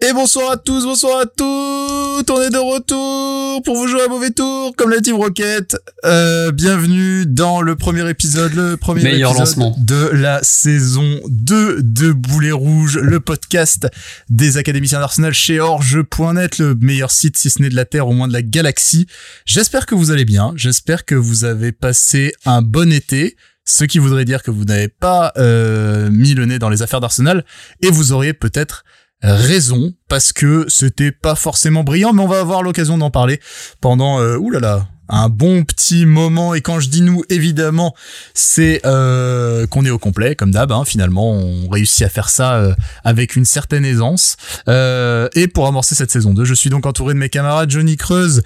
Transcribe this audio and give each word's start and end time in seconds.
Et 0.00 0.12
bonsoir 0.12 0.52
à 0.52 0.56
tous, 0.56 0.84
bonsour 0.84 1.18
à 1.18 1.26
toutes, 1.26 2.30
on 2.30 2.40
est 2.40 2.50
de 2.50 2.56
retour 2.56 3.60
pour 3.64 3.74
vous 3.74 3.88
jouer 3.88 4.02
à 4.02 4.06
mauvais 4.06 4.30
tour 4.30 4.72
comme 4.76 4.90
la 4.90 5.00
Team 5.00 5.16
Rocket. 5.16 5.76
Euh, 6.04 6.52
bienvenue 6.52 7.26
dans 7.26 7.62
le 7.62 7.74
premier 7.74 8.08
épisode, 8.08 8.54
le 8.54 8.76
premier 8.76 9.02
Meilleur 9.02 9.32
épisode 9.32 9.48
lancement. 9.48 9.76
de 9.76 10.08
la 10.12 10.38
saison 10.44 11.18
2 11.28 11.82
de 11.82 12.12
Boulet 12.12 12.52
Rouge, 12.52 12.96
le 12.98 13.18
podcast 13.18 13.88
des 14.28 14.56
académiciens 14.56 15.00
d'Arsenal 15.00 15.34
chez 15.34 15.58
Orge.net, 15.58 16.58
le 16.58 16.76
meilleur 16.76 17.10
site 17.10 17.36
si 17.36 17.50
ce 17.50 17.60
n'est 17.60 17.68
de 17.68 17.74
la 17.74 17.84
Terre, 17.84 18.06
au 18.06 18.12
moins 18.12 18.28
de 18.28 18.32
la 18.32 18.42
galaxie. 18.42 19.08
J'espère 19.46 19.84
que 19.84 19.96
vous 19.96 20.12
allez 20.12 20.24
bien, 20.24 20.52
j'espère 20.54 21.06
que 21.06 21.16
vous 21.16 21.42
avez 21.42 21.72
passé 21.72 22.32
un 22.46 22.62
bon 22.62 22.92
été. 22.92 23.36
Ce 23.64 23.84
qui 23.84 23.98
voudrait 23.98 24.24
dire 24.24 24.42
que 24.42 24.50
vous 24.50 24.64
n'avez 24.64 24.88
pas 24.88 25.32
euh, 25.36 26.08
mis 26.10 26.32
le 26.34 26.46
nez 26.46 26.58
dans 26.58 26.70
les 26.70 26.80
affaires 26.82 27.00
d'Arsenal 27.00 27.44
et 27.82 27.90
vous 27.90 28.12
auriez 28.12 28.32
peut-être 28.32 28.84
raison 29.22 29.92
parce 30.08 30.32
que 30.32 30.66
c'était 30.68 31.12
pas 31.12 31.34
forcément 31.34 31.84
brillant 31.84 32.12
mais 32.12 32.22
on 32.22 32.28
va 32.28 32.40
avoir 32.40 32.62
l'occasion 32.62 32.98
d'en 32.98 33.10
parler 33.10 33.40
pendant 33.80 34.20
euh, 34.20 34.36
oulala 34.36 34.88
un 35.08 35.28
bon 35.28 35.64
petit 35.64 36.06
moment. 36.06 36.54
Et 36.54 36.60
quand 36.60 36.80
je 36.80 36.88
dis 36.88 37.00
nous 37.00 37.22
évidemment 37.28 37.94
c'est 38.34 38.80
euh, 38.84 39.66
qu'on 39.66 39.84
est 39.84 39.90
au 39.90 39.98
complet 39.98 40.34
comme 40.34 40.50
d'hab 40.50 40.72
hein, 40.72 40.84
finalement 40.84 41.32
on 41.32 41.68
réussit 41.68 42.02
à 42.02 42.08
faire 42.08 42.28
ça 42.28 42.56
euh, 42.56 42.74
avec 43.04 43.36
une 43.36 43.44
certaine 43.44 43.84
aisance. 43.84 44.36
Euh, 44.68 45.28
et 45.34 45.48
pour 45.48 45.66
amorcer 45.66 45.94
cette 45.94 46.10
saison 46.10 46.34
2 46.34 46.44
je 46.44 46.54
suis 46.54 46.70
donc 46.70 46.86
entouré 46.86 47.14
de 47.14 47.18
mes 47.18 47.28
camarades 47.28 47.70
Johnny 47.70 47.96
Creuse 47.96 48.42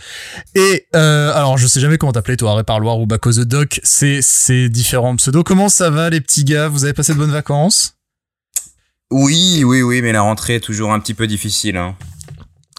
et 0.55 0.87
euh, 0.95 1.33
alors 1.35 1.59
je 1.59 1.67
sais 1.67 1.81
jamais 1.81 1.99
comment 1.99 2.13
t'appeler 2.13 2.37
toi 2.37 2.55
Réparloir 2.55 2.99
ou 2.99 3.07
Baco 3.07 3.33
the 3.33 3.41
Doc 3.41 3.81
c'est 3.83 4.21
c'est 4.23 4.69
différents 4.69 5.17
pseudos. 5.17 5.43
Comment 5.45 5.69
ça 5.69 5.91
va 5.91 6.11
les 6.11 6.21
petits 6.21 6.45
gars? 6.45 6.69
Vous 6.69 6.85
avez 6.85 6.93
passé 6.93 7.13
de 7.13 7.19
bonnes 7.19 7.33
vacances? 7.33 7.95
Oui, 9.13 9.63
oui, 9.65 9.83
oui, 9.83 10.03
mais 10.03 10.13
la 10.13 10.23
rentrée 10.23 10.57
est 10.57 10.61
toujours 10.61 10.93
un 10.93 11.01
petit 11.01 11.15
peu 11.15 11.27
difficile. 11.27 11.77
Hein. 11.77 11.95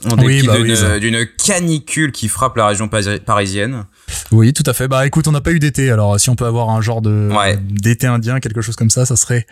On 0.06 0.18
Oui, 0.18 0.36
dépit 0.42 0.48
bah 0.48 1.00
d'une 1.00 1.16
oui, 1.16 1.28
canicule 1.46 2.12
qui 2.12 2.28
frappe 2.28 2.58
la 2.58 2.68
région 2.68 2.90
parisienne. 3.26 3.86
Oui, 4.32 4.52
tout 4.52 4.64
à 4.66 4.74
fait. 4.74 4.88
Bah 4.90 5.06
écoute, 5.08 5.28
on 5.28 5.32
n'a 5.32 5.40
pas 5.40 5.52
eu 5.52 5.60
d'été, 5.60 5.90
alors 5.92 6.20
si 6.20 6.30
on 6.30 6.36
peut 6.36 6.46
avoir 6.46 6.70
un 6.72 6.82
genre 6.82 7.02
de 7.02 7.30
Ouais. 7.32 7.58
d'été 7.58 8.08
indien, 8.08 8.40
quelque 8.42 8.62
chose 8.62 8.76
comme 8.76 8.90
ça, 8.90 9.06
ça 9.06 9.16
serait 9.16 9.46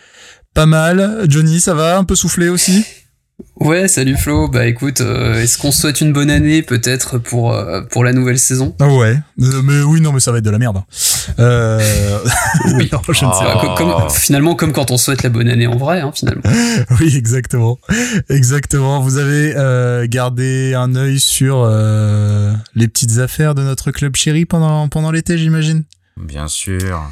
pas 0.54 0.66
mal. 0.66 1.24
Johnny, 1.28 1.58
ça 1.60 1.72
va 1.74 1.96
Un 1.96 2.04
peu 2.04 2.14
soufflé 2.16 2.48
aussi? 2.50 2.84
Ouais, 3.56 3.86
salut 3.86 4.16
Flo. 4.16 4.48
Bah 4.48 4.66
écoute, 4.66 5.00
euh, 5.00 5.40
est-ce 5.40 5.56
qu'on 5.58 5.70
souhaite 5.72 6.00
une 6.00 6.12
bonne 6.12 6.30
année 6.30 6.62
peut-être 6.62 7.18
pour 7.18 7.52
euh, 7.52 7.82
pour 7.82 8.02
la 8.02 8.12
nouvelle 8.12 8.38
saison? 8.38 8.74
Ah 8.80 8.88
ouais. 8.88 9.16
Euh, 9.40 9.62
mais 9.62 9.80
oui, 9.82 10.00
non, 10.00 10.12
mais 10.12 10.20
ça 10.20 10.32
va 10.32 10.38
être 10.38 10.44
de 10.44 10.50
la 10.50 10.58
merde. 10.58 10.82
Oui. 11.38 12.88
non, 12.92 13.00
je 13.08 13.10
ne 13.10 13.14
sais 13.14 13.44
pas. 13.44 13.58
Co- 13.60 13.74
comme, 13.76 14.10
finalement, 14.10 14.54
comme 14.56 14.72
quand 14.72 14.90
on 14.90 14.96
souhaite 14.96 15.22
la 15.22 15.28
bonne 15.28 15.48
année 15.48 15.66
en 15.66 15.76
vrai, 15.76 16.00
hein, 16.00 16.10
finalement. 16.14 16.42
Oui, 17.00 17.14
exactement. 17.16 17.78
Exactement. 18.28 19.00
Vous 19.00 19.18
avez 19.18 19.54
gardé 20.08 20.74
un 20.74 20.94
œil 20.96 21.20
sur 21.20 21.64
les 22.74 22.88
petites 22.88 23.18
affaires 23.18 23.54
de 23.54 23.62
notre 23.62 23.90
club 23.92 24.16
chéri 24.16 24.44
pendant, 24.44 24.88
pendant 24.88 25.10
l'été, 25.10 25.38
j'imagine? 25.38 25.84
Bien 26.16 26.48
sûr. 26.48 27.02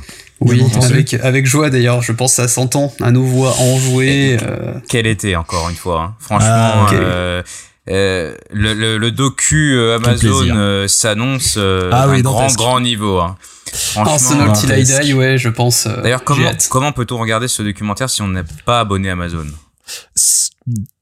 Oui, 0.40 0.62
avec 0.82 1.14
avec 1.14 1.46
joie 1.46 1.70
d'ailleurs. 1.70 2.02
Je 2.02 2.12
pense 2.12 2.32
que 2.32 2.36
ça 2.42 2.48
s'entend. 2.48 2.92
À 3.00 3.10
nos 3.10 3.22
voix 3.22 3.54
enjouées. 3.58 4.38
euh, 4.42 4.74
Quel 4.88 5.06
été, 5.06 5.36
encore 5.36 5.68
une 5.68 5.76
fois. 5.76 6.02
hein. 6.02 6.14
Franchement, 6.20 6.48
Ah, 6.50 6.88
euh, 6.94 7.42
euh, 7.90 8.34
le, 8.52 8.72
le, 8.74 8.98
le 8.98 9.10
docu 9.10 9.74
euh, 9.76 9.96
Amazon 9.96 10.86
s'annonce 10.88 11.54
euh, 11.58 11.90
Ah 11.92 12.08
oui, 12.08 12.22
grand, 12.22 12.46
grand 12.54 12.80
niveau. 12.80 13.18
Hein. 13.18 13.36
Franchement, 13.72 14.12
Arsenal 14.12 14.52
till 14.52 14.70
I 14.70 14.82
dantesque. 14.84 15.02
die, 15.02 15.14
ouais, 15.14 15.38
je 15.38 15.48
pense. 15.48 15.86
euh, 15.86 16.02
D'ailleurs, 16.02 16.24
comment, 16.24 16.50
comment 16.70 16.92
peut-on 16.92 17.18
regarder 17.18 17.46
ce 17.48 17.62
documentaire 17.62 18.10
si 18.10 18.20
on 18.22 18.28
n'est 18.28 18.42
pas 18.64 18.80
abonné 18.80 19.08
à 19.10 19.12
Amazon? 19.12 19.46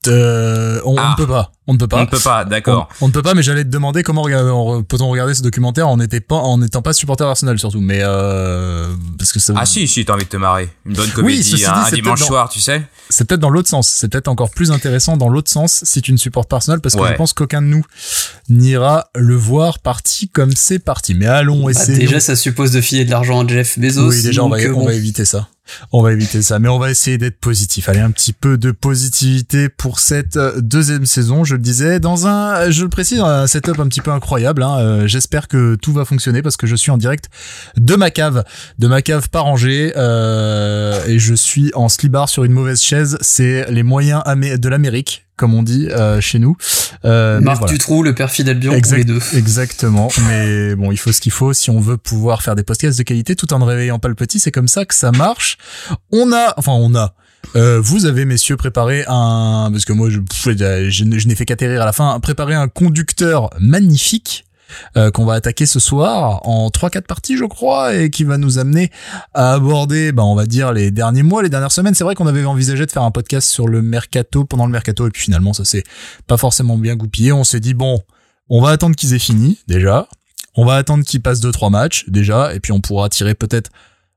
Euh, 0.07 0.81
on, 0.85 0.93
on 0.95 0.97
Ah. 0.99 1.11
ne 1.11 1.17
peut 1.23 1.27
pas. 1.31 1.53
On 1.67 1.75
ne 1.75 1.79
peut 1.79 1.89
pas. 1.89 1.99
On 1.99 2.01
ne 2.03 2.07
peut 2.07 2.19
pas, 2.21 2.45
d'accord. 2.47 2.89
On, 3.01 3.07
on 3.07 3.09
ne 3.09 3.13
peut 3.13 3.21
pas, 3.21 3.35
mais 3.35 3.43
j'allais 3.43 3.65
te 3.65 3.69
demander 3.69 4.03
comment 4.03 4.23
regarder- 4.23 4.49
on- 4.51 4.83
peut-on 4.83 5.09
regarder 5.11 5.35
ce 5.35 5.43
documentaire 5.43 5.87
en 5.89 5.99
n'étant 5.99 6.19
pas, 6.27 6.37
en 6.37 6.83
pas 6.83 6.93
supporter 6.95 7.25
d'Arsenal 7.27 7.59
surtout. 7.59 7.81
Mais 7.83 7.99
euh, 8.03 8.89
parce 9.19 9.33
que 9.33 9.41
ça, 9.41 9.53
Ah 9.57 9.67
si, 9.67 9.87
si, 9.87 10.05
t'as 10.07 10.15
envie 10.15 10.25
de 10.25 10.29
te 10.31 10.37
marrer. 10.39 10.71
Une 10.87 10.95
bonne 10.95 11.11
comédie, 11.11 11.43
ceci 11.43 11.57
dit, 11.57 11.65
un 11.67 11.85
c'est 11.85 11.97
dimanche 11.97 12.21
dans- 12.21 12.27
soir, 12.27 12.49
tu 12.49 12.61
sais 12.61 12.83
c'est 13.11 13.27
peut-être 13.27 13.41
dans 13.41 13.49
l'autre 13.51 13.69
sens. 13.71 13.89
C'est 13.89 14.09
peut-être 14.09 14.29
encore 14.29 14.51
plus 14.51 14.71
intéressant 14.71 15.17
dans 15.17 15.29
l'autre 15.31 15.51
sens 15.51 15.81
si 15.85 16.03
tu 16.03 16.13
ne 16.13 16.19
supportes 16.19 16.49
pas 16.49 16.57
Arsenal, 16.57 16.81
parce 16.81 16.95
que 16.95 17.01
Ouais. 17.01 17.13
je 17.13 17.17
pense 17.17 17.33
qu'aucun 17.33 17.63
de 17.63 17.67
nous 17.67 17.83
n'ira 18.51 19.07
le 19.15 19.35
voir 19.35 19.79
parti 19.79 20.29
comme 20.29 20.53
c'est 20.55 20.79
parti. 20.79 21.15
Mais 21.15 21.27
allons 21.27 21.65
Bah, 21.65 21.71
essayer. 21.71 21.99
déjà, 21.99 22.21
ça 22.21 22.37
suppose 22.37 22.71
de 22.71 22.81
filer 22.83 23.05
de 23.07 23.11
l'argent 23.11 23.45
à 23.45 23.49
Jeff 23.49 23.79
Bezos. 23.79 24.09
oui, 24.11 24.23
déjà 24.23 24.45
on 24.45 24.49
va, 24.51 24.59
donc, 24.59 24.67
euh, 24.67 24.73
on 24.75 24.85
va 24.87 24.95
éviter 24.95 25.25
ça. 25.25 25.49
On 25.93 26.03
va 26.03 26.13
éviter 26.13 26.41
ça, 26.41 26.59
mais 26.59 26.69
on 26.69 26.79
va 26.79 26.91
essayer 26.91 27.19
d'être 27.19 27.41
positif. 27.41 27.89
Allez, 27.91 28.01
un 28.01 28.11
petit 28.11 28.33
peu 28.33 28.57
de 28.57 28.71
positivité 29.09 29.69
pour 29.69 30.01
cette 30.01 30.37
euh, 30.37 30.61
deuxième 30.61 31.07
saison. 31.07 31.45
Je 31.45 31.55
le 31.55 31.61
disais, 31.61 31.99
dans 32.01 32.27
un, 32.27 32.71
je 32.71 32.83
le 32.83 32.89
précise, 32.89 33.21
un 33.21 33.47
setup 33.47 33.79
un 33.81 33.89
petit 33.89 34.01
peu 34.01 34.11
incroyable. 34.11 34.63
Hein. 34.63 34.79
Euh, 34.79 35.07
J'espère 35.07 35.49
que 35.49 35.77
tout 35.77 35.93
va 35.93 36.05
fonctionner 36.05 36.43
parce 36.43 36.57
que 36.57 36.67
je 36.67 36.77
suis 36.77 36.91
en 36.91 36.99
direct 36.99 37.27
de 37.77 37.95
ma 37.97 38.11
cave, 38.11 38.45
de 38.79 38.87
ma 38.87 39.01
cave 39.03 39.31
par 39.31 39.47
Angers, 39.47 39.93
euh, 39.97 41.05
et 41.07 41.19
je 41.19 41.35
suis 41.35 41.71
en 41.75 41.89
slibard 41.89 42.29
sur 42.29 42.45
une 42.45 42.53
mauvaise 42.53 42.83
chaise. 42.83 43.17
C'est 43.23 43.71
les 43.71 43.83
moyens 43.83 44.23
de 44.27 44.69
l'Amérique, 44.69 45.27
comme 45.37 45.55
on 45.55 45.63
dit 45.63 45.89
euh, 45.91 46.21
chez 46.21 46.39
nous. 46.39 46.57
Euh, 47.05 47.41
Marc 47.41 47.61
voilà. 47.61 47.73
Dutroux, 47.73 48.03
le 48.03 48.15
perfide 48.15 48.49
Albion, 48.51 48.73
Exact- 48.75 48.95
ou 48.95 48.99
les 48.99 49.05
deux. 49.05 49.21
Exactement. 49.35 50.09
Mais 50.29 50.75
bon, 50.75 50.93
il 50.93 50.99
faut 50.99 51.13
ce 51.13 51.21
qu'il 51.21 51.33
faut 51.33 51.53
si 51.55 51.71
on 51.71 51.81
veut 51.81 51.97
pouvoir 51.97 52.43
faire 52.43 52.55
des 52.55 52.63
podcasts 52.65 52.99
de 52.99 53.05
qualité 53.05 53.37
tout 53.37 53.53
en 53.55 53.59
ne 53.59 53.65
réveillant 53.65 53.99
pas 53.99 54.09
le 54.09 54.15
petit. 54.15 54.39
C'est 54.39 54.53
comme 54.53 54.69
ça 54.69 54.85
que 54.85 54.95
ça 54.95 55.13
marche. 55.13 55.57
On 56.13 56.33
a, 56.33 56.53
enfin, 56.59 56.73
on 56.73 56.95
a. 56.95 57.15
Euh, 57.57 57.81
vous 57.81 58.07
avez, 58.07 58.25
messieurs, 58.25 58.57
préparé 58.57 59.05
un, 59.09 59.69
parce 59.73 59.85
que 59.85 59.93
moi, 59.93 60.11
je, 60.11 60.21
je, 60.91 61.05
n'ai 61.05 61.35
fait 61.35 61.45
qu'atterrir 61.45 61.83
à 61.83 61.85
la 61.85 61.93
fin, 61.93 62.19
préparé 62.21 62.55
un 62.55 62.69
conducteur 62.69 63.51
magnifique. 63.59 64.45
euh, 64.99 65.11
qu'on 65.11 65.25
va 65.25 65.33
attaquer 65.33 65.65
ce 65.65 65.81
soir 65.81 66.47
en 66.47 66.69
3-4 66.69 67.07
parties 67.07 67.39
je 67.39 67.47
crois 67.47 67.95
et 67.95 68.11
qui 68.11 68.23
va 68.23 68.37
nous 68.37 68.59
amener 68.59 68.91
à 69.33 69.55
aborder 69.55 70.13
bah 70.13 70.25
on 70.25 70.35
va 70.35 70.45
dire 70.45 70.75
les 70.75 70.91
derniers 70.91 71.23
mois 71.23 71.43
les 71.43 71.49
dernières 71.49 71.73
semaines 71.73 71.95
c'est 71.95 72.05
vrai 72.05 72.15
qu'on 72.15 72.27
avait 72.27 72.45
envisagé 72.45 72.85
de 72.85 72.91
faire 72.91 73.03
un 73.03 73.11
podcast 73.11 73.49
sur 73.49 73.67
le 73.67 73.81
mercato 73.81 74.45
pendant 74.45 74.67
le 74.67 74.73
mercato 74.73 75.07
et 75.07 75.11
puis 75.11 75.23
finalement 75.23 75.55
ça 75.55 75.65
s'est 75.65 75.85
pas 76.27 76.37
forcément 76.37 76.77
bien 76.77 76.97
goupillé 76.97 77.33
on 77.33 77.45
s'est 77.45 77.61
dit 77.61 77.73
bon 77.73 78.03
on 78.51 78.63
va 78.63 78.71
attendre 78.71 78.97
qu'ils 78.97 79.15
aient 79.15 79.19
fini, 79.19 79.59
déjà. 79.67 80.09
On 80.55 80.65
va 80.65 80.77
attendre 80.77 81.05
qu'ils 81.05 81.21
passent 81.21 81.41
deux, 81.41 81.53
trois 81.53 81.71
matchs, 81.71 82.09
déjà. 82.09 82.55
Et 82.55 82.61
puis 82.61 82.73
on 82.73 82.81
pourra 82.81 83.09
tirer 83.09 83.35
peut-être 83.35 83.71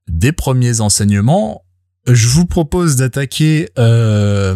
des 0.08 0.31
premiers 0.31 0.81
enseignements. 0.81 1.63
Je 2.07 2.28
vous 2.28 2.45
propose 2.45 2.95
d'attaquer 2.95 3.69
euh, 3.78 4.56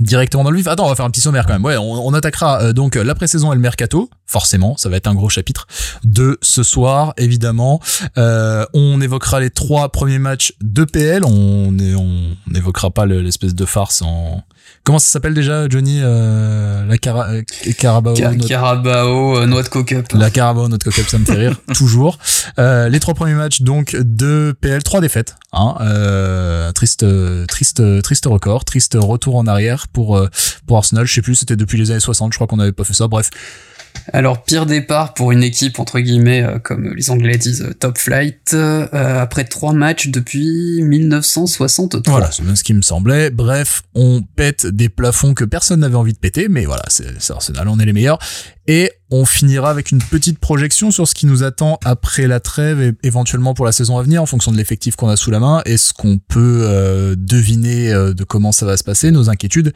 directement 0.00 0.44
dans 0.44 0.50
le 0.50 0.58
vif. 0.58 0.66
Attends, 0.66 0.86
on 0.86 0.88
va 0.88 0.94
faire 0.94 1.04
un 1.06 1.10
petit 1.10 1.20
sommaire 1.20 1.46
quand 1.46 1.54
même. 1.54 1.64
Ouais, 1.64 1.76
on, 1.78 2.12
attaquera 2.12 2.60
euh, 2.62 2.72
donc 2.72 2.96
la 2.96 3.14
pré-saison 3.14 3.52
et 3.52 3.56
le 3.56 3.62
mercato. 3.62 4.10
Forcément, 4.26 4.76
ça 4.76 4.88
va 4.88 4.96
être 4.96 5.06
un 5.06 5.14
gros 5.14 5.28
chapitre 5.28 5.66
de 6.04 6.38
ce 6.42 6.62
soir, 6.62 7.14
évidemment. 7.16 7.80
Euh, 8.18 8.66
on 8.74 9.00
évoquera 9.00 9.40
les 9.40 9.50
trois 9.50 9.88
premiers 9.90 10.18
matchs 10.18 10.52
de 10.60 10.84
PL. 10.84 11.24
On 11.24 11.72
n'évoquera 12.46 12.90
pas 12.90 13.06
le- 13.06 13.22
l'espèce 13.22 13.54
de 13.54 13.64
farce 13.64 14.02
en... 14.02 14.42
Comment 14.86 15.00
ça 15.00 15.08
s'appelle 15.08 15.34
déjà, 15.34 15.68
Johnny 15.68 15.98
euh, 16.00 16.86
La 16.86 16.96
Cara... 16.96 17.26
euh, 17.30 17.42
Carabao 17.76 18.14
Ca- 18.14 18.30
notre- 18.32 18.46
Carabao, 18.46 19.36
euh, 19.38 19.46
Noix 19.46 19.64
de 19.64 19.68
Cocup. 19.68 20.12
la 20.12 20.30
Carabao, 20.30 20.68
notre 20.68 20.84
coquette, 20.84 21.08
ça 21.10 21.18
me 21.18 21.24
fait 21.24 21.32
rire, 21.34 21.56
toujours. 21.74 22.18
Euh, 22.60 22.88
les 22.88 23.00
trois 23.00 23.14
premiers 23.14 23.34
matchs, 23.34 23.62
donc, 23.62 23.96
de 23.98 24.54
PL, 24.60 24.84
trois 24.84 25.00
défaites. 25.00 25.34
Hein, 25.52 25.74
euh, 25.80 26.70
triste, 26.70 27.04
triste, 27.48 27.82
triste 28.02 28.26
record, 28.26 28.64
triste 28.64 28.96
retour 29.00 29.34
en 29.34 29.48
arrière 29.48 29.88
pour, 29.88 30.20
pour 30.68 30.76
Arsenal. 30.76 31.04
Je 31.04 31.14
sais 31.14 31.22
plus, 31.22 31.34
c'était 31.34 31.56
depuis 31.56 31.78
les 31.78 31.90
années 31.90 31.98
60, 31.98 32.32
je 32.32 32.38
crois 32.38 32.46
qu'on 32.46 32.58
n'avait 32.58 32.70
pas 32.70 32.84
fait 32.84 32.94
ça. 32.94 33.08
Bref, 33.08 33.30
Alors, 34.12 34.42
pire 34.42 34.66
départ 34.66 35.14
pour 35.14 35.32
une 35.32 35.42
équipe, 35.42 35.78
entre 35.78 36.00
guillemets, 36.00 36.42
euh, 36.42 36.58
comme 36.58 36.94
les 36.94 37.10
Anglais 37.10 37.36
disent, 37.36 37.62
euh, 37.62 37.74
top 37.74 37.98
flight, 37.98 38.52
euh, 38.54 38.86
après 38.92 39.44
trois 39.44 39.72
matchs 39.72 40.08
depuis 40.08 40.82
1963. 40.82 42.02
voilà, 42.06 42.30
c'est 42.30 42.42
bien 42.42 42.56
ce 42.56 42.62
qui 42.64 42.74
me 42.74 42.82
semblait. 42.82 43.30
Bref, 43.30 43.82
on 43.94 44.22
pète 44.22 44.66
des 44.66 44.88
plafonds 44.88 45.34
que 45.34 45.44
personne 45.44 45.80
n'avait 45.80 45.96
envie 45.96 46.12
de 46.12 46.18
péter, 46.18 46.48
mais 46.48 46.64
voilà, 46.64 46.84
c'est 46.88 47.30
Arsenal, 47.30 47.68
on 47.68 47.78
est 47.78 47.86
les 47.86 47.92
meilleurs. 47.92 48.18
Et 48.68 48.90
on 49.10 49.24
finira 49.24 49.70
avec 49.70 49.92
une 49.92 50.02
petite 50.02 50.38
projection 50.38 50.90
sur 50.90 51.06
ce 51.06 51.14
qui 51.14 51.26
nous 51.26 51.44
attend 51.44 51.78
après 51.84 52.26
la 52.26 52.40
trêve 52.40 52.80
et 52.80 52.92
éventuellement 53.04 53.54
pour 53.54 53.64
la 53.64 53.72
saison 53.72 53.98
à 53.98 54.02
venir 54.02 54.22
en 54.22 54.26
fonction 54.26 54.50
de 54.50 54.56
l'effectif 54.56 54.96
qu'on 54.96 55.08
a 55.08 55.16
sous 55.16 55.30
la 55.30 55.38
main 55.38 55.62
et 55.66 55.76
ce 55.76 55.92
qu'on 55.92 56.18
peut 56.18 56.62
euh, 56.64 57.14
deviner 57.16 57.92
euh, 57.92 58.12
de 58.12 58.24
comment 58.24 58.50
ça 58.50 58.66
va 58.66 58.76
se 58.76 58.84
passer, 58.84 59.12
nos 59.12 59.30
inquiétudes, 59.30 59.72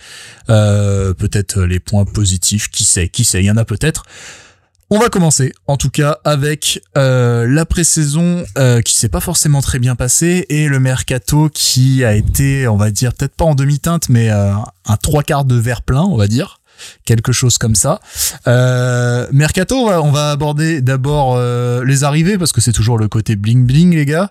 euh, 0.48 1.14
peut-être 1.14 1.60
les 1.62 1.78
points 1.78 2.04
positifs, 2.04 2.68
qui 2.68 2.84
sait, 2.84 3.08
qui 3.08 3.24
sait, 3.24 3.40
il 3.40 3.46
y 3.46 3.50
en 3.50 3.56
a 3.56 3.64
peut-être. 3.64 4.04
On 4.92 4.98
va 4.98 5.08
commencer, 5.08 5.52
en 5.68 5.76
tout 5.76 5.88
cas, 5.88 6.18
avec 6.24 6.82
euh, 6.98 7.46
la 7.46 7.64
pré-saison 7.64 8.44
euh, 8.58 8.80
qui 8.80 8.96
s'est 8.96 9.08
pas 9.08 9.20
forcément 9.20 9.60
très 9.60 9.78
bien 9.78 9.94
passée 9.94 10.46
et 10.48 10.66
le 10.66 10.80
mercato 10.80 11.48
qui 11.48 12.04
a 12.04 12.16
été, 12.16 12.66
on 12.66 12.76
va 12.76 12.90
dire, 12.90 13.14
peut-être 13.14 13.36
pas 13.36 13.44
en 13.44 13.54
demi-teinte, 13.54 14.08
mais 14.08 14.30
euh, 14.30 14.52
un 14.86 14.96
trois 14.96 15.22
quarts 15.22 15.44
de 15.44 15.54
verre 15.54 15.82
plein, 15.82 16.02
on 16.02 16.16
va 16.16 16.26
dire 16.26 16.59
quelque 17.04 17.32
chose 17.32 17.58
comme 17.58 17.74
ça. 17.74 18.00
Euh, 18.46 19.26
Mercato, 19.32 19.76
on 19.76 19.86
va, 19.90 20.02
on 20.02 20.10
va 20.12 20.30
aborder 20.30 20.80
d'abord 20.80 21.34
euh, 21.36 21.84
les 21.84 22.04
arrivées 22.04 22.38
parce 22.38 22.52
que 22.52 22.60
c'est 22.60 22.72
toujours 22.72 22.98
le 22.98 23.08
côté 23.08 23.36
bling 23.36 23.66
bling 23.66 23.94
les 23.94 24.06
gars. 24.06 24.30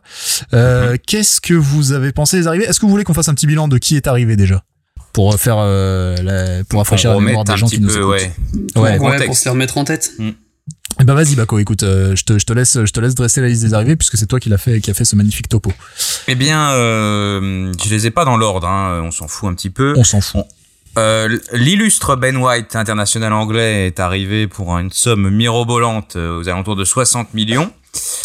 Euh, 0.54 0.98
Qu'est-ce 1.08 1.42
que 1.42 1.54
vous 1.54 1.92
avez 1.92 2.12
pensé 2.12 2.38
des 2.40 2.48
arrivées? 2.48 2.66
Est-ce 2.66 2.80
que 2.80 2.86
vous 2.86 2.92
voulez 2.92 3.04
qu'on 3.04 3.14
fasse 3.14 3.30
un 3.30 3.34
petit 3.34 3.48
bilan 3.48 3.68
de 3.68 3.78
qui 3.78 3.96
est 3.96 4.08
arrivé 4.08 4.36
déjà? 4.36 4.64
Pour 5.14 5.34
faire 5.40 5.56
euh, 5.58 6.16
la- 6.22 6.64
pour 6.66 6.80
rafraîchir 6.80 7.14
la 7.14 7.20
mémoire 7.20 7.44
des 7.44 7.58
gens 7.58 7.68
qui 7.68 7.80
nous 7.80 7.88
peu, 7.88 7.96
écoutent. 7.96 8.10
ouais. 8.12 8.32
Pour, 8.74 8.84
Ouais, 8.84 9.26
pour 9.26 9.36
se 9.36 9.46
les 9.46 9.50
remettre 9.52 9.78
en 9.78 9.84
tête. 9.84 10.12
Eh 11.02 11.04
ben 11.06 11.14
vas-y 11.14 11.36
Baco, 11.36 11.58
écoute, 11.60 11.84
euh, 11.84 12.16
je 12.16 12.24
te 12.24 12.38
je 12.38 12.46
te 12.46 12.52
laisse 12.52 12.74
je 12.86 12.92
te 12.92 13.00
laisse 13.00 13.16
dresser 13.16 13.40
la 13.42 13.48
liste 13.48 13.64
des 13.64 13.74
arrivées 13.74 13.96
puisque 13.96 14.18
c'est 14.18 14.26
toi 14.26 14.40
qui 14.40 14.50
l'a 14.50 14.58
fait 14.58 14.82
qui 14.82 14.92
a 14.92 14.94
fait 14.94 15.06
ce 15.06 15.16
magnifique 15.16 15.48
topo. 15.48 15.72
Eh 16.28 16.36
bien, 16.36 16.72
euh, 16.72 17.72
je 17.84 17.90
les 17.90 18.06
ai 18.06 18.12
pas 18.12 18.26
dans 18.26 18.38
l'ordre, 18.38 18.68
hein, 18.68 19.02
on 19.04 19.12
s'en 19.12 19.28
fout 19.28 19.50
un 19.50 19.54
petit 19.54 19.70
peu. 19.70 19.94
On 19.98 20.04
s'en 20.04 20.20
fout. 20.22 20.44
Euh, 20.98 21.38
L'illustre 21.54 22.16
Ben 22.16 22.36
White, 22.38 22.76
international 22.76 23.34
anglais, 23.34 23.88
est 23.88 24.00
arrivé 24.00 24.48
pour 24.48 24.78
une 24.78 24.92
somme 24.92 25.30
mirobolante 25.30 26.16
euh, 26.16 26.40
aux 26.40 26.50
alentours 26.50 26.76
de 26.76 26.84
60 26.84 27.34
millions. 27.34 27.72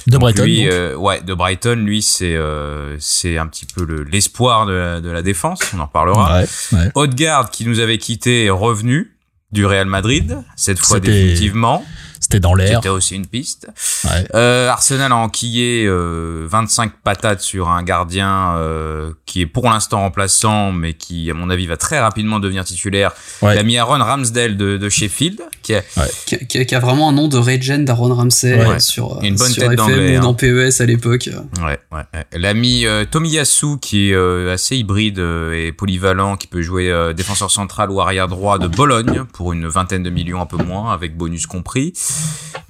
De 0.06 0.12
Donc 0.12 0.20
Brighton. 0.22 0.44
lui, 0.44 0.64
donc. 0.64 0.72
euh, 0.72 0.94
ouais, 0.96 1.20
de 1.22 1.32
Brighton, 1.34 1.76
lui, 1.76 2.02
c'est 2.02 2.34
euh, 2.34 2.96
c'est 3.00 3.38
un 3.38 3.46
petit 3.46 3.64
peu 3.66 3.84
le- 3.84 4.02
l'espoir 4.04 4.66
de, 4.66 4.72
la- 4.72 5.00
de 5.00 5.10
la 5.10 5.22
défense. 5.22 5.60
On 5.74 5.80
en 5.80 5.86
reparlera. 5.86 6.40
ouais, 6.40 6.46
ouais. 6.72 6.90
Odegaard, 6.94 7.50
qui 7.50 7.66
nous 7.66 7.80
avait 7.80 7.98
quitté, 7.98 8.44
est 8.46 8.50
revenu 8.50 9.16
du 9.52 9.64
Real 9.64 9.86
Madrid, 9.86 10.36
cette 10.56 10.78
fois 10.80 11.00
définitivement. 11.00 11.84
C'était 12.24 12.40
dans 12.40 12.54
l'air. 12.54 12.76
C'était 12.78 12.88
aussi 12.88 13.14
une 13.16 13.26
piste. 13.26 13.68
Ouais. 14.04 14.26
Euh, 14.34 14.68
Arsenal 14.70 15.12
a 15.12 15.16
enquillé 15.16 15.84
euh, 15.86 16.46
25 16.48 16.92
patates 17.04 17.40
sur 17.40 17.68
un 17.68 17.82
gardien 17.82 18.54
euh, 18.56 19.12
qui 19.26 19.42
est 19.42 19.46
pour 19.46 19.64
l'instant 19.68 20.00
remplaçant, 20.00 20.72
mais 20.72 20.94
qui, 20.94 21.30
à 21.30 21.34
mon 21.34 21.50
avis, 21.50 21.66
va 21.66 21.76
très 21.76 22.00
rapidement 22.00 22.40
devenir 22.40 22.64
titulaire. 22.64 23.12
Ouais. 23.42 23.54
Il 23.54 23.58
a 23.58 23.62
mis 23.62 23.76
Aaron 23.76 23.98
Ramsdale 24.02 24.56
de, 24.56 24.78
de 24.78 24.88
Sheffield, 24.88 25.38
qui 25.62 25.74
a, 25.74 25.82
Qui, 26.24 26.36
a- 26.36 26.38
qui 26.38 26.58
a- 26.58 26.64
qui 26.64 26.74
a 26.74 26.80
vraiment 26.80 27.10
un 27.10 27.12
nom 27.12 27.28
de 27.28 27.36
regen 27.36 27.84
d'Aaron 27.84 28.14
Ramsey 28.14 28.54
Ouais. 28.66 28.80
sur, 28.80 29.18
Une 29.22 29.36
bonne 29.36 29.50
sur 29.50 29.68
tête 29.68 29.78
FM 29.78 30.14
ou 30.14 30.16
hein. 30.16 30.20
dans 30.20 30.34
PES 30.34 30.80
à 30.80 30.86
l'époque. 30.86 31.28
Ouais, 31.62 31.78
ouais. 31.92 32.02
L'ami 32.32 32.86
euh, 32.86 33.04
Tomiyasu, 33.04 33.78
qui 33.82 34.08
est 34.10 34.14
euh, 34.14 34.54
assez 34.54 34.76
hybride 34.78 35.18
euh, 35.18 35.52
et 35.52 35.72
polyvalent, 35.72 36.36
qui 36.38 36.46
peut 36.46 36.62
jouer 36.62 36.90
euh, 36.90 37.12
défenseur 37.12 37.50
central 37.50 37.90
ou 37.90 38.00
arrière 38.00 38.28
droit 38.28 38.58
de 38.58 38.66
Bologne 38.66 39.24
pour 39.34 39.52
une 39.52 39.66
vingtaine 39.68 40.02
de 40.02 40.10
millions, 40.10 40.40
un 40.40 40.46
peu 40.46 40.56
moins, 40.56 40.92
avec 40.92 41.16
bonus 41.18 41.46
compris. 41.46 41.92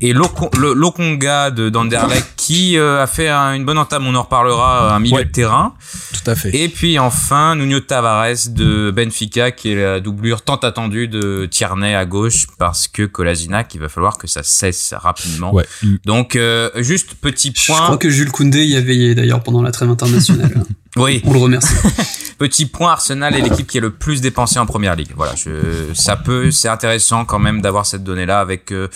Et 0.00 0.12
Lokonga 0.12 1.50
de 1.50 1.68
d'Anderlecht, 1.68 2.26
qui 2.36 2.76
euh, 2.76 3.02
a 3.02 3.06
fait 3.06 3.28
un- 3.28 3.54
une 3.54 3.64
bonne 3.64 3.78
entame, 3.78 4.06
on 4.06 4.14
en 4.14 4.22
reparlera, 4.22 4.94
un 4.94 4.98
milieu 4.98 5.16
Ouais. 5.16 5.24
de 5.24 5.30
terrain. 5.30 5.74
Tout 6.12 6.30
à 6.30 6.34
fait. 6.34 6.54
Et 6.54 6.68
puis 6.68 6.98
enfin, 6.98 7.54
Nuno 7.56 7.80
Tavares 7.80 8.48
de 8.50 8.90
Benfica, 8.90 9.50
qui 9.52 9.72
est 9.72 9.76
la 9.76 10.00
doublure 10.00 10.42
tant 10.42 10.56
attendue 10.56 11.08
de 11.08 11.46
Tierney 11.50 11.94
à 11.94 12.04
gauche, 12.06 12.46
parce 12.58 12.88
que 12.88 13.04
Kolasinac, 13.04 13.74
il 13.74 13.80
va 13.80 13.88
falloir 13.88 14.18
que 14.18 14.26
ça 14.26 14.42
cesse 14.42 14.94
rapidement. 14.96 15.54
Ouais. 15.54 15.64
Donc, 16.04 16.36
euh, 16.36 16.70
juste 16.76 17.14
petit 17.14 17.52
Je 17.56 17.66
point. 17.66 17.80
crois 17.82 17.96
que 17.96 18.10
Jules 18.10 18.32
Koundé 18.32 18.64
y 18.64 18.76
a 18.76 18.80
veillé 18.80 19.14
d'ailleurs 19.14 19.42
pendant 19.42 19.62
la 19.62 19.70
trêve 19.70 19.90
internationale. 19.90 20.64
Oui, 20.96 21.22
On 21.24 21.32
le 21.32 21.40
remercie. 21.40 21.74
petit 22.48 22.66
point. 22.66 22.92
Arsenal 22.92 23.34
est 23.34 23.40
l'équipe 23.40 23.66
qui 23.66 23.78
est 23.78 23.80
le 23.80 23.90
plus 23.90 24.20
dépensée 24.20 24.58
en 24.58 24.66
première 24.66 24.96
ligue. 24.96 25.12
Voilà, 25.16 25.34
je, 25.34 25.92
ça 25.94 26.16
peut, 26.16 26.50
c'est 26.50 26.68
intéressant 26.68 27.24
quand 27.24 27.38
même 27.38 27.60
d'avoir 27.62 27.86
cette 27.86 28.04
donnée-là 28.04 28.40
avec, 28.40 28.72
euh, 28.72 28.88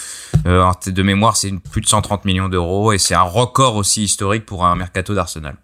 euh, 0.46 0.62
en 0.62 0.74
tête 0.74 0.94
de 0.94 1.02
mémoire, 1.02 1.36
c'est 1.36 1.52
plus 1.70 1.80
de 1.80 1.86
130 1.88 2.24
millions 2.24 2.48
d'euros 2.48 2.92
et 2.92 2.98
c'est 2.98 3.14
un 3.14 3.22
record 3.22 3.76
aussi 3.76 4.04
historique 4.04 4.44
pour 4.46 4.64
un 4.66 4.76
mercato 4.76 5.14
d'Arsenal. 5.14 5.56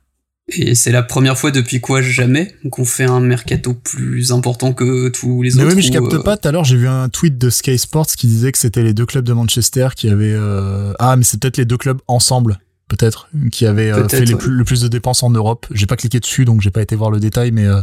Et 0.48 0.74
c'est 0.74 0.92
la 0.92 1.02
première 1.02 1.38
fois 1.38 1.50
depuis 1.50 1.80
quoi 1.80 2.02
jamais 2.02 2.54
qu'on 2.70 2.84
fait 2.84 3.04
un 3.04 3.20
mercato 3.20 3.72
plus 3.72 4.30
important 4.30 4.74
que 4.74 5.08
tous 5.08 5.42
les 5.42 5.50
Mais 5.54 5.62
autres. 5.62 5.68
oui, 5.70 5.76
mais 5.76 5.82
je 5.82 5.90
capte 5.92 6.12
euh, 6.12 6.22
pas. 6.22 6.36
Tout 6.36 6.48
à 6.48 6.52
l'heure, 6.52 6.64
j'ai 6.64 6.76
vu 6.76 6.86
un 6.86 7.08
tweet 7.08 7.38
de 7.38 7.48
Sky 7.48 7.78
Sports 7.78 8.08
qui 8.08 8.26
disait 8.26 8.52
que 8.52 8.58
c'était 8.58 8.82
les 8.82 8.92
deux 8.92 9.06
clubs 9.06 9.24
de 9.24 9.32
Manchester 9.32 9.88
qui 9.96 10.08
avaient. 10.10 10.34
euh, 10.36 10.92
Ah, 10.98 11.16
mais 11.16 11.24
c'est 11.24 11.40
peut-être 11.40 11.56
les 11.56 11.64
deux 11.64 11.78
clubs 11.78 12.00
ensemble, 12.08 12.58
peut-être, 12.88 13.28
qui 13.52 13.66
avaient 13.66 13.90
euh, 13.92 14.08
fait 14.08 14.24
les 14.24 14.34
plus- 14.36 14.50
le 14.52 14.64
plus 14.64 14.80
de 14.82 14.88
dépenses 14.88 15.22
en 15.22 15.30
Europe. 15.30 15.66
J'ai 15.72 15.86
pas 15.86 15.96
cliqué 15.96 16.20
dessus, 16.20 16.44
donc 16.44 16.60
j'ai 16.60 16.70
pas 16.70 16.82
été 16.82 16.96
voir 16.96 17.10
le 17.10 17.20
détail, 17.20 17.50
mais. 17.50 17.66
euh, 17.66 17.80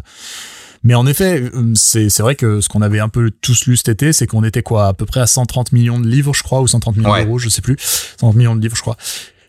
Mais 0.83 0.95
en 0.95 1.05
effet, 1.05 1.43
euh, 1.53 1.73
c'est 1.75 2.09
c'est 2.09 2.23
vrai 2.23 2.35
que 2.35 2.59
ce 2.59 2.67
qu'on 2.67 2.81
avait 2.81 2.99
un 2.99 3.09
peu 3.09 3.29
tous 3.29 3.65
lu 3.67 3.77
cet 3.77 3.89
été, 3.89 4.13
c'est 4.13 4.25
qu'on 4.25 4.43
était 4.43 4.63
quoi, 4.63 4.87
à 4.87 4.93
peu 4.93 5.05
près 5.05 5.19
à 5.19 5.27
130 5.27 5.73
millions 5.73 5.99
de 5.99 6.07
livres, 6.07 6.33
je 6.33 6.41
crois, 6.41 6.59
ou 6.61 6.67
130 6.67 6.97
millions 6.97 7.11
Ouais. 7.11 7.23
d'euros, 7.23 7.37
je 7.37 7.49
sais 7.49 7.61
plus, 7.61 7.75
130 7.79 8.35
millions 8.35 8.55
de 8.55 8.61
livres, 8.61 8.75
je 8.75 8.81
crois, 8.81 8.97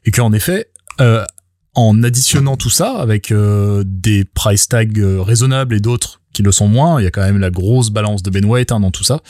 et 0.05 0.11
qu'en 0.11 0.33
effet, 0.35 0.69
euh, 1.01 1.25
en 1.75 2.03
additionnant 2.03 2.57
tout 2.59 2.69
ça 2.69 2.99
avec 2.99 3.33
euh, 3.33 3.83
des 3.87 4.25
price 4.27 4.69
tags 4.69 4.85
euh, 4.99 5.23
raisonnables 5.23 5.75
et 5.75 5.81
d'autres 5.81 6.21
qui 6.33 6.43
le 6.43 6.53
sont 6.53 6.69
moins, 6.69 7.01
il 7.01 7.05
y 7.05 7.07
a 7.07 7.11
quand 7.11 7.23
même 7.23 7.39
la 7.39 7.51
grosse 7.51 7.91
balance 7.91 8.23
de 8.23 8.31
Ben 8.31 8.45
White 8.45 8.73
hein, 8.73 8.81
dans 8.81 8.91
tout 8.91 9.05
ça. 9.05 9.21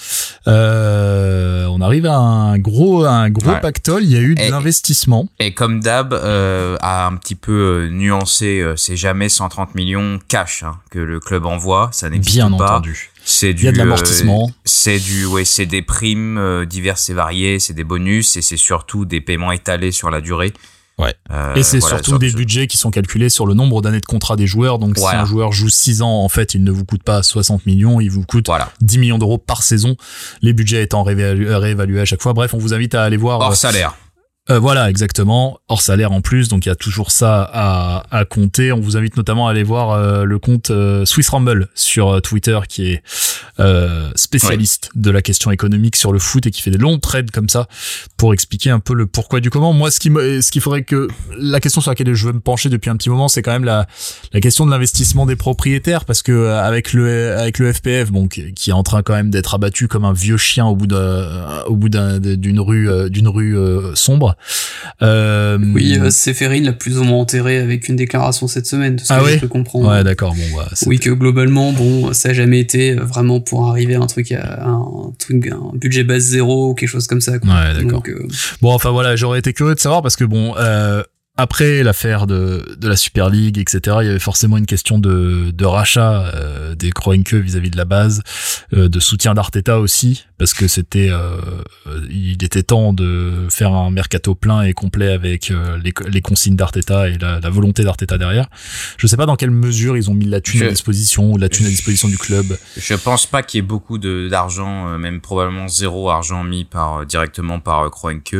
Euh, 0.49 1.67
on 1.67 1.81
arrive 1.81 2.07
à 2.07 2.17
un 2.17 2.59
gros, 2.59 3.05
à 3.05 3.11
un 3.13 3.31
gros 3.31 3.51
Ouais. 3.51 3.61
pactole. 3.61 4.03
Il 4.05 4.11
y 4.13 4.17
a 4.17 4.21
eu 4.21 4.35
de 4.35 4.51
l'investissement. 4.51 5.29
Et 5.39 5.53
comme 5.55 5.81
d'hab, 5.81 6.13
euh, 6.13 6.77
a 6.81 7.07
un 7.07 7.17
petit 7.17 7.35
peu 7.35 7.53
euh, 7.87 7.91
nuancé, 7.91 8.61
euh, 8.61 8.75
c'est 8.77 8.97
jamais 8.97 9.29
130 9.29 9.75
millions 9.75 10.19
cash 10.29 10.63
hein, 10.63 10.77
que 10.91 10.99
le 10.99 11.21
club 11.21 11.47
envoie, 11.47 11.91
ça 11.93 12.09
n'existe 12.11 12.37
Bien 12.37 12.51
pas. 12.51 12.65
entendu. 12.77 13.11
C'est 13.25 13.55
du 13.55 13.63
Il 13.63 13.67
y 13.67 13.69
a 13.69 13.73
de 13.73 13.77
euh, 13.77 13.85
l'amortissement. 13.85 14.51
c'est 14.65 14.99
du 14.99 15.27
ouais, 15.27 15.45
c'est 15.45 15.67
des 15.67 15.83
primes 15.83 16.39
euh, 16.39 16.65
diverses 16.67 17.09
et 17.09 17.15
variées, 17.15 17.61
c'est 17.61 17.73
des 17.75 17.85
bonus 17.85 18.37
et 18.37 18.43
c'est 18.43 18.57
surtout 18.57 19.05
des 19.05 19.21
paiements 19.21 19.53
étalés 19.53 19.93
sur 19.93 20.11
la 20.11 20.21
durée. 20.21 20.53
Ouais. 20.99 21.15
Euh, 21.31 21.55
Et 21.55 21.63
c'est 21.63 21.79
voilà, 21.79 21.97
surtout 21.97 22.11
sur- 22.13 22.19
des 22.19 22.31
budgets 22.31 22.67
qui 22.67 22.77
sont 22.77 22.91
calculés 22.91 23.29
sur 23.29 23.47
le 23.47 23.55
nombre 23.55 23.81
d'années 23.83 24.01
de 24.01 24.07
contrat 24.07 24.37
des 24.37 24.47
joueurs. 24.47 24.79
Donc 24.79 24.99
si 24.99 25.05
un 25.07 25.25
joueur 25.25 25.51
joue 25.53 25.69
6 25.69 26.03
ans, 26.03 26.23
en 26.23 26.29
fait, 26.29 26.55
il 26.55 26.63
ne 26.65 26.71
vous 26.71 26.85
coûte 26.85 27.03
pas 27.03 27.23
60 27.23 27.67
millions, 27.67 28.01
il 28.01 28.11
vous 28.11 28.25
coûte 28.25 28.47
Voilà. 28.47 28.71
10 28.83 28.99
millions 28.99 29.19
d'euros 29.19 29.39
par 29.39 29.63
saison. 29.63 29.97
Les 30.43 30.53
budgets 30.53 30.83
étant 30.83 31.03
réévalu- 31.05 31.53
réévalués 31.55 32.01
à 32.01 32.05
chaque 32.05 32.23
fois. 32.23 32.35
Bref, 32.35 32.55
on 32.55 32.59
vous 32.59 32.75
invite 32.75 32.95
à 32.95 33.03
aller 33.05 33.17
voir. 33.17 33.41
Hors 33.41 33.53
euh, 33.53 33.55
salaire. 33.55 33.97
Euh, 34.51 34.59
voilà, 34.59 34.91
exactement. 34.91 35.61
Hors 35.69 35.83
salaire 35.83 36.11
en 36.11 36.21
plus, 36.21 36.49
donc 36.49 36.67
il 36.67 36.69
y 36.69 36.73
a 36.73 36.75
toujours 36.75 37.13
ça 37.13 37.49
à, 37.53 38.03
à 38.11 38.25
compter. 38.25 38.73
On 38.73 38.81
vous 38.81 38.97
invite 38.97 39.17
notamment 39.17 39.47
à 39.47 39.53
aller 39.53 39.63
voir 39.63 39.93
euh, 39.93 40.25
le 40.25 40.39
compte 40.41 40.71
euh, 40.73 41.05
Swiss 41.05 41.29
Rumble 41.29 41.69
sur 41.77 42.09
euh, 42.09 42.21
Twitter, 42.21 42.59
qui 42.69 42.89
est 42.91 43.03
euh, 43.61 44.11
spécialiste 44.17 44.91
de 44.97 45.13
la 45.13 45.23
question 45.23 45.53
économique 45.53 45.95
sur 45.95 46.13
le 46.13 46.19
foot 46.19 46.45
et 46.45 46.51
qui 46.51 46.61
fait 46.61 46.73
des 46.73 46.79
longs 46.79 46.99
trades 46.99 47.31
comme 47.31 47.49
ça 47.49 47.69
pour 48.17 48.35
expliquer 48.35 48.71
un 48.71 48.81
peu 48.81 48.95
le 48.95 49.07
pourquoi 49.07 49.39
du 49.39 49.49
comment. 49.49 49.73
Moi, 49.73 49.93
ce 49.93 50.01
qui 50.01 50.11
me, 50.11 50.41
ce 50.41 50.51
qu'il 50.51 50.61
faudrait 50.61 50.83
que 50.83 51.07
la 51.39 51.61
question 51.61 51.81
sur 51.81 51.93
laquelle 51.93 52.13
je 52.13 52.27
veux 52.27 52.33
me 52.33 52.41
pencher 52.41 52.69
depuis 52.69 52.91
un 52.91 52.97
petit 52.97 53.11
moment, 53.11 53.29
c'est 53.29 53.43
quand 53.43 53.53
même 53.53 53.65
la, 53.65 53.87
la 54.33 54.41
question 54.41 54.67
de 54.67 54.73
l'investissement 54.73 55.25
des 55.25 55.37
propriétaires, 55.37 56.05
parce 56.05 56.21
que 56.23 56.33
euh, 56.33 56.61
avec 56.61 56.93
le 56.95 57.37
avec 57.39 57.61
le 57.61 57.73
FPF, 57.73 58.11
bon, 58.11 58.27
qui, 58.27 58.53
qui 58.55 58.71
est 58.71 58.75
en 58.75 58.83
train 58.83 59.03
quand 59.05 59.15
même 59.15 59.31
d'être 59.31 59.55
abattu 59.55 59.87
comme 59.87 60.05
un 60.05 60.13
vieux 60.13 60.37
chien 60.37 60.67
au 60.67 60.75
bout 60.75 60.89
d'un 60.89 61.63
au 61.67 61.77
bout 61.77 61.89
d'un- 61.89 62.19
d'une 62.19 62.59
rue 62.59 62.89
d'une 63.09 63.29
rue 63.29 63.57
euh, 63.57 63.95
Euh, 65.03 65.59
Oui, 65.75 65.97
euh, 65.99 66.11
Séphérine 66.11 66.65
l'a 66.65 66.73
plus 66.73 66.99
ou 66.99 67.05
moins 67.05 67.19
enterré 67.21 67.59
avec 67.59 67.89
une 67.89 67.97
déclaration 67.97 68.47
cette 68.49 68.67
semaine, 68.67 68.97
de 68.97 69.01
ce 69.01 69.09
que 69.09 69.13
Ah 69.15 69.21
j'ai 69.27 69.35
oui 69.35 69.39
pu 69.41 69.49
comprendre. 69.49 69.89
Ouais, 69.89 70.05
d'accord. 70.05 70.35
Bon, 70.35 70.57
bah, 70.57 70.69
Oui, 70.87 70.99
que 70.99 71.11
globalement, 71.11 71.73
bon, 71.73 72.13
ça 72.13 72.31
a 72.31 72.33
jamais 72.33 72.61
été 72.61 72.95
vraiment 72.95 73.41
pour 73.41 73.69
arriver 73.69 73.95
à 73.95 74.01
un 74.01 74.07
truc, 74.07 74.33
à 74.33 74.65
un 74.67 75.13
truc, 75.19 75.49
un 75.49 75.77
budget 75.77 76.05
base 76.05 76.23
zéro 76.25 76.71
ou 76.71 76.75
quelque 76.75 76.89
chose 76.89 77.07
comme 77.07 77.21
ça. 77.21 77.39
Quoi. 77.39 77.51
Ouais, 77.53 77.83
d'accord. 77.83 78.03
Euh, 78.09 78.27
Bon, 78.61 78.73
enfin 78.73 78.91
voilà, 78.91 79.17
j'aurais 79.17 79.39
été 79.39 79.53
curieux 79.53 79.75
de 79.75 79.81
savoir 79.81 80.03
parce 80.03 80.17
que 80.17 80.25
bon, 80.25 80.55
euh, 80.59 81.03
après 81.39 81.83
l'affaire 81.83 82.27
de, 82.27 82.77
de 82.79 82.89
la 82.89 82.97
Super 82.97 83.31
League, 83.31 83.59
etc., 83.59 83.97
il 84.03 84.07
y 84.07 84.11
avait 84.11 84.19
forcément 84.19 84.59
une 84.59 84.67
question 84.67 84.99
de, 84.99 85.51
de 85.51 85.65
rachat 85.65 86.27
euh, 86.35 86.75
des 86.75 86.91
Kroenke 86.91 87.33
vis-à-vis 87.33 87.71
de 87.71 87.77
la 87.79 87.87
base, 87.87 88.23
euh, 88.75 88.89
de 88.89 89.01
soutien 89.01 89.33
d'Arteta 89.33 89.81
aussi, 89.81 90.27
parce 90.37 90.53
que 90.53 90.69
c'était, 90.69 91.09
euh, 91.11 91.41
il 92.11 92.45
était 92.45 92.63
temps 92.63 92.93
de 92.93 93.47
faire 93.51 93.73
un 93.73 93.91
mercato 93.91 94.35
plein 94.35 94.63
et 94.63 94.75
complet 94.75 95.11
avec 95.11 95.51
euh, 95.51 95.79
les, 95.83 95.95
les 96.09 96.21
consignes 96.21 96.57
d'Arteta 96.57 97.09
et 97.09 97.17
la, 97.17 97.41
la 97.41 97.51
volonté 97.51 97.83
d'Arteta 97.83 98.19
derrière. 98.19 98.49
Je 98.99 99.07
sais 99.07 99.17
pas 99.17 99.27
dans 99.27 99.37
quelle 99.37 99.51
mesure 99.53 99.97
ils 99.97 100.11
ont 100.11 100.15
mis 100.15 100.27
la 100.27 100.43
thune 100.43 100.61
Je- 100.61 100.67
à 100.67 100.69
disposition 100.71 101.33
ou 101.33 101.39
la 101.39 101.49
thune 101.49 101.65
à 101.65 101.71
disposition 101.71 102.09
du 102.09 102.19
club. 102.19 102.45
Je 102.77 102.95
pense 102.95 103.25
pas 103.27 103.43
qu'il 103.43 103.59
y 103.59 103.61
ait 103.61 103.67
beaucoup 103.67 103.97
de 103.97 104.29
d'argent, 104.31 104.89
euh, 104.89 104.99
même 104.99 105.21
probablement 105.23 105.67
zéro 105.69 106.11
argent 106.11 106.45
mis 106.45 106.65
par 106.67 106.99
euh, 106.99 107.05
directement 107.07 107.59
par 107.59 107.91
Kroenke. 107.91 108.37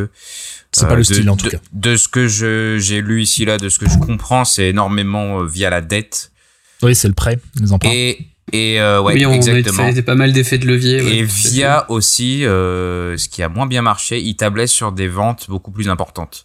C'est 0.75 0.85
pas 0.87 0.93
Euh, 0.93 0.97
le 0.97 1.03
de- 1.03 1.13
style 1.13 1.29
en 1.29 1.37
tout 1.37 1.45
de- 1.45 1.51
cas. 1.51 1.59
De 1.71 1.95
ce 1.95 2.07
que 2.07 2.27
je 2.27 2.77
j'ai 2.79 3.01
lu 3.01 3.21
ici 3.21 3.45
là, 3.45 3.57
de 3.57 3.69
ce 3.69 3.77
que 3.79 3.87
je 3.89 3.97
comprends, 3.99 4.43
c'est 4.43 4.69
énormément 4.69 5.41
euh, 5.41 5.45
via 5.47 5.69
la 5.69 5.81
dette 5.81 6.31
Oui, 6.81 6.95
c'est 6.95 7.07
le 7.07 7.13
prêt, 7.13 7.39
les 7.61 7.71
emprunts. 7.71 7.89
et 7.91 8.17
et 8.51 8.81
euh, 8.81 9.01
ouais 9.01 9.13
oui, 9.13 9.25
on 9.25 9.31
exactement. 9.33 9.89
pas 10.03 10.15
mal 10.15 10.33
d'effets 10.33 10.57
de 10.57 10.65
levier. 10.67 11.01
ouais, 11.01 11.15
Et 11.17 11.23
via 11.23 11.89
aussi, 11.89 12.45
euh, 12.45 13.15
ce 13.17 13.29
qui 13.29 13.41
a 13.41 13.47
moins 13.49 13.67
bien 13.67 13.81
marché, 13.81 14.19
il 14.19 14.35
tablait 14.35 14.67
sur 14.67 14.91
des 14.91 15.07
ventes 15.07 15.45
beaucoup 15.49 15.71
plus 15.71 15.87
importantes. 15.89 16.43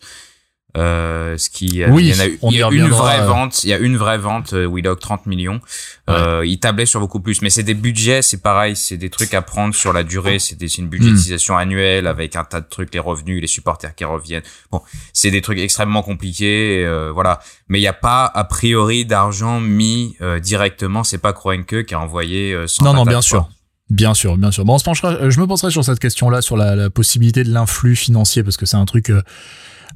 Euh, 0.79 1.37
ce 1.37 1.51
qui, 1.51 1.85
Oui, 1.89 2.09
il 2.09 2.15
y 2.15 2.21
en 2.21 2.25
a, 2.51 2.53
y 2.53 2.63
a 2.63 2.69
une 2.71 2.89
vraie 2.89 3.21
euh. 3.21 3.27
vente, 3.27 3.65
il 3.65 3.71
y 3.71 3.73
a 3.73 3.79
une 3.79 3.97
vraie 3.97 4.19
vente 4.19 4.53
euh, 4.53 4.67
octroie 4.67 5.17
30 5.17 5.27
millions. 5.27 5.61
Euh, 6.09 6.45
il 6.47 6.59
tablait 6.61 6.87
sur 6.87 7.01
beaucoup 7.01 7.21
plus, 7.21 7.43
mais 7.43 7.51
c'est 7.51 7.63
des 7.63 7.75
budgets, 7.75 8.23
c'est 8.23 8.43
pareil, 8.43 8.77
c'est 8.77 8.97
des 8.97 9.11
trucs 9.11 9.35
à 9.35 9.43
prendre 9.43 9.75
sur 9.75 9.93
la 9.93 10.03
durée, 10.05 10.39
c'est 10.39 10.57
une 10.79 10.89
budgétisation 10.89 11.55
Hmm. 11.55 11.59
annuelle 11.59 12.07
avec 12.07 12.37
un 12.37 12.45
tas 12.45 12.61
de 12.61 12.67
trucs, 12.69 12.95
les 12.95 13.01
revenus, 13.01 13.41
les 13.41 13.47
supporters 13.47 13.95
qui 13.95 14.05
reviennent. 14.05 14.43
Bon, 14.71 14.81
c'est 15.13 15.31
des 15.31 15.43
trucs 15.43 15.59
extrêmement 15.59 16.03
compliqués, 16.03 16.85
euh, 16.85 17.11
voilà. 17.13 17.41
Mais 17.69 17.79
il 17.79 17.83
n'y 17.83 17.89
a 17.89 17.93
pas 17.93 18.25
a 18.27 18.45
priori 18.45 19.05
d'argent 19.05 19.61
mis 19.61 20.17
euh, 20.21 20.39
directement. 20.41 21.05
C'est 21.05 21.19
pas 21.19 21.33
Kroenke 21.33 21.85
qui 21.85 21.95
a 21.95 22.01
envoyé 22.01 22.53
euh, 22.53 22.67
100 22.67 22.85
Non, 22.85 22.93
non, 22.95 23.05
bien 23.05 23.15
quoi. 23.15 23.23
sûr. 23.23 23.49
Bien 23.91 24.13
sûr, 24.15 24.37
bien 24.37 24.51
sûr. 24.51 24.65
Bon, 24.67 24.75
on 24.75 24.79
se 24.79 24.85
penchera, 24.85 25.13
euh, 25.13 25.31
je 25.31 25.41
me 25.41 25.47
penserai 25.47 25.71
sur 25.71 25.83
cette 25.83 25.99
question-là, 25.99 26.43
sur 26.43 26.57
la, 26.57 26.77
la 26.77 26.91
possibilité 26.91 27.43
de 27.43 27.51
l'influx 27.51 27.97
financier, 27.97 28.43
parce 28.43 28.57
que 28.57 28.67
c'est 28.67 28.77
un 28.77 28.85
truc. 28.85 29.11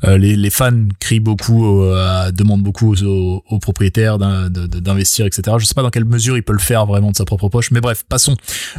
Euh, 0.05 0.19
les, 0.19 0.51
fans 0.51 0.87
crient 0.99 1.21
beaucoup, 1.21 1.83
euh, 1.83 2.31
demandent 2.33 2.63
beaucoup 2.63 2.95
aux, 2.95 3.59
propriétaires 3.61 4.19
d'investir, 4.19 5.27
etc. 5.27 5.57
Je 5.59 5.65
sais 5.65 5.75
pas 5.75 5.83
dans 5.83 5.91
quelle 5.91 6.05
mesure 6.05 6.37
il 6.37 6.43
peut 6.43 6.53
le 6.53 6.59
faire 6.59 6.87
vraiment 6.87 7.11
de 7.11 7.17
sa 7.17 7.25
propre 7.25 7.49
poche, 7.49 7.71
mais 7.71 7.81
bref, 7.81 8.05
passons. 8.09 8.37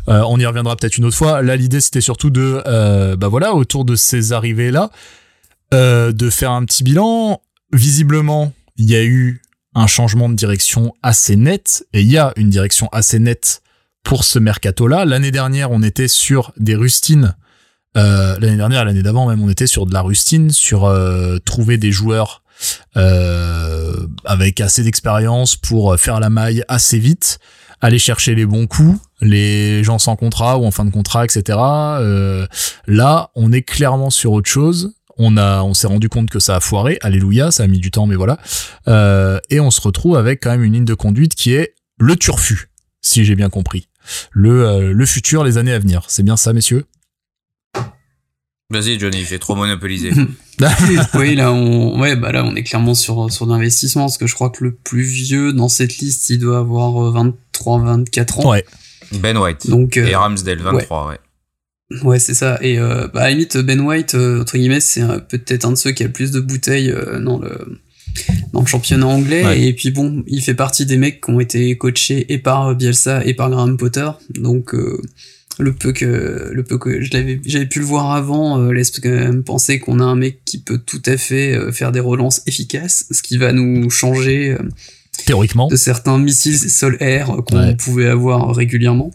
Euh, 0.10 0.22
on 0.28 0.40
y 0.40 0.46
reviendra 0.46 0.76
peut-être 0.76 0.98
une 0.98 1.06
autre 1.06 1.16
fois. 1.16 1.42
Là, 1.42 1.56
l'idée 1.56 1.82
c'était 1.82 2.02
surtout 2.02 2.30
de, 2.30 3.16
bah 3.16 3.28
voilà, 3.28 3.54
autour 3.54 3.86
de 3.86 3.96
ces 3.96 4.34
arrivées 4.34 4.72
là, 4.72 4.90
de 5.72 6.30
faire 6.30 6.52
un 6.52 6.66
petit 6.66 6.84
bilan. 6.84 7.42
Visiblement, 7.72 8.54
il 8.78 8.90
y 8.90 8.96
a 8.96 9.04
eu 9.04 9.42
un 9.76 9.88
changement 9.88 10.30
de 10.30 10.36
direction 10.36 10.94
assez 11.02 11.36
net, 11.36 11.86
et 11.94 12.02
il 12.02 12.12
y 12.12 12.18
a 12.18 12.34
une 12.36 12.50
direction 12.50 12.90
assez 12.92 13.18
nette 13.18 13.62
pour 14.04 14.24
ce 14.24 14.38
mercato-là. 14.38 15.06
L'année 15.06 15.32
dernière, 15.32 15.72
on 15.72 15.82
était 15.82 16.08
sur 16.08 16.54
des 16.58 16.76
rustines. 16.76 17.36
Euh, 17.98 18.38
l'année 18.40 18.58
dernière, 18.58 18.86
l'année 18.86 19.04
d'avant 19.04 19.28
même, 19.28 19.42
on 19.42 19.50
était 19.50 19.68
sur 19.68 19.86
de 19.86 19.94
la 19.94 20.02
rustine, 20.02 20.50
sur 20.50 20.86
euh, 20.86 21.38
trouver 21.40 21.78
des 21.78 21.92
joueurs 21.92 22.44
euh, 22.98 24.08
avec 24.26 24.62
assez 24.62 24.84
d'expérience 24.84 25.56
pour 25.56 25.98
faire 26.00 26.20
la 26.20 26.30
maille 26.30 26.64
assez 26.68 27.00
vite, 27.00 27.40
aller 27.82 28.00
chercher 28.00 28.36
les 28.36 28.46
bons 28.46 28.68
coups, 28.68 29.00
les 29.22 29.84
gens 29.84 30.00
sans 30.00 30.16
contrat 30.16 30.58
ou 30.58 30.66
en 30.66 30.72
fin 30.72 30.86
de 30.86 30.92
contrat, 30.92 31.26
etc. 31.26 31.58
Euh, 31.60 32.48
là, 32.88 33.32
on 33.36 33.52
est 33.52 33.62
clairement 33.62 34.10
sur 34.10 34.32
autre 34.32 34.50
chose. 34.50 34.94
On 35.18 35.38
a, 35.38 35.62
on 35.62 35.76
s'est 35.76 35.88
rendu 35.88 36.10
compte 36.10 36.30
que 36.30 36.40
ça 36.40 36.56
a 36.56 36.60
foiré. 36.60 36.98
Alléluia, 37.02 37.52
ça 37.52 37.64
a 37.64 37.68
mis 37.68 37.80
du 37.80 37.92
temps, 37.92 38.08
mais 38.08 38.16
voilà. 38.16 38.40
Euh, 38.88 39.40
et 39.50 39.60
on 39.60 39.70
se 39.70 39.82
retrouve 39.82 40.18
avec 40.18 40.42
quand 40.42 40.50
même 40.52 40.64
une 40.64 40.74
ligne 40.74 40.86
de 40.86 40.96
conduite 40.96 41.36
qui 41.36 41.54
est 41.54 41.76
le 42.00 42.16
turfu, 42.16 42.70
si 43.02 43.24
j'ai 43.24 43.36
bien 43.36 43.50
compris 43.50 43.88
le, 44.32 44.66
euh, 44.66 44.94
le 44.94 45.06
futur, 45.06 45.44
les 45.44 45.58
années 45.58 45.74
à 45.74 45.80
venir. 45.80 46.04
C'est 46.08 46.24
bien 46.24 46.38
ça, 46.38 46.54
messieurs? 46.54 46.86
Vas-y, 48.70 49.00
Johnny, 49.00 49.24
j'ai 49.28 49.40
trop 49.40 49.56
monopolisé. 49.56 50.12
oui, 51.16 51.36
là, 51.36 51.52
on, 51.52 52.00
ouais, 52.00 52.16
bah 52.16 52.32
là, 52.32 52.46
on 52.46 52.56
est 52.56 52.64
clairement 52.64 52.96
sur, 52.96 53.32
sur 53.32 53.46
l'investissement, 53.46 54.04
parce 54.04 54.18
que 54.18 54.28
je 54.28 54.36
crois 54.36 54.50
que 54.50 54.64
le 54.64 54.74
plus 54.74 55.04
vieux 55.04 55.54
dans 55.54 55.70
cette 55.70 55.98
liste, 55.98 56.30
il 56.30 56.40
doit 56.40 56.60
avoir 56.60 57.12
23, 57.12 57.80
euh, 57.80 57.84
24 57.84 58.40
ans. 58.40 58.52
Ouais. 58.52 58.66
Ben 59.14 59.38
White. 59.38 59.70
Donc, 59.70 59.98
euh, 59.98 60.06
et 60.06 60.16
Ramsdale, 60.16 60.60
23, 60.60 61.10
ouais. 61.10 62.00
ouais. 62.04 62.20
c'est 62.20 62.34
ça. 62.34 62.58
Et 62.62 62.78
bah, 62.78 63.10
à 63.16 63.24
la 63.24 63.30
limite, 63.32 63.58
Ben 63.58 63.80
White, 63.82 64.16
entre 64.16 64.58
guillemets, 64.58 64.80
c'est 64.80 65.04
peut-être 65.28 65.66
un 65.66 65.72
de 65.72 65.76
ceux 65.78 65.92
qui 65.92 66.04
a 66.04 66.08
le 66.08 66.14
plus 66.14 66.32
de 66.32 66.40
bouteilles 66.40 66.94
dans 67.20 67.38
le 67.38 67.82
dans 68.52 68.62
le 68.62 68.66
championnat 68.66 69.08
anglais. 69.08 69.68
Et 69.68 69.74
puis 69.74 69.92
bon, 69.92 70.24
il 70.28 70.42
fait 70.42 70.54
partie 70.54 70.86
des 70.86 70.98
mecs 70.98 71.24
qui 71.24 71.32
ont 71.32 71.40
été 71.40 71.78
coachés 71.78 72.32
et 72.32 72.38
par 72.38 72.76
Bielsa 72.76 73.26
et 73.26 73.34
par 73.34 73.50
Graham 73.50 73.78
Potter. 73.78 74.10
Donc 74.36 74.74
euh, 74.76 75.02
le 75.60 75.74
peu 75.74 75.94
que 75.94 76.50
le 76.52 76.64
peu 76.64 76.78
que 76.78 77.02
je 77.02 77.12
l'avais 77.14 77.40
j'avais 77.46 77.66
pu 77.66 77.80
le 77.80 77.86
voir 77.86 78.12
avant 78.12 78.60
euh, 78.60 78.72
laisse 78.72 78.92
quand 79.00 79.10
même 79.10 79.44
penser 79.44 79.80
qu'on 79.80 80.00
a 80.00 80.04
un 80.04 80.16
mec 80.16 80.40
qui 80.46 80.60
peut 80.60 80.80
tout 80.80 81.02
à 81.06 81.18
fait 81.18 81.56
euh, 81.56 81.72
faire 81.72 81.92
des 81.92 82.00
relances 82.00 82.42
efficaces, 82.48 83.06
ce 83.12 83.22
qui 83.22 83.38
va 83.38 83.54
nous 83.54 83.90
changer 83.90 84.58
théoriquement 85.26 85.68
de 85.68 85.76
certains 85.76 86.18
missiles 86.18 86.58
sol-air 86.58 87.38
qu'on 87.46 87.76
pouvait 87.76 88.08
avoir 88.08 88.56
régulièrement. 88.56 89.12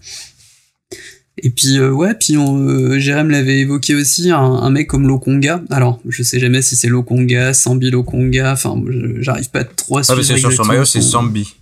Et 1.43 1.51
puis 1.51 1.79
euh, 1.79 1.91
ouais, 1.91 2.15
puis 2.15 2.37
euh, 2.37 2.99
Jérém 2.99 3.31
l'avait 3.31 3.61
évoqué 3.61 3.95
aussi, 3.95 4.31
un, 4.31 4.71
mec 4.71 4.89
comme 4.89 5.07
Lokonga. 5.07 5.63
Alors, 5.71 6.01
je 6.09 6.23
sais 6.23 6.41
jamais 6.41 6.63
si 6.63 6.77
c'est 6.77 6.89
Lokonga, 6.89 7.55
Sambi 7.55 7.91
Lokonga, 7.91 8.53
enfin, 8.53 8.81
j'arrive 9.21 9.51
pas 9.51 9.65
trop 9.65 9.99
à 9.99 10.03
suivre. 10.03 10.21
Ah, 10.21 10.25
c'est 10.25 10.39
sur 10.39 10.53
son 10.53 10.65
maillot, 10.65 10.85
c'est 10.85 11.01
Sambi. 11.01 11.55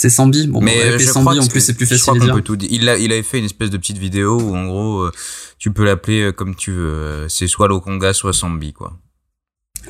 C'est 0.00 0.08
Sambi. 0.08 0.46
Bon, 0.46 0.62
mais 0.62 0.98
je 0.98 1.04
Sambi 1.04 1.38
en 1.38 1.46
plus 1.46 1.60
c'est 1.60 1.74
plus 1.74 1.84
facile 1.84 2.16
à 2.16 2.24
dire. 2.24 2.34
Peut 2.34 2.40
tout 2.40 2.56
dire. 2.56 2.70
Il, 2.72 2.88
a, 2.88 2.96
il 2.96 3.12
avait 3.12 3.22
fait 3.22 3.38
une 3.38 3.44
espèce 3.44 3.68
de 3.68 3.76
petite 3.76 3.98
vidéo 3.98 4.40
où 4.40 4.56
en 4.56 4.64
gros, 4.64 5.00
euh, 5.00 5.12
tu 5.58 5.72
peux 5.72 5.84
l'appeler 5.84 6.22
euh, 6.22 6.32
comme 6.32 6.56
tu 6.56 6.72
veux. 6.72 7.26
C'est 7.28 7.46
soit 7.46 7.68
Lokonga, 7.68 8.14
soit 8.14 8.32
Sambi, 8.32 8.72
quoi. 8.72 8.96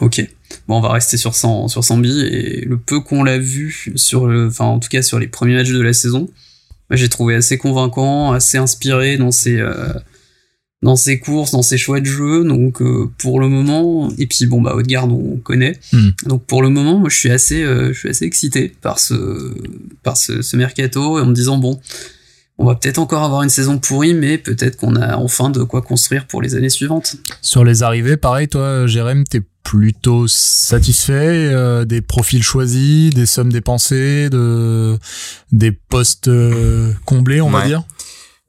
Ok. 0.00 0.20
Bon, 0.66 0.78
on 0.78 0.80
va 0.80 0.90
rester 0.90 1.16
sur, 1.16 1.36
sur 1.36 1.84
Sambi 1.84 2.22
et 2.22 2.64
le 2.64 2.76
peu 2.76 2.98
qu'on 2.98 3.22
l'a 3.22 3.38
vu 3.38 3.92
sur 3.94 4.26
le, 4.26 4.48
enfin, 4.48 4.64
en 4.64 4.80
tout 4.80 4.88
cas 4.88 5.02
sur 5.02 5.20
les 5.20 5.28
premiers 5.28 5.54
matchs 5.54 5.70
de 5.70 5.80
la 5.80 5.92
saison, 5.92 6.28
j'ai 6.90 7.08
trouvé 7.08 7.36
assez 7.36 7.56
convaincant, 7.56 8.32
assez 8.32 8.58
inspiré 8.58 9.16
dans 9.16 9.30
ses 9.30 9.60
euh, 9.60 9.92
dans 10.82 10.96
ses 10.96 11.18
courses, 11.18 11.50
dans 11.50 11.62
ses 11.62 11.78
choix 11.78 12.00
de 12.00 12.06
jeu. 12.06 12.44
Donc 12.44 12.80
euh, 12.80 13.10
pour 13.18 13.40
le 13.40 13.48
moment, 13.48 14.10
et 14.18 14.26
puis 14.26 14.46
bon 14.46 14.60
bah 14.60 14.74
Haute-Garde 14.74 15.12
on 15.12 15.36
connaît. 15.36 15.78
Hmm. 15.92 16.10
Donc 16.26 16.44
pour 16.44 16.62
le 16.62 16.68
moment, 16.68 16.98
moi, 16.98 17.08
je 17.08 17.16
suis 17.16 17.30
assez 17.30 17.62
euh, 17.62 17.92
je 17.92 17.98
suis 17.98 18.08
assez 18.08 18.24
excité 18.24 18.72
par 18.80 18.98
ce 18.98 19.54
par 20.02 20.16
ce, 20.16 20.42
ce 20.42 20.56
mercato 20.56 21.18
et 21.18 21.22
en 21.22 21.26
me 21.26 21.34
disant 21.34 21.58
bon, 21.58 21.80
on 22.60 22.66
va 22.66 22.74
peut-être 22.74 22.98
encore 22.98 23.22
avoir 23.22 23.42
une 23.42 23.48
saison 23.48 23.78
pourrie, 23.78 24.12
mais 24.12 24.36
peut-être 24.36 24.76
qu'on 24.76 24.94
a 24.94 25.16
enfin 25.16 25.48
de 25.48 25.62
quoi 25.62 25.80
construire 25.80 26.26
pour 26.26 26.42
les 26.42 26.54
années 26.54 26.68
suivantes. 26.68 27.16
Sur 27.40 27.64
les 27.64 27.82
arrivées, 27.82 28.18
pareil, 28.18 28.48
toi, 28.48 28.86
Jérém, 28.86 29.24
t'es 29.24 29.40
plutôt 29.62 30.26
satisfait 30.28 31.14
euh, 31.54 31.86
des 31.86 32.02
profils 32.02 32.42
choisis, 32.42 33.14
des 33.14 33.24
sommes 33.24 33.50
dépensées, 33.50 34.28
de 34.28 34.98
des 35.52 35.72
postes 35.72 36.28
euh, 36.28 36.92
comblés, 37.06 37.40
on 37.40 37.48
va 37.50 37.66
dire? 37.66 37.82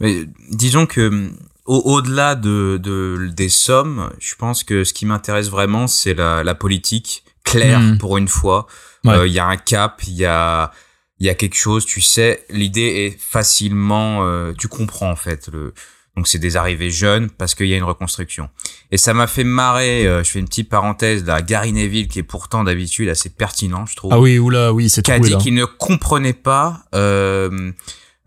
Mais 0.02 0.26
disons 0.52 0.86
que 0.88 1.30
au-delà 1.80 2.36
de, 2.36 2.80
de, 2.82 3.30
des 3.34 3.50
sommes, 3.50 4.12
je 4.20 4.36
pense 4.36 4.64
que 4.64 4.84
ce 4.84 4.94
qui 4.94 5.06
m'intéresse 5.06 5.50
vraiment, 5.50 5.88
c'est 5.88 6.14
la, 6.14 6.44
la 6.44 6.56
politique 6.56 7.24
claire 7.44 7.80
hmm. 7.80 7.98
pour 7.98 8.18
une 8.18 8.28
fois. 8.28 8.68
Euh, 9.08 9.26
il 9.26 9.34
y 9.34 9.40
a 9.40 9.46
un 9.46 9.58
cap, 9.58 10.02
il 10.08 10.14
y 10.14 10.26
a 10.26 10.72
il 11.22 11.28
y 11.28 11.30
a 11.30 11.36
quelque 11.36 11.56
chose, 11.56 11.86
tu 11.86 12.02
sais, 12.02 12.44
l'idée 12.50 13.06
est 13.06 13.20
facilement, 13.20 14.26
euh, 14.26 14.54
tu 14.58 14.68
comprends 14.68 15.12
en 15.12 15.16
fait. 15.16 15.50
Le, 15.54 15.72
donc 16.18 16.28
c'est 16.28 16.40
des 16.40 16.58
arrivées 16.58 16.90
jeunes 16.90 17.30
parce 17.30 17.54
qu'il 17.54 17.68
y 17.68 17.76
a 17.76 17.78
une 17.78 17.84
reconstruction. 17.84 18.50
Et 18.90 18.98
ça 18.98 19.14
m'a 19.14 19.28
fait 19.28 19.44
marrer, 19.44 20.08
euh, 20.08 20.24
je 20.24 20.32
fais 20.32 20.40
une 20.40 20.48
petite 20.48 20.68
parenthèse, 20.68 21.24
là, 21.24 21.44
Gary 21.44 21.74
Neville 21.74 22.08
qui 22.08 22.18
est 22.18 22.24
pourtant 22.24 22.64
d'habitude 22.64 23.08
assez 23.08 23.30
pertinent, 23.30 23.86
je 23.86 23.96
trouve. 23.96 24.12
Ah 24.14 24.20
oui, 24.20 24.40
oula, 24.40 24.74
oui, 24.74 24.90
c'est 24.90 25.04
Qui 25.04 25.12
a 25.12 25.20
dit 25.20 25.38
qu'il 25.38 25.54
ne 25.54 25.66
comprenait 25.66 26.34
pas. 26.34 26.86
Euh, 26.96 27.72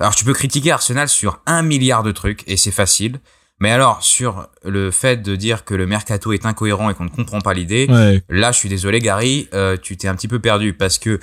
alors 0.05 0.15
tu 0.15 0.27
peux 0.27 0.35
critiquer 0.35 0.71
Arsenal 0.71 1.09
sur 1.09 1.41
un 1.47 1.63
milliard 1.63 2.03
de 2.03 2.13
trucs 2.13 2.45
et 2.47 2.59
c'est 2.59 2.71
facile. 2.71 3.21
Mais 3.59 3.71
alors, 3.71 4.03
sur 4.03 4.49
le 4.63 4.91
fait 4.91 5.23
de 5.23 5.35
dire 5.35 5.65
que 5.65 5.75
le 5.75 5.87
mercato 5.87 6.35
est 6.35 6.45
incohérent 6.45 6.91
et 6.91 6.95
qu'on 6.95 7.05
ne 7.05 7.09
comprend 7.09 7.41
pas 7.41 7.55
l'idée, 7.55 7.87
là, 8.29 8.53
je 8.53 8.59
suis 8.59 8.69
désolé, 8.69 8.99
Gary, 8.99 9.49
euh, 9.55 9.79
tu 9.81 9.97
t'es 9.97 10.07
un 10.07 10.15
petit 10.15 10.29
peu 10.29 10.41
perdu 10.41 10.75
parce 10.75 10.99
que 10.99 11.21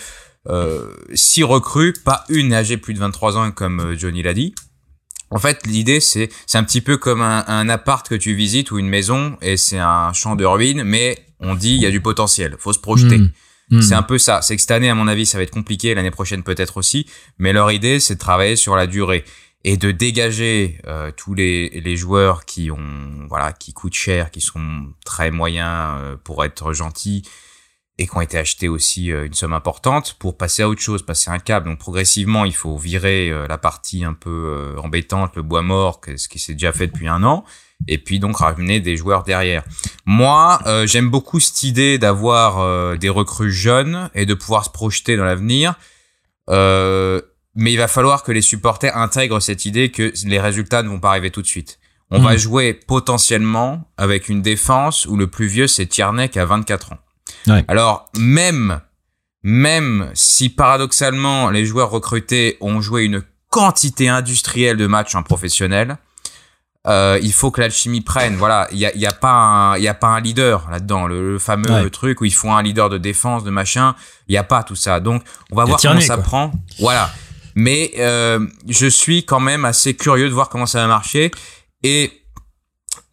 euh, 0.49 0.95
six 1.13 1.43
recrues, 1.43 1.93
pas 2.03 2.23
une 2.29 2.53
âgée 2.53 2.77
plus 2.77 2.95
de 2.95 2.99
23 2.99 3.37
ans 3.37 3.51
comme 3.51 3.79
euh, 3.81 3.95
Johnny 3.95 4.23
l'a 4.23 4.33
dit. 4.33 4.55
En 5.29 5.37
fait, 5.37 5.67
l'idée 5.67 5.99
c'est 5.99 6.29
c'est 6.47 6.57
un 6.57 6.63
petit 6.63 6.81
peu 6.81 6.97
comme 6.97 7.21
un, 7.21 7.45
un, 7.47 7.69
appart 7.69 8.09
que 8.09 8.15
tu 8.15 8.33
visites 8.33 8.71
ou 8.71 8.79
une 8.79 8.89
maison 8.89 9.37
et 9.43 9.57
c'est 9.57 9.77
un 9.77 10.11
champ 10.13 10.35
de 10.35 10.43
ruines, 10.43 10.83
mais 10.83 11.23
on 11.39 11.53
dit 11.53 11.75
il 11.75 11.81
y 11.81 11.85
a 11.85 11.91
du 11.91 12.01
potentiel, 12.01 12.55
faut 12.57 12.73
se 12.73 12.79
projeter. 12.79 13.19
Hmm. 13.19 13.29
Hmm. 13.71 13.81
C'est 13.81 13.95
un 13.95 14.03
peu 14.03 14.17
ça. 14.17 14.41
C'est 14.41 14.55
que 14.55 14.61
cette 14.61 14.71
année, 14.71 14.89
à 14.89 14.95
mon 14.95 15.07
avis, 15.07 15.25
ça 15.25 15.37
va 15.37 15.43
être 15.43 15.51
compliqué. 15.51 15.93
L'année 15.95 16.11
prochaine, 16.11 16.43
peut-être 16.43 16.77
aussi. 16.77 17.07
Mais 17.39 17.53
leur 17.53 17.71
idée, 17.71 17.99
c'est 17.99 18.15
de 18.15 18.19
travailler 18.19 18.55
sur 18.55 18.75
la 18.75 18.85
durée 18.85 19.23
et 19.63 19.77
de 19.77 19.91
dégager 19.91 20.79
euh, 20.87 21.11
tous 21.15 21.33
les, 21.33 21.69
les 21.69 21.95
joueurs 21.95 22.45
qui 22.45 22.71
ont 22.71 23.27
voilà 23.29 23.53
qui 23.53 23.73
coûtent 23.73 23.93
cher, 23.93 24.31
qui 24.31 24.41
sont 24.41 24.93
très 25.05 25.31
moyens 25.31 25.97
euh, 25.99 26.15
pour 26.23 26.43
être 26.43 26.73
gentils 26.73 27.23
et 28.01 28.07
qui 28.07 28.17
ont 28.17 28.21
été 28.21 28.37
achetés 28.37 28.67
aussi 28.67 29.11
euh, 29.11 29.25
une 29.25 29.33
somme 29.33 29.53
importante 29.53 30.15
pour 30.19 30.35
passer 30.35 30.63
à 30.63 30.69
autre 30.69 30.81
chose, 30.81 31.03
passer 31.03 31.29
un 31.29 31.39
câble. 31.39 31.67
Donc 31.67 31.79
progressivement, 31.79 32.45
il 32.45 32.55
faut 32.55 32.77
virer 32.77 33.29
euh, 33.29 33.47
la 33.47 33.57
partie 33.57 34.03
un 34.03 34.13
peu 34.13 34.29
euh, 34.75 34.81
embêtante, 34.81 35.35
le 35.35 35.43
bois 35.43 35.61
mort, 35.61 36.01
ce 36.15 36.27
qui 36.27 36.39
s'est 36.39 36.53
déjà 36.53 36.71
fait 36.71 36.87
depuis 36.87 37.07
un 37.07 37.23
an, 37.23 37.45
et 37.87 37.97
puis 37.97 38.19
donc 38.19 38.37
ramener 38.37 38.79
des 38.79 38.97
joueurs 38.97 39.23
derrière. 39.23 39.63
Moi, 40.05 40.59
j'aime 40.85 41.09
beaucoup 41.09 41.39
cette 41.39 41.63
idée 41.63 41.97
d'avoir 41.97 42.97
des 42.97 43.09
recrues 43.09 43.51
jeunes 43.51 44.09
et 44.13 44.25
de 44.25 44.33
pouvoir 44.33 44.65
se 44.65 44.69
projeter 44.69 45.17
dans 45.17 45.25
l'avenir. 45.25 45.75
mais 46.47 47.73
il 47.73 47.77
va 47.77 47.87
falloir 47.87 48.23
que 48.23 48.31
les 48.31 48.41
supporters 48.41 48.95
intègrent 48.95 49.39
cette 49.39 49.65
idée 49.65 49.89
que 49.89 50.13
les 50.25 50.39
résultats 50.39 50.83
ne 50.83 50.89
vont 50.89 50.99
pas 50.99 51.09
arriver 51.09 51.31
tout 51.31 51.41
de 51.41 51.47
suite. 51.47 51.79
On 52.11 52.19
va 52.19 52.33
mmh. 52.33 52.37
jouer 52.37 52.73
potentiellement 52.73 53.89
avec 53.97 54.27
une 54.27 54.41
défense 54.41 55.05
où 55.05 55.15
le 55.15 55.27
plus 55.27 55.47
vieux 55.47 55.67
c'est 55.67 55.85
Tierney 55.85 56.27
qui 56.27 56.39
a 56.39 56.45
24 56.45 56.91
ans. 56.91 56.97
Alors, 57.67 58.09
même, 58.17 58.81
même 59.43 60.11
si 60.13 60.49
paradoxalement 60.49 61.49
les 61.49 61.65
joueurs 61.65 61.89
recrutés 61.89 62.57
ont 62.61 62.81
joué 62.81 63.03
une 63.03 63.23
quantité 63.49 64.09
industrielle 64.09 64.77
de 64.77 64.87
matchs 64.87 65.15
en 65.15 65.23
professionnel, 65.23 65.97
euh, 66.87 67.19
il 67.21 67.33
faut 67.33 67.51
que 67.51 67.61
l'alchimie 67.61 68.01
prenne. 68.01 68.35
Voilà, 68.35 68.67
il 68.71 68.79
y 68.79 68.85
a, 68.85 68.95
y 68.95 69.05
a 69.05 69.11
pas 69.11 69.75
il 69.77 69.83
y 69.83 69.87
a 69.87 69.93
pas 69.93 70.07
un 70.07 70.19
leader 70.19 70.67
là-dedans, 70.71 71.07
le, 71.07 71.37
fameux 71.37 71.89
truc 71.89 72.21
où 72.21 72.25
il 72.25 72.33
faut 72.33 72.49
un 72.49 72.63
leader 72.63 72.89
de 72.89 72.97
défense, 72.97 73.43
de 73.43 73.51
machin. 73.51 73.95
Il 74.27 74.33
y 74.33 74.37
a 74.37 74.43
pas 74.43 74.63
tout 74.63 74.75
ça. 74.75 74.99
Donc, 74.99 75.23
on 75.51 75.55
va 75.55 75.65
voir 75.65 75.79
comment 75.79 76.01
ça 76.01 76.17
prend. 76.17 76.51
Voilà. 76.79 77.11
Mais 77.53 77.91
euh, 77.99 78.47
je 78.67 78.87
suis 78.87 79.25
quand 79.25 79.41
même 79.41 79.65
assez 79.65 79.93
curieux 79.93 80.29
de 80.29 80.33
voir 80.33 80.49
comment 80.49 80.65
ça 80.65 80.79
va 80.79 80.87
marcher. 80.87 81.31
Et 81.83 82.11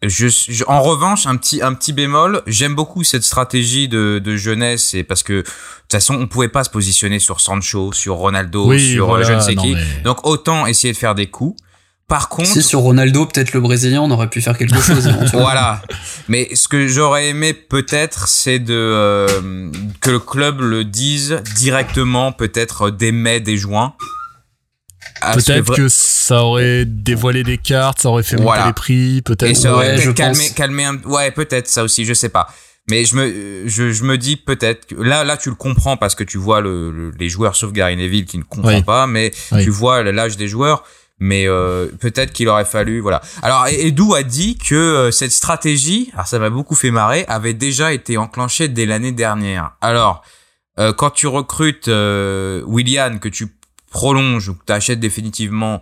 je, 0.01 0.63
en 0.67 0.81
revanche, 0.81 1.27
un 1.27 1.35
petit, 1.35 1.61
un 1.61 1.73
petit 1.73 1.93
bémol, 1.93 2.41
j'aime 2.47 2.73
beaucoup 2.73 3.03
cette 3.03 3.23
stratégie 3.23 3.87
de, 3.87 4.19
de 4.23 4.37
jeunesse 4.37 4.93
et 4.93 5.03
parce 5.03 5.23
que 5.23 5.33
de 5.33 5.41
toute 5.41 5.91
façon, 5.91 6.15
on 6.15 6.27
pouvait 6.27 6.47
pas 6.47 6.63
se 6.63 6.69
positionner 6.69 7.19
sur 7.19 7.41
Sancho, 7.41 7.91
sur 7.91 8.15
Ronaldo, 8.15 8.77
sur 8.77 9.13
euh, 9.13 9.23
je 9.23 9.33
ne 9.33 9.39
sais 9.41 9.55
qui. 9.55 9.75
Donc 10.03 10.25
autant 10.25 10.65
essayer 10.65 10.93
de 10.93 10.97
faire 10.97 11.15
des 11.15 11.27
coups. 11.27 11.61
Par 12.09 12.27
contre, 12.27 12.49
Si 12.49 12.61
sur 12.63 12.79
Ronaldo, 12.79 13.25
peut-être 13.27 13.53
le 13.53 13.61
Brésilien, 13.61 14.01
on 14.01 14.09
aurait 14.11 14.29
pu 14.29 14.41
faire 14.41 14.57
quelque 14.57 14.81
chose. 14.81 15.07
éventuellement. 15.07 15.41
voilà. 15.41 15.81
Mais 16.27 16.49
ce 16.55 16.67
que 16.67 16.87
j'aurais 16.87 17.29
aimé 17.29 17.53
peut-être, 17.53 18.27
c'est 18.27 18.59
de 18.59 18.73
euh, 18.73 19.71
que 20.01 20.09
le 20.09 20.19
club 20.19 20.59
le 20.59 20.83
dise 20.83 21.41
directement, 21.55 22.31
peut-être 22.31 22.89
dès 22.89 23.11
mai, 23.11 23.39
dès 23.39 23.55
juin. 23.57 23.93
Ah, 25.21 25.35
Peut-être 25.35 25.75
que 25.75 25.87
ça 25.89 26.43
aurait 26.43 26.85
dévoilé 26.85 27.43
des 27.43 27.57
cartes, 27.57 28.01
ça 28.01 28.09
aurait 28.09 28.23
fait 28.23 28.35
monter 28.37 28.45
Voilà. 28.45 28.67
les 28.67 28.73
prix, 28.73 29.17
et 29.17 29.21
peut-être. 29.21 29.55
ça 29.55 29.73
aurait 29.73 29.97
Ouais, 30.05 30.13
calmé, 30.13 30.49
calmé 30.55 30.85
un, 30.85 30.97
ouais, 31.05 31.31
peut-être 31.31 31.67
ça 31.67 31.83
aussi, 31.83 32.05
je 32.05 32.13
sais 32.13 32.29
pas. 32.29 32.47
Mais 32.89 33.05
je 33.05 33.15
me, 33.15 33.67
je, 33.67 33.91
je 33.91 34.03
me 34.03 34.17
dis 34.17 34.35
peut-être 34.35 34.87
que 34.87 34.95
là, 34.95 35.23
là, 35.23 35.37
tu 35.37 35.49
le 35.49 35.55
comprends 35.55 35.95
parce 35.97 36.15
que 36.15 36.23
tu 36.23 36.37
vois 36.39 36.59
le, 36.61 36.89
le- 36.91 37.11
les 37.19 37.29
joueurs, 37.29 37.55
sauf 37.55 37.71
Gary 37.71 37.95
Neville 37.97 38.25
qui 38.25 38.37
ne 38.39 38.43
comprend 38.43 38.73
Oui. 38.77 38.81
pas, 38.83 39.05
mais 39.07 39.31
Oui. 39.51 39.63
tu 39.63 39.69
vois 39.69 40.01
l'âge 40.03 40.37
des 40.37 40.47
joueurs. 40.47 40.83
Mais 41.19 41.47
euh, 41.47 41.87
peut-être 41.99 42.31
qu'il 42.31 42.47
aurait 42.47 42.63
fallu, 42.65 43.01
voilà. 43.01 43.21
Alors 43.41 43.67
Edu 43.67 44.13
a 44.15 44.23
dit 44.23 44.57
que 44.57 44.75
euh, 44.75 45.11
cette 45.11 45.31
stratégie, 45.33 46.09
alors 46.13 46.27
ça 46.27 46.39
m'a 46.39 46.49
beaucoup 46.49 46.75
fait 46.75 46.91
marrer, 46.91 47.25
avait 47.27 47.53
déjà 47.53 47.91
été 47.93 48.17
enclenchée 48.17 48.67
dès 48.69 48.85
l'année 48.85 49.11
dernière. 49.11 49.71
Alors 49.81 50.23
euh, 50.79 50.93
quand 50.93 51.09
tu 51.09 51.27
recrutes 51.27 51.89
euh, 51.89 52.63
Willian, 52.65 53.17
que 53.19 53.27
tu 53.27 53.47
prolonges 53.91 54.47
ou 54.49 54.53
que 54.53 54.63
tu 54.65 54.71
achètes 54.71 54.99
définitivement 55.01 55.81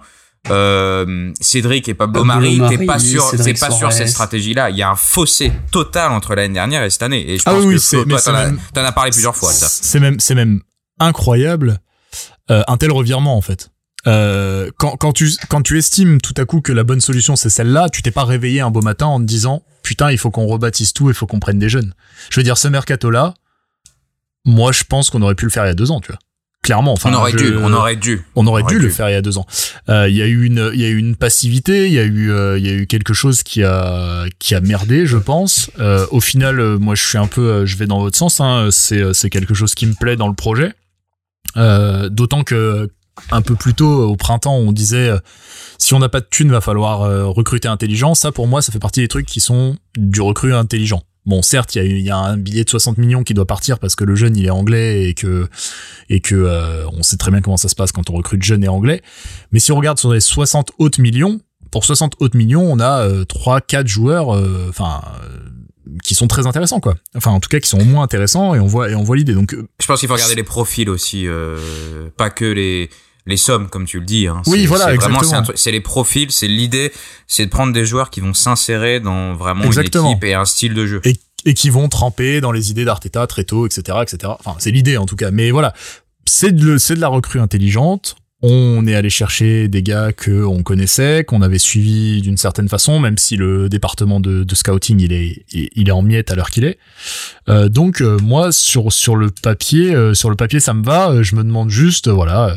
euh, 0.49 1.31
Cédric 1.41 1.87
et 1.89 1.93
Pablo 1.93 2.23
Mari, 2.23 2.59
t'es 2.69 2.85
pas 2.85 2.99
sûr, 2.99 3.29
t'es 3.29 3.37
Cédric 3.37 3.59
pas 3.59 3.67
sûr 3.67 3.77
Suarez. 3.77 3.93
cette 3.93 4.09
stratégie-là. 4.09 4.69
Il 4.69 4.77
y 4.77 4.81
a 4.81 4.89
un 4.89 4.95
fossé 4.95 5.51
total 5.71 6.11
entre 6.13 6.35
l'année 6.35 6.53
dernière 6.53 6.83
et 6.83 6.89
cette 6.89 7.03
année. 7.03 7.29
Et 7.31 7.37
je 7.37 7.43
Ah 7.45 7.51
pense 7.51 7.63
oui, 7.65 7.73
que 7.75 7.79
c'est- 7.79 8.05
toi, 8.05 8.17
c'est 8.17 8.31
t'en 8.31 8.37
as, 8.37 8.45
même- 8.47 8.59
as 8.75 8.91
parlé 8.91 9.11
plusieurs 9.11 9.35
fois. 9.35 9.51
C'est 9.51 9.99
même, 9.99 10.19
c'est 10.19 10.35
même 10.35 10.61
incroyable 10.99 11.79
euh, 12.49 12.63
un 12.67 12.77
tel 12.77 12.91
revirement 12.91 13.35
en 13.37 13.41
fait. 13.41 13.69
Euh, 14.07 14.71
quand, 14.77 14.95
quand 14.97 15.11
tu 15.13 15.29
quand 15.49 15.61
tu 15.61 15.77
estimes 15.77 16.19
tout 16.21 16.33
à 16.37 16.45
coup 16.45 16.61
que 16.61 16.71
la 16.71 16.83
bonne 16.83 17.01
solution 17.01 17.35
c'est 17.35 17.49
celle-là, 17.49 17.89
tu 17.89 18.01
t'es 18.01 18.11
pas 18.11 18.23
réveillé 18.23 18.61
un 18.61 18.71
beau 18.71 18.81
matin 18.81 19.05
en 19.07 19.19
te 19.19 19.25
disant 19.25 19.63
putain 19.83 20.11
il 20.11 20.17
faut 20.17 20.31
qu'on 20.31 20.45
rebâtisse 20.47 20.93
tout, 20.93 21.09
il 21.09 21.13
faut 21.13 21.27
qu'on 21.27 21.39
prenne 21.39 21.59
des 21.59 21.69
jeunes. 21.69 21.93
Je 22.29 22.39
veux 22.39 22.43
dire 22.43 22.57
ce 22.57 22.67
mercato 22.69 23.09
là, 23.09 23.33
moi 24.45 24.71
je 24.71 24.83
pense 24.83 25.09
qu'on 25.09 25.21
aurait 25.21 25.35
pu 25.35 25.45
le 25.45 25.51
faire 25.51 25.65
il 25.65 25.67
y 25.67 25.71
a 25.71 25.75
deux 25.75 25.91
ans, 25.91 25.99
tu 25.99 26.11
vois. 26.11 26.19
Clairement, 26.63 26.91
enfin, 26.93 27.11
on 27.11 27.15
aurait 27.15 27.31
je- 27.31 27.37
dû, 27.37 27.55
on 27.57 27.71
aurait 27.71 27.95
dû. 27.95 28.23
on 28.35 28.45
aurait 28.47 28.61
aurait 28.63 28.73
dû 28.73 28.79
dû. 28.79 28.85
le 28.87 28.89
faire 28.91 29.09
il 29.09 29.13
y 29.13 29.15
a 29.15 29.21
deux 29.21 29.37
ans. 29.37 29.45
Euh, 29.89 30.09
Il 30.09 30.15
y 30.15 30.21
a 30.21 30.25
eu 30.25 30.43
une, 30.43 30.71
il 30.73 30.81
y 30.81 30.85
a 30.85 30.89
eu 30.89 30.97
une 30.97 31.15
passivité, 31.15 31.87
il 31.87 31.93
y 31.93 31.99
a 31.99 32.03
eu, 32.03 32.29
euh, 32.31 32.57
il 32.57 32.65
y 32.65 32.69
a 32.69 32.73
eu 32.73 32.87
quelque 32.87 33.13
chose 33.13 33.41
qui 33.43 33.63
a, 33.63 34.25
qui 34.39 34.53
a 34.55 34.59
merdé, 34.59 35.05
je 35.05 35.17
pense. 35.17 35.69
Euh, 35.79 36.05
au 36.11 36.19
final, 36.19 36.59
moi, 36.79 36.95
je 36.95 37.05
suis 37.05 37.17
un 37.17 37.27
peu, 37.27 37.65
je 37.65 37.77
vais 37.77 37.85
dans 37.87 37.99
votre 37.99 38.17
sens. 38.17 38.41
Hein, 38.41 38.67
c'est, 38.71 39.13
c'est 39.13 39.29
quelque 39.29 39.53
chose 39.53 39.75
qui 39.75 39.85
me 39.85 39.93
plaît 39.93 40.17
dans 40.17 40.27
le 40.27 40.33
projet. 40.33 40.73
Euh, 41.55 42.09
D'autant 42.09 42.43
que 42.43 42.89
un 43.31 43.41
peu 43.41 43.55
plus 43.55 43.73
tôt 43.73 44.09
au 44.09 44.15
printemps, 44.15 44.55
on 44.55 44.71
disait 44.71 45.09
euh, 45.09 45.19
si 45.77 45.93
on 45.93 45.99
n'a 45.99 46.09
pas 46.09 46.21
de 46.21 46.27
thunes, 46.29 46.51
va 46.51 46.61
falloir 46.61 47.01
euh, 47.01 47.25
recruter 47.25 47.67
intelligent. 47.67 48.15
Ça, 48.15 48.31
pour 48.31 48.47
moi, 48.47 48.61
ça 48.61 48.71
fait 48.71 48.79
partie 48.79 49.01
des 49.01 49.07
trucs 49.07 49.25
qui 49.25 49.39
sont 49.39 49.77
du 49.95 50.21
recrut 50.21 50.53
intelligent. 50.53 51.03
Bon, 51.25 51.41
certes, 51.41 51.75
il 51.75 51.97
y, 51.97 52.03
y 52.03 52.09
a 52.09 52.17
un 52.17 52.37
billet 52.37 52.63
de 52.63 52.69
60 52.69 52.97
millions 52.97 53.23
qui 53.23 53.33
doit 53.33 53.45
partir 53.45 53.79
parce 53.79 53.95
que 53.95 54.05
le 54.05 54.15
jeune 54.15 54.37
il 54.37 54.45
est 54.45 54.49
anglais 54.49 55.09
et 55.09 55.13
que 55.13 55.49
et 56.09 56.21
que 56.21 56.35
euh, 56.35 56.87
on 56.93 57.03
sait 57.03 57.17
très 57.17 57.31
bien 57.31 57.41
comment 57.41 57.57
ça 57.57 57.67
se 57.67 57.75
passe 57.75 57.91
quand 57.91 58.09
on 58.09 58.13
recrute 58.13 58.41
jeune 58.41 58.63
et 58.63 58.69
anglais. 58.69 59.01
Mais 59.51 59.59
si 59.59 59.73
on 59.73 59.75
regarde 59.75 59.99
sur 59.99 60.13
les 60.13 60.21
60 60.21 60.71
autres 60.79 61.01
millions, 61.01 61.41
pour 61.69 61.83
60 61.83 62.13
autres 62.19 62.37
millions, 62.37 62.63
on 62.63 62.79
a 62.79 63.05
euh, 63.05 63.25
3 63.25 63.59
4 63.59 63.87
joueurs 63.87 64.33
euh, 64.33 64.67
enfin 64.69 65.01
euh, 65.21 65.37
qui 66.01 66.15
sont 66.15 66.27
très 66.27 66.47
intéressants 66.47 66.79
quoi. 66.79 66.95
Enfin 67.13 67.31
en 67.31 67.41
tout 67.41 67.49
cas 67.49 67.59
qui 67.59 67.67
sont 67.67 67.79
au 67.79 67.85
moins 67.85 68.03
intéressants 68.03 68.55
et 68.55 68.61
on 68.61 68.67
voit 68.67 68.89
et 68.89 68.95
on 68.95 69.03
voit 69.03 69.17
l'idée. 69.17 69.33
Donc 69.33 69.53
euh, 69.53 69.67
Je 69.81 69.85
pense 69.85 69.99
qu'il 69.99 70.07
faut 70.07 70.15
regarder 70.15 70.35
les 70.35 70.43
profils 70.43 70.89
aussi, 70.89 71.27
euh, 71.27 72.09
pas 72.15 72.29
que 72.29 72.45
les 72.45 72.89
les 73.27 73.37
sommes 73.37 73.69
comme 73.69 73.85
tu 73.85 73.99
le 73.99 74.05
dis. 74.05 74.25
Hein. 74.27 74.41
Oui, 74.47 74.61
C'est- 74.61 74.65
voilà, 74.67 74.93
exactement. 74.93 75.43
c'est 75.55 75.71
les 75.71 75.81
profils, 75.81 76.31
c'est 76.31 76.47
l'idée, 76.47 76.91
c'est 77.27 77.45
de 77.45 77.51
prendre 77.51 77.73
des 77.73 77.85
joueurs 77.85 78.09
qui 78.09 78.21
vont 78.21 78.33
s'insérer 78.33 78.99
dans 78.99 79.35
vraiment 79.35 79.63
Exactement. 79.65 80.05
une 80.05 80.11
équipe 80.13 80.23
et 80.23 80.33
un 80.33 80.45
style 80.45 80.73
de 80.73 80.87
jeu. 80.87 81.01
et, 81.03 81.15
et 81.45 81.53
qui 81.53 81.69
vont 81.69 81.87
tremper 81.89 82.41
dans 82.41 82.51
les 82.51 82.71
idées 82.71 82.85
d'Arteta 82.85 83.27
très 83.27 83.43
tôt, 83.43 83.67
etc., 83.67 83.99
etc. 84.01 84.33
Enfin, 84.39 84.55
c'est 84.59 84.71
l'idée 84.71 84.97
en 84.97 85.05
tout 85.05 85.15
cas. 85.15 85.29
Mais 85.31 85.51
voilà, 85.51 85.73
c'est 86.25 86.51
de, 86.55 86.77
de 86.77 86.99
la 86.99 87.07
recrue 87.09 87.39
intelligente. 87.39 88.15
On 88.43 88.85
est 88.85 88.93
allé 88.93 89.09
chercher 89.09 89.67
des 89.67 89.81
gars 89.81 90.11
que 90.13 90.43
on 90.43 90.61
connaissait, 90.61 91.23
qu'on 91.23 91.41
avait 91.41 91.57
suivis 91.57 92.21
d'une 92.21 92.37
certaine 92.37 92.69
façon, 92.69 92.99
même 92.99 93.17
si 93.17 93.35
le 93.35 93.67
département 93.67 94.19
de, 94.19 94.43
de 94.43 94.55
scouting 94.55 94.99
il 95.01 95.11
est 95.11 95.43
il 95.51 95.87
est 95.87 95.91
en 95.91 96.03
miettes 96.03 96.29
à 96.31 96.35
l'heure 96.35 96.51
qu'il 96.51 96.63
est. 96.63 96.77
Euh, 97.49 97.67
donc 97.67 97.99
euh, 98.01 98.17
moi 98.21 98.51
sur 98.51 98.93
sur 98.93 99.15
le 99.15 99.31
papier 99.31 99.95
euh, 99.95 100.13
sur 100.13 100.29
le 100.29 100.35
papier 100.35 100.59
ça 100.59 100.75
me 100.75 100.83
va. 100.83 101.09
Euh, 101.09 101.23
Je 101.23 101.35
me 101.35 101.43
demande 101.43 101.71
juste 101.71 102.09
voilà. 102.09 102.49
euh, 102.49 102.55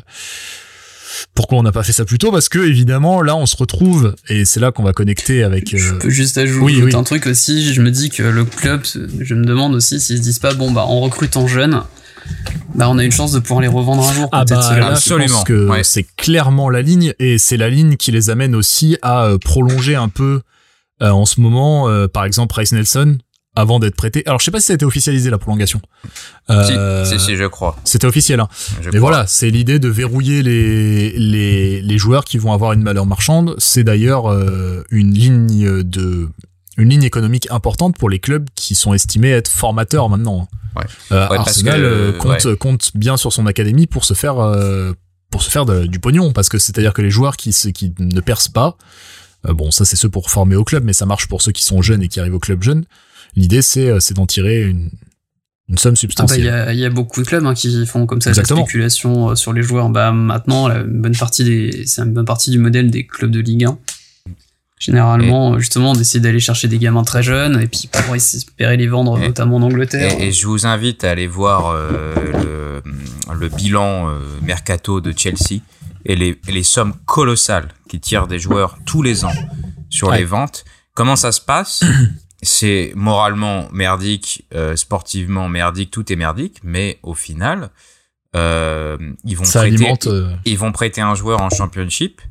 pourquoi 1.35 1.59
on 1.59 1.63
n'a 1.63 1.73
pas 1.73 1.83
fait 1.83 1.93
ça 1.93 2.05
plus 2.05 2.19
tôt 2.19 2.31
Parce 2.31 2.49
que 2.51 2.59
évidemment 2.59 3.23
là 3.23 3.35
on 3.35 3.47
se 3.47 3.57
retrouve 3.57 4.15
et 4.29 4.45
c'est 4.45 4.61
là 4.61 4.73
qu'on 4.73 4.83
va 4.83 4.93
connecter 4.93 5.43
avec. 5.43 5.77
Je 5.77 5.95
euh, 5.95 5.99
peux 5.99 6.11
juste 6.11 6.37
ajouter 6.37 6.63
oui, 6.65 6.83
oui. 6.83 6.95
un 6.95 7.03
truc 7.05 7.27
aussi. 7.27 7.73
Je 7.73 7.81
me 7.81 7.91
dis 7.91 8.11
que 8.11 8.23
le 8.23 8.45
club, 8.45 8.83
je 9.19 9.35
me 9.35 9.45
demande 9.47 9.75
aussi 9.75 9.99
s'ils 9.99 10.19
se 10.19 10.23
disent 10.23 10.39
pas, 10.39 10.53
bon, 10.55 10.71
bah, 10.73 10.83
en 10.85 11.01
recrutant 11.01 11.47
jeune, 11.49 11.83
bah, 12.75 12.89
on 12.89 12.99
a 12.99 13.05
une 13.05 13.13
chance 13.13 13.33
de 13.33 13.39
pouvoir 13.41 13.61
les 13.61 13.69
revendre 13.69 14.09
un 14.09 14.13
jour. 14.13 14.29
Ah 14.33 14.45
peut-être, 14.45 14.61
bah 14.69 14.77
je 14.77 14.83
Absolument, 14.83 15.35
pense 15.35 15.45
que 15.45 15.69
ouais. 15.69 15.85
c'est 15.85 16.05
clairement 16.17 16.71
la 16.71 16.83
ligne 16.83 17.13
et 17.19 17.39
c'est 17.39 17.57
la 17.57 17.69
ligne 17.69 17.97
qui 17.97 18.13
les 18.13 18.31
amène 18.31 18.55
aussi 18.55 18.97
à 19.03 19.25
euh, 19.25 19.39
prolonger 19.39 19.95
un 19.97 20.09
peu 20.09 20.41
euh, 21.03 21.11
en 21.11 21.25
ce 21.27 21.41
moment, 21.41 21.89
euh, 21.89 22.07
par 22.09 22.25
exemple 22.25 22.55
Rice 22.59 22.73
Nelson 22.73 23.19
avant 23.57 23.81
d'être 23.81 23.97
prêté. 23.97 24.23
Alors 24.27 24.39
je 24.39 24.45
sais 24.45 24.53
pas 24.53 24.61
si 24.61 24.67
ça 24.67 24.75
a 24.75 24.77
été 24.77 24.85
officialisé 24.85 25.29
la 25.29 25.37
prolongation. 25.39 25.81
Euh, 26.51 27.05
Si, 27.05 27.19
si, 27.19 27.25
si, 27.27 27.37
je 27.37 27.45
crois. 27.45 27.77
C'était 27.85 28.07
officiel. 28.07 28.39
Hein. 28.39 28.49
Je 28.81 28.85
Mais 28.91 28.99
crois. 28.99 29.01
voilà, 29.01 29.27
c'est 29.27 29.51
l'idée 29.51 29.81
de 29.81 29.89
verrouiller 29.89 30.43
les, 30.45 31.11
les, 31.19 31.83
les 31.83 31.99
joueurs 31.99 32.25
qui 32.25 32.39
vont 32.39 32.53
avoir 32.53 32.73
une 32.75 32.85
valeur 32.85 33.07
marchande. 33.07 33.57
C'est 33.59 33.83
d'ailleurs 33.83 34.31
euh, 34.31 34.85
une 34.91 35.13
ligne 35.13 35.83
de 35.83 36.29
une 36.81 36.89
ligne 36.91 37.03
économique 37.05 37.47
importante 37.51 37.97
pour 37.97 38.11
les 38.11 38.19
clubs 38.19 38.49
qui 38.55 38.75
sont 38.75 38.93
estimés 38.95 39.31
être 39.31 39.49
formateurs 39.51 40.09
maintenant. 40.09 40.49
Ouais. 40.77 40.83
Euh, 41.13 41.29
Ouais, 41.29 41.37
parce 41.37 41.49
Arsenal 41.49 41.81
que, 41.81 41.85
euh, 41.87 42.13
compte, 42.13 42.45
ouais. 42.45 42.57
compte 42.57 42.91
bien 42.95 43.17
sur 43.17 43.33
son 43.33 43.47
académie 43.47 43.87
pour 43.87 44.05
se 44.05 44.15
faire 44.15 44.39
euh, 44.39 44.93
pour 45.31 45.43
se 45.43 45.51
faire 45.51 45.65
de- 45.67 45.87
du 45.87 45.99
pognon 46.01 46.33
parce 46.33 46.49
que 46.49 46.59
c'est-à-dire 46.59 46.93
que 46.93 47.03
les 47.03 47.11
joueurs 47.11 47.37
qui 47.37 47.51
qui 47.73 47.93
ne 47.99 48.21
percent 48.21 48.51
pas 48.53 48.77
euh, 49.49 49.53
bon 49.55 49.71
ça 49.71 49.85
c'est 49.85 49.97
ceux 49.97 50.09
pour 50.11 50.31
former 50.31 50.57
au 50.57 50.65
club 50.65 50.85
mais 50.85 50.93
ça 50.93 51.07
marche 51.07 51.27
pour 51.29 51.41
ceux 51.43 51.53
qui 51.53 51.63
sont 51.65 51.83
jeunes 51.83 52.03
et 52.03 52.09
qui 52.09 52.19
arrivent 52.21 52.35
au 52.35 52.41
club 52.41 52.63
jeune. 52.63 52.85
L'idée 53.37 53.63
c'est 53.63 53.89
euh, 53.89 54.01
c'est 54.01 54.15
d'en 54.15 54.27
tirer 54.27 54.63
une 54.63 54.91
une 55.69 55.79
somme 55.79 55.93
Ah 55.93 55.95
bah, 55.95 55.97
il 55.97 56.01
substantielle. 56.01 56.45
y, 56.45 56.49
a, 56.49 56.73
il 56.73 56.79
y 56.81 56.85
a 56.85 56.91
beaucoup 56.91 57.21
de 57.23 57.27
clubs 57.27 57.45
hein, 57.47 57.55
qui 57.55 57.87
font 57.87 58.05
comme 58.07 58.21
ça 58.21 58.31
Exactement. 58.31 58.61
la 58.61 58.65
spéculation 58.67 59.31
euh, 59.31 59.35
sur 59.37 59.53
les 59.53 59.63
joueurs. 59.63 59.89
Bah, 59.89 60.11
maintenant, 60.11 60.67
la 60.67 60.83
bonne 60.83 61.15
partie 61.17 61.45
des, 61.45 61.85
c'est 61.87 62.03
une 62.03 62.13
bonne 62.13 62.25
partie 62.25 62.51
du 62.51 62.59
modèle 62.59 62.91
des 62.91 63.07
clubs 63.07 63.31
de 63.31 63.39
Ligue 63.39 63.67
1. 63.67 63.79
Généralement, 64.81 65.59
justement, 65.59 65.91
on 65.91 65.95
décide 65.95 66.23
d'aller 66.23 66.41
chercher 66.41 66.67
des 66.67 66.79
gamins 66.79 67.05
très 67.05 67.23
jeunes 67.23 67.61
et 67.61 67.67
puis 67.69 67.89
pour 67.93 68.15
espérer 68.17 68.77
les 68.79 68.87
vendre, 68.89 69.19
Et- 69.21 69.27
notamment 69.29 69.57
en 69.57 69.63
Angleterre. 69.63 70.19
Et, 70.19 70.29
et 70.29 70.33
je 70.33 70.47
vous 70.47 70.67
invite 70.67 71.05
à 71.05 71.11
aller 71.11 71.27
voir 71.27 71.67
euh, 71.69 72.81
le, 73.31 73.35
le 73.39 73.49
bilan 73.51 74.09
euh, 74.09 74.19
mercato 74.43 75.01
de 75.03 75.13
Chelsea 75.17 75.61
et 76.07 76.17
les, 76.17 76.41
et 76.49 76.53
les 76.53 76.63
sommes 76.63 76.95
colossales 77.05 77.69
qui 77.89 78.01
tirent 78.01 78.27
des 78.27 78.39
joueurs 78.39 78.79
tous 78.87 79.03
les 79.03 79.25
ans 79.27 79.35
sur 79.91 80.09
Ouais. 80.09 80.19
les 80.19 80.25
ventes. 80.25 80.65
Comment 80.95 81.17
ça 81.17 81.31
se 81.31 81.41
passe? 81.43 81.85
C'est 82.43 82.93
moralement 82.97 83.69
merdique, 83.71 84.47
euh, 84.55 84.75
sportivement 84.75 85.47
merdique, 85.51 85.91
tout 85.91 86.11
est 86.11 86.17
merdique, 86.17 86.57
mais 86.65 86.99
au 87.03 87.13
final, 87.13 87.69
euh, 88.35 88.97
ils 89.25 89.37
vont 89.37 89.45
ça 89.45 89.61
prêter, 89.61 89.75
alimente 89.75 90.09
ils 90.47 90.57
vont 90.57 90.73
prêter 90.73 91.03
un 91.03 91.15
joueur 91.15 91.43
en 91.43 91.51
championship. 91.51 92.23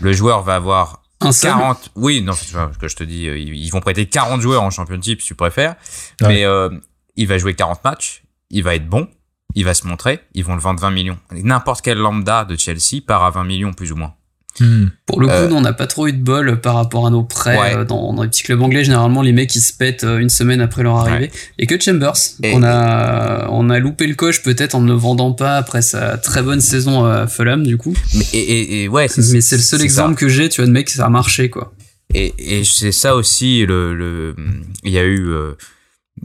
Le 0.00 0.14
joueur 0.14 0.42
va 0.42 0.54
avoir 0.54 0.99
Un 1.20 1.32
seul 1.32 1.52
40 1.52 1.90
oui 1.96 2.22
non 2.22 2.32
que 2.80 2.88
je 2.88 2.96
te 2.96 3.04
dis 3.04 3.28
euh, 3.28 3.38
ils 3.38 3.54
ils 3.54 3.70
vont 3.70 3.80
prêter 3.80 4.06
40 4.06 4.40
joueurs 4.40 4.62
en 4.62 4.70
championship 4.70 5.20
si 5.20 5.28
tu 5.28 5.34
préfères. 5.34 5.76
Ouais. 6.20 6.28
mais 6.28 6.44
euh, 6.44 6.70
il 7.16 7.26
va 7.26 7.38
jouer 7.38 7.54
40 7.54 7.84
matchs 7.84 8.22
il 8.50 8.62
va 8.62 8.74
être 8.74 8.88
bon 8.88 9.08
il 9.54 9.64
va 9.64 9.74
se 9.74 9.86
montrer 9.86 10.20
ils 10.34 10.44
vont 10.44 10.54
le 10.54 10.60
vendre 10.60 10.80
20 10.80 10.90
millions. 10.90 11.18
N'importe 11.32 11.82
quel 11.82 11.98
lambda 11.98 12.44
de 12.44 12.56
Chelsea 12.56 13.00
part 13.06 13.24
à 13.24 13.30
20 13.30 13.44
millions 13.44 13.72
plus 13.72 13.92
ou 13.92 13.96
moins 13.96 14.14
hmm. 14.58 14.86
Pour 15.06 15.20
le 15.20 15.26
coup, 15.28 15.32
Euh, 15.32 15.48
nous, 15.48 15.56
on 15.56 15.60
n'a 15.60 15.72
pas 15.72 15.86
trop 15.86 16.06
eu 16.08 16.12
de 16.12 16.22
bol 16.22 16.60
par 16.60 16.74
rapport 16.74 17.06
à 17.06 17.10
nos 17.10 17.22
prêts 17.22 17.58
Ouais. 17.58 17.74
euh, 17.76 17.84
dans, 17.84 18.12
dans 18.12 18.22
les 18.22 18.28
petits 18.28 18.42
clubs 18.42 18.60
anglais. 18.62 18.82
Généralement, 18.84 19.22
les 19.22 19.32
mecs 19.32 19.54
ils 19.54 19.60
se 19.60 19.72
pètent 19.72 20.04
euh, 20.04 20.18
une 20.18 20.28
semaine 20.30 20.60
après 20.60 20.82
leur 20.82 20.96
arrivée. 20.96 21.30
Et 21.58 21.66
que 21.66 21.80
Chambers, 21.80 22.14
Et- 22.42 22.52
on 22.54 22.62
a 22.62 23.46
on 23.50 23.70
a 23.70 23.78
loupé 23.78 24.06
le 24.06 24.14
coche 24.14 24.42
peut-être 24.42 24.74
en 24.74 24.80
ne 24.80 24.88
le 24.88 24.98
vendant 24.98 25.32
pas 25.32 25.56
après 25.56 25.82
sa 25.82 26.18
très 26.18 26.42
bonne 26.42 26.60
saison 26.60 27.04
à 27.04 27.26
Fulham 27.26 27.64
du 27.66 27.76
coup. 27.76 27.94
mais 28.14 28.24
et, 28.32 28.38
et, 28.38 28.82
et 28.84 28.88
ouais 28.88 29.06
Mais 29.32 29.40
c'est 29.40 29.56
le 29.56 29.62
seul 29.62 29.78
ça. 29.80 29.84
exemple 29.84 30.14
que 30.16 30.28
j'ai, 30.28 30.48
tu 30.48 30.60
vois, 30.60 30.66
de 30.66 30.72
mec 30.72 30.88
ça 30.90 31.06
a 31.06 31.08
marché 31.10 31.50
quoi. 31.50 31.72
Et, 32.12 32.34
et 32.58 32.64
c'est 32.64 32.90
ça 32.92 33.14
aussi 33.14 33.64
le, 33.66 33.94
le 33.94 34.34
il 34.82 34.90
y 34.90 34.98
a 34.98 35.04
eu 35.04 35.28
euh, 35.28 35.52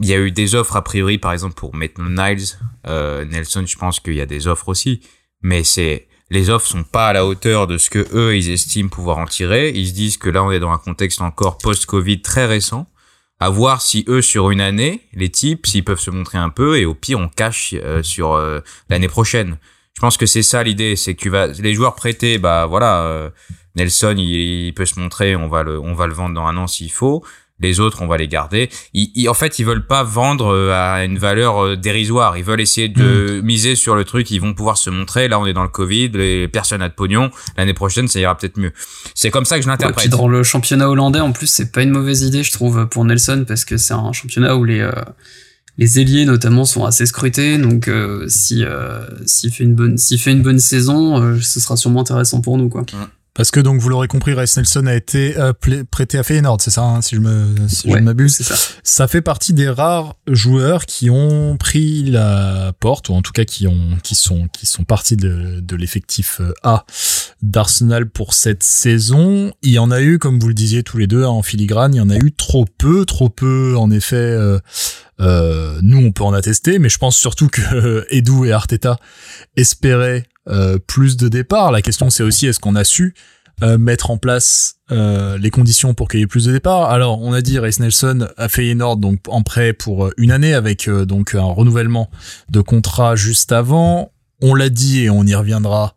il 0.00 0.08
y 0.08 0.12
a 0.14 0.18
eu 0.18 0.32
des 0.32 0.56
offres 0.56 0.74
a 0.76 0.82
priori 0.82 1.16
par 1.18 1.32
exemple 1.32 1.54
pour 1.54 1.74
Maitland 1.76 2.10
Niles 2.10 2.44
euh, 2.88 3.24
Nelson 3.24 3.64
je 3.66 3.76
pense 3.76 4.00
qu'il 4.00 4.14
y 4.14 4.20
a 4.20 4.26
des 4.26 4.48
offres 4.48 4.68
aussi 4.68 5.00
mais 5.42 5.62
c'est 5.62 6.05
les 6.30 6.50
offres 6.50 6.66
sont 6.66 6.84
pas 6.84 7.08
à 7.08 7.12
la 7.12 7.26
hauteur 7.26 7.66
de 7.66 7.78
ce 7.78 7.90
que 7.90 8.06
eux 8.12 8.36
ils 8.36 8.50
estiment 8.50 8.88
pouvoir 8.88 9.18
en 9.18 9.26
tirer. 9.26 9.70
Ils 9.70 9.88
se 9.88 9.92
disent 9.92 10.16
que 10.16 10.28
là 10.28 10.42
on 10.42 10.50
est 10.50 10.60
dans 10.60 10.70
un 10.70 10.78
contexte 10.78 11.20
encore 11.20 11.58
post-Covid 11.58 12.22
très 12.22 12.46
récent. 12.46 12.86
À 13.38 13.50
voir 13.50 13.82
si 13.82 14.04
eux 14.08 14.22
sur 14.22 14.50
une 14.50 14.62
année 14.62 15.02
les 15.12 15.28
types 15.28 15.66
s'ils 15.66 15.84
peuvent 15.84 16.00
se 16.00 16.10
montrer 16.10 16.38
un 16.38 16.48
peu 16.48 16.78
et 16.78 16.86
au 16.86 16.94
pire 16.94 17.18
on 17.18 17.28
cache 17.28 17.74
euh, 17.74 18.02
sur 18.02 18.32
euh, 18.32 18.60
l'année 18.88 19.08
prochaine. 19.08 19.58
Je 19.94 20.00
pense 20.00 20.16
que 20.16 20.26
c'est 20.26 20.42
ça 20.42 20.62
l'idée 20.62 20.96
c'est 20.96 21.14
que 21.14 21.20
tu 21.20 21.28
vas 21.28 21.46
les 21.48 21.74
joueurs 21.74 21.94
prêtés 21.94 22.38
bah 22.38 22.66
voilà 22.66 23.02
euh, 23.02 23.30
Nelson, 23.76 24.14
il, 24.16 24.66
il 24.66 24.74
peut 24.74 24.86
se 24.86 24.98
montrer, 24.98 25.36
on 25.36 25.48
va 25.48 25.62
le, 25.62 25.78
on 25.78 25.94
va 25.94 26.06
le 26.06 26.14
vendre 26.14 26.34
dans 26.34 26.46
un 26.46 26.56
an 26.56 26.66
s'il 26.66 26.90
faut. 26.90 27.22
Les 27.58 27.80
autres, 27.80 28.02
on 28.02 28.06
va 28.06 28.18
les 28.18 28.28
garder. 28.28 28.68
Ils, 28.92 29.28
en 29.30 29.34
fait, 29.34 29.58
ils 29.58 29.64
veulent 29.64 29.86
pas 29.86 30.02
vendre 30.02 30.52
euh, 30.52 30.72
à 30.74 31.04
une 31.04 31.16
valeur 31.16 31.64
euh, 31.64 31.76
dérisoire. 31.76 32.36
Ils 32.36 32.44
veulent 32.44 32.60
essayer 32.60 32.88
de 32.88 33.40
miser 33.42 33.76
sur 33.76 33.94
le 33.94 34.04
truc. 34.04 34.30
Ils 34.30 34.40
vont 34.40 34.52
pouvoir 34.52 34.76
se 34.76 34.90
montrer. 34.90 35.26
Là, 35.26 35.40
on 35.40 35.46
est 35.46 35.54
dans 35.54 35.62
le 35.62 35.70
Covid. 35.70 36.10
Les 36.10 36.48
personnes 36.48 36.80
n'a 36.80 36.90
de 36.90 36.94
pognon. 36.94 37.30
L'année 37.56 37.72
prochaine, 37.72 38.08
ça 38.08 38.20
ira 38.20 38.36
peut-être 38.36 38.58
mieux. 38.58 38.72
C'est 39.14 39.30
comme 39.30 39.46
ça 39.46 39.56
que 39.56 39.62
je 39.62 39.68
l'interprète. 39.68 40.04
Ouais, 40.04 40.10
dans 40.10 40.28
le 40.28 40.42
championnat 40.42 40.90
hollandais, 40.90 41.20
en 41.20 41.32
plus, 41.32 41.46
c'est 41.46 41.72
pas 41.72 41.82
une 41.82 41.90
mauvaise 41.90 42.20
idée, 42.20 42.42
je 42.42 42.52
trouve, 42.52 42.86
pour 42.88 43.06
Nelson, 43.06 43.46
parce 43.48 43.64
que 43.64 43.78
c'est 43.78 43.94
un 43.94 44.12
championnat 44.12 44.54
où 44.56 44.64
les 44.64 44.80
euh, 44.80 44.92
les 45.78 45.98
ailiers 45.98 46.26
notamment 46.26 46.66
sont 46.66 46.84
assez 46.84 47.06
scrutés. 47.06 47.56
Donc, 47.56 47.88
euh, 47.88 48.26
si 48.28 48.64
s'il 49.24 49.50
fait 49.50 49.64
une 49.64 49.74
bonne 49.74 49.96
s'il 49.96 50.18
fait 50.18 50.32
une 50.32 50.42
bonne 50.42 50.58
saison, 50.58 51.38
ce 51.40 51.60
sera 51.60 51.78
sûrement 51.78 52.02
intéressant 52.02 52.42
pour 52.42 52.58
nous, 52.58 52.68
quoi. 52.68 52.84
Parce 53.36 53.50
que 53.50 53.60
donc 53.60 53.80
vous 53.80 53.88
l'aurez 53.90 54.08
compris, 54.08 54.32
Rice 54.32 54.56
Nelson 54.56 54.86
a 54.86 54.94
été 54.94 55.36
euh, 55.38 55.52
prêté 55.90 56.18
à 56.18 56.22
Feyenoord, 56.22 56.60
c'est 56.60 56.70
ça, 56.70 56.82
hein, 56.82 57.02
si 57.02 57.16
je 57.16 57.20
me 57.20 57.54
si 57.68 57.90
je 57.90 57.98
m'abuse. 57.98 58.36
Ça. 58.36 58.54
ça 58.82 59.08
fait 59.08 59.20
partie 59.20 59.52
des 59.52 59.68
rares 59.68 60.16
joueurs 60.26 60.86
qui 60.86 61.10
ont 61.10 61.56
pris 61.58 62.04
la 62.04 62.72
porte 62.80 63.10
ou 63.10 63.14
en 63.14 63.22
tout 63.22 63.32
cas 63.32 63.44
qui 63.44 63.66
ont 63.68 63.98
qui 64.02 64.14
sont 64.14 64.48
qui 64.52 64.64
sont 64.66 64.84
partis 64.84 65.16
de, 65.16 65.60
de 65.60 65.76
l'effectif 65.76 66.40
euh, 66.40 66.54
A 66.62 66.86
d'Arsenal 67.42 68.08
pour 68.08 68.34
cette 68.34 68.62
saison. 68.62 69.52
Il 69.62 69.70
y 69.70 69.78
en 69.78 69.90
a 69.90 70.00
eu, 70.00 70.18
comme 70.18 70.38
vous 70.38 70.48
le 70.48 70.54
disiez 70.54 70.82
tous 70.82 70.96
les 70.96 71.06
deux 71.06 71.24
hein, 71.24 71.28
en 71.28 71.42
filigrane, 71.42 71.94
il 71.94 71.98
y 71.98 72.00
en 72.00 72.10
a 72.10 72.16
eu 72.16 72.32
trop 72.32 72.64
peu, 72.78 73.04
trop 73.04 73.28
peu 73.28 73.76
en 73.76 73.90
effet. 73.90 74.16
Euh, 74.16 74.58
euh, 75.20 75.78
nous, 75.82 75.98
on 75.98 76.12
peut 76.12 76.24
en 76.24 76.32
attester, 76.32 76.78
mais 76.78 76.88
je 76.88 76.98
pense 76.98 77.16
surtout 77.16 77.48
que 77.48 78.06
Edu 78.10 78.46
et 78.46 78.52
Arteta 78.52 78.98
espéraient 79.56 80.24
euh, 80.48 80.78
plus 80.78 81.16
de 81.16 81.28
départs. 81.28 81.72
La 81.72 81.82
question 81.82 82.10
c'est 82.10 82.22
aussi 82.22 82.46
est-ce 82.46 82.60
qu'on 82.60 82.76
a 82.76 82.84
su 82.84 83.14
euh, 83.62 83.78
mettre 83.78 84.10
en 84.10 84.18
place 84.18 84.76
euh, 84.92 85.38
les 85.38 85.50
conditions 85.50 85.94
pour 85.94 86.08
qu'il 86.08 86.20
y 86.20 86.22
ait 86.22 86.26
plus 86.26 86.44
de 86.44 86.52
départs. 86.52 86.90
Alors, 86.90 87.22
on 87.22 87.32
a 87.32 87.40
dit 87.40 87.58
Race 87.58 87.80
Nelson 87.80 88.28
a 88.36 88.48
fait 88.50 88.62
Feyenoord 88.62 88.98
donc 88.98 89.20
en 89.28 89.42
prêt 89.42 89.72
pour 89.72 90.10
une 90.18 90.30
année 90.30 90.52
avec 90.52 90.90
donc 90.90 91.34
un 91.34 91.42
renouvellement 91.42 92.10
de 92.50 92.60
contrat 92.60 93.16
juste 93.16 93.52
avant. 93.52 94.12
On 94.42 94.54
l'a 94.54 94.68
dit 94.68 95.04
et 95.04 95.10
on 95.10 95.24
y 95.24 95.34
reviendra 95.34 95.94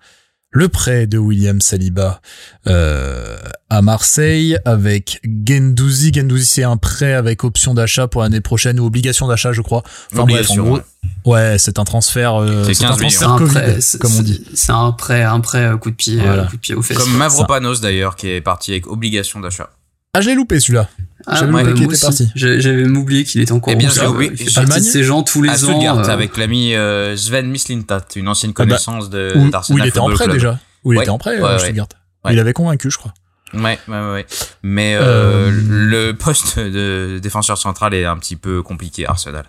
le 0.51 0.67
prêt 0.67 1.05
de 1.07 1.17
William 1.17 1.61
Saliba 1.61 2.21
euh, 2.67 3.37
à 3.69 3.81
Marseille 3.81 4.57
avec 4.65 5.21
Gendouzi. 5.47 6.11
Gendouzi, 6.13 6.45
c'est 6.45 6.63
un 6.63 6.77
prêt 6.77 7.13
avec 7.13 7.43
option 7.43 7.73
d'achat 7.73 8.07
pour 8.07 8.21
l'année 8.23 8.41
prochaine 8.41 8.79
ou 8.79 8.85
obligation 8.85 9.27
d'achat, 9.27 9.53
je 9.53 9.61
crois. 9.61 9.83
Enfin 10.11 10.25
bref, 10.25 10.49
en 10.51 10.55
gros, 10.55 10.79
ouais, 11.25 11.57
c'est 11.59 11.77
un 11.77 11.83
transfert. 11.83 12.35
Euh, 12.41 12.63
c'est 12.73 12.85
un 12.85 12.95
transfert 12.95 13.29
un 13.31 13.45
prêt, 13.45 13.79
comme 13.99 14.15
on 14.17 14.21
dit. 14.23 14.43
C'est 14.55 14.71
un 14.71 14.91
prêt, 14.91 15.23
un 15.23 15.39
prêt 15.39 15.65
euh, 15.65 15.77
coup 15.77 15.91
de 15.91 15.95
pied, 15.95 16.17
Voilà. 16.17 16.43
euh, 16.43 16.45
coup 16.47 16.55
de 16.55 16.61
pied 16.61 16.75
aux 16.75 16.81
fesses. 16.81 16.97
Comme 16.97 17.15
Mavropanos 17.15 17.79
d'ailleurs, 17.81 18.15
qui 18.15 18.29
est 18.29 18.41
parti 18.41 18.71
avec 18.71 18.87
obligation 18.87 19.39
d'achat. 19.39 19.69
Ah, 20.13 20.21
je 20.21 20.29
l'ai 20.29 20.35
loupé 20.35 20.59
celui-là. 20.59 20.89
Ah, 21.27 21.35
J'avais 21.35 21.51
ouais, 21.51 21.61
oublié 21.61 21.75
qu'il 21.75 21.83
moi 21.85 21.93
était 21.93 22.01
parti. 22.01 22.29
J'avais 22.35 22.87
oublié 22.87 23.23
qu'il 23.23 23.41
était 23.41 23.51
encore 23.51 23.73
Eh 23.73 23.75
bien, 23.75 23.89
en 23.89 24.07
oublié- 24.11 24.31
Il 24.39 24.49
fait 24.49 24.65
partie 24.65 24.79
de 24.81 24.85
ces 24.85 25.03
gens 25.03 25.21
tous 25.21 25.41
les 25.43 25.49
à 25.49 25.53
ans. 25.69 25.99
Euh, 25.99 26.03
avec 26.03 26.37
l'ami 26.37 26.73
euh, 26.73 27.15
Sven 27.15 27.47
Mislintat, 27.47 28.05
une 28.15 28.27
ancienne 28.27 28.51
Ah 28.55 28.59
bah, 28.59 28.65
connaissance 28.65 29.09
de 29.09 29.33
Où, 29.35 29.77
il 29.77 29.85
était 29.85 29.99
en 29.99 30.09
prêt 30.09 30.23
Club. 30.25 30.35
déjà. 30.35 30.59
Où 30.83 30.93
il 30.93 30.97
Ouais, 30.97 31.03
était 31.03 31.11
en 31.11 31.17
prêt, 31.19 31.37
ouais, 31.37 31.43
euh, 31.43 31.53
ouais. 31.53 31.59
Stuttgart. 31.59 31.87
Ouais. 32.25 32.33
Il 32.33 32.39
avait 32.39 32.53
convaincu, 32.53 32.89
je 32.89 32.97
crois. 32.97 33.13
Ouais, 33.53 33.79
ouais, 33.87 34.11
ouais. 34.11 34.25
Mais 34.63 34.95
euh, 34.95 35.49
Euh, 35.49 35.51
le 35.51 36.11
poste 36.13 36.59
de 36.59 37.19
défenseur 37.21 37.57
central 37.57 37.93
est 37.93 38.05
un 38.05 38.17
petit 38.17 38.35
peu 38.35 38.61
compliqué 38.61 39.05
Arsenal. 39.05 39.45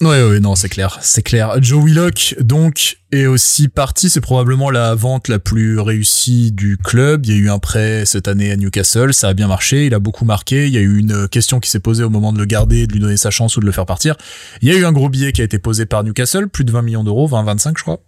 Ouais, 0.00 0.22
ouais, 0.22 0.40
non, 0.40 0.54
c'est 0.54 0.68
clair, 0.68 0.98
c'est 1.02 1.22
clair. 1.22 1.56
Joe 1.62 1.84
Willock, 1.84 2.36
donc, 2.40 2.96
est 3.12 3.26
aussi 3.26 3.68
parti. 3.68 4.08
C'est 4.08 4.20
probablement 4.22 4.70
la 4.70 4.94
vente 4.94 5.28
la 5.28 5.38
plus 5.38 5.78
réussie 5.78 6.52
du 6.52 6.78
club. 6.78 7.26
Il 7.26 7.32
y 7.32 7.34
a 7.34 7.38
eu 7.38 7.50
un 7.50 7.58
prêt 7.58 8.04
cette 8.06 8.26
année 8.28 8.50
à 8.50 8.56
Newcastle. 8.56 9.12
Ça 9.12 9.28
a 9.28 9.34
bien 9.34 9.48
marché. 9.48 9.86
Il 9.86 9.94
a 9.94 9.98
beaucoup 9.98 10.24
marqué. 10.24 10.66
Il 10.68 10.72
y 10.72 10.78
a 10.78 10.80
eu 10.80 10.98
une 10.98 11.28
question 11.28 11.60
qui 11.60 11.68
s'est 11.68 11.80
posée 11.80 12.02
au 12.04 12.08
moment 12.10 12.32
de 12.32 12.38
le 12.38 12.46
garder, 12.46 12.86
de 12.86 12.92
lui 12.92 13.00
donner 13.00 13.18
sa 13.18 13.30
chance 13.30 13.56
ou 13.56 13.60
de 13.60 13.66
le 13.66 13.72
faire 13.72 13.84
partir. 13.86 14.16
Il 14.62 14.68
y 14.68 14.72
a 14.72 14.78
eu 14.78 14.84
un 14.86 14.92
gros 14.92 15.08
billet 15.10 15.32
qui 15.32 15.42
a 15.42 15.44
été 15.44 15.58
posé 15.58 15.84
par 15.84 16.02
Newcastle, 16.02 16.48
plus 16.48 16.64
de 16.64 16.72
20 16.72 16.82
millions 16.82 17.04
d'euros, 17.04 17.26
20, 17.26 17.42
25, 17.42 17.76
je 17.76 17.82
crois. 17.82 18.00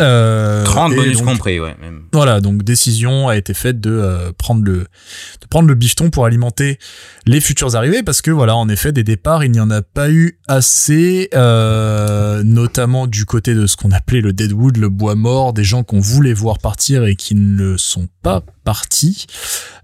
Euh, 0.00 0.64
30 0.64 0.92
et 0.92 0.96
bonus 0.96 1.18
donc- 1.18 1.26
compris, 1.26 1.60
ouais. 1.60 1.76
Même. 1.80 2.02
Voilà, 2.12 2.40
donc 2.40 2.64
décision 2.64 3.28
a 3.28 3.36
été 3.36 3.54
faite 3.54 3.80
de 3.80 3.90
euh, 3.90 4.32
prendre 4.36 4.64
le 4.64 4.78
de 5.40 5.46
prendre 5.48 5.68
le 5.68 5.74
bifton 5.74 6.10
pour 6.10 6.26
alimenter 6.26 6.78
les 7.26 7.40
futures 7.40 7.76
arrivées 7.76 8.02
parce 8.02 8.20
que 8.20 8.30
voilà, 8.32 8.56
en 8.56 8.68
effet, 8.68 8.90
des 8.90 9.04
départs, 9.04 9.44
il 9.44 9.52
n'y 9.52 9.60
en 9.60 9.70
a 9.70 9.82
pas 9.82 10.10
eu 10.10 10.38
assez, 10.48 11.28
euh, 11.34 12.42
notamment 12.42 13.06
du 13.06 13.24
côté 13.24 13.54
de 13.54 13.66
ce 13.66 13.76
qu'on 13.76 13.92
appelait 13.92 14.20
le 14.20 14.32
deadwood, 14.32 14.76
le 14.78 14.88
bois 14.88 15.14
mort, 15.14 15.52
des 15.52 15.64
gens 15.64 15.84
qu'on 15.84 16.00
voulait 16.00 16.34
voir 16.34 16.58
partir 16.58 17.04
et 17.04 17.14
qui 17.14 17.34
ne 17.36 17.76
sont 17.76 18.08
pas 18.22 18.42
partis. 18.64 19.26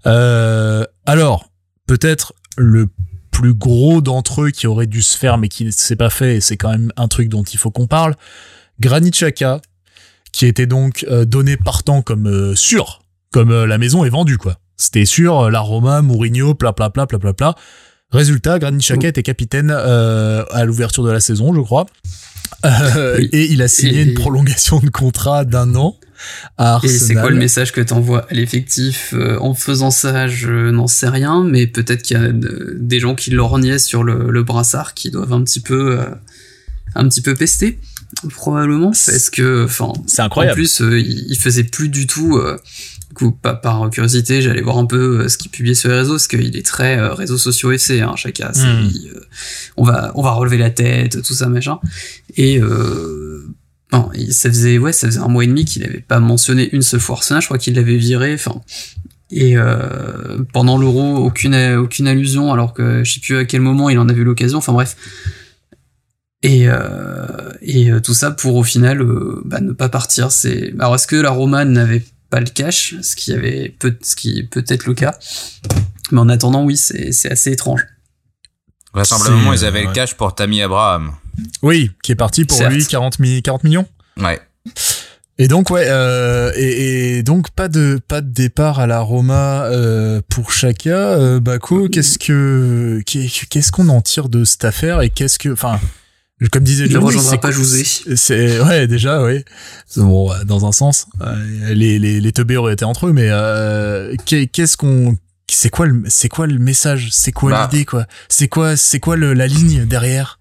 Euh, 0.05 0.83
alors, 1.05 1.45
peut-être 1.87 2.33
le 2.57 2.87
plus 3.31 3.53
gros 3.53 4.01
d'entre 4.01 4.41
eux 4.43 4.49
qui 4.51 4.67
aurait 4.67 4.87
dû 4.87 5.01
se 5.01 5.17
faire 5.17 5.37
mais 5.37 5.47
qui 5.47 5.63
ne 5.63 5.71
s'est 5.71 5.95
pas 5.95 6.09
fait, 6.09 6.35
et 6.37 6.41
c'est 6.41 6.57
quand 6.57 6.69
même 6.69 6.91
un 6.97 7.07
truc 7.07 7.29
dont 7.29 7.43
il 7.43 7.57
faut 7.57 7.71
qu'on 7.71 7.87
parle. 7.87 8.15
Granit 8.79 9.11
Xhaka, 9.11 9.61
qui 10.31 10.45
était 10.45 10.65
donc 10.65 11.05
euh, 11.09 11.25
donné 11.25 11.57
partant 11.57 12.01
comme 12.01 12.27
euh, 12.27 12.55
sûr, 12.55 13.01
comme 13.31 13.51
euh, 13.51 13.65
la 13.65 13.77
maison 13.77 14.05
est 14.05 14.09
vendue 14.09 14.37
quoi. 14.37 14.57
C'était 14.77 15.05
sûr, 15.05 15.51
la 15.51 15.59
Roma, 15.59 16.01
Mourinho, 16.01 16.55
pla 16.55 16.73
pla 16.73 16.89
pla 16.89 17.05
pla 17.07 17.19
pla 17.19 17.33
pla. 17.33 17.55
Résultat, 18.11 18.59
Granit 18.59 18.79
Xhaka 18.79 19.07
était 19.07 19.23
capitaine 19.23 19.71
euh, 19.75 20.43
à 20.51 20.65
l'ouverture 20.65 21.03
de 21.03 21.11
la 21.11 21.19
saison, 21.21 21.53
je 21.53 21.61
crois. 21.61 21.85
Euh, 22.65 23.15
Oui. 23.19 23.29
Et 23.31 23.51
il 23.51 23.61
a 23.61 23.67
signé 23.67 23.99
Et- 24.01 24.03
une 24.03 24.13
prolongation 24.15 24.79
de 24.79 24.89
contrat 24.89 25.45
d'un 25.45 25.75
an 25.75 25.95
à 26.57 26.63
Et 26.65 26.87
Arsenal. 26.87 26.97
c'est 26.99 27.13
quoi 27.15 27.29
le 27.29 27.37
message 27.37 27.71
que 27.71 27.79
t'envoies 27.81 28.25
à 28.29 28.33
l'effectif 28.33 29.13
en 29.39 29.53
faisant 29.53 29.91
ça 29.91 30.27
Je 30.27 30.69
n'en 30.71 30.87
sais 30.87 31.07
rien, 31.07 31.43
mais 31.43 31.67
peut-être 31.67 32.01
qu'il 32.01 32.17
y 32.17 32.19
a 32.19 32.27
de- 32.29 32.75
des 32.79 32.99
gens 32.99 33.15
qui 33.15 33.31
lorgnaient 33.31 33.79
sur 33.79 34.03
le, 34.03 34.29
le 34.29 34.43
brassard 34.43 34.93
qui 34.93 35.09
doivent 35.09 35.33
un 35.33 35.43
petit 35.43 35.61
peu, 35.61 35.99
euh, 35.99 36.05
un 36.95 37.07
petit 37.07 37.21
peu 37.21 37.33
pester, 37.35 37.79
probablement, 38.29 38.91
parce 38.91 39.29
que, 39.29 39.65
enfin, 39.65 39.93
C'est 40.07 40.21
en 40.21 40.25
incroyable. 40.25 40.55
plus, 40.55 40.81
euh, 40.81 40.99
il, 40.99 41.35
faisait 41.37 41.63
plus 41.63 41.89
du 41.89 42.07
tout. 42.07 42.37
euh, 42.37 42.57
du 43.09 43.15
coup, 43.15 43.31
pas 43.31 43.53
par 43.53 43.89
curiosité, 43.89 44.41
j'allais 44.41 44.61
voir 44.61 44.77
un 44.77 44.85
peu 44.85 45.21
euh, 45.23 45.27
ce 45.27 45.37
qu'il 45.37 45.51
publiait 45.51 45.75
sur 45.75 45.89
les 45.89 45.95
réseaux, 45.95 46.13
parce 46.13 46.27
qu'il 46.27 46.55
est 46.55 46.65
très 46.65 46.97
euh, 46.97 47.13
réseaux 47.13 47.37
sociaux 47.37 47.71
FC, 47.71 47.99
hein, 47.99 48.13
chacun. 48.15 48.51
euh, 48.55 49.19
on 49.75 49.83
va, 49.83 50.11
on 50.15 50.21
va 50.21 50.31
relever 50.31 50.57
la 50.57 50.69
tête, 50.69 51.21
tout 51.21 51.33
ça 51.33 51.47
machin. 51.47 51.79
Et 52.37 52.57
euh, 52.61 53.45
non, 53.91 54.09
ça 54.29 54.47
faisait 54.49 54.77
ouais, 54.77 54.93
ça 54.93 55.07
faisait 55.07 55.19
un 55.19 55.27
mois 55.27 55.43
et 55.43 55.47
demi 55.47 55.65
qu'il 55.65 55.83
avait 55.83 55.99
pas 55.99 56.19
mentionné 56.21 56.69
une 56.71 56.81
seule 56.81 57.01
fois 57.01 57.17
Arsenal. 57.17 57.41
Je 57.41 57.47
crois 57.47 57.57
qu'il 57.57 57.75
l'avait 57.75 57.97
viré. 57.97 58.33
Enfin, 58.33 58.61
et 59.29 59.57
euh, 59.57 60.37
pendant 60.53 60.77
l'Euro, 60.77 61.17
aucune 61.17 61.55
aucune 61.75 62.07
allusion, 62.07 62.53
alors 62.53 62.73
que 62.73 63.03
je 63.03 63.13
sais 63.13 63.19
plus 63.19 63.35
à 63.35 63.43
quel 63.45 63.59
moment 63.59 63.89
il 63.89 63.99
en 63.99 64.07
a 64.07 64.13
vu 64.13 64.23
l'occasion. 64.23 64.57
Enfin 64.59 64.71
bref. 64.71 64.95
Et 66.43 66.67
euh, 66.67 67.51
et 67.61 67.91
euh, 67.91 67.99
tout 67.99 68.13
ça 68.15 68.31
pour 68.31 68.55
au 68.55 68.63
final 68.63 69.01
euh, 69.01 69.41
bah, 69.45 69.59
ne 69.61 69.73
pas 69.73 69.89
partir. 69.89 70.31
C'est 70.31 70.73
alors 70.79 70.95
est-ce 70.95 71.05
que 71.07 71.15
la 71.15 71.29
Roma 71.29 71.65
n'avait 71.65 72.03
pas 72.31 72.39
le 72.39 72.47
cash, 72.47 72.95
ce 73.01 73.15
qui 73.15 73.31
avait 73.33 73.75
peut 73.77 73.95
ce 74.01 74.15
qui 74.15 74.43
peut 74.43 74.63
être 74.67 74.85
le 74.87 74.93
cas. 74.95 75.17
Mais 76.11 76.19
en 76.19 76.29
attendant, 76.29 76.63
oui, 76.63 76.77
c'est 76.77 77.11
c'est 77.11 77.31
assez 77.31 77.51
étrange. 77.51 77.85
Vraisemblablement, 78.93 79.53
ils 79.53 79.63
avaient 79.65 79.83
le 79.83 79.91
cash 79.93 80.15
pour 80.15 80.35
Tammy 80.35 80.61
Abraham. 80.61 81.13
Oui, 81.61 81.91
qui 82.03 82.11
est 82.11 82.15
parti 82.15 82.43
pour 82.45 82.57
Certes. 82.57 82.73
lui 82.73 82.85
40, 82.85 83.19
mi- 83.19 83.41
40 83.41 83.63
millions. 83.63 83.87
Ouais. 84.17 84.39
Et 85.37 85.47
donc 85.47 85.69
ouais, 85.69 85.85
euh, 85.87 86.51
et, 86.55 87.17
et 87.19 87.23
donc 87.23 87.51
pas 87.51 87.67
de 87.69 87.99
pas 88.07 88.19
de 88.21 88.29
départ 88.31 88.79
à 88.79 88.87
la 88.87 88.99
Roma 88.99 89.63
euh, 89.65 90.21
pour 90.29 90.51
Chaka. 90.51 90.89
Euh, 91.13 91.39
Bako, 91.39 91.87
qu'est-ce 91.89 92.19
que 92.19 93.01
qu'est- 93.05 93.47
qu'est-ce 93.49 93.71
qu'on 93.71 93.87
en 93.89 94.01
tire 94.01 94.27
de 94.27 94.43
cette 94.43 94.65
affaire 94.65 95.01
et 95.01 95.09
qu'est-ce 95.09 95.39
que, 95.39 95.49
enfin, 95.49 95.79
comme 96.49 96.63
disait 96.63 96.85
Il 96.85 96.91
Johnny, 96.91 97.19
c'est- 97.19 97.37
pas 97.37 97.51
José. 97.51 97.83
C'est 98.15 98.59
ouais 98.61 98.87
déjà 98.87 99.23
oui. 99.23 99.43
Bon 99.97 100.31
euh, 100.31 100.43
dans 100.43 100.65
un 100.65 100.71
sens, 100.71 101.07
euh, 101.21 101.35
les 101.73 101.99
les 101.99 102.19
les 102.21 102.31
teubés 102.31 102.57
auraient 102.57 102.73
été 102.73 102.85
entre 102.85 103.07
eux, 103.07 103.13
mais 103.13 103.27
euh, 103.29 104.15
qu'est- 104.25 104.47
qu'est-ce 104.47 104.75
qu'on 104.77 105.17
c'est 105.49 105.69
quoi 105.69 105.85
le 105.85 106.03
c'est 106.07 106.29
quoi 106.29 106.47
le 106.47 106.57
message? 106.57 107.09
C'est 107.11 107.31
quoi 107.31 107.51
Bah. 107.51 107.69
l'idée 107.71 107.85
quoi? 107.85 108.05
C'est 108.29 108.47
quoi 108.47 108.75
c'est 108.77 108.99
quoi 108.99 109.17
le, 109.17 109.33
la 109.33 109.47
ligne 109.47 109.85
derrière? 109.85 110.39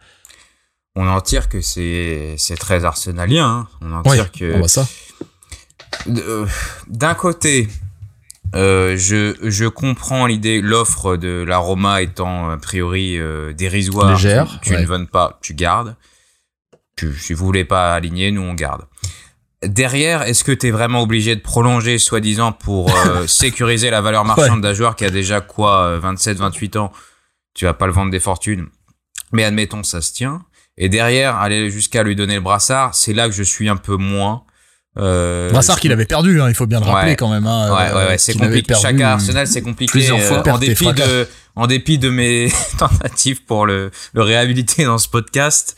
On 0.97 1.07
en 1.07 1.21
tire 1.21 1.49
que 1.49 1.61
c'est 1.61 2.35
c'est 2.39 2.57
très 2.57 2.85
arsenalien. 2.85 3.47
hein. 3.47 3.69
On 3.81 3.93
en 3.93 4.03
Ouais, 4.03 4.17
tire 4.17 4.33
que 4.33 4.55
on 4.55 4.59
voit 4.61 4.69
ça. 4.69 4.89
Euh, 6.09 6.47
d'un 6.89 7.15
côté, 7.15 7.69
euh, 8.55 8.97
je, 8.97 9.37
je 9.43 9.67
comprends 9.67 10.27
l'idée, 10.27 10.61
l'offre 10.61 11.17
de 11.17 11.45
la 11.47 11.59
Roma 11.59 12.03
étant 12.03 12.51
a 12.51 12.57
priori 12.57 13.19
euh, 13.19 13.53
dérisoire. 13.53 14.11
Légère, 14.13 14.59
Tu, 14.63 14.71
tu 14.71 14.75
ouais. 14.75 14.83
ne 14.83 14.87
vends 14.87 15.05
pas, 15.07 15.39
tu 15.43 15.55
gardes. 15.55 15.97
Tu, 16.97 17.15
si 17.17 17.33
vous 17.33 17.45
voulez 17.47 17.65
pas 17.65 17.95
aligner, 17.95 18.31
nous 18.31 18.43
on 18.43 18.55
garde. 18.55 18.87
Derrière, 19.63 20.23
est-ce 20.23 20.43
que 20.43 20.53
tu 20.53 20.69
es 20.69 20.71
vraiment 20.71 21.03
obligé 21.03 21.37
de 21.37 21.41
prolonger, 21.43 21.99
soi-disant, 21.99 22.53
pour 22.53 22.91
euh, 23.07 23.27
sécuriser 23.27 23.91
la 23.91 24.01
valeur 24.01 24.25
marchande 24.25 24.63
d'un 24.63 24.73
joueur 24.73 24.97
qui 24.97 25.05
a 25.05 25.11
déjà 25.11 25.41
quoi, 25.41 25.99
27, 25.99 26.39
28 26.39 26.77
ans? 26.77 26.93
Tu 27.55 27.67
vas 27.67 27.75
pas 27.75 27.87
le 27.87 27.93
vendre 27.93 28.11
des 28.11 28.21
fortunes. 28.21 28.69
Mais 29.33 29.45
admettons, 29.45 29.83
ça 29.83 30.01
se 30.01 30.13
tient. 30.13 30.43
Et 30.79 30.89
derrière, 30.89 31.37
aller 31.37 31.71
jusqu'à 31.71 32.03
lui 32.03 32.17
donner 32.17 32.37
le 32.37 32.41
brassard, 32.41 32.95
c'est 32.95 33.13
là 33.13 33.29
que 33.29 33.35
je 33.35 33.43
suis 33.43 33.69
un 33.69 33.77
peu 33.77 33.97
moins. 33.97 34.45
Euh, 34.99 35.51
Brassard 35.51 35.79
qu'il 35.79 35.93
avait 35.93 36.05
perdu, 36.05 36.41
hein, 36.41 36.49
il 36.49 36.55
faut 36.55 36.67
bien 36.67 36.81
le 36.81 36.87
rappeler 36.87 37.11
Ouais. 37.13 37.17
quand 37.17 37.29
même. 37.31 37.47
Hein, 37.47 37.73
Ouais, 37.73 37.91
euh, 37.91 37.95
ouais, 37.99 38.07
ouais, 38.11 38.19
c'est 38.19 38.33
qu'il 38.33 38.43
avait 38.43 38.61
compliqué. 38.61 38.81
Chaque 38.81 39.01
Arsenal, 39.01 39.47
c'est 39.47 39.63
compliqué. 39.63 39.91
Plusieurs 39.91 40.19
euh, 40.19 40.43
fois. 40.43 40.53
en 40.53 40.59
dépit 40.59 40.93
de, 40.93 41.29
en 41.55 41.67
dépit 41.69 41.99
de 41.99 42.11
mes 42.11 42.51
tentatives 42.79 43.45
pour 43.45 43.67
le, 43.67 43.91
le 44.15 44.23
réhabiliter 44.23 44.85
dans 44.85 44.99
ce 44.99 45.09
podcast 45.09 45.77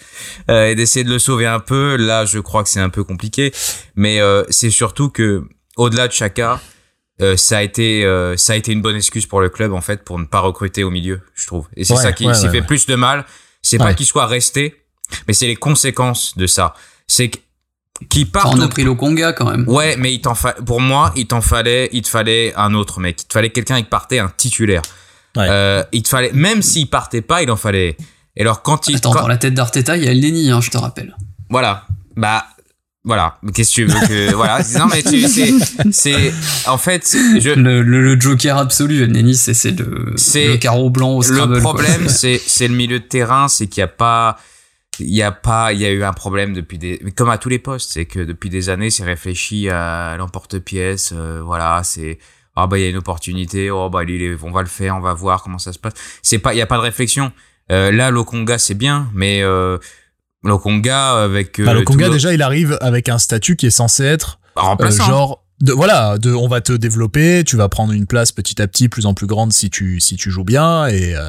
euh, 0.50 0.68
et 0.68 0.74
d'essayer 0.74 1.04
de 1.04 1.10
le 1.10 1.18
sauver 1.18 1.46
un 1.46 1.60
peu, 1.60 1.96
là, 1.96 2.24
je 2.24 2.38
crois 2.38 2.62
que 2.62 2.70
c'est 2.70 2.80
un 2.80 2.88
peu 2.88 3.04
compliqué. 3.04 3.52
Mais 3.96 4.20
euh, 4.20 4.44
c'est 4.48 4.70
surtout 4.70 5.10
que, 5.10 5.44
au-delà 5.76 6.08
de 6.08 6.12
Chaka, 6.12 6.58
euh, 7.20 7.36
ça 7.36 7.58
a 7.58 7.62
été, 7.62 8.06
euh, 8.06 8.36
ça 8.38 8.54
a 8.54 8.56
été 8.56 8.72
une 8.72 8.80
bonne 8.80 8.96
excuse 8.96 9.26
pour 9.26 9.42
le 9.42 9.50
club 9.50 9.74
en 9.74 9.82
fait 9.82 10.02
pour 10.04 10.18
ne 10.18 10.24
pas 10.24 10.40
recruter 10.40 10.84
au 10.84 10.90
milieu, 10.90 11.20
je 11.34 11.46
trouve. 11.46 11.68
Et 11.76 11.84
c'est 11.84 11.92
Ouais, 11.94 12.02
ça 12.02 12.12
qui 12.12 12.26
ouais, 12.26 12.32
s'y 12.34 12.46
ouais, 12.46 12.50
fait 12.50 12.62
plus 12.62 12.86
de 12.86 12.94
mal. 12.94 13.26
C'est 13.60 13.76
pas 13.78 13.92
qu'il 13.94 14.06
soit 14.06 14.26
resté, 14.26 14.74
mais 15.28 15.34
c'est 15.34 15.46
les 15.46 15.54
conséquences 15.56 16.36
de 16.38 16.46
ça. 16.46 16.72
C'est 17.06 17.28
que- 17.28 17.38
qu'il 18.08 18.30
parte 18.30 18.46
Enfin, 18.46 18.58
on 18.58 18.62
a 18.62 18.68
pris 18.68 18.84
le 18.84 18.94
Conga 18.94 19.32
quand 19.32 19.50
même. 19.50 19.64
Ouais, 19.68 19.96
mais 19.98 20.12
il 20.14 20.20
t'en 20.20 20.34
fa... 20.34 20.52
pour 20.52 20.80
moi, 20.80 21.12
il 21.16 21.26
t'en 21.26 21.40
fallait, 21.40 21.88
il 21.92 22.02
te 22.02 22.08
fallait 22.08 22.52
un 22.56 22.74
autre 22.74 23.00
mec. 23.00 23.22
Il 23.22 23.26
te 23.26 23.32
fallait 23.32 23.50
quelqu'un 23.50 23.76
qui 23.78 23.88
partait 23.88 24.18
un 24.18 24.30
titulaire. 24.36 24.82
Ouais. 25.36 25.46
Euh, 25.48 25.82
il 25.92 26.02
te 26.02 26.08
fallait, 26.08 26.32
même 26.32 26.62
s'il 26.62 26.88
partait 26.90 27.22
pas, 27.22 27.42
il 27.42 27.50
en 27.50 27.56
fallait. 27.56 27.96
Et 28.36 28.42
alors 28.42 28.62
quand 28.62 28.88
il, 28.88 28.96
Attends, 28.96 29.12
quand- 29.12 29.22
dans 29.22 29.28
la 29.28 29.36
tête 29.38 29.54
d'Arteta, 29.54 29.96
il 29.96 30.04
y 30.04 30.08
a 30.08 30.14
Lenny, 30.14 30.50
hein, 30.50 30.60
je 30.60 30.70
te 30.70 30.78
rappelle. 30.78 31.14
voilà, 31.50 31.86
bah 32.16 32.44
voilà. 33.04 33.38
Qu'est-ce 33.54 33.70
que 33.70 33.74
tu 33.74 33.84
veux 33.86 34.06
que 34.06 34.32
voilà 34.36 34.60
Non 34.78 34.86
mais 34.86 35.02
tu 35.02 35.26
c'est 35.28 35.52
c'est 35.90 36.32
en 36.66 36.78
fait 36.78 37.04
je 37.40 37.50
Le, 37.50 37.82
le, 37.82 38.00
le 38.00 38.20
Joker 38.20 38.56
absolu, 38.56 39.04
Lenny, 39.06 39.34
c'est 39.34 39.54
c'est 39.54 39.72
le, 39.72 40.12
C'est- 40.16 40.46
le 40.48 40.56
carreau 40.56 40.88
blanc 40.88 41.16
au 41.16 41.22
Scrabble. 41.22 41.54
le 41.56 41.60
problème 41.60 42.08
c'est 42.08 42.40
c'est 42.46 42.68
le 42.68 42.74
milieu 42.74 43.00
de 43.00 43.04
terrain, 43.04 43.48
c'est 43.48 43.66
qu'il 43.66 43.80
y 43.80 43.84
a 43.84 43.88
pas 43.88 44.38
il 44.98 45.14
y 45.14 45.22
a 45.22 45.32
pas 45.32 45.72
il 45.72 45.80
y 45.80 45.86
a 45.86 45.90
eu 45.90 46.04
un 46.04 46.12
problème 46.12 46.52
depuis 46.52 46.78
des 46.78 46.98
comme 47.16 47.30
à 47.30 47.38
tous 47.38 47.48
les 47.48 47.58
postes, 47.58 47.92
c'est 47.92 48.04
que 48.06 48.20
depuis 48.20 48.50
des 48.50 48.68
années 48.68 48.90
c'est 48.90 49.04
réfléchi 49.04 49.68
à 49.70 50.16
l'emporte-pièce, 50.18 51.12
euh, 51.14 51.40
voilà, 51.42 51.80
c'est 51.84 52.18
ah 52.56 52.66
bah 52.66 52.78
il 52.78 52.82
y 52.82 52.86
a 52.86 52.90
une 52.90 52.98
opportunité, 52.98 53.70
oh 53.70 53.88
bah 53.88 54.04
il 54.04 54.36
on 54.42 54.50
va 54.50 54.60
le 54.62 54.68
faire, 54.68 54.96
on 54.96 55.00
va 55.00 55.14
voir 55.14 55.42
comment 55.42 55.58
ça 55.58 55.72
se 55.72 55.78
passe. 55.78 55.94
C'est 56.22 56.38
pas 56.38 56.52
il 56.54 56.58
y 56.58 56.62
a 56.62 56.66
pas 56.66 56.76
de 56.76 56.82
réflexion. 56.82 57.32
Euh, 57.70 57.90
là 57.90 58.10
Lokonga 58.10 58.58
c'est 58.58 58.74
bien, 58.74 59.08
mais 59.14 59.40
euh, 59.42 59.78
Lokonga 60.44 61.22
avec 61.22 61.58
euh, 61.60 61.64
Bah, 61.64 61.74
le- 61.74 62.10
déjà, 62.10 62.32
il 62.34 62.42
arrive 62.42 62.76
avec 62.80 63.08
un 63.08 63.18
statut 63.18 63.56
qui 63.56 63.66
est 63.66 63.70
censé 63.70 64.04
être 64.04 64.40
euh, 64.58 64.60
remplaçant. 64.60 65.04
genre 65.04 65.41
de 65.62 65.72
voilà, 65.72 66.18
de 66.18 66.32
on 66.34 66.48
va 66.48 66.60
te 66.60 66.72
développer, 66.72 67.44
tu 67.44 67.56
vas 67.56 67.68
prendre 67.68 67.92
une 67.92 68.06
place 68.06 68.32
petit 68.32 68.60
à 68.60 68.66
petit 68.66 68.88
plus 68.90 69.06
en 69.06 69.14
plus 69.14 69.26
grande 69.26 69.52
si 69.52 69.70
tu 69.70 70.00
si 70.00 70.16
tu 70.16 70.30
joues 70.30 70.44
bien 70.44 70.86
et, 70.88 71.14
euh, 71.16 71.20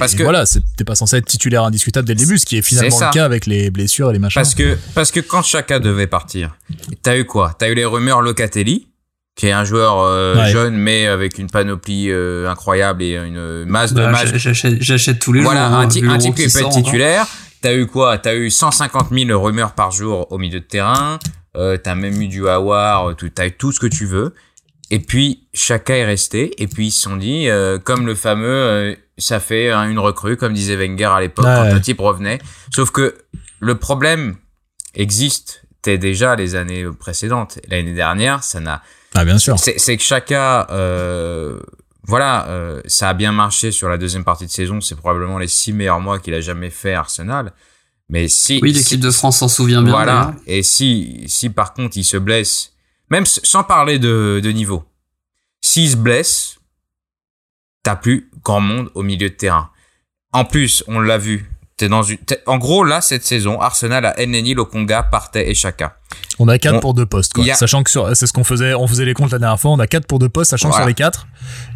Parce 0.00 0.14
et 0.14 0.16
que- 0.16 0.22
voilà, 0.24 0.44
t'es 0.76 0.84
pas 0.84 0.94
censé 0.96 1.16
être 1.18 1.26
titulaire 1.26 1.62
indiscutable 1.64 2.06
dès 2.08 2.14
le 2.14 2.18
début, 2.18 2.38
ce 2.38 2.46
qui 2.46 2.56
est 2.56 2.62
finalement 2.62 2.98
le 2.98 3.12
cas 3.12 3.24
avec 3.24 3.46
les 3.46 3.70
blessures 3.70 4.10
et 4.10 4.14
les 4.14 4.18
machins. 4.18 4.40
Parce 4.40 4.54
que, 4.54 4.76
parce 4.94 5.10
que 5.12 5.20
quand 5.20 5.42
Chaka 5.42 5.78
devait 5.78 6.06
partir, 6.08 6.56
t'as 7.02 7.16
eu 7.18 7.24
quoi? 7.26 7.54
T'as 7.58 7.68
eu 7.68 7.74
les 7.74 7.84
rumeurs 7.84 8.22
Locatelli, 8.22 8.88
qui 9.36 9.46
est 9.46 9.52
un 9.52 9.64
joueur 9.64 9.98
euh, 10.00 10.36
Ouais. 10.36 10.50
jeune 10.50 10.74
mais 10.74 11.06
avec 11.06 11.38
une 11.38 11.50
panoplie 11.50 12.10
euh, 12.10 12.50
incroyable 12.50 13.02
et 13.02 13.16
une 13.16 13.64
masse 13.66 13.92
de 13.92 14.02
Bah, 14.02 14.10
matchs. 14.10 14.34
j'a- 14.36 14.70
J'achète 14.80 15.18
tous 15.18 15.32
les 15.34 15.42
Voilà, 15.42 15.68
jours. 15.68 15.76
hein, 15.76 15.80
un, 15.82 15.88
ti- 15.88 16.02
un 16.06 16.18
type 16.18 16.34
qui 16.34 16.48
peut 16.48 16.58
être 16.58 16.66
encore. 16.66 16.82
titulaire. 16.82 17.26
T'as 17.60 17.74
eu 17.74 17.86
quoi? 17.86 18.18
T'as 18.18 18.34
eu 18.34 18.50
150 18.50 19.08
000 19.12 19.38
rumeurs 19.40 19.72
par 19.72 19.90
jour 19.92 20.26
au 20.32 20.38
milieu 20.38 20.60
de 20.60 20.64
terrain. 20.64 21.18
Euh, 21.56 21.76
t'as 21.76 21.94
même 21.94 22.20
eu 22.20 22.28
du 22.28 22.48
Hawar, 22.48 23.14
tout- 23.16 23.28
t'as 23.28 23.46
eu 23.46 23.52
tout 23.52 23.72
ce 23.72 23.80
que 23.80 23.86
tu 23.86 24.06
veux. 24.06 24.34
Et 24.90 24.98
puis 24.98 25.46
Chaka 25.54 25.96
est 25.96 26.04
resté. 26.04 26.60
Et 26.62 26.66
puis 26.66 26.86
ils 26.88 26.90
se 26.90 27.02
sont 27.02 27.16
dit, 27.16 27.48
euh, 27.48 27.78
comme 27.78 28.06
le 28.06 28.14
fameux, 28.14 28.46
euh, 28.46 28.94
ça 29.18 29.40
fait 29.40 29.70
hein, 29.70 29.88
une 29.88 29.98
recrue, 29.98 30.36
comme 30.36 30.52
disait 30.54 30.76
Wenger 30.76 31.04
à 31.14 31.20
l'époque 31.20 31.44
quand 31.44 31.62
ouais. 31.62 31.70
un 31.72 31.80
type 31.80 32.00
revenait. 32.00 32.38
Sauf 32.74 32.90
que 32.90 33.16
le 33.60 33.74
problème 33.76 34.36
existe. 34.94 35.62
T'es 35.82 35.98
déjà 35.98 36.36
les 36.36 36.54
années 36.54 36.86
précédentes. 36.98 37.58
L'année 37.68 37.92
dernière, 37.94 38.44
ça 38.44 38.60
n'a 38.60 38.82
Ah 39.14 39.24
bien 39.24 39.36
sûr. 39.38 39.58
c'est 39.58 39.96
que 39.96 40.02
Chaka, 40.02 40.68
euh, 40.70 41.58
voilà, 42.04 42.46
euh, 42.48 42.80
ça 42.86 43.08
a 43.08 43.14
bien 43.14 43.32
marché 43.32 43.72
sur 43.72 43.88
la 43.88 43.98
deuxième 43.98 44.22
partie 44.24 44.46
de 44.46 44.50
saison. 44.50 44.80
C'est 44.80 44.94
probablement 44.94 45.38
les 45.38 45.48
six 45.48 45.72
meilleurs 45.72 46.00
mois 46.00 46.18
qu'il 46.20 46.34
a 46.34 46.40
jamais 46.40 46.70
fait 46.70 46.94
Arsenal. 46.94 47.52
Mais 48.08 48.28
si, 48.28 48.58
Oui, 48.62 48.72
si- 48.74 48.78
l'équipe 48.80 49.00
de 49.00 49.10
France 49.10 49.38
s'en 49.38 49.48
souvient 49.48 49.82
bien. 49.82 49.92
voilà. 49.92 50.34
Et 50.46 50.62
si, 50.62 51.24
si 51.28 51.48
par 51.50 51.72
contre 51.72 51.96
il 51.96 52.04
se 52.04 52.16
blesse, 52.16 52.72
même 53.10 53.24
sans 53.26 53.64
parler 53.64 53.98
de, 53.98 54.40
de 54.42 54.50
niveau, 54.50 54.84
s'il 55.60 55.90
se 55.90 55.96
blesse, 55.96 56.58
t'as 57.82 57.96
plus 57.96 58.30
grand 58.44 58.60
monde 58.60 58.90
au 58.94 59.02
milieu 59.02 59.28
de 59.30 59.34
terrain. 59.34 59.70
En 60.32 60.44
plus, 60.44 60.82
on 60.86 61.00
l'a 61.00 61.18
vu. 61.18 61.48
T'es 61.76 61.88
dans 61.88 62.02
une, 62.02 62.18
en 62.46 62.58
gros, 62.58 62.84
là, 62.84 63.00
cette 63.00 63.24
saison, 63.24 63.60
Arsenal 63.60 64.04
a 64.06 64.18
Elneny, 64.20 64.54
Lokonga, 64.54 65.02
Partey 65.04 65.48
et 65.50 65.54
Chaka. 65.54 65.98
On 66.38 66.46
a 66.48 66.58
4 66.58 66.76
On- 66.76 66.80
pour 66.80 66.94
deux 66.94 67.06
postes 67.06 67.32
quoi. 67.32 67.44
a- 67.50 67.54
Sachant 67.54 67.82
que 67.82 67.90
sur 67.90 68.14
c'est 68.14 68.26
ce 68.26 68.32
qu'on 68.32 68.44
faisait, 68.44 68.74
on 68.74 68.86
faisait 68.86 69.04
les 69.04 69.14
comptes 69.14 69.32
la 69.32 69.38
dernière 69.38 69.58
fois, 69.58 69.70
on 69.72 69.78
a 69.78 69.86
4 69.86 70.06
pour 70.06 70.18
deux 70.18 70.28
postes 70.28 70.50
sachant 70.50 70.68
que 70.70 70.76
sur 70.76 70.86
les 70.86 70.94
4, 70.94 71.26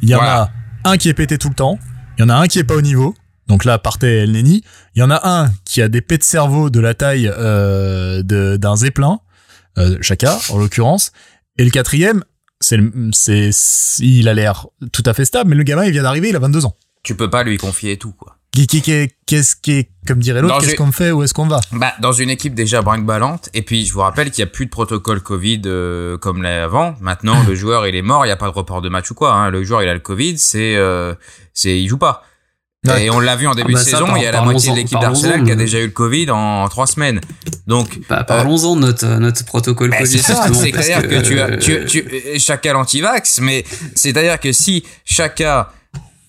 il 0.02 0.10
y 0.10 0.14
en 0.14 0.18
Voilà. 0.18 0.52
a 0.84 0.90
un 0.90 0.96
qui 0.96 1.08
est 1.08 1.14
pété 1.14 1.38
tout 1.38 1.48
le 1.48 1.54
temps, 1.54 1.78
il 2.18 2.22
y 2.22 2.24
en 2.24 2.28
a 2.28 2.34
un 2.36 2.46
qui 2.46 2.58
est 2.58 2.64
pas 2.64 2.74
au 2.76 2.82
niveau. 2.82 3.14
Donc 3.46 3.64
là, 3.64 3.78
partez 3.78 4.18
El 4.18 4.32
Neni. 4.32 4.62
Il 4.94 5.00
y 5.00 5.02
en 5.02 5.10
a 5.10 5.20
un 5.28 5.50
qui 5.64 5.82
a 5.82 5.88
des 5.88 6.00
pets 6.00 6.20
de 6.20 6.24
cerveau 6.24 6.70
de 6.70 6.80
la 6.80 6.94
taille 6.94 7.30
euh, 7.36 8.22
d'un 8.22 8.76
zeppelin, 8.76 9.20
euh, 9.78 9.98
Chaka 10.00 10.38
en 10.50 10.58
l'occurrence. 10.58 11.12
Et 11.58 11.64
le 11.64 11.70
quatrième, 11.70 12.24
c'est, 12.60 12.78
il 14.00 14.28
a 14.28 14.34
l'air 14.34 14.66
tout 14.92 15.02
à 15.06 15.14
fait 15.14 15.24
stable, 15.24 15.50
mais 15.50 15.56
le 15.56 15.62
gamin 15.62 15.84
il 15.84 15.92
vient 15.92 16.02
d'arriver, 16.02 16.30
il 16.30 16.36
a 16.36 16.40
22 16.40 16.66
ans. 16.66 16.76
Tu 17.02 17.14
peux 17.14 17.30
pas 17.30 17.44
lui 17.44 17.56
confier 17.56 17.96
tout, 17.98 18.12
quoi. 18.12 18.36
Qu'est-ce 18.56 19.54
qui 19.54 19.72
est, 19.72 19.90
comme 20.06 20.18
dirait 20.18 20.40
l'autre, 20.40 20.60
qu'est-ce 20.60 20.76
qu'on 20.76 20.92
fait, 20.92 21.12
où 21.12 21.22
est-ce 21.22 21.34
qu'on 21.34 21.46
va? 21.46 21.60
Bah, 21.72 21.92
dans 22.00 22.12
une 22.12 22.30
équipe 22.30 22.54
déjà 22.54 22.80
brinque-ballante. 22.80 23.50
Et 23.52 23.60
puis, 23.60 23.84
je 23.84 23.92
vous 23.92 24.00
rappelle 24.00 24.30
qu'il 24.30 24.42
n'y 24.42 24.48
a 24.48 24.52
plus 24.52 24.64
de 24.64 24.70
protocole 24.70 25.20
Covid 25.20 25.62
euh, 25.66 26.16
comme 26.16 26.42
l'avant. 26.42 26.96
Maintenant, 27.00 27.42
le 27.46 27.54
joueur, 27.54 27.86
il 27.86 27.94
est 27.94 28.02
mort, 28.02 28.24
il 28.24 28.28
n'y 28.28 28.32
a 28.32 28.36
pas 28.36 28.46
de 28.46 28.54
report 28.54 28.80
de 28.80 28.88
match 28.88 29.10
ou 29.10 29.14
quoi. 29.14 29.34
Hein. 29.34 29.50
Le 29.50 29.62
joueur, 29.62 29.82
il 29.82 29.88
a 29.88 29.94
le 29.94 30.00
Covid, 30.00 30.38
c'est, 30.38 30.74
euh, 30.76 31.14
c'est, 31.52 31.78
il 31.78 31.86
joue 31.86 31.98
pas. 31.98 32.22
Ouais. 32.86 33.04
Et 33.06 33.10
on 33.10 33.20
l'a 33.20 33.36
vu 33.36 33.46
en 33.46 33.54
début 33.54 33.72
Ah 33.72 33.78
bah 33.78 33.80
de 33.80 33.84
ça, 33.84 33.90
saison, 33.92 34.06
par- 34.06 34.18
il 34.18 34.22
y 34.24 34.26
a 34.26 34.32
la 34.32 34.42
moitié 34.42 34.70
de 34.72 34.76
l'équipe 34.76 34.98
d'Arsenal 35.00 35.44
qui 35.44 35.52
a 35.52 35.56
déjà 35.56 35.78
eu 35.80 35.86
le 35.86 35.90
Covid 35.90 36.30
en, 36.30 36.64
en 36.64 36.68
trois 36.68 36.86
semaines. 36.86 37.20
Donc, 37.66 37.98
Bah, 38.08 38.24
Parlons-en 38.24 38.76
de 38.76 38.80
notre, 38.82 39.06
notre 39.18 39.44
protocole 39.44 39.90
bah, 39.90 39.98
Covid. 39.98 40.18
c'est 40.18 40.32
ça, 40.32 40.46
c'est-à-dire 40.52 41.02
que, 41.08 41.20
tu 41.26 41.40
as, 41.40 41.46
euh, 41.50 41.56
tu, 41.58 41.84
tu, 41.86 42.38
chacun 42.38 42.74
l'antivax, 42.74 43.40
mais 43.40 43.64
c'est-à-dire 43.94 44.38
que 44.40 44.52
si 44.52 44.84
chacun 45.04 45.66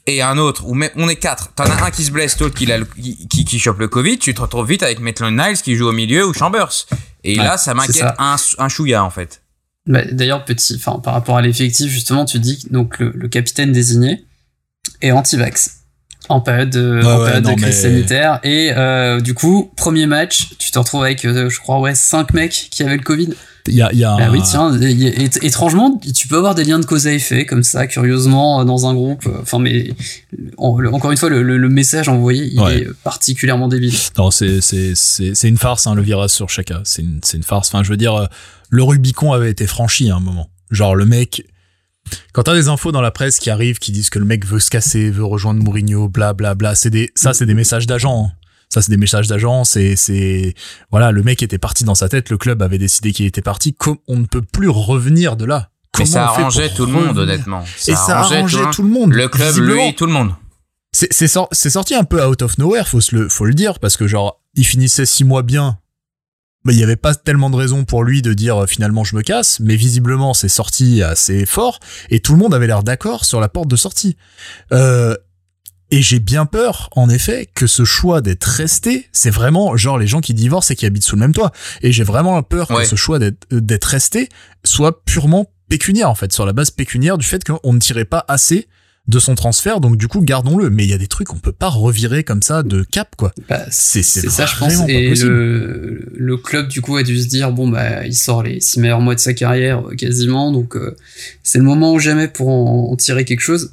et 0.09 0.21
un 0.21 0.37
autre, 0.37 0.65
ou 0.65 0.73
même, 0.73 0.89
on 0.95 1.09
est 1.09 1.17
quatre, 1.17 1.51
t'en 1.53 1.65
as 1.65 1.83
un 1.83 1.91
qui 1.91 2.03
se 2.05 2.11
blesse, 2.11 2.39
l'autre 2.39 2.55
qui, 2.55 2.65
qui, 3.01 3.27
qui, 3.27 3.45
qui 3.45 3.59
chope 3.59 3.79
le 3.79 3.87
Covid, 3.89 4.17
tu 4.17 4.33
te 4.33 4.39
retrouves 4.41 4.67
vite 4.67 4.81
avec 4.83 4.99
Maitland 4.99 5.35
Niles 5.37 5.57
qui 5.61 5.75
joue 5.75 5.87
au 5.87 5.91
milieu 5.91 6.25
ou 6.25 6.33
Chambers. 6.33 6.85
Et 7.25 7.37
Ouais, 7.37 7.43
là, 7.43 7.57
ça 7.57 7.73
m'inquiète 7.73 8.05
un, 8.17 8.37
un 8.57 8.69
chouïa, 8.69 9.03
en 9.03 9.09
fait. 9.09 9.41
Bah, 9.85 10.01
D'ailleurs, 10.09 10.45
petit, 10.45 10.75
enfin, 10.77 10.99
par 10.99 11.13
rapport 11.13 11.35
à 11.37 11.41
l'effectif, 11.41 11.91
justement, 11.91 12.23
tu 12.25 12.39
dis 12.39 12.57
que 12.63 12.69
donc 12.73 12.99
le, 12.99 13.11
le 13.13 13.27
capitaine 13.27 13.73
désigné 13.73 14.25
est 15.01 15.11
anti-vax 15.11 15.71
en 16.29 16.41
période 16.41 16.69
de, 16.69 16.99
Ouais, 17.01 17.05
en 17.05 17.19
ouais, 17.19 17.25
période 17.25 17.43
de 17.43 17.49
non, 17.49 17.55
crise 17.55 17.67
mais- 17.67 17.71
sanitaire. 17.89 18.39
Et 18.43 18.71
euh, 18.75 19.19
du 19.21 19.33
coup, 19.33 19.71
premier 19.75 20.05
match, 20.07 20.49
tu 20.59 20.71
te 20.71 20.79
retrouves 20.79 21.03
avec, 21.03 21.23
euh, 21.25 21.49
je 21.49 21.59
crois, 21.59 21.79
ouais, 21.79 21.95
cinq 21.95 22.33
mecs 22.33 22.67
qui 22.71 22.83
avaient 22.83 22.97
le 22.97 23.03
Covid. 23.03 23.29
Il 23.69 23.73
y 23.75 23.81
a, 23.81 23.91
y 23.91 24.05
a 24.05 24.15
Bah 24.15 24.25
un- 24.27 24.31
oui, 24.31 24.41
tiens, 24.45 24.71
étrangement, 25.41 25.99
tu 26.15 26.27
peux 26.29 26.37
avoir 26.37 26.55
des 26.55 26.63
liens 26.63 26.79
de 26.79 26.85
cause 26.85 27.05
à 27.05 27.11
effet 27.11 27.45
comme 27.45 27.63
ça, 27.63 27.85
curieusement, 27.85 28.61
euh, 28.61 28.63
dans 28.63 28.87
un 28.87 28.93
groupe. 28.93 29.27
Enfin, 29.41 29.59
mais 29.59 29.91
le- 30.37 30.93
encore 30.93 31.11
une 31.11 31.17
fois, 31.17 31.29
le, 31.29 31.43
le- 31.43 31.57
le 31.57 31.69
message 31.69 32.07
envoyé, 32.07 32.45
il 32.45 32.59
Ouais. 32.61 32.77
est 32.79 32.87
particulièrement 33.03 33.67
débile. 33.67 33.93
Non, 34.17 34.31
c'est 34.31 34.61
une 35.43 35.57
farce 35.57 35.85
hein, 35.87 35.95
le 35.95 36.01
virage 36.01 36.29
sur 36.29 36.49
Chaka. 36.49 36.81
C'est 36.85 37.01
une 37.01 37.19
une 37.33 37.43
farce. 37.43 37.67
Enfin, 37.67 37.83
je 37.83 37.89
veux 37.89 37.97
dire, 37.97 38.27
le 38.69 38.83
Rubicon 38.83 39.33
avait 39.33 39.51
été 39.51 39.67
franchi 39.67 40.09
à 40.09 40.15
un 40.15 40.19
moment. 40.21 40.49
Genre 40.71 40.95
le 40.95 41.05
mec. 41.05 41.43
Quand 42.33 42.43
t'as 42.43 42.53
des 42.53 42.67
infos 42.67 42.91
dans 42.91 43.01
la 43.01 43.11
presse 43.11 43.39
qui 43.39 43.49
arrivent, 43.49 43.79
qui 43.79 43.91
disent 43.91 44.09
que 44.09 44.19
le 44.19 44.25
mec 44.25 44.45
veut 44.45 44.59
se 44.59 44.69
casser, 44.69 45.09
veut 45.09 45.25
rejoindre 45.25 45.61
Mourinho, 45.63 46.07
bla 46.09 46.33
bla 46.33 46.55
bla, 46.55 46.75
c'est 46.75 46.89
des 46.89 47.09
ça 47.15 47.33
c'est 47.33 47.45
des 47.45 47.53
messages 47.53 47.87
d'agents. 47.87 48.27
hein. 48.27 48.31
Ça 48.69 48.81
c'est 48.81 48.91
des 48.91 48.97
messages 48.97 49.27
d'agents. 49.27 49.63
C'est 49.63 49.95
c'est 49.95 50.53
voilà, 50.91 51.11
le 51.11 51.23
mec 51.23 51.41
était 51.43 51.57
parti 51.57 51.83
dans 51.83 51.95
sa 51.95 52.09
tête. 52.09 52.29
Le 52.29 52.37
club 52.37 52.61
avait 52.61 52.77
décidé 52.77 53.13
qu'il 53.13 53.25
était 53.25 53.41
parti. 53.41 53.73
Com- 53.73 53.97
on 54.07 54.17
ne 54.17 54.25
peut 54.25 54.41
plus 54.41 54.69
revenir 54.69 55.35
de 55.37 55.45
là. 55.45 55.69
Mais 55.97 56.03
Comment 56.03 56.13
ça 56.13 56.31
on 56.31 56.35
fait 56.35 56.41
arrangeait 56.41 56.69
tout 56.75 56.85
le 56.85 56.91
monde, 56.91 57.17
honnêtement. 57.17 57.63
Et 57.87 57.95
ça 57.95 58.19
arrangeait 58.19 58.41
le 58.65 58.71
tout 58.71 58.83
le 58.83 58.89
monde. 58.89 59.13
Le 59.13 59.27
club, 59.29 59.55
lui, 59.57 59.95
tout 59.95 60.05
le 60.05 60.11
monde. 60.11 60.31
C'est 60.93 61.11
c'est 61.11 61.69
sorti 61.69 61.95
un 61.95 62.03
peu 62.03 62.23
out 62.25 62.41
of 62.41 62.57
nowhere, 62.57 62.87
faut 62.87 63.01
se 63.01 63.15
le 63.15 63.29
faut 63.29 63.45
le 63.45 63.53
dire 63.53 63.79
parce 63.79 63.97
que 63.97 64.07
genre 64.07 64.41
il 64.55 64.65
finissait 64.65 65.05
six 65.05 65.23
mois 65.23 65.43
bien, 65.43 65.77
mais 66.67 66.73
il 66.75 66.79
y 66.79 66.83
avait 66.83 66.95
pas 66.97 67.15
tellement 67.15 67.49
de 67.49 67.55
raison 67.55 67.85
pour 67.85 68.03
lui 68.03 68.21
de 68.21 68.33
dire 68.33 68.63
euh, 68.63 68.67
finalement 68.67 69.03
je 69.03 69.15
me 69.15 69.21
casse, 69.23 69.59
mais 69.59 69.75
visiblement 69.75 70.33
c'est 70.35 70.49
sorti 70.49 71.01
assez 71.01 71.45
fort 71.47 71.79
et 72.09 72.19
tout 72.19 72.33
le 72.33 72.37
monde 72.39 72.53
avait 72.53 72.67
l'air 72.67 72.83
d'accord 72.83 73.25
sur 73.25 73.39
la 73.39 73.49
porte 73.49 73.69
de 73.69 73.75
sortie. 73.75 74.17
Euh, 74.71 75.15
et 75.89 76.01
j'ai 76.01 76.19
bien 76.19 76.45
peur, 76.45 76.89
en 76.97 77.09
effet, 77.09 77.47
que 77.55 77.65
ce 77.65 77.85
choix 77.85 78.19
d'être 78.19 78.43
resté, 78.43 79.07
c'est 79.13 79.29
vraiment 79.29 79.77
genre 79.77 79.97
les 79.97 80.05
gens 80.05 80.19
qui 80.19 80.33
divorcent 80.33 80.69
et 80.73 80.75
qui 80.75 80.85
habitent 80.85 81.05
sous 81.05 81.15
le 81.15 81.21
même 81.21 81.33
toit. 81.33 81.53
Et 81.81 81.93
j'ai 81.93 82.03
vraiment 82.03 82.43
peur 82.43 82.69
Ouais. 82.71 82.83
que 82.83 82.89
ce 82.89 82.97
choix 82.97 83.19
d'être 83.19 83.47
euh, 83.53 83.61
d'être 83.61 83.85
resté 83.85 84.27
soit 84.65 85.05
purement 85.05 85.45
pécuniaire 85.69 86.09
en 86.09 86.15
fait, 86.15 86.33
sur 86.33 86.45
la 86.45 86.51
base 86.51 86.71
pécuniaire 86.71 87.17
du 87.17 87.25
fait 87.25 87.41
qu'on 87.43 87.71
ne 87.73 87.79
tirait 87.79 88.03
pas 88.05 88.25
assez 88.27 88.67
de 89.07 89.19
son 89.19 89.35
transfert, 89.35 89.79
donc 89.79 89.95
du 89.97 90.07
coup 90.07 90.21
gardons-le. 90.21 90.69
Mais 90.69 90.83
il 90.83 90.89
y 90.89 90.93
a 90.93 90.97
des 90.97 91.07
trucs 91.07 91.27
qu'on 91.27 91.39
peut 91.39 91.51
pas 91.51 91.69
revirer 91.69 92.23
comme 92.23 92.41
ça 92.41 92.63
de 92.63 92.83
cap, 92.83 93.15
quoi. 93.17 93.31
Bah, 93.47 93.61
C'est- 93.71 94.03
ça, 94.03 94.45
je 94.45 94.57
pense. 94.57 94.73
Et 94.89 95.15
le, 95.15 96.09
le 96.13 96.37
club, 96.37 96.67
du 96.67 96.81
coup, 96.81 96.97
a 96.97 97.03
dû 97.03 97.17
se 97.21 97.27
dire 97.27 97.51
bon, 97.51 97.69
bah, 97.69 98.05
il 98.05 98.13
sort 98.15 98.43
les 98.43 98.59
six 98.59 98.79
meilleurs 98.79 99.01
mois 99.01 99.15
de 99.15 99.19
sa 99.19 99.33
carrière 99.33 99.87
euh, 99.87 99.95
quasiment, 99.95 100.51
donc 100.51 100.75
euh, 100.75 100.95
c'est 101.43 101.57
le 101.59 101.63
moment 101.63 101.93
ou 101.93 101.99
jamais 101.99 102.27
pour 102.27 102.49
en, 102.49 102.89
en 102.91 102.95
tirer 102.95 103.23
quelque 103.25 103.41
chose 103.41 103.71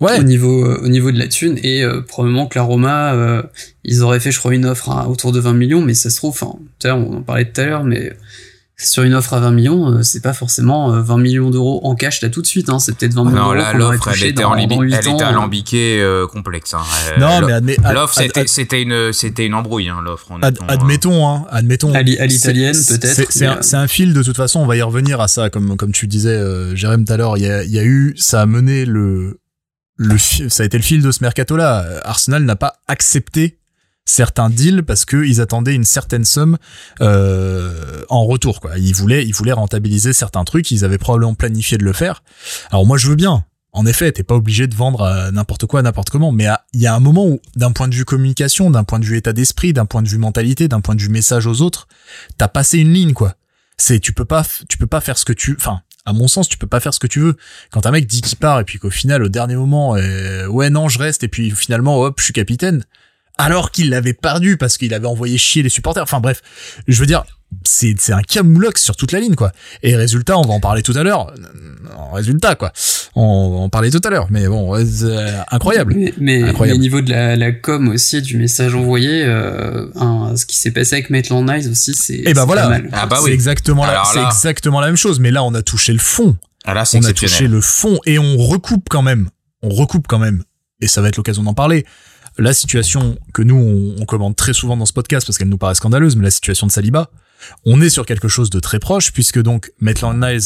Ouais. 0.00 0.20
au 0.20 0.22
niveau 0.22 0.64
euh, 0.64 0.80
au 0.84 0.88
niveau 0.88 1.10
de 1.10 1.18
la 1.18 1.26
thune. 1.26 1.58
Et 1.64 1.82
euh, 1.82 2.00
probablement 2.02 2.46
que 2.46 2.56
la 2.56 2.62
Roma, 2.62 3.14
euh, 3.14 3.42
ils 3.84 4.02
auraient 4.02 4.20
fait, 4.20 4.30
je 4.30 4.38
crois, 4.38 4.54
une 4.54 4.64
offre 4.64 4.90
à 4.90 5.08
autour 5.08 5.32
de 5.32 5.40
20 5.40 5.54
millions, 5.54 5.80
mais 5.82 5.94
ça 5.94 6.08
se 6.08 6.16
trouve, 6.16 6.30
enfin, 6.30 6.54
on 6.84 7.16
en 7.16 7.22
parlait 7.22 7.50
tout 7.50 7.60
à 7.60 7.66
l'heure, 7.66 7.82
mais 7.84 8.12
sur 8.80 9.02
une 9.02 9.14
offre 9.14 9.34
à 9.34 9.40
20 9.40 9.50
millions, 9.50 9.92
euh, 9.92 10.02
c'est 10.02 10.20
pas 10.22 10.32
forcément 10.32 10.94
euh, 10.94 11.00
20 11.02 11.18
millions 11.18 11.50
d'euros 11.50 11.80
en 11.84 11.96
cash 11.96 12.22
là 12.22 12.30
tout 12.30 12.42
de 12.42 12.46
suite. 12.46 12.68
Hein, 12.68 12.78
c'est 12.78 12.96
peut-être 12.96 13.12
20 13.14 13.24
millions 13.24 13.36
Non, 13.36 13.42
d'euros 13.42 13.54
là, 13.54 13.72
qu'on 13.72 13.80
aurait 13.80 13.96
l'offre, 13.96 14.08
elle 14.14 14.22
était, 14.24 14.42
dans, 14.42 14.52
en 14.52 14.66
dans 14.68 14.80
8 14.80 14.94
elle 14.94 15.08
ans. 15.08 15.14
était 15.16 15.24
alambiquée 15.24 16.00
euh, 16.00 16.26
complexe. 16.28 16.74
Hein. 16.74 16.82
Euh, 17.16 17.18
Non, 17.18 17.60
mais 17.62 17.76
L'offre, 17.92 18.18
ad- 18.18 18.26
c'était, 18.26 18.40
ad- 18.40 18.48
c'était 18.48 18.82
une, 18.82 19.12
c'était 19.12 19.46
une 19.46 19.54
embrouille, 19.54 19.88
hein, 19.88 19.98
l'offre. 20.04 20.28
ad- 20.42 20.58
admettons, 20.68 21.28
hein, 21.28 21.44
admettons. 21.50 21.92
À 21.92 22.02
l'i- 22.02 22.18
à 22.18 22.26
l'italienne, 22.26 22.72
C'est- 22.74 23.00
peut-être, 23.00 23.32
C'est 23.32 23.46
un, 23.46 23.56
euh, 23.56 23.62
c'est 23.62 23.76
un 23.76 23.88
fil 23.88 24.14
de 24.14 24.22
toute 24.22 24.36
façon. 24.36 24.60
On 24.60 24.66
va 24.66 24.76
y 24.76 24.82
revenir 24.82 25.20
à 25.20 25.26
ça, 25.26 25.50
comme 25.50 25.76
comme 25.76 25.90
tu 25.92 26.06
disais, 26.06 26.28
euh, 26.30 26.76
Jérém 26.76 27.04
tout 27.04 27.12
à 27.12 27.16
l'heure. 27.16 27.36
Il 27.36 27.42
y 27.44 27.50
a, 27.50 27.64
il 27.64 27.70
y 27.72 27.78
a 27.80 27.84
eu, 27.84 28.14
ça 28.16 28.42
a 28.42 28.46
mené 28.46 28.84
le 28.84 29.40
le 29.96 30.16
ça 30.18 30.62
a 30.62 30.66
été 30.66 30.76
le 30.76 30.84
fil 30.84 31.02
de 31.02 31.10
ce 31.10 31.18
mercato-là. 31.24 31.82
Euh, 31.84 32.00
Arsenal 32.04 32.44
n'a 32.44 32.54
pas 32.54 32.74
accepté 32.86 33.58
certains 34.08 34.50
deals 34.50 34.82
parce 34.82 35.04
que 35.04 35.24
ils 35.24 35.40
attendaient 35.40 35.74
une 35.74 35.84
certaine 35.84 36.24
somme 36.24 36.58
euh, 37.00 38.02
en 38.08 38.24
retour. 38.24 38.60
Quoi. 38.60 38.78
Ils 38.78 38.94
voulaient 38.94 39.24
ils 39.26 39.34
voulaient 39.34 39.52
rentabiliser 39.52 40.12
certains 40.12 40.44
trucs. 40.44 40.70
Ils 40.70 40.84
avaient 40.84 40.98
probablement 40.98 41.34
planifié 41.34 41.78
de 41.78 41.84
le 41.84 41.92
faire. 41.92 42.22
Alors 42.70 42.86
moi 42.86 42.98
je 42.98 43.08
veux 43.08 43.16
bien. 43.16 43.44
En 43.72 43.84
effet, 43.84 44.10
t'es 44.10 44.22
pas 44.22 44.34
obligé 44.34 44.66
de 44.66 44.74
vendre 44.74 45.30
n'importe 45.30 45.66
quoi, 45.66 45.82
n'importe 45.82 46.08
comment, 46.08 46.32
mais 46.32 46.46
il 46.72 46.80
y 46.80 46.86
a 46.86 46.94
un 46.94 47.00
moment 47.00 47.26
où, 47.26 47.38
d'un 47.54 47.70
point 47.70 47.86
de 47.86 47.94
vue 47.94 48.06
communication, 48.06 48.70
d'un 48.70 48.82
point 48.82 48.98
de 48.98 49.04
vue 49.04 49.18
état 49.18 49.34
d'esprit, 49.34 49.74
d'un 49.74 49.84
point 49.84 50.02
de 50.02 50.08
vue 50.08 50.16
mentalité, 50.16 50.68
d'un 50.68 50.80
point 50.80 50.94
de 50.94 51.02
vue 51.02 51.10
message 51.10 51.46
aux 51.46 51.60
autres, 51.60 51.86
t'as 52.38 52.48
passé 52.48 52.78
une 52.78 52.92
ligne, 52.92 53.12
quoi. 53.12 53.34
C'est, 53.76 54.00
tu 54.00 54.12
peux 54.12 54.24
pas, 54.24 54.44
tu 54.68 54.78
peux 54.78 54.86
pas 54.86 55.00
faire 55.00 55.18
ce 55.18 55.24
que 55.24 55.34
tu, 55.34 55.54
enfin, 55.56 55.82
à 56.08 56.14
mon 56.14 56.26
sens, 56.26 56.48
tu 56.48 56.56
peux 56.56 56.66
pas 56.66 56.80
faire 56.80 56.94
ce 56.94 56.98
que 56.98 57.06
tu 57.06 57.20
veux. 57.20 57.36
Quand 57.70 57.84
un 57.84 57.90
mec 57.90 58.06
dit 58.06 58.22
qu'il 58.22 58.38
part 58.38 58.58
et 58.58 58.64
puis 58.64 58.78
qu'au 58.78 58.88
final, 58.90 59.22
au 59.22 59.28
dernier 59.28 59.56
moment, 59.56 59.94
euh, 59.94 60.46
ouais, 60.46 60.70
non, 60.70 60.88
je 60.88 60.98
reste 60.98 61.22
et 61.22 61.28
puis 61.28 61.50
finalement, 61.50 62.00
hop, 62.00 62.14
je 62.18 62.24
suis 62.24 62.32
capitaine. 62.32 62.84
Alors 63.38 63.70
qu'il 63.70 63.90
l'avait 63.90 64.14
perdu 64.14 64.56
parce 64.56 64.76
qu'il 64.78 64.92
avait 64.94 65.06
envoyé 65.06 65.38
chier 65.38 65.62
les 65.62 65.68
supporters. 65.68 66.02
Enfin 66.02 66.18
bref, 66.20 66.42
je 66.88 66.98
veux 66.98 67.06
dire, 67.06 67.24
c'est, 67.64 67.94
c'est 67.98 68.12
un 68.12 68.20
camoulox 68.22 68.82
sur 68.82 68.96
toute 68.96 69.12
la 69.12 69.20
ligne, 69.20 69.36
quoi. 69.36 69.52
Et 69.82 69.94
résultat, 69.96 70.36
on 70.36 70.42
va 70.42 70.54
en 70.54 70.60
parler 70.60 70.82
tout 70.82 70.92
à 70.96 71.02
l'heure. 71.04 71.32
Résultat, 72.12 72.54
quoi. 72.56 72.72
On 73.14 73.50
va 73.50 73.56
en 73.58 73.68
parler 73.68 73.90
tout 73.90 74.00
à 74.04 74.10
l'heure. 74.10 74.26
Mais 74.30 74.46
bon, 74.48 74.74
c'est, 74.84 75.04
euh, 75.04 75.30
incroyable. 75.50 75.94
Mais, 75.96 76.12
mais, 76.18 76.42
Incroyable. 76.42 76.78
mais 76.78 76.80
au 76.80 76.82
niveau 76.82 77.00
de 77.00 77.10
la, 77.10 77.36
la 77.36 77.52
com 77.52 77.88
aussi, 77.88 78.22
du 78.22 78.36
message 78.36 78.74
envoyé, 78.74 79.22
euh, 79.24 79.86
un- 79.96 80.36
ce 80.36 80.44
qui 80.46 80.56
s'est 80.56 80.70
passé 80.70 80.96
avec 80.96 81.10
Maitland 81.10 81.48
Nice 81.48 81.68
aussi, 81.68 81.94
c'est 81.94 82.14
Et 82.14 82.34
ben 82.34 82.40
c'est 82.40 82.46
voilà. 82.46 82.62
pas 82.62 82.68
mal. 82.70 82.88
Ah 82.92 83.06
bah 83.06 83.16
c'est 83.20 83.26
oui. 83.26 83.32
exactement 83.32 83.86
la, 83.86 84.02
c'est 84.12 84.22
exactement 84.22 84.80
la 84.80 84.88
même 84.88 84.96
chose. 84.96 85.20
Mais 85.20 85.30
là, 85.30 85.42
on 85.44 85.54
a 85.54 85.62
touché 85.62 85.92
le 85.92 85.98
fond. 86.00 86.36
Ah 86.64 86.74
là, 86.74 86.84
c'est 86.84 86.98
on 86.98 87.04
a 87.04 87.12
touché 87.12 87.46
le 87.48 87.60
fond 87.60 87.98
et 88.04 88.18
on 88.18 88.36
recoupe 88.36 88.88
quand 88.90 89.02
même. 89.02 89.28
On 89.62 89.68
recoupe 89.70 90.06
quand 90.08 90.18
même. 90.18 90.42
Et 90.80 90.86
ça 90.88 91.00
va 91.00 91.08
être 91.08 91.16
l'occasion 91.16 91.42
d'en 91.42 91.54
parler. 91.54 91.84
La 92.38 92.52
situation 92.54 93.18
que 93.34 93.42
nous, 93.42 93.56
on, 93.56 94.00
on 94.00 94.04
commande 94.04 94.36
très 94.36 94.52
souvent 94.52 94.76
dans 94.76 94.86
ce 94.86 94.92
podcast 94.92 95.26
parce 95.26 95.38
qu'elle 95.38 95.48
nous 95.48 95.58
paraît 95.58 95.74
scandaleuse, 95.74 96.16
mais 96.16 96.22
la 96.24 96.30
situation 96.30 96.66
de 96.66 96.72
Saliba, 96.72 97.10
on 97.64 97.80
est 97.80 97.90
sur 97.90 98.06
quelque 98.06 98.28
chose 98.28 98.50
de 98.50 98.60
très 98.60 98.78
proche 98.78 99.12
puisque 99.12 99.40
donc 99.42 99.72
Maitland 99.80 100.16
Niles 100.24 100.42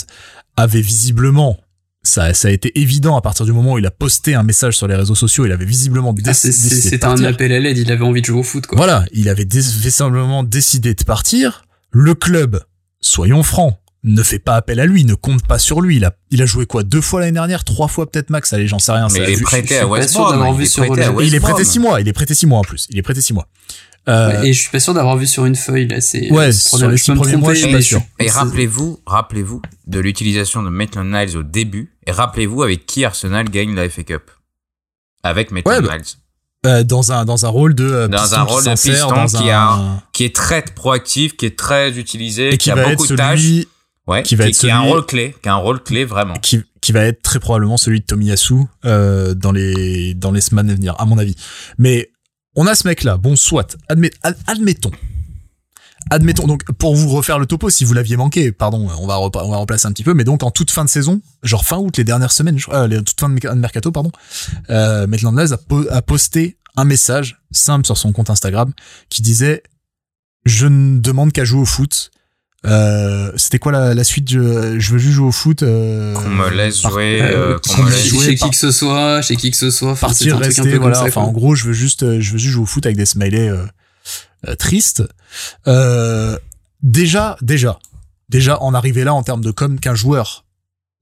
avait 0.57 0.81
visiblement, 0.81 1.59
ça, 2.03 2.33
ça 2.35 2.49
a 2.49 2.51
été 2.51 2.79
évident 2.81 3.17
à 3.17 3.21
partir 3.21 3.45
du 3.47 3.53
moment 3.53 3.75
où 3.75 3.79
il 3.79 3.87
a 3.87 3.91
posté 3.91 4.35
un 4.35 4.43
message 4.43 4.77
sur 4.77 4.89
les 4.89 4.95
réseaux 4.95 5.15
sociaux, 5.15 5.45
il 5.47 5.53
avait 5.53 5.65
visiblement 5.67 6.15
Ah, 6.19 6.23
déc- 6.23 6.35
c'est- 6.35 6.53
c'est- 6.53 6.63
décidé 6.69 6.81
de 6.87 6.91
C'était 6.91 7.05
un 7.05 7.23
appel 7.25 7.53
à 7.53 7.61
l'aide, 7.61 7.77
il 7.79 7.91
avait 7.93 8.05
envie 8.05 8.21
de 8.23 8.27
jouer 8.27 8.41
au 8.41 8.43
foot, 8.43 8.67
quoi. 8.67 8.77
Voilà, 8.77 9.05
il 9.13 9.29
avait 9.29 9.47
vraisemblablement 9.47 10.43
décidé 10.45 10.95
de 10.95 11.05
partir. 11.05 11.65
Le 11.91 12.15
club, 12.15 12.63
soyons 13.01 13.43
francs, 13.43 13.77
ne 14.05 14.23
fait 14.23 14.39
pas 14.41 14.57
appel 14.57 14.81
à 14.81 14.87
lui, 14.87 15.05
ne 15.05 15.15
compte 15.15 15.47
pas 15.47 15.59
sur 15.59 15.81
lui. 15.81 15.97
Il 15.97 16.05
a, 16.05 16.13
il 16.31 16.43
a 16.43 16.47
joué 16.47 16.67
quoi 16.67 16.83
Deux 16.83 17.01
fois 17.01 17.21
l'année 17.21 17.33
dernière 17.33 17.63
Trois 17.65 17.87
fois 17.89 18.11
peut-être 18.11 18.31
max 18.31 18.53
Allez, 18.53 18.67
j'en 18.67 18.79
sais 18.81 18.93
rien. 18.93 19.07
Mais 19.13 19.19
ça 19.21 19.25
il 19.25 19.31
est 19.31 19.35
vu- 19.37 19.45
prêté 19.45 19.75
je 19.77 19.81
à 19.81 19.87
West 19.87 20.11
sûr 20.11 20.29
d'avoir 20.31 20.53
Brom. 20.53 20.57
vu 20.57 20.63
Il 20.63 20.67
est 20.67 20.69
sur 20.69 20.87
prêté 20.87 21.03
à 21.05 21.13
il 21.23 21.35
est 21.35 21.41
prêté 21.41 21.65
six 21.65 21.79
mois. 21.79 22.01
Il 22.01 22.09
est 22.09 22.13
prêté 22.13 22.35
six 22.35 22.47
mois 22.47 22.59
en 22.59 22.63
plus. 22.65 22.87
Il 22.91 22.99
est 22.99 23.03
prêté 23.03 23.21
six 23.21 23.33
mois. 23.33 23.47
Euh, 24.09 24.43
Et 24.43 24.53
je 24.53 24.61
suis 24.61 24.71
pas 24.71 24.81
sûr 24.81 24.95
d'avoir 24.95 25.17
vu 25.17 25.29
sur 25.29 25.45
une 25.47 25.55
feuille, 25.55 25.87
là, 25.87 26.01
c'est... 26.01 26.29
Ouais, 26.33 26.51
c'est 26.51 26.77
sur 26.77 26.89
les 26.89 26.97
je 26.97 27.05
six 27.05 27.15
premiers 27.15 27.37
mois, 27.37 27.55
je 27.55 27.61
suis 27.61 27.71
pas 27.73 27.81
sûr. 27.81 28.03
Et 28.19 28.25
c'est- 28.29 28.31
rappelez-vous, 28.33 28.99
rappelez-vous 29.07 29.63
de 29.87 30.01
l'utilisation 30.01 30.65
de 30.65 30.71
Maitland 30.71 31.07
Niles 31.09 31.37
au 31.37 31.45
début. 31.45 31.93
Et 32.09 32.11
rappelez-vous 32.11 32.65
avec 32.65 32.85
qui 32.85 33.05
Arsenal 33.05 33.49
gagne 33.49 33.77
la 33.77 33.89
FA 33.89 34.03
Cup. 34.03 34.29
Avec 35.23 35.53
Maitland 35.53 35.81
Ouais, 35.83 35.89
bah, 35.89 35.97
Niles. 35.99 36.05
euh, 36.67 36.83
dans 36.83 37.13
un 37.13 37.25
dans 37.25 37.47
un 37.47 37.49
rôle 37.49 37.77
de 37.77 37.85
euh, 37.85 38.09
Dans 38.09 38.35
un 38.35 38.45
qui 38.45 38.53
rôle 38.53 38.65
de 38.65 38.71
piston 38.73 39.09
dans 39.09 39.27
qui 39.27 39.51
un- 39.51 39.57
a- 39.61 40.03
Qui 40.13 40.25
est 40.25 40.35
très 40.35 40.63
proactif, 40.63 41.37
qui 41.37 41.47
est 41.47 41.57
très 41.57 41.97
utilisé, 41.97 42.49
et 42.49 42.51
qui, 42.53 42.59
qui 42.59 42.71
a 42.73 42.75
va 42.75 42.89
beaucoup 42.91 43.05
être 43.05 43.11
de 43.13 43.17
tâches. 43.17 43.41
celui 43.41 43.69
Ouais, 44.13 44.23
qui 44.23 44.37
va 44.37 44.47
être 44.47 44.57
qui 44.59 44.71
a 44.71 44.79
un 44.79 44.83
celui- 44.83 44.93
rôle 44.93 45.07
clé, 45.07 45.35
qui 45.43 45.49
a 45.49 45.53
un 45.55 45.57
rôle 45.57 45.83
clé 45.83 46.05
vraiment. 46.05 46.35
qui 46.35 46.61
qui 46.81 46.93
va 46.93 47.05
être 47.05 47.23
très 47.23 47.39
probablement 47.41 47.77
celui 47.77 48.01
de 48.01 48.05
Tomiyasu 48.05 48.55
euh, 48.85 49.35
dans 49.35 49.53
les 49.53 50.15
dans 50.15 50.31
les 50.33 50.41
semaines 50.41 50.71
à 50.71 50.75
venir, 50.75 50.95
à 51.01 51.05
mon 51.07 51.19
avis. 51.19 51.37
Mais 51.79 52.11
on 52.57 52.67
a 52.67 52.75
ce 52.75 52.87
mec 52.87 53.03
là. 53.05 53.17
Bon, 53.17 53.35
soit 53.37 53.77
admet, 53.89 54.11
ad- 54.23 54.37
admettons. 54.47 54.91
Admettons 56.11 56.47
donc 56.49 56.65
pour 56.73 56.97
vous 56.97 57.09
refaire 57.11 57.39
le 57.39 57.47
topo 57.47 57.71
si 57.71 57.85
vous 57.85 57.95
l'aviez 57.95 58.17
manqué, 58.17 58.51
pardon, 58.51 58.89
on 58.99 59.07
va 59.07 59.19
on 59.21 59.29
va 59.31 59.57
remplacer 59.57 59.87
un 59.87 59.93
petit 59.93 60.03
peu, 60.03 60.15
mais 60.15 60.25
donc 60.25 60.43
en 60.43 60.51
toute 60.51 60.71
fin 60.73 60.85
de 60.85 60.91
saison, 60.91 61.21
genre 61.45 61.65
fin 61.65 61.79
août, 61.79 61.97
les 61.97 62.05
dernières 62.05 62.33
semaines, 62.33 62.59
euh, 62.71 62.89
les 62.89 63.03
toute 63.03 63.19
fin 63.21 63.29
de 63.29 63.35
merc- 63.35 63.55
de 63.55 63.61
mercato, 63.61 63.93
pardon, 63.93 64.11
euh, 64.71 65.07
Maitland 65.07 65.39
a, 65.39 65.57
po- 65.57 65.87
a 65.91 66.03
posté 66.03 66.57
un 66.77 66.85
message 66.85 67.41
simple 67.53 67.87
sur 67.87 67.97
son 67.97 68.13
compte 68.13 68.31
Instagram 68.31 68.73
qui 69.11 69.23
disait 69.23 69.63
je 70.45 70.67
ne 70.67 70.99
demande 70.99 71.31
qu'à 71.33 71.45
jouer 71.45 71.61
au 71.61 71.65
foot. 71.67 72.11
Euh, 72.65 73.33
c'était 73.37 73.59
quoi 73.59 73.73
la, 73.73 73.93
la 73.93 74.05
suite 74.05 74.31
je, 74.31 74.79
je 74.79 74.93
veux 74.93 74.99
juste 74.99 75.15
jouer 75.15 75.27
au 75.27 75.33
foot. 75.33 75.63
Euh, 75.63 76.15
Qu'on 76.15 76.29
me 76.29 76.49
laisse 76.51 76.81
par- 76.81 76.93
jouer, 76.93 77.21
Euh, 77.21 77.55
euh, 77.55 77.59
qu'on 77.59 77.75
qu'on 77.75 77.83
me 77.85 77.91
laisse 77.91 78.03
chez, 78.03 78.09
jouer 78.09 78.25
chez 78.27 78.37
par- 78.37 78.49
qui 78.49 78.51
que 78.53 78.57
ce 78.61 78.71
soit, 78.71 79.23
chez 79.23 79.37
qui 79.37 79.51
que 79.51 79.57
ce 79.57 79.71
soit, 79.71 79.97
partir, 79.97 80.37
un 80.37 80.41
truc 80.41 80.59
un 80.59 80.63
rester, 80.63 80.73
comme 80.75 80.81
voilà. 80.83 80.95
ça, 80.95 81.03
enfin, 81.05 81.11
quoi. 81.13 81.23
en 81.25 81.33
gros, 81.33 81.55
je 81.57 81.65
veux 81.65 81.73
juste, 81.73 82.05
euh, 82.05 82.21
je 82.21 82.33
veux 82.33 82.39
juste 82.39 82.53
jouer 82.55 82.63
au 82.63 82.67
foot 82.67 82.87
avec 82.87 82.97
des 82.97 83.07
smileys 83.07 83.49
euh, 83.49 83.65
euh, 84.49 84.55
tristes. 84.55 85.03
Euh, 85.67 86.39
déjà, 86.83 87.37
déjà, 87.41 87.79
déjà, 88.29 88.61
en 88.63 88.75
arriver 88.75 89.03
là 89.05 89.13
en 89.15 89.23
termes 89.25 89.43
de 89.43 89.51
com, 89.51 89.81
qu'un 89.81 89.95
joueur 89.97 90.45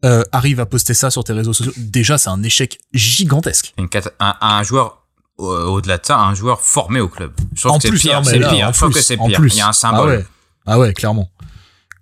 euh, 0.04 0.22
arrive 0.32 0.60
à 0.60 0.66
poster 0.66 0.94
ça 0.94 1.10
sur 1.10 1.24
tes 1.24 1.34
réseaux 1.34 1.52
sociaux, 1.52 1.72
déjà, 1.76 2.16
c'est 2.16 2.30
un 2.30 2.42
échec 2.42 2.78
gigantesque. 2.94 3.74
une 3.76 3.88
cata- 3.88 4.12
un, 4.18 4.34
un 4.40 4.62
joueur 4.62 5.02
euh, 5.40 5.64
au-delà 5.66 5.98
de 5.98 6.06
ça, 6.06 6.18
un 6.18 6.34
joueur 6.34 6.60
formé 6.62 7.00
au 7.00 7.08
club. 7.08 7.32
Je 7.54 7.60
trouve 7.60 7.72
En 7.72 7.76
que 7.76 7.82
c'est 7.82 7.88
plus, 7.90 8.00
pire, 8.00 8.20
c'est 8.24 8.38
là, 8.38 8.48
pire. 8.50 8.68
en 8.68 8.72
Je 8.72 8.78
trouve 8.78 8.90
plus, 8.92 9.00
que 9.00 9.04
c'est 9.04 9.18
en 9.18 9.26
pire. 9.26 9.40
plus. 9.40 9.52
Il 9.54 9.58
y 9.58 9.60
a 9.60 9.66
un 9.66 9.70
Ah 9.70 9.72
symbole. 9.74 10.08
ouais, 10.10 10.26
ah 10.66 10.78
ouais, 10.78 10.92
clairement, 10.94 11.30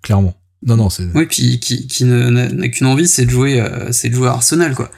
clairement. 0.01 0.35
Non, 0.65 0.75
non, 0.75 0.89
c'est. 0.89 1.07
Oui, 1.15 1.25
puis 1.25 1.59
qui, 1.59 2.03
n'a 2.03 2.69
qu'une 2.69 2.87
envie, 2.87 3.07
c'est 3.07 3.25
de 3.25 3.29
jouer, 3.31 3.61
euh, 3.61 3.91
c'est 3.91 4.09
de 4.09 4.15
jouer 4.15 4.27
à 4.27 4.33
Arsenal, 4.33 4.75
quoi. 4.75 4.91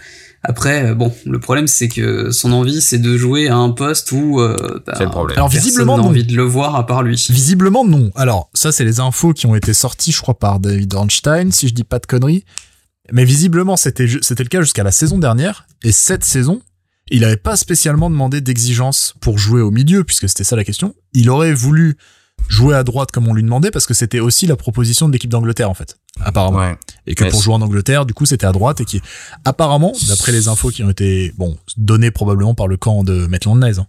Après, 0.43 0.85
euh, 0.85 0.95
bon, 0.95 1.13
le 1.25 1.39
problème 1.39 1.67
c'est 1.67 1.87
que 1.87 2.31
son 2.31 2.51
envie, 2.51 2.81
c'est 2.81 2.97
de 2.97 3.15
jouer 3.15 3.47
à 3.47 3.57
un 3.57 3.69
poste 3.69 4.11
où 4.11 4.39
euh, 4.39 4.81
bah, 4.85 4.93
C'est 4.97 5.03
le 5.03 5.11
problème. 5.11 5.37
Alors 5.37 5.49
personne 5.49 5.67
visiblement, 5.67 5.97
n'a 5.97 6.03
non. 6.03 6.09
envie 6.09 6.23
de 6.23 6.35
le 6.35 6.43
voir 6.43 6.75
à 6.75 6.87
part 6.87 7.03
lui. 7.03 7.23
Visiblement 7.29 7.85
non. 7.85 8.11
Alors 8.15 8.49
ça 8.55 8.71
c'est 8.71 8.83
les 8.83 8.99
infos 8.99 9.33
qui 9.33 9.45
ont 9.45 9.55
été 9.55 9.73
sorties 9.73 10.11
je 10.11 10.19
crois 10.19 10.39
par 10.39 10.59
David 10.59 10.93
Ornstein 10.95 11.51
si 11.51 11.67
je 11.67 11.75
dis 11.75 11.83
pas 11.83 11.99
de 11.99 12.07
conneries. 12.07 12.43
Mais 13.11 13.23
visiblement 13.23 13.77
c'était 13.77 14.07
c'était 14.21 14.43
le 14.43 14.49
cas 14.49 14.61
jusqu'à 14.61 14.83
la 14.83 14.91
saison 14.91 15.19
dernière 15.19 15.67
et 15.83 15.91
cette 15.91 16.23
saison 16.23 16.61
il 17.11 17.23
avait 17.23 17.37
pas 17.37 17.55
spécialement 17.55 18.09
demandé 18.09 18.41
d'exigence 18.41 19.13
pour 19.21 19.37
jouer 19.37 19.61
au 19.61 19.69
milieu 19.69 20.03
puisque 20.03 20.27
c'était 20.27 20.43
ça 20.43 20.55
la 20.55 20.63
question. 20.63 20.95
Il 21.13 21.29
aurait 21.29 21.53
voulu 21.53 21.97
jouer 22.49 22.75
à 22.75 22.83
droite 22.83 23.11
comme 23.11 23.27
on 23.27 23.33
lui 23.33 23.43
demandait 23.43 23.71
parce 23.71 23.85
que 23.85 23.93
c'était 23.93 24.19
aussi 24.19 24.45
la 24.47 24.55
proposition 24.55 25.07
de 25.07 25.13
l'équipe 25.13 25.29
d'Angleterre 25.29 25.69
en 25.69 25.73
fait 25.73 25.97
apparemment 26.19 26.59
Ouais. 26.59 26.75
et 27.07 27.15
que 27.15 27.23
pour 27.29 27.41
jouer 27.41 27.53
en 27.53 27.61
Angleterre 27.61 28.05
du 28.05 28.13
coup 28.13 28.25
c'était 28.25 28.45
à 28.45 28.51
droite 28.51 28.81
et 28.81 28.85
qui 28.85 29.01
apparemment 29.45 29.93
d'après 30.07 30.31
les 30.33 30.47
infos 30.49 30.69
qui 30.69 30.83
ont 30.83 30.89
été 30.89 31.33
bon 31.37 31.57
données 31.77 32.11
probablement 32.11 32.53
par 32.55 32.67
le 32.67 32.77
camp 32.77 33.03
de 33.03 33.25
Maitland 33.27 33.63
Niles. 33.63 33.79
hein. 33.79 33.87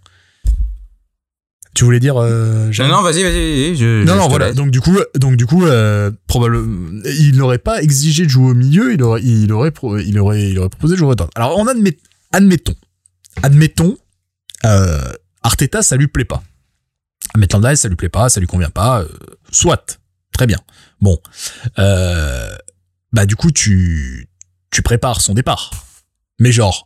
Tu 1.75 1.85
voulais 1.85 1.99
dire 1.99 2.17
euh, 2.17 2.71
Non, 2.79 2.87
non, 2.87 3.01
vas-y, 3.01 3.23
vas-y, 3.23 3.75
je, 3.75 4.03
non, 4.03 4.13
je 4.13 4.17
non, 4.19 4.27
voilà. 4.27 4.53
Donc 4.53 4.69
du 4.69 4.79
coup, 4.79 4.95
donc 5.15 5.37
du 5.37 5.47
coup, 5.47 5.65
euh, 5.65 6.11
probablement, 6.27 7.01
il 7.03 7.35
n'aurait 7.35 7.57
pas 7.57 7.81
exigé 7.81 8.25
de 8.25 8.29
jouer 8.29 8.51
au 8.51 8.53
milieu. 8.53 8.93
Il 8.93 9.01
aurait, 9.01 9.23
il 9.23 9.51
aurait, 9.51 9.71
pro- 9.71 9.97
il 9.97 10.19
aurait, 10.19 10.51
il 10.51 10.59
aurait 10.59 10.69
proposé 10.69 10.93
de 10.93 10.99
jouer 10.99 11.13
à 11.13 11.15
droite. 11.15 11.31
Alors 11.33 11.57
on 11.57 11.65
admet, 11.65 11.97
admettons, 12.31 12.75
admettons, 13.41 13.97
euh, 14.65 15.01
Arteta, 15.41 15.81
ça 15.81 15.95
lui 15.97 16.07
plaît 16.07 16.25
pas. 16.25 16.43
Maitland 17.37 17.65
Niles, 17.65 17.77
ça 17.77 17.87
lui 17.89 17.95
plaît 17.95 18.09
pas, 18.09 18.29
ça 18.29 18.39
lui 18.39 18.47
convient 18.47 18.69
pas. 18.69 19.01
euh, 19.01 19.07
soit, 19.51 19.99
très 20.33 20.47
bien. 20.47 20.59
Bon, 21.01 21.17
euh, 21.79 22.55
bah 23.11 23.25
du 23.25 23.35
coup, 23.35 23.51
tu, 23.51 24.29
tu 24.71 24.81
prépares 24.81 25.21
son 25.21 25.33
départ. 25.33 25.71
Mais 26.39 26.51
genre, 26.51 26.85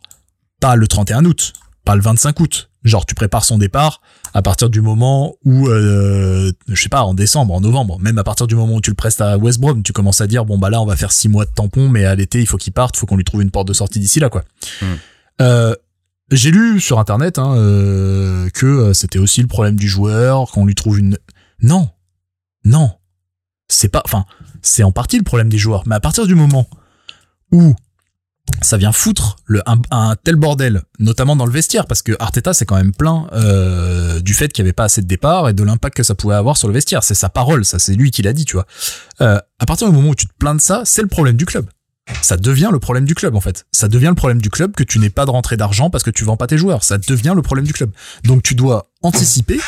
pas 0.60 0.76
le 0.76 0.86
31 0.86 1.24
août, 1.24 1.52
pas 1.84 1.94
le 1.96 2.02
25 2.02 2.38
août. 2.40 2.70
Genre, 2.84 3.04
tu 3.04 3.14
prépares 3.14 3.44
son 3.44 3.58
départ 3.58 4.00
à 4.34 4.42
partir 4.42 4.70
du 4.70 4.80
moment 4.80 5.34
où, 5.44 5.68
euh, 5.68 6.52
je 6.68 6.80
sais 6.80 6.88
pas, 6.88 7.02
en 7.02 7.12
décembre, 7.12 7.52
en 7.54 7.60
novembre, 7.60 7.98
même 7.98 8.18
à 8.18 8.24
partir 8.24 8.46
du 8.46 8.54
moment 8.54 8.76
où 8.76 8.80
tu 8.80 8.90
le 8.90 8.96
prestes 8.96 9.20
à 9.20 9.36
West 9.36 9.58
Brom, 9.58 9.82
tu 9.82 9.92
commences 9.92 10.20
à 10.20 10.26
dire, 10.26 10.44
bon 10.44 10.58
bah 10.58 10.70
là, 10.70 10.80
on 10.80 10.86
va 10.86 10.96
faire 10.96 11.10
six 11.10 11.28
mois 11.28 11.44
de 11.44 11.50
tampon, 11.50 11.88
mais 11.88 12.04
à 12.04 12.14
l'été, 12.14 12.40
il 12.40 12.46
faut 12.46 12.56
qu'il 12.56 12.72
parte, 12.72 12.96
faut 12.96 13.06
qu'on 13.06 13.16
lui 13.16 13.24
trouve 13.24 13.42
une 13.42 13.50
porte 13.50 13.66
de 13.68 13.72
sortie 13.72 13.98
d'ici 13.98 14.20
là, 14.20 14.28
quoi. 14.28 14.44
Hmm. 14.80 14.94
Euh, 15.40 15.74
j'ai 16.30 16.50
lu 16.50 16.80
sur 16.80 16.98
internet 16.98 17.38
hein, 17.38 17.54
euh, 17.56 18.48
que 18.50 18.66
euh, 18.66 18.92
c'était 18.92 19.18
aussi 19.18 19.40
le 19.40 19.48
problème 19.48 19.76
du 19.76 19.88
joueur, 19.88 20.50
qu'on 20.50 20.66
lui 20.66 20.74
trouve 20.74 20.98
une. 20.98 21.18
Non, 21.62 21.90
non, 22.64 22.92
c'est 23.68 23.88
pas. 23.88 24.02
Enfin, 24.04 24.24
c'est 24.62 24.82
en 24.82 24.92
partie 24.92 25.18
le 25.18 25.24
problème 25.24 25.48
des 25.48 25.58
joueurs, 25.58 25.84
mais 25.86 25.94
à 25.94 26.00
partir 26.00 26.26
du 26.26 26.34
moment 26.34 26.68
où 27.52 27.74
ça 28.62 28.76
vient 28.76 28.92
foutre 28.92 29.36
le, 29.46 29.62
un, 29.66 29.76
un 29.90 30.16
tel 30.16 30.36
bordel, 30.36 30.82
notamment 30.98 31.36
dans 31.36 31.46
le 31.46 31.52
vestiaire, 31.52 31.86
parce 31.86 32.02
que 32.02 32.12
Arteta 32.18 32.54
c'est 32.54 32.64
quand 32.64 32.76
même 32.76 32.92
plein 32.92 33.28
euh, 33.32 34.20
du 34.20 34.34
fait 34.34 34.52
qu'il 34.52 34.64
n'y 34.64 34.68
avait 34.68 34.74
pas 34.74 34.84
assez 34.84 35.02
de 35.02 35.06
départ 35.06 35.48
et 35.48 35.52
de 35.52 35.62
l'impact 35.62 35.96
que 35.96 36.02
ça 36.02 36.14
pouvait 36.14 36.34
avoir 36.34 36.56
sur 36.56 36.68
le 36.68 36.74
vestiaire. 36.74 37.02
C'est 37.02 37.14
sa 37.14 37.28
parole, 37.28 37.64
ça 37.64 37.78
c'est 37.78 37.94
lui 37.94 38.10
qui 38.10 38.22
l'a 38.22 38.32
dit, 38.32 38.44
tu 38.44 38.54
vois. 38.54 38.66
Euh, 39.20 39.38
à 39.58 39.66
partir 39.66 39.88
du 39.88 39.94
moment 39.94 40.10
où 40.10 40.14
tu 40.14 40.26
te 40.26 40.32
plains 40.38 40.54
de 40.54 40.60
ça, 40.60 40.82
c'est 40.84 41.02
le 41.02 41.08
problème 41.08 41.36
du 41.36 41.46
club. 41.46 41.66
Ça 42.22 42.36
devient 42.36 42.70
le 42.72 42.78
problème 42.78 43.04
du 43.04 43.14
club 43.14 43.34
en 43.34 43.40
fait. 43.40 43.66
Ça 43.72 43.88
devient 43.88 44.06
le 44.08 44.14
problème 44.14 44.40
du 44.40 44.50
club 44.50 44.74
que 44.74 44.82
tu 44.84 44.98
n'aies 44.98 45.10
pas 45.10 45.26
de 45.26 45.30
rentrée 45.30 45.56
d'argent 45.56 45.90
parce 45.90 46.04
que 46.04 46.10
tu 46.10 46.24
vends 46.24 46.36
pas 46.36 46.46
tes 46.46 46.58
joueurs. 46.58 46.82
Ça 46.84 46.98
devient 46.98 47.32
le 47.34 47.42
problème 47.42 47.66
du 47.66 47.72
club. 47.72 47.90
Donc 48.24 48.42
tu 48.42 48.54
dois 48.54 48.90
anticiper, 49.02 49.60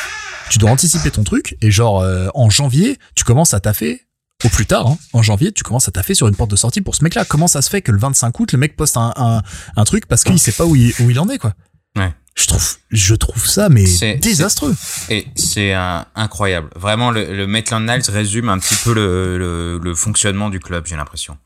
tu 0.49 0.57
dois 0.59 0.69
anticiper 0.71 1.11
ton 1.11 1.23
truc 1.23 1.57
et 1.61 1.71
genre 1.71 2.01
euh, 2.01 2.27
en 2.33 2.49
janvier, 2.49 2.97
tu 3.15 3.23
commences 3.23 3.53
à 3.53 3.59
taffer 3.59 4.01
au 4.43 4.49
plus 4.49 4.65
tard, 4.65 4.87
hein, 4.87 4.97
en 5.13 5.21
janvier, 5.21 5.51
tu 5.51 5.61
commences 5.61 5.87
à 5.87 5.91
taffer 5.91 6.15
sur 6.15 6.27
une 6.27 6.35
porte 6.35 6.49
de 6.49 6.55
sortie 6.55 6.81
pour 6.81 6.95
ce 6.95 7.03
mec-là. 7.03 7.25
Comment 7.25 7.47
ça 7.47 7.61
se 7.61 7.69
fait 7.69 7.83
que 7.83 7.91
le 7.91 7.99
25 7.99 8.39
août, 8.39 8.51
le 8.53 8.57
mec 8.57 8.75
poste 8.75 8.97
un, 8.97 9.13
un, 9.15 9.43
un 9.75 9.83
truc 9.83 10.07
parce 10.07 10.23
qu'il 10.23 10.39
sait 10.39 10.51
pas 10.51 10.65
où 10.65 10.75
il, 10.75 10.93
où 10.99 11.11
il 11.11 11.19
en 11.19 11.29
est, 11.29 11.37
quoi? 11.37 11.53
Ouais. 11.95 12.11
Je 12.33 12.47
trouve, 12.47 12.75
je 12.89 13.13
trouve 13.13 13.45
ça, 13.45 13.69
mais 13.69 13.85
C'est- 13.85 14.15
désastreux. 14.15 14.73
Et 15.09 15.27
c'est 15.35 15.73
incroyable. 16.15 16.69
Vraiment, 16.75 17.11
le, 17.11 17.35
le 17.35 17.45
Maitland 17.45 17.85
Niles 17.87 18.01
résume 18.09 18.49
un 18.49 18.57
petit 18.57 18.73
peu 18.83 18.93
le, 18.95 19.37
le, 19.37 19.77
le 19.83 19.95
fonctionnement 19.95 20.49
du 20.49 20.59
club, 20.59 20.87
j'ai 20.87 20.95
l'impression. 20.95 21.37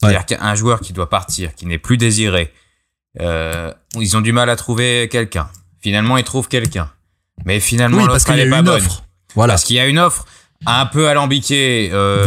C'est-à-dire 0.00 0.26
qu'un 0.26 0.54
joueur 0.54 0.80
qui 0.80 0.92
doit 0.92 1.08
partir, 1.10 1.54
qui 1.54 1.66
n'est 1.66 1.78
plus 1.78 1.96
désiré, 1.96 2.52
euh, 3.20 3.72
ils 3.94 4.16
ont 4.16 4.20
du 4.20 4.32
mal 4.32 4.48
à 4.50 4.56
trouver 4.56 5.08
quelqu'un. 5.10 5.48
Finalement, 5.80 6.16
ils 6.16 6.24
trouvent 6.24 6.48
quelqu'un. 6.48 6.90
Mais 7.44 7.58
finalement, 7.60 7.98
Oui, 7.98 8.06
parce 8.06 8.24
l'offre, 8.24 8.26
qu'il 8.26 8.36
y 8.36 8.40
a 8.40 8.42
elle 8.42 8.48
eu 8.48 8.50
est 8.50 8.52
pas 8.52 8.58
une 8.58 8.64
bonne. 8.66 8.76
offre. 8.76 9.04
Voilà. 9.34 9.52
Parce 9.54 9.64
qu'il 9.64 9.76
y 9.76 9.80
a 9.80 9.86
une 9.86 9.98
offre 9.98 10.24
un 10.66 10.86
peu 10.86 11.08
alambiquée 11.08 11.90
euh, 11.92 12.24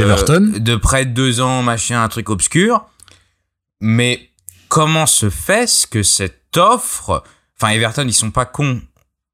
de 0.59 0.75
près 0.75 1.05
de 1.05 1.11
deux 1.11 1.41
ans, 1.41 1.63
machin, 1.63 2.01
un 2.03 2.07
truc 2.09 2.29
obscur. 2.29 2.85
Mais 3.81 4.29
comment 4.69 5.05
se 5.05 5.29
fait-ce 5.29 5.87
que 5.87 6.03
cette 6.03 6.57
offre, 6.57 7.23
enfin 7.59 7.71
Everton, 7.73 8.05
ils 8.07 8.13
sont 8.13 8.31
pas 8.31 8.45
cons. 8.45 8.81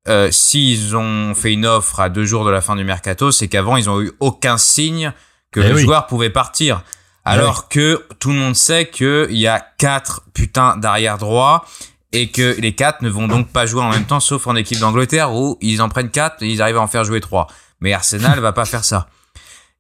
Euh, 0.07 0.31
S'ils 0.31 0.95
ont 0.95 1.35
fait 1.35 1.51
une 1.53 1.65
offre 1.65 1.99
à 1.99 2.09
deux 2.09 2.25
jours 2.25 2.45
de 2.45 2.49
la 2.51 2.61
fin 2.61 2.75
du 2.75 2.83
mercato, 2.83 3.31
c'est 3.31 3.47
qu'avant 3.47 3.75
ils 3.77 3.89
ont 3.89 4.01
eu 4.01 4.11
aucun 4.19 4.57
signe 4.57 5.11
que 5.51 5.59
Eh 5.59 5.69
le 5.69 5.75
oui. 5.75 5.81
joueur 5.81 6.07
pouvait 6.07 6.29
partir. 6.29 6.83
Alors 7.31 7.69
que 7.69 8.05
tout 8.19 8.29
le 8.29 8.35
monde 8.35 8.55
sait 8.55 8.87
qu'il 8.89 9.27
y 9.37 9.47
a 9.47 9.59
quatre 9.77 10.23
putains 10.33 10.77
d'arrière 10.77 11.17
droit 11.17 11.65
et 12.13 12.29
que 12.31 12.55
les 12.59 12.73
quatre 12.73 13.01
ne 13.01 13.09
vont 13.09 13.27
donc 13.27 13.49
pas 13.49 13.65
jouer 13.65 13.81
en 13.81 13.89
même 13.89 14.05
temps, 14.05 14.19
sauf 14.19 14.47
en 14.47 14.55
équipe 14.55 14.79
d'Angleterre 14.79 15.33
où 15.33 15.57
ils 15.61 15.81
en 15.81 15.89
prennent 15.89 16.09
quatre 16.09 16.41
et 16.43 16.47
ils 16.49 16.61
arrivent 16.61 16.77
à 16.77 16.81
en 16.81 16.87
faire 16.87 17.03
jouer 17.03 17.19
trois. 17.21 17.47
Mais 17.81 17.93
Arsenal 17.93 18.39
va 18.39 18.53
pas 18.53 18.65
faire 18.65 18.83
ça. 18.85 19.09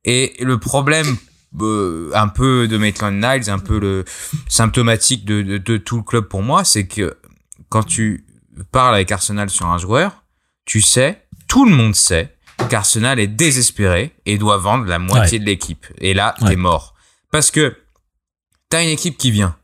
Et 0.05 0.35
le 0.39 0.57
problème 0.59 1.17
euh, 1.61 2.11
un 2.13 2.27
peu 2.27 2.67
de 2.67 2.77
Maitland 2.77 3.15
Niles, 3.15 3.49
un 3.49 3.59
peu 3.59 3.79
le 3.79 4.03
symptomatique 4.47 5.25
de, 5.25 5.41
de, 5.41 5.57
de 5.57 5.77
tout 5.77 5.97
le 5.97 6.03
club 6.03 6.25
pour 6.27 6.43
moi, 6.43 6.63
c'est 6.63 6.87
que 6.87 7.17
quand 7.69 7.83
tu 7.83 8.25
parles 8.71 8.95
avec 8.95 9.11
Arsenal 9.11 9.49
sur 9.49 9.65
un 9.67 9.77
joueur, 9.77 10.23
tu 10.65 10.81
sais, 10.81 11.23
tout 11.47 11.65
le 11.65 11.71
monde 11.75 11.95
sait 11.95 12.35
qu'Arsenal 12.69 13.19
est 13.19 13.27
désespéré 13.27 14.13
et 14.25 14.37
doit 14.37 14.57
vendre 14.57 14.85
la 14.85 14.99
moitié 14.99 15.39
de 15.39 15.45
l'équipe. 15.45 15.85
Et 15.99 16.13
là, 16.13 16.35
Ouais. 16.41 16.49
t'es 16.49 16.55
mort. 16.55 16.93
Parce 17.31 17.51
que 17.51 17.75
t'as 18.69 18.83
une 18.83 18.89
équipe 18.89 19.17
qui 19.17 19.31
vient. 19.31 19.55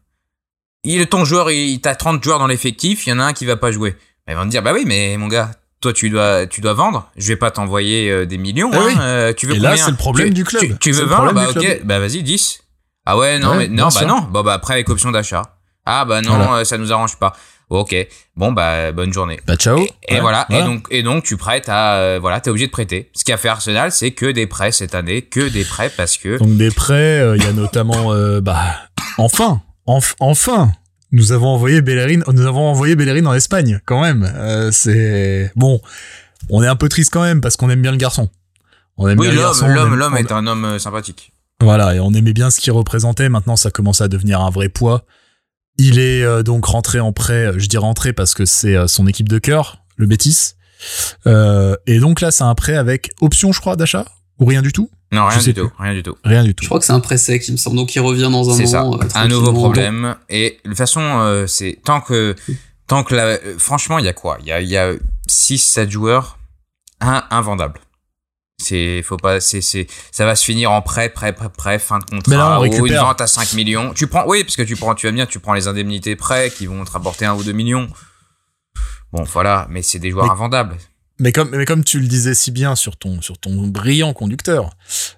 Il, 0.84 1.06
ton 1.08 1.24
joueur, 1.24 1.50
il, 1.52 1.80
t'as 1.80 1.96
30 1.96 2.24
joueurs 2.24 2.40
dans 2.40 2.48
l'effectif, 2.48 3.06
il 3.08 3.12
y 3.12 3.14
en 3.14 3.20
a 3.20 3.24
un 3.24 3.34
qui 3.34 3.46
va 3.46 3.56
pas 3.56 3.72
jouer. 3.72 3.96
Ils 4.28 4.36
vont 4.36 4.44
te 4.44 4.50
dire, 4.50 4.62
bah 4.62 4.74
oui, 4.74 4.84
mais 4.86 5.16
mon 5.18 5.28
gars, 5.28 5.52
toi 5.82 5.94
tu 5.94 6.10
dois, 6.10 6.46
tu 6.48 6.62
dois 6.62 6.74
vendre. 6.74 7.10
Je 7.16 7.28
vais 7.30 7.36
pas 7.36 7.52
t'envoyer 7.52 8.10
euh, 8.10 8.26
des 8.26 8.38
millions. 8.38 8.70
Eh 8.74 8.76
hein. 8.78 8.84
oui. 8.86 8.94
Euh, 9.00 9.34
tu 9.34 9.48
veux 9.48 9.56
Et 9.56 9.60
là, 9.60 9.78
c'est 9.78 9.92
le 9.92 9.98
problème 9.98 10.28
Tu- 10.30 10.34
du 10.34 10.44
club. 10.44 10.78
Tu, 10.80 10.92
veux 10.92 11.04
le 11.04 11.08
vendre 11.08 11.26
problème 11.32 11.46
Bah 11.54 11.60
du 11.60 11.68
ok, 11.68 11.82
bah 11.86 12.00
vas-y 12.00 12.24
10. 12.24 12.60
Ah 13.06 13.18
ouais, 13.18 13.40
non, 13.40 13.52
Ouais, 13.52 13.58
mais 13.60 13.68
non, 13.68 13.86
bah 13.86 13.92
sûr. 13.92 14.08
non. 14.08 14.22
Bon 14.22 14.44
bah 14.44 14.54
après 14.54 14.76
avec 14.76 14.90
option 14.90 15.12
d'achat. 15.12 15.58
Ah 15.86 16.06
bah 16.06 16.22
non, 16.22 16.36
Voilà. 16.38 16.54
euh, 16.60 16.64
ça 16.64 16.78
nous 16.78 16.92
arrange 16.94 17.18
pas. 17.18 17.36
Ok, 17.70 17.96
bon 18.36 18.52
bah 18.52 18.92
bonne 18.92 19.12
journée. 19.12 19.40
Bah 19.48 19.56
ciao. 19.56 19.80
Et 20.08 20.16
Ouais, 20.16 20.20
voilà. 20.22 20.46
Et 20.52 20.62
donc, 20.64 20.88
et 20.92 21.02
donc, 21.02 21.24
tu 21.24 21.38
prêtes 21.38 21.70
à, 21.70 21.96
euh, 21.96 22.20
voilà, 22.22 22.40
t'es 22.40 22.50
obligé 22.50 22.68
de 22.68 22.72
prêter. 22.72 23.10
Ce 23.14 23.24
qui 23.24 23.32
a 23.32 23.38
fait 23.38 23.48
Arsenal, 23.50 23.92
c'est 23.92 24.12
que 24.12 24.32
des 24.32 24.46
prêts 24.48 24.72
cette 24.72 24.94
année, 24.96 25.22
que 25.24 25.48
des 25.50 25.64
prêts 25.64 25.92
parce 25.96 26.18
que. 26.18 26.38
Donc 26.38 26.56
des 26.58 26.70
prêts, 26.72 27.20
euh, 27.20 27.36
il 27.38 27.44
y 27.44 27.48
a 27.48 27.52
notamment, 27.54 28.14
euh, 28.14 28.42
bah, 28.42 28.64
enfin, 29.18 29.62
enf- 29.88 30.14
enfin, 30.20 30.72
nous 31.12 31.32
avons 31.32 31.48
envoyé 31.48 31.82
Bellerin, 31.82 32.22
nous 32.32 32.46
avons 32.46 32.68
envoyé 32.70 32.96
Bellerin 32.96 33.26
en 33.26 33.34
Espagne, 33.34 33.80
quand 33.86 34.02
même. 34.02 34.32
Euh, 34.36 34.70
c'est 34.72 35.52
bon, 35.56 35.82
on 36.50 36.62
est 36.62 36.68
un 36.68 36.76
peu 36.76 36.90
triste 36.90 37.12
quand 37.12 37.24
même 37.24 37.42
parce 37.42 37.56
qu'on 37.58 37.70
aime 37.70 37.82
bien 37.82 37.92
le 37.92 37.98
garçon. 37.98 38.30
On 38.98 39.08
aime 39.08 39.18
Oui, 39.20 39.28
l'homme, 39.32 39.74
l'homme, 39.74 39.96
l'homme 39.96 40.18
est 40.18 40.32
un 40.32 40.46
homme 40.46 40.78
sympathique. 40.78 41.32
Voilà, 41.62 41.96
et 41.96 42.00
on 42.00 42.12
aimait 42.14 42.34
bien 42.34 42.50
ce 42.52 42.60
qu'il 42.60 42.74
représentait. 42.74 43.30
Maintenant, 43.30 43.56
ça 43.56 43.72
commence 43.72 44.02
à 44.02 44.08
devenir 44.08 44.42
un 44.42 44.50
vrai 44.52 44.70
poids. 44.70 45.06
Il 45.78 46.00
est 46.00 46.24
euh, 46.24 46.44
donc 46.44 46.66
rentré 46.66 47.00
en 47.00 47.14
prêt. 47.14 47.48
euh, 47.48 47.54
Je 47.60 47.68
dis 47.68 47.78
rentré 47.78 48.14
parce 48.14 48.34
que 48.34 48.46
c'est 48.46 48.76
euh, 48.76 48.88
son 48.88 49.08
équipe 49.08 49.28
de 49.30 49.40
cœur, 49.40 49.80
le 49.98 50.06
Bétis. 50.06 50.54
Euh, 51.28 51.76
et 51.88 52.00
donc 52.00 52.22
là, 52.22 52.32
c'est 52.32 52.44
un 52.44 52.56
prêt 52.56 52.76
avec 52.76 53.12
option, 53.22 53.52
je 53.52 53.60
crois, 53.60 53.76
d'achat 53.76 54.06
ou 54.40 54.46
rien 54.46 54.62
du 54.62 54.72
tout? 54.72 54.90
Non, 55.12 55.28
rien 55.28 55.38
du 55.40 55.54
tout, 55.54 55.72
rien 55.78 55.94
du 55.94 56.02
tout. 56.04 56.16
Rien 56.24 56.44
du 56.44 56.56
tout. 56.56 56.64
Je 56.64 56.68
crois 56.70 56.80
que 56.80 56.86
c'est 56.86 56.92
un 56.92 57.00
pré 57.00 57.18
sec, 57.18 57.48
il 57.48 57.52
me 57.52 57.58
semble. 57.58 57.76
Donc 57.76 57.94
il 57.96 58.00
revient 58.00 58.30
dans 58.32 58.50
un 58.50 58.58
C'est 58.58 58.66
ça. 58.66 58.84
moment. 58.84 59.00
euh, 59.02 59.08
un 59.14 59.28
nouveau 59.28 59.54
problème. 59.54 60.16
Et 60.30 60.60
de 60.66 60.70
toute 60.70 60.78
façon, 60.78 61.02
euh, 61.02 61.46
c'est 61.48 61.80
tant 61.86 62.02
que, 62.02 62.36
tant 62.88 63.04
que 63.04 63.14
la, 63.14 63.24
euh, 63.26 63.38
franchement, 63.60 64.00
il 64.00 64.06
y 64.06 64.08
a 64.08 64.14
quoi? 64.14 64.38
Il 64.42 64.48
y 64.48 64.52
a, 64.52 64.60
il 64.60 64.68
y 64.68 64.76
a 64.78 64.92
6, 65.28 65.60
7 65.60 65.92
joueurs, 65.92 66.40
un 67.00 67.24
invendable. 67.30 67.80
C'est, 68.64 69.02
faut 69.04 69.18
pas, 69.18 69.40
c'est, 69.40 69.62
c'est, 69.62 69.88
ça 70.12 70.26
va 70.26 70.36
se 70.36 70.44
finir 70.46 70.72
en 70.72 70.82
prêt, 70.82 71.10
prêt, 71.10 71.34
prêt, 71.34 71.50
prêt, 71.50 71.80
fin 71.80 72.00
de 72.00 72.04
contrat. 72.06 72.24
Mais 72.32 72.38
là, 72.38 72.60
on 72.60 72.62
ou 72.62 72.66
une 72.66 72.74
récupère. 72.74 73.04
vente 73.06 73.22
à 73.22 73.28
5 73.28 73.54
millions. 73.54 73.94
Tu 73.94 74.08
prends, 74.08 74.26
oui, 74.28 74.44
parce 74.44 74.56
que 74.56 74.62
tu 74.64 74.76
prends, 74.76 74.96
tu 74.96 75.06
vas 75.06 75.12
bien, 75.12 75.26
tu 75.26 75.40
prends 75.40 75.54
les 75.54 75.68
indemnités 75.68 76.16
prêts 76.16 76.50
qui 76.50 76.66
vont 76.66 76.84
te 76.86 76.92
rapporter 76.92 77.26
1 77.26 77.34
ou 77.36 77.44
2 77.44 77.52
millions. 77.52 77.88
Bon, 79.12 79.24
voilà, 79.24 79.68
mais 79.70 79.82
c'est 79.82 80.00
des 80.00 80.12
joueurs 80.12 80.26
Mais- 80.26 80.32
invendables. 80.32 80.78
Mais 81.20 81.32
comme, 81.32 81.52
mais 81.52 81.66
comme 81.66 81.84
tu 81.84 82.00
le 82.00 82.08
disais 82.08 82.34
si 82.34 82.50
bien 82.50 82.76
sur 82.76 82.98
ton, 82.98 83.22
sur 83.22 83.38
ton 83.38 83.68
brillant 83.68 84.14
conducteur, 84.14 84.72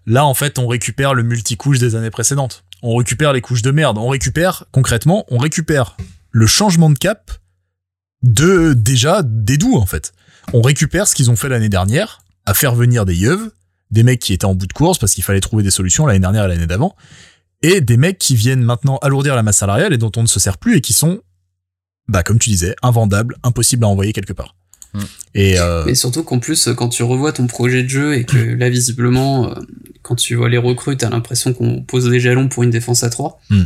là, 0.06 0.26
en 0.26 0.34
fait, 0.34 0.60
on 0.60 0.68
récupère 0.68 1.14
le 1.14 1.24
multicouche 1.24 1.80
des 1.80 1.96
années 1.96 2.12
précédentes. 2.12 2.66
On 2.84 2.98
récupère 2.98 3.32
les 3.32 3.40
couches 3.42 3.62
de 3.62 3.72
merde. 3.72 3.98
On 3.98 4.10
récupère, 4.10 4.66
concrètement, 4.74 5.26
on 5.30 5.38
récupère 5.38 5.96
le 6.32 6.48
changement 6.48 6.90
de 6.90 6.98
cap 6.98 7.32
de, 8.24 8.74
déjà, 8.74 9.22
des 9.24 9.58
doux, 9.58 9.78
en 9.78 9.86
fait. 9.86 10.12
On 10.52 10.62
récupère 10.62 11.08
ce 11.08 11.16
qu'ils 11.16 11.32
ont 11.32 11.36
fait 11.38 11.48
l'année 11.50 11.70
dernière, 11.70 12.20
à 12.46 12.54
faire 12.54 12.76
venir 12.76 13.06
des 13.06 13.16
yeux, 13.16 13.54
des 13.92 14.04
mecs 14.04 14.20
qui 14.20 14.34
étaient 14.34 14.46
en 14.46 14.56
bout 14.56 14.68
de 14.68 14.74
course 14.74 14.98
parce 14.98 15.14
qu'il 15.14 15.24
fallait 15.24 15.40
trouver 15.40 15.64
des 15.64 15.72
solutions 15.72 16.06
l'année 16.06 16.20
dernière 16.20 16.46
et 16.46 16.48
l'année 16.48 16.68
d'avant, 16.68 16.96
et 17.62 17.82
des 17.82 17.98
mecs 17.98 18.18
qui 18.18 18.36
viennent 18.36 18.64
maintenant 18.64 18.98
alourdir 18.98 19.36
la 19.36 19.44
masse 19.44 19.58
salariale 19.58 19.94
et 19.94 19.98
dont 19.98 20.12
on 20.16 20.22
ne 20.22 20.28
se 20.28 20.40
sert 20.40 20.58
plus 20.58 20.78
et 20.78 20.82
qui 20.82 20.94
sont, 20.94 21.22
bah, 22.08 22.24
comme 22.24 22.40
tu 22.40 22.50
disais, 22.50 22.76
invendables, 22.82 23.36
impossibles 23.44 23.86
à 23.86 23.88
envoyer 23.88 24.14
quelque 24.14 24.34
part. 24.34 24.56
Mm. 24.94 25.00
Et, 25.34 25.60
euh, 25.60 25.84
Mais 25.86 25.96
surtout 25.96 26.24
qu'en 26.24 26.40
plus, 26.40 26.70
quand 26.76 26.90
tu 26.90 27.04
revois 27.04 27.32
ton 27.32 27.48
projet 27.48 27.84
de 27.84 27.90
jeu 27.90 28.16
et 28.16 28.26
que 28.26 28.38
là, 28.38 28.70
visiblement, 28.70 29.50
euh, 29.50 29.56
quand 30.02 30.16
tu 30.16 30.36
vois 30.36 30.50
les 30.50 30.58
recrues, 30.58 30.98
t'as 30.98 31.10
l'impression 31.10 31.54
qu'on 31.54 31.82
pose 31.82 32.10
des 32.10 32.20
jalons 32.20 32.48
pour 32.48 32.64
une 32.64 32.70
défense 32.70 33.04
à 33.04 33.10
3. 33.10 33.42
Hmm. 33.50 33.64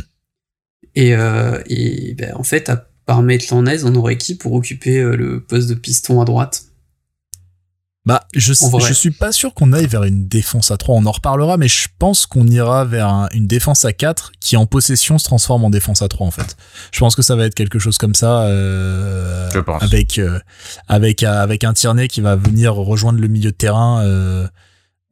Et, 0.94 1.14
euh, 1.14 1.62
et 1.66 2.14
ben, 2.14 2.34
en 2.34 2.42
fait, 2.42 2.68
à 2.68 2.88
part 3.06 3.22
Maitland 3.22 3.66
Niles, 3.66 3.82
on 3.84 3.94
aurait 3.94 4.16
qui 4.16 4.34
pour 4.34 4.54
occuper 4.54 5.02
le 5.02 5.40
poste 5.40 5.68
de 5.68 5.74
piston 5.74 6.20
à 6.20 6.24
droite? 6.24 6.69
Bah, 8.06 8.22
je, 8.34 8.54
je 8.54 8.92
suis 8.94 9.10
pas 9.10 9.30
sûr 9.30 9.52
qu'on 9.52 9.74
aille 9.74 9.86
vers 9.86 10.04
une 10.04 10.26
défense 10.26 10.70
à 10.70 10.78
3, 10.78 10.94
on 10.96 11.04
en 11.04 11.10
reparlera, 11.12 11.58
mais 11.58 11.68
je 11.68 11.86
pense 11.98 12.24
qu'on 12.24 12.46
ira 12.46 12.86
vers 12.86 13.08
un- 13.08 13.28
une 13.34 13.46
défense 13.46 13.84
à 13.84 13.92
4 13.92 14.32
qui 14.40 14.56
en 14.56 14.64
possession 14.64 15.18
se 15.18 15.24
transforme 15.24 15.64
en 15.64 15.70
défense 15.70 16.00
à 16.00 16.08
3 16.08 16.26
en 16.26 16.30
fait. 16.30 16.56
Je 16.92 16.98
pense 17.00 17.14
que 17.14 17.20
ça 17.20 17.36
va 17.36 17.44
être 17.44 17.54
quelque 17.54 17.78
chose 17.78 17.98
comme 17.98 18.14
ça 18.14 18.44
euh, 18.44 19.50
Je 19.52 19.58
pense. 19.60 19.82
avec 19.82 20.18
euh, 20.18 20.38
avec 20.88 21.22
euh, 21.22 21.42
avec 21.42 21.62
un 21.62 21.74
Tierney 21.74 22.08
qui 22.08 22.22
va 22.22 22.36
venir 22.36 22.74
rejoindre 22.74 23.20
le 23.20 23.28
milieu 23.28 23.50
de 23.50 23.56
terrain 23.56 24.02
euh, 24.02 24.48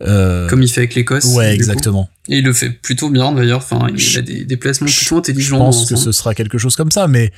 euh, 0.02 0.48
Comme 0.48 0.62
il 0.62 0.68
fait 0.68 0.80
avec 0.80 0.94
l'Écosse. 0.94 1.26
ouais, 1.26 1.48
coup. 1.48 1.54
exactement. 1.54 2.08
Et 2.28 2.38
il 2.38 2.44
le 2.44 2.54
fait 2.54 2.70
plutôt 2.70 3.10
bien 3.10 3.32
d'ailleurs. 3.32 3.58
Enfin, 3.58 3.88
il 3.90 3.98
Je- 3.98 4.18
a 4.18 4.22
des 4.22 4.46
déplacements 4.46 4.86
Je 4.86 4.96
plutôt 4.96 5.18
intelligents. 5.18 5.58
pense 5.58 5.86
que 5.86 5.96
ce 5.96 6.10
sera 6.10 6.34
quelque 6.34 6.56
chose 6.56 6.74
comme 6.74 6.90
ça, 6.90 7.06
mais 7.06 7.32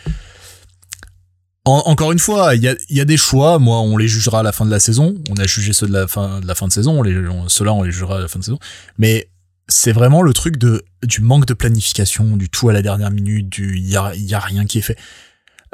en- 1.64 1.82
encore 1.86 2.12
une 2.12 2.18
fois, 2.18 2.54
il 2.54 2.62
y 2.62 2.68
a, 2.68 2.74
il 2.88 2.96
y 2.96 3.00
a 3.00 3.04
des 3.04 3.16
choix. 3.16 3.58
Moi, 3.58 3.78
on 3.80 3.96
les 3.96 4.08
jugera 4.08 4.40
à 4.40 4.42
la 4.42 4.52
fin 4.52 4.64
de 4.64 4.70
la 4.70 4.80
saison. 4.80 5.16
On 5.30 5.36
a 5.36 5.46
jugé 5.46 5.72
ceux 5.72 5.86
de 5.86 5.92
la 5.92 6.08
fin 6.08 6.40
de 6.40 6.46
la 6.46 6.54
fin 6.54 6.66
de 6.68 6.72
saison. 6.72 6.98
On 6.98 7.02
les, 7.02 7.16
on- 7.28 7.48
ceux-là, 7.48 7.72
on 7.74 7.82
les 7.82 7.92
jugera 7.92 8.16
à 8.18 8.20
la 8.20 8.28
fin 8.28 8.38
de 8.38 8.44
saison. 8.44 8.58
Mais 8.98 9.28
c'est 9.68 9.92
vraiment 9.92 10.22
le 10.22 10.32
truc 10.32 10.56
de 10.56 10.82
du 11.04 11.20
manque 11.20 11.46
de 11.46 11.54
planification, 11.54 12.36
du 12.36 12.48
tout 12.50 12.68
à 12.68 12.72
la 12.72 12.82
dernière 12.82 13.10
minute, 13.10 13.48
du 13.48 13.76
il 13.76 13.88
y 13.88 13.96
a, 13.96 14.12
il 14.14 14.24
y 14.24 14.34
a 14.34 14.40
rien 14.40 14.64
qui 14.66 14.78
est 14.78 14.82
fait. 14.82 14.96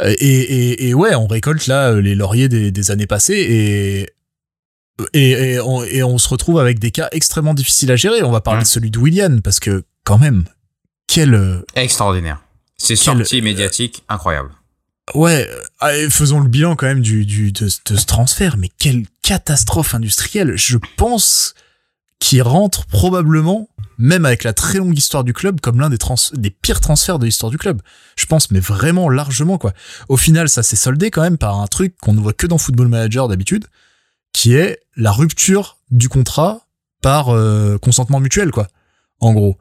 Euh, 0.02 0.14
Et, 0.18 0.40
et, 0.40 0.88
et 0.88 0.94
ouais, 0.94 1.14
on 1.14 1.26
récolte 1.26 1.66
là 1.68 1.90
euh, 1.92 2.00
les 2.02 2.14
lauriers 2.14 2.48
des, 2.50 2.70
des 2.70 2.90
années 2.90 3.06
passées 3.06 3.46
et 3.48 4.10
et, 5.12 5.58
on, 5.60 5.82
et 5.84 6.02
on 6.02 6.16
se 6.16 6.26
retrouve 6.28 6.58
avec 6.58 6.78
des 6.78 6.90
cas 6.90 7.08
extrêmement 7.12 7.52
difficiles 7.54 7.90
à 7.92 7.96
gérer. 7.96 8.22
On 8.22 8.30
va 8.32 8.40
parler 8.40 8.58
Ouais. 8.58 8.64
de 8.64 8.68
celui 8.68 8.90
de 8.90 8.98
William 8.98 9.42
parce 9.42 9.60
que 9.60 9.84
quand 10.04 10.16
même, 10.18 10.44
quel 11.06 11.34
euh, 11.34 11.60
Extraordinaire. 11.74 12.42
C'est 12.78 12.96
sorti 12.96 13.42
médiatique 13.42 14.04
incroyable. 14.08 14.50
Ouais, 15.14 15.48
euh, 15.82 16.10
faisons 16.10 16.40
le 16.40 16.48
bilan 16.48 16.74
quand 16.74 16.86
même 16.86 17.00
du, 17.00 17.24
du 17.24 17.52
de, 17.52 17.68
ce 17.68 18.06
transfert. 18.06 18.56
Mais 18.56 18.70
quelle 18.78 19.06
catastrophe 19.22 19.94
industrielle 19.94 20.56
Je 20.56 20.78
pense 20.96 21.54
qu'il 22.18 22.42
rentre 22.42 22.86
probablement, 22.86 23.68
même 23.98 24.24
avec 24.24 24.42
la 24.42 24.52
très 24.52 24.78
longue 24.78 24.98
histoire 24.98 25.22
du 25.22 25.32
club, 25.32 25.60
comme 25.60 25.80
l'un 25.80 25.90
des, 25.90 26.50
pires 26.50 26.80
transferts 26.80 27.18
de 27.18 27.26
l'histoire 27.26 27.50
du 27.50 27.58
club. 27.58 27.82
Je 28.16 28.26
pense, 28.26 28.50
mais 28.50 28.58
vraiment 28.58 29.08
largement 29.08 29.58
quoi. 29.58 29.72
Au 30.08 30.16
final, 30.16 30.48
ça 30.48 30.62
s'est 30.62 30.76
soldé 30.76 31.10
quand 31.10 31.22
même 31.22 31.38
par 31.38 31.60
un 31.60 31.66
truc 31.66 31.96
qu'on 32.00 32.12
ne 32.12 32.20
voit 32.20 32.32
que 32.32 32.46
dans 32.46 32.58
Football 32.58 32.88
Manager 32.88 33.28
d'habitude, 33.28 33.66
qui 34.32 34.54
est 34.54 34.80
la 34.96 35.12
rupture 35.12 35.78
du 35.90 36.08
contrat 36.08 36.66
par 37.00 37.28
euh, 37.28 37.78
consentement 37.78 38.18
mutuel 38.18 38.50
quoi. 38.50 38.68
En 39.20 39.32
gros. 39.32 39.56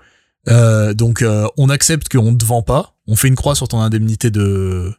Euh, 0.47 0.93
donc 0.93 1.25
on 1.57 1.69
accepte 1.69 2.09
qu'on 2.09 2.31
ne 2.31 2.37
te 2.37 2.45
vend 2.45 2.61
pas, 2.61 2.95
on 3.07 3.15
fait 3.15 3.27
une 3.27 3.35
croix 3.35 3.55
sur 3.55 3.67
ton 3.67 3.79
indemnité 3.81 4.29
de 4.29 4.95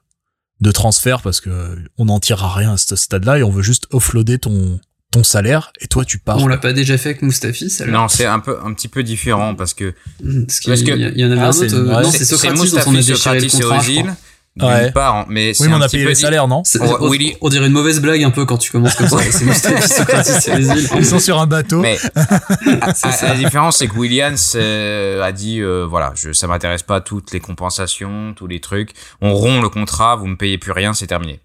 de 0.61 0.71
transfert 0.71 1.23
parce 1.23 1.41
que 1.41 1.77
on 1.99 2.07
n'en 2.07 2.21
tirera 2.21 2.55
rien 2.55 2.75
à 2.75 2.77
ce 2.77 2.97
stade-là 2.97 3.39
et 3.39 3.43
on 3.43 3.51
veut 3.51 3.63
juste 3.63 3.87
offloader 3.91 4.39
ton 4.39 4.81
ton 5.13 5.23
salaire 5.23 5.73
et 5.81 5.87
toi 5.87 6.05
tu 6.05 6.19
pars. 6.19 6.39
On 6.39 6.49
l'a 6.49 6.59
pas 6.59 6.73
déjà 6.73 6.99
fait 6.99 7.11
avec 7.11 7.23
Mustafi, 7.23 7.71
ça 7.71 7.87
Non, 7.87 8.09
c'est 8.09 8.27
un 8.27 8.41
peu 8.41 8.59
un 8.65 8.73
petit 8.75 8.89
peu 8.89 9.03
différent 9.03 9.55
parce 9.55 9.75
que 9.75 9.95
parce, 10.21 10.61
qu'il 10.61 10.97
y, 11.17 11.25
en 11.25 11.31
avait 11.31 11.41
ah, 11.41 11.47
un 11.47 11.51
autre. 11.51 11.75
Euh, 11.75 12.03
non, 12.03 12.11
c'est 12.11 12.25
Socrates 12.25 12.57
dont 12.57 12.81
on 12.87 12.95
a 12.95 13.03
déchiré 13.03 13.41
le 13.41 13.49
contrat. 13.49 14.17
Ouais. 14.61 14.91
Part, 14.91 15.27
mais 15.29 15.53
oui, 15.61 15.69
mais 15.69 15.75
on 15.75 15.81
a 15.83 15.89
payé 15.89 16.07
les 16.07 16.15
salaires, 16.15 16.49
non 16.49 16.63
on, 16.81 17.11
on, 17.41 17.49
dirait 17.51 17.67
une 17.67 17.73
mauvaise 17.73 18.01
blague 18.01 18.23
un 18.23 18.31
peu 18.31 18.47
quand 18.47 18.57
tu 18.57 18.71
commences 18.71 18.95
comme 18.95 19.09
ça. 19.09 19.19
Ils 20.97 21.05
sont 21.05 21.19
sur 21.19 21.39
un 21.39 21.47
bateau. 21.47 21.81
Mais 21.81 21.99
la 23.23 23.35
différence, 23.35 23.77
c'est 23.79 23.89
que 23.89 23.97
Williams 23.97 24.55
euh, 24.57 25.23
a 25.23 25.33
dit 25.33 25.61
euh, 25.61 25.85
voilà, 25.85 26.13
je, 26.15 26.33
ça 26.33 26.47
m'intéresse 26.47 26.83
pas 26.83 27.03
toutes 27.03 27.33
les 27.33 27.41
compensations, 27.41 28.33
tous 28.35 28.47
les 28.47 28.61
trucs. 28.61 28.93
On 29.21 29.35
rompt 29.35 29.61
le 29.61 29.69
contrat, 29.69 30.17
vous 30.17 30.27
me 30.27 30.37
payez 30.37 30.57
plus 30.57 30.73
rien, 30.73 30.95
c'est 30.95 31.07
terminé. 31.07 31.41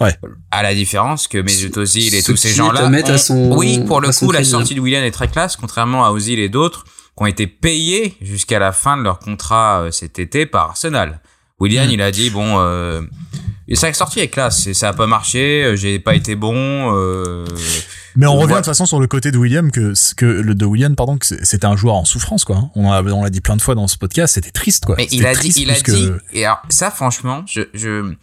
Ouais. 0.00 0.14
À 0.50 0.62
la 0.62 0.74
différence 0.74 1.28
que 1.28 1.38
Mesut 1.38 1.76
Ozil 1.76 2.14
et 2.14 2.22
tous 2.22 2.36
ces 2.36 2.50
gens-là. 2.50 2.90
Oui, 3.30 3.80
pour 3.80 4.00
le 4.00 4.10
coup, 4.10 4.32
la 4.32 4.44
sortie 4.44 4.74
de 4.74 4.80
Willian 4.80 5.02
est 5.02 5.10
très 5.10 5.28
classe, 5.28 5.56
contrairement 5.56 6.06
à 6.06 6.10
Ozil 6.10 6.38
et 6.38 6.48
d'autres 6.48 6.84
qui 7.16 7.22
ont 7.22 7.26
été 7.26 7.46
payés 7.46 8.16
jusqu'à 8.20 8.58
la 8.58 8.72
fin 8.72 8.96
de 8.96 9.02
leur 9.02 9.18
contrat 9.18 9.80
euh, 9.80 9.90
cet 9.90 10.18
été 10.18 10.44
par 10.44 10.70
Arsenal. 10.70 11.20
Willian, 11.60 11.86
hmm. 11.86 11.90
il 11.90 12.02
a 12.02 12.10
dit 12.10 12.30
bon, 12.30 12.58
euh, 12.58 13.02
sa 13.72 13.92
sortie 13.92 14.20
est 14.20 14.28
classe, 14.28 14.66
et 14.66 14.74
ça 14.74 14.90
a 14.90 14.92
pas 14.92 15.06
marché, 15.06 15.64
euh, 15.64 15.76
j'ai 15.76 15.98
pas 15.98 16.14
été 16.14 16.34
bon. 16.34 16.54
Euh, 16.94 17.46
mais 18.14 18.26
on 18.26 18.36
revient 18.36 18.52
de 18.52 18.56
toute 18.58 18.66
façon 18.66 18.86
sur 18.86 19.00
le 19.00 19.06
côté 19.06 19.30
de 19.30 19.38
William 19.38 19.70
que 19.70 19.92
que 20.16 20.26
le 20.26 20.54
de 20.54 20.64
William 20.64 20.94
pardon 20.94 21.18
que 21.18 21.26
c'était 21.26 21.66
un 21.66 21.76
joueur 21.76 21.94
en 21.94 22.04
souffrance 22.04 22.44
quoi. 22.44 22.56
Hein. 22.56 22.70
On 22.74 22.88
on 22.88 23.22
l'a 23.22 23.30
dit 23.30 23.40
plein 23.40 23.56
de 23.56 23.62
fois 23.62 23.74
dans 23.74 23.88
ce 23.88 23.96
podcast, 23.98 24.34
c'était 24.34 24.50
triste 24.50 24.84
quoi. 24.86 24.96
Mais 24.96 25.08
il 25.10 25.26
a 25.26 25.34
dit, 25.34 25.52
il 25.56 25.70
a 25.70 25.80
dit. 25.80 26.10
Et 26.32 26.44
alors 26.44 26.62
ça 26.68 26.90
franchement, 26.90 27.44
je 27.46 27.62
je 27.74 28.14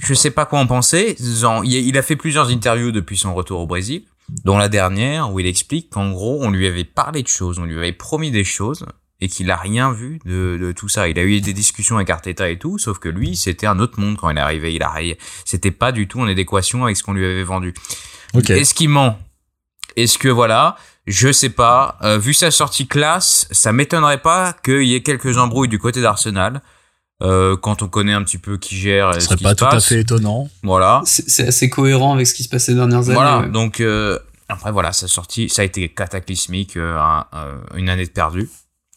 je 0.00 0.14
sais 0.14 0.30
pas 0.30 0.46
quoi 0.46 0.58
en 0.58 0.66
penser. 0.66 1.16
Il 1.64 1.98
a 1.98 2.02
fait 2.02 2.16
plusieurs 2.16 2.48
interviews 2.48 2.90
depuis 2.90 3.16
son 3.16 3.34
retour 3.34 3.60
au 3.60 3.66
Brésil, 3.66 4.02
dont 4.44 4.58
la 4.58 4.68
dernière 4.68 5.32
où 5.32 5.40
il 5.40 5.46
explique 5.46 5.90
qu'en 5.90 6.10
gros, 6.10 6.38
on 6.42 6.50
lui 6.50 6.66
avait 6.66 6.84
parlé 6.84 7.22
de 7.22 7.28
choses, 7.28 7.58
on 7.58 7.64
lui 7.64 7.76
avait 7.76 7.92
promis 7.92 8.30
des 8.30 8.44
choses 8.44 8.86
et 9.22 9.28
qu'il 9.28 9.52
a 9.52 9.56
rien 9.56 9.92
vu 9.92 10.18
de, 10.24 10.58
de, 10.60 10.72
tout 10.72 10.88
ça. 10.88 11.08
Il 11.08 11.16
a 11.16 11.22
eu 11.22 11.40
des 11.40 11.52
discussions 11.52 11.94
avec 11.94 12.10
Arteta 12.10 12.50
et 12.50 12.58
tout, 12.58 12.76
sauf 12.76 12.98
que 12.98 13.08
lui, 13.08 13.36
c'était 13.36 13.68
un 13.68 13.78
autre 13.78 14.00
monde 14.00 14.16
quand 14.16 14.28
il 14.30 14.36
est 14.36 14.40
arrivé. 14.40 14.74
Il 14.74 14.82
a, 14.82 14.92
c'était 15.44 15.70
pas 15.70 15.92
du 15.92 16.08
tout 16.08 16.20
en 16.20 16.26
adéquation 16.26 16.84
avec 16.84 16.96
ce 16.96 17.04
qu'on 17.04 17.12
lui 17.12 17.24
avait 17.24 17.44
vendu. 17.44 17.72
Est-ce 18.48 18.74
qu'il 18.74 18.88
ment? 18.88 19.20
Est-ce 19.94 20.18
que 20.18 20.28
voilà 20.28 20.76
Je 21.06 21.30
sais 21.30 21.50
pas. 21.50 21.98
Euh, 22.02 22.18
vu 22.18 22.34
sa 22.34 22.50
sortie 22.50 22.88
classe, 22.88 23.46
ça 23.52 23.72
m'étonnerait 23.72 24.22
pas 24.22 24.54
qu'il 24.64 24.82
y 24.84 24.96
ait 24.96 25.02
quelques 25.02 25.38
embrouilles 25.38 25.68
du 25.68 25.78
côté 25.78 26.02
d'Arsenal. 26.02 26.60
Euh, 27.22 27.56
quand 27.56 27.82
on 27.82 27.88
connaît 27.88 28.14
un 28.14 28.24
petit 28.24 28.38
peu 28.38 28.56
qui 28.56 28.74
gère. 28.76 29.14
Ce 29.14 29.20
serait 29.20 29.36
pas 29.36 29.54
tout 29.54 29.64
à 29.66 29.78
fait 29.78 30.00
étonnant. 30.00 30.48
Voilà. 30.64 31.02
C'est 31.04 31.46
assez 31.46 31.70
cohérent 31.70 32.14
avec 32.14 32.26
ce 32.26 32.34
qui 32.34 32.42
se 32.42 32.48
passait 32.48 32.72
ces 32.72 32.74
dernières 32.74 33.04
années. 33.04 33.14
Voilà. 33.14 33.46
Donc 33.46 33.78
euh, 33.78 34.18
après 34.48 34.72
voilà, 34.72 34.92
sa 34.92 35.06
sortie, 35.06 35.48
ça 35.48 35.62
a 35.62 35.64
été 35.64 35.88
cataclysmique, 35.88 36.76
euh, 36.76 36.98
une 37.76 37.88
année 37.88 38.06
de 38.06 38.10
perdu. 38.10 38.50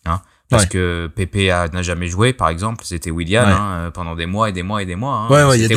Hein, 0.05 0.21
parce 0.49 0.65
que 0.65 1.09
Pepe 1.15 1.49
n'a 1.73 1.81
jamais 1.81 2.07
joué, 2.07 2.33
par 2.33 2.49
exemple. 2.49 2.83
C'était 2.85 3.11
William 3.11 3.47
hein, 3.47 3.91
pendant 3.93 4.15
des 4.15 4.25
mois 4.25 4.49
et 4.49 4.51
des 4.51 4.63
mois 4.63 4.81
et 4.81 4.85
des 4.85 4.95
mois. 4.95 5.15
Hein. 5.15 5.29
Ouais, 5.29 5.43
ouais, 5.43 5.57
il 5.57 5.61
y 5.61 5.65
a 5.65 5.67
des. 5.67 5.75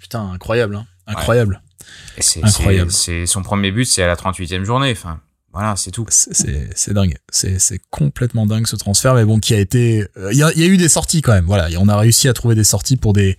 Putain, 0.00 0.30
incroyable, 0.32 0.76
hein. 0.76 0.86
incroyable. 1.06 1.60
C'est 2.18 2.42
incroyable. 2.42 2.90
C'est 2.90 3.26
son 3.26 3.42
premier 3.42 3.70
but, 3.70 3.84
c'est 3.84 4.02
à 4.02 4.06
la 4.06 4.16
38e 4.16 4.64
journée. 4.64 4.92
Enfin, 4.92 5.20
voilà, 5.56 5.74
c'est 5.74 5.90
tout. 5.90 6.04
C'est 6.10 6.92
dingue. 6.92 7.16
C'est 7.30 7.80
complètement 7.88 8.44
dingue 8.44 8.66
ce 8.66 8.76
transfert, 8.76 9.14
mais 9.14 9.24
bon, 9.24 9.38
qui 9.38 9.54
a 9.54 9.58
été. 9.58 10.04
Il 10.16 10.22
euh, 10.22 10.32
y, 10.34 10.42
a, 10.42 10.52
y, 10.52 10.62
a, 10.62 10.66
eu 10.66 10.76
des 10.76 10.90
sorties 10.90 11.22
quand 11.22 11.32
même. 11.32 11.46
Voilà, 11.46 11.68
on 11.78 11.88
a 11.88 11.96
réussi 11.96 12.28
à 12.28 12.34
trouver 12.34 12.54
des 12.54 12.62
sorties 12.62 12.98
pour 12.98 13.14
des 13.14 13.38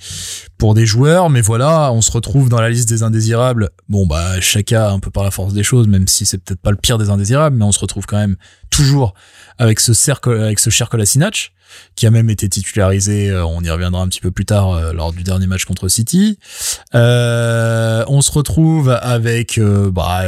pour 0.57 0.73
des 0.73 0.87
joueurs, 0.87 1.29
mais 1.29 1.41
voilà, 1.41 1.91
on 1.93 2.01
se 2.01 2.09
retrouve 2.09 2.49
dans 2.49 2.59
la 2.59 2.71
liste 2.71 2.89
des 2.89 3.03
indésirables. 3.03 3.69
Bon, 3.87 4.07
bah, 4.07 4.41
chacun 4.41 4.87
un 4.87 4.99
peu 4.99 5.11
par 5.11 5.23
la 5.23 5.29
force 5.29 5.53
des 5.53 5.61
choses, 5.61 5.87
même 5.87 6.07
si 6.07 6.25
c'est 6.25 6.39
peut-être 6.39 6.59
pas 6.59 6.71
le 6.71 6.77
pire 6.77 6.97
des 6.97 7.11
indésirables, 7.11 7.55
mais 7.55 7.65
on 7.65 7.71
se 7.71 7.79
retrouve 7.79 8.07
quand 8.07 8.17
même 8.17 8.35
toujours 8.71 9.13
avec 9.59 9.79
ce 9.79 9.93
cercle, 9.93 10.31
avec 10.41 10.57
ce 10.57 10.71
cher 10.71 10.89
Kolasinac 10.89 11.53
qui 11.95 12.07
a 12.07 12.11
même 12.11 12.29
été 12.31 12.49
titularisé, 12.49 13.29
euh, 13.29 13.45
on 13.45 13.61
y 13.61 13.69
reviendra 13.69 14.01
un 14.01 14.07
petit 14.07 14.21
peu 14.21 14.31
plus 14.31 14.45
tard 14.45 14.71
euh, 14.71 14.93
lors 14.93 15.11
du 15.11 15.21
dernier 15.21 15.45
match 15.45 15.65
contre 15.65 15.87
City. 15.89 16.39
on 16.93 18.21
se 18.21 18.31
retrouve 18.31 18.89
avec 18.89 19.59
bah, 19.59 20.23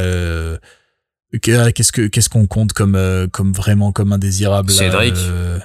Qu'est-ce 1.38 1.92
que 1.92 2.08
qu'est-ce 2.08 2.28
qu'on 2.28 2.46
compte 2.46 2.72
comme 2.72 2.96
euh, 2.96 3.28
comme 3.28 3.52
vraiment 3.52 3.92
comme 3.92 4.12
indésirable 4.12 4.70
Cédric. 4.70 5.14
Euh, 5.16 5.58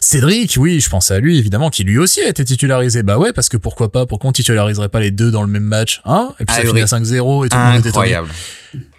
Cédric, 0.00 0.56
oui, 0.58 0.80
je 0.80 0.88
pense 0.88 1.10
à 1.10 1.18
lui 1.18 1.38
évidemment, 1.38 1.70
qui 1.70 1.84
lui 1.84 1.98
aussi 1.98 2.20
a 2.20 2.28
été 2.28 2.44
titularisé. 2.44 3.02
Bah 3.02 3.18
ouais, 3.18 3.32
parce 3.32 3.48
que 3.48 3.56
pourquoi 3.56 3.92
pas 3.92 4.06
Pourquoi 4.06 4.30
on 4.30 4.32
titulariserait 4.32 4.88
pas 4.88 5.00
les 5.00 5.10
deux 5.10 5.30
dans 5.30 5.42
le 5.42 5.48
même 5.48 5.64
match, 5.64 6.00
hein? 6.04 6.32
Et 6.40 6.44
puis 6.44 6.54
ça 6.54 6.62
ah 6.64 6.66
finit 6.66 6.82
à 6.82 6.86
5-0 6.86 7.46
et 7.46 7.48
tout 7.48 7.56
le 7.56 7.62
monde 7.62 7.78
était 7.78 7.88
incroyable. 7.88 8.28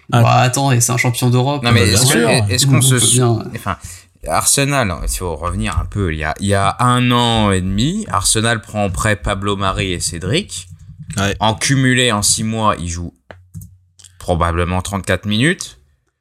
Bah 0.08 0.36
attends, 0.36 0.70
et 0.70 0.80
c'est 0.80 0.92
un 0.92 0.96
champion 0.96 1.30
d'Europe. 1.30 1.62
Non 1.64 1.72
mais 1.72 1.88
est-ce 1.88 2.66
qu'on 2.66 2.80
se, 2.80 2.96
enfin, 3.56 3.76
Arsenal, 4.28 4.92
il 5.02 5.08
faut 5.08 5.34
revenir 5.34 5.78
un 5.78 5.86
peu. 5.86 6.12
Il 6.12 6.18
y 6.18 6.24
a 6.24 6.34
il 6.40 6.46
y 6.46 6.54
a 6.54 6.76
un 6.80 7.10
an 7.10 7.50
et 7.50 7.60
demi, 7.60 8.06
Arsenal 8.08 8.60
prend 8.60 8.84
en 8.84 8.90
prêt 8.90 9.16
Pablo 9.16 9.56
Mari 9.56 9.92
et 9.92 10.00
Cédric. 10.00 10.68
Ouais. 11.16 11.34
En 11.40 11.54
cumulé 11.54 12.12
en 12.12 12.22
six 12.22 12.44
mois, 12.44 12.76
ils 12.78 12.88
jouent 12.88 13.14
probablement 14.18 14.82
34 14.82 15.26
minutes. 15.26 15.75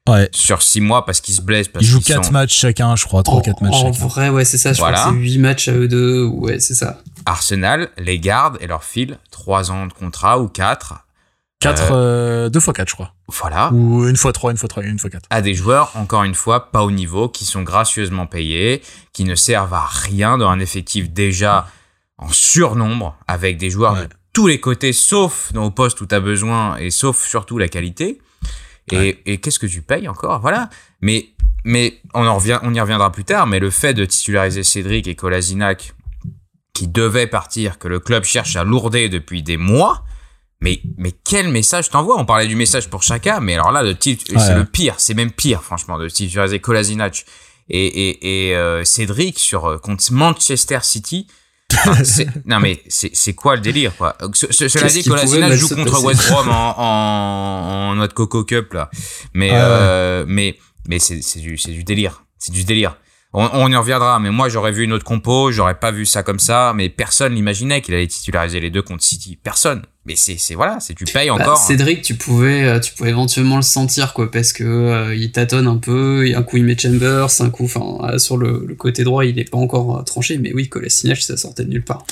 Ouais. 0.08 0.30
Sur 0.34 0.62
6 0.62 0.82
mois 0.82 1.06
parce 1.06 1.20
qu'ils 1.20 1.34
se 1.34 1.42
blessent. 1.42 1.68
Parce 1.68 1.84
ils 1.84 1.88
jouent 1.88 2.02
4 2.02 2.32
matchs 2.32 2.56
chacun, 2.56 2.96
je 2.96 3.06
crois, 3.06 3.24
3 3.24 3.42
4 3.42 3.62
matchs 3.62 3.74
en 3.74 3.94
chacun. 3.94 4.06
vrai, 4.06 4.30
ouais, 4.30 4.46
c'est 4.46 4.58
ça, 4.58 4.72
je 4.72 4.78
crois 4.78 4.94
que 4.94 5.00
c'est 5.00 5.12
8 5.12 5.38
matchs 5.40 5.68
à 5.68 5.74
eux 5.74 5.88
deux, 5.88 6.26
ouais, 6.26 6.60
c'est 6.60 6.76
ça. 6.76 7.02
Arsenal 7.26 7.90
les 7.98 8.20
garde 8.20 8.58
et 8.62 8.68
leur 8.68 8.84
file 8.84 9.18
3 9.32 9.72
ans 9.72 9.88
de 9.88 9.94
contrat 9.94 10.40
ou 10.40 10.48
4. 10.48 10.96
4, 11.62 11.92
euh, 11.92 12.50
2 12.50 12.60
fois 12.60 12.74
4, 12.74 12.90
je 12.90 12.94
crois. 12.94 13.14
Voilà. 13.28 13.72
Ou 13.72 14.08
une 14.08 14.18
fois 14.18 14.32
3, 14.32 14.52
une 14.52 14.58
fois 14.58 14.70
3, 14.70 14.84
une 14.84 15.00
fois 15.00 15.10
4. 15.10 15.24
À 15.32 15.42
des 15.42 15.56
joueurs, 15.56 15.92
encore 15.96 16.24
une 16.24 16.36
fois, 16.36 16.72
pas 16.72 16.84
au 16.84 16.92
niveau, 16.92 17.28
qui 17.28 17.46
sont 17.46 17.64
gracieusement 17.64 18.28
payés, 18.28 18.84
qui 19.14 19.24
ne 19.24 19.34
servent 19.34 19.74
à 19.74 19.86
rien 19.88 20.38
dans 20.38 20.50
un 20.50 20.60
effectif 20.60 21.10
déjà 21.10 21.68
en 22.18 22.30
surnombre, 22.30 23.18
avec 23.28 23.58
des 23.58 23.72
joueurs 23.72 23.96
de 23.96 24.08
tous 24.34 24.48
les 24.48 24.60
côtés, 24.60 24.94
sauf 24.94 25.52
dans 25.54 25.64
le 25.64 25.72
poste 25.72 26.00
où 26.02 26.06
tu 26.06 26.14
as 26.14 26.20
besoin, 26.20 26.78
et 26.78 26.92
sauf 26.92 27.26
surtout 27.26 27.58
la 27.58 27.68
qualité. 27.68 28.20
Et, 28.92 29.18
et 29.26 29.40
qu'est-ce 29.40 29.58
que 29.58 29.66
tu 29.66 29.82
payes 29.82 30.08
encore? 30.08 30.40
Voilà. 30.40 30.70
Mais, 31.02 31.30
mais 31.64 32.00
on, 32.14 32.26
en 32.28 32.36
revient, 32.36 32.60
on 32.62 32.74
y 32.74 32.80
reviendra 32.80 33.12
plus 33.12 33.24
tard, 33.24 33.48
mais 33.48 33.60
le 33.60 33.72
fait 33.72 33.94
de 33.94 34.06
titulariser 34.06 34.64
Cédric 34.64 35.08
et 35.08 35.16
Kolasinac, 35.16 35.94
qui 36.74 36.88
devaient 36.88 37.26
partir, 37.26 37.80
que 37.80 37.88
le 37.88 38.00
club 38.00 38.26
cherche 38.26 38.56
à 38.56 38.64
lourder 38.64 39.10
depuis 39.10 39.42
des 39.42 39.58
mois, 39.58 40.04
mais, 40.62 40.82
mais 40.98 41.12
quel 41.12 41.50
message 41.50 41.90
t'envoie? 41.90 42.20
On 42.20 42.26
parlait 42.26 42.48
du 42.48 42.56
message 42.56 42.90
pour 42.90 43.02
chacun, 43.02 43.40
mais 43.40 43.56
alors 43.56 43.72
là, 43.72 43.84
de 43.84 43.96
c'est 44.00 44.56
le 44.56 44.66
pire, 44.66 44.96
c'est 45.00 45.14
même 45.14 45.32
pire, 45.32 45.64
franchement, 45.64 45.98
de 45.98 46.08
titulariser 46.08 46.60
Kolasinac 46.60 47.26
et, 47.70 47.86
et, 47.86 48.50
et 48.50 48.56
euh, 48.56 48.84
Cédric 48.84 49.40
sur 49.40 49.66
euh, 49.66 49.78
contre 49.78 50.04
Manchester 50.12 50.80
City 50.84 51.28
non 52.46 52.60
mais 52.60 52.82
c'est 52.88 53.34
quoi 53.34 53.56
le 53.56 53.62
délire 53.62 53.96
quoi? 53.96 54.16
Cela 54.34 54.88
dit, 54.88 55.04
Colasina 55.04 55.56
joue 55.56 55.70
contre 55.70 56.04
West 56.04 56.30
Brom 56.30 56.50
en, 56.50 56.76
en, 56.78 57.92
en, 57.92 57.96
notre 57.96 58.14
Coco 58.14 58.44
Cup 58.44 58.74
là, 58.74 58.90
mais 59.34 59.50
euh, 59.52 60.26
mais 60.28 60.58
mais 60.88 61.00
c'est 61.00 61.40
du 61.40 61.58
c'est 61.58 61.72
du 61.72 61.84
délire, 61.84 62.24
c'est 62.38 62.52
du 62.52 62.64
délire. 62.64 62.98
On, 63.38 63.50
on, 63.52 63.70
y 63.70 63.76
reviendra, 63.76 64.18
mais 64.20 64.32
moi 64.32 64.48
j'aurais 64.48 64.72
vu 64.72 64.86
une 64.86 64.94
autre 64.94 65.04
compo, 65.04 65.52
j'aurais 65.52 65.78
pas 65.78 65.92
vu 65.92 66.06
ça 66.06 66.24
comme 66.24 66.40
ça, 66.40 66.72
mais 66.74 66.88
personne 66.88 67.34
n'imaginait 67.34 67.82
qu'il 67.82 67.94
allait 67.94 68.08
titulariser 68.08 68.62
les 68.62 68.70
deux 68.70 68.82
contre 68.82 69.04
City, 69.04 69.38
personne. 69.44 69.82
Mais 70.06 70.16
c'est 70.16 70.38
c'est 70.38 70.56
voilà, 70.56 70.80
c'est 70.80 70.94
tu 70.94 71.04
payes 71.04 71.28
bah, 71.28 71.34
encore. 71.34 71.58
Cédric, 71.58 72.02
tu 72.02 72.16
pouvais 72.16 72.64
euh, 72.64 72.80
tu 72.80 72.94
pouvais 72.94 73.10
éventuellement 73.10 73.58
le 73.58 73.62
sentir 73.62 74.14
quoi, 74.14 74.32
parce 74.32 74.54
que 74.54 74.64
euh, 74.64 75.16
il 75.16 75.34
tâtonne 75.34 75.68
un 75.68 75.76
peu, 75.76 76.26
un 76.34 76.44
coup 76.44 76.56
il 76.56 76.64
met 76.64 76.78
Chambers, 76.78 77.28
un 77.42 77.50
coup, 77.50 77.66
enfin 77.66 77.98
euh, 78.08 78.18
sur 78.20 78.38
le, 78.38 78.64
le, 78.66 78.76
côté 78.76 79.04
droit 79.04 79.26
il 79.26 79.38
est 79.38 79.52
pas 79.52 79.58
encore 79.58 80.06
tranché, 80.06 80.38
mais 80.38 80.54
oui, 80.54 80.70
Kolasinac 80.70 81.18
ça 81.18 81.36
sortait 81.36 81.66
de 81.66 81.72
nulle 81.72 81.84
part. 81.84 82.06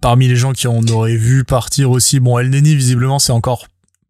parmi 0.00 0.26
les 0.26 0.36
gens 0.36 0.52
qui 0.52 0.68
en 0.68 0.86
auraient 0.86 1.16
vu 1.16 1.44
partir 1.44 1.90
aussi, 1.90 2.18
bon 2.18 2.38
El 2.38 2.48
Neni 2.48 2.74
visiblement 2.74 3.18
c'est 3.18 3.32
encore 3.32 3.66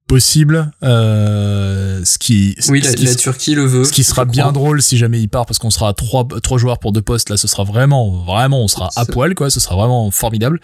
possible. 0.06 0.70
Euh, 0.82 2.00
ce 2.04 2.18
qui, 2.18 2.54
oui, 2.68 2.82
ce 2.82 2.88
la, 2.88 2.94
qui, 2.94 3.04
la, 3.04 3.14
Turquie 3.14 3.54
le 3.54 3.64
veut. 3.66 3.84
Ce 3.84 3.92
qui 3.92 4.04
sera 4.04 4.24
bien 4.24 4.52
drôle 4.52 4.80
si 4.82 4.96
jamais 4.96 5.20
il 5.20 5.28
part 5.28 5.46
parce 5.46 5.58
qu'on 5.58 5.70
sera 5.70 5.88
à 5.88 5.92
trois, 5.92 6.26
trois 6.42 6.58
joueurs 6.58 6.78
pour 6.78 6.92
deux 6.92 7.02
postes. 7.02 7.30
Là, 7.30 7.36
ce 7.36 7.48
sera 7.48 7.64
vraiment, 7.64 8.10
vraiment, 8.24 8.62
on 8.62 8.68
sera 8.68 8.90
à 8.96 9.04
poil, 9.04 9.34
quoi. 9.34 9.50
Ce 9.50 9.60
sera 9.60 9.74
vraiment 9.76 10.10
formidable. 10.10 10.60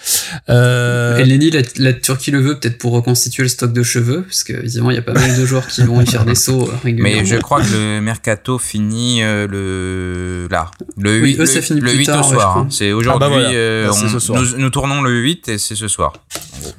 Euh... 0.49 1.19
Et 1.19 1.25
Lenny, 1.25 1.51
la, 1.51 1.63
la, 1.77 1.93
Turquie 1.93 2.31
le 2.31 2.41
veut 2.41 2.59
peut-être 2.59 2.79
pour 2.79 2.93
reconstituer 2.93 3.43
le 3.43 3.49
stock 3.49 3.73
de 3.73 3.83
cheveux, 3.83 4.23
parce 4.23 4.45
que 4.45 4.53
évidemment, 4.53 4.91
il 4.91 4.97
y 4.97 4.99
a 4.99 5.03
pas 5.03 5.13
mal 5.15 5.37
de 5.37 5.45
joueurs 5.45 5.67
qui 5.67 5.83
vont 5.83 6.01
y 6.01 6.07
faire 6.07 6.25
des 6.25 6.35
sauts 6.35 6.69
euh, 6.69 6.75
régulièrement. 6.85 7.21
Mais 7.21 7.27
je 7.27 7.37
crois 7.37 7.63
que 7.63 7.73
le 7.73 8.01
mercato 8.01 8.59
finit 8.59 9.23
euh, 9.23 9.47
le 9.49 10.49
là, 10.51 10.71
le 10.99 11.17
8, 11.19 11.23
oui, 11.23 11.37
eux, 11.41 11.47
ça 11.47 11.61
finit 11.63 11.81
le, 11.81 11.89
plus 11.91 11.99
8 11.99 12.07
tard, 12.07 12.27
au 12.27 12.33
soir. 12.33 12.57
ouais, 12.57 12.63
hein. 12.63 12.69
C'est 12.71 12.93
aujourd'hui. 12.93 13.25
Ah 13.27 13.29
bah 13.29 13.35
voilà. 13.35 13.51
euh, 13.51 13.89
Bah, 13.91 14.41
nous, 14.41 14.59
nous 14.59 14.71
tournons 14.71 15.03
le 15.03 15.19
8 15.21 15.49
et 15.49 15.59
c'est 15.59 15.75
ce 15.75 15.89
soir. 15.89 16.13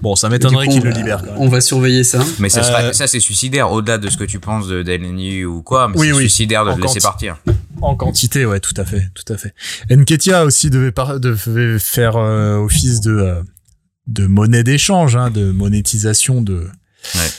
Bon, 0.02 0.16
ça 0.16 0.30
m'étonnerait 0.30 0.68
qu'il 0.68 0.82
le 0.84 0.92
libère. 0.92 1.20
Quand 1.20 1.32
même. 1.32 1.36
On 1.38 1.48
va 1.50 1.62
surveiller 1.62 2.04
ça. 2.04 2.20
Mais 2.40 2.50
Euh, 2.62 2.94
ça, 2.94 3.08
c'est 3.08 3.20
suicidaire. 3.20 3.72
Au-delà 3.72 3.98
de 3.98 4.10
ce 4.10 4.18
que 4.18 4.24
tu 4.24 4.40
penses 4.40 4.68
de 4.68 4.84
d'Elneny 4.84 5.46
ou 5.46 5.62
quoi, 5.62 5.88
mais 5.88 5.98
Oui, 5.98 6.08
c'est 6.08 6.14
oui. 6.14 6.20
suicidaire 6.24 6.66
de 6.66 6.72
En 6.72 6.76
le 6.76 6.82
laisser 6.84 7.00
partir. 7.00 7.38
En 7.82 7.96
quantité, 7.96 8.46
ouais, 8.46 8.60
tout 8.60 8.74
à 8.78 8.86
fait, 8.86 9.10
tout 9.16 9.32
à 9.34 9.38
fait. 9.38 9.54
Nketia 9.90 10.46
aussi 10.46 10.70
devait, 10.70 10.92
par- 10.92 11.20
devait 11.20 11.80
faire 11.80 12.16
euh, 12.18 12.58
office 12.58 13.02
de 13.02 13.12
euh, 13.12 13.42
de 14.08 14.28
monnaie 14.28 14.64
d'échange, 14.64 15.16
hein, 15.16 15.30
de 15.30 15.52
monétisation 15.52 16.42
de 16.42 16.68
Ouais. 17.16 17.30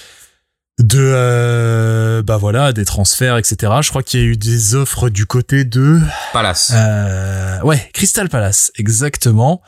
de 0.80 0.98
euh, 1.00 2.22
bah 2.22 2.36
voilà 2.36 2.72
des 2.72 2.84
transferts, 2.84 3.36
etc. 3.38 3.72
Je 3.82 3.88
crois 3.90 4.02
qu'il 4.02 4.20
y 4.20 4.22
a 4.22 4.26
eu 4.26 4.36
des 4.36 4.74
offres 4.74 5.08
du 5.08 5.24
côté 5.26 5.64
de 5.64 6.00
Palace. 6.32 6.72
euh, 6.74 7.60
ouais 7.62 7.88
Crystal 7.94 8.28
Palace, 8.28 8.72
exactement. 8.76 9.62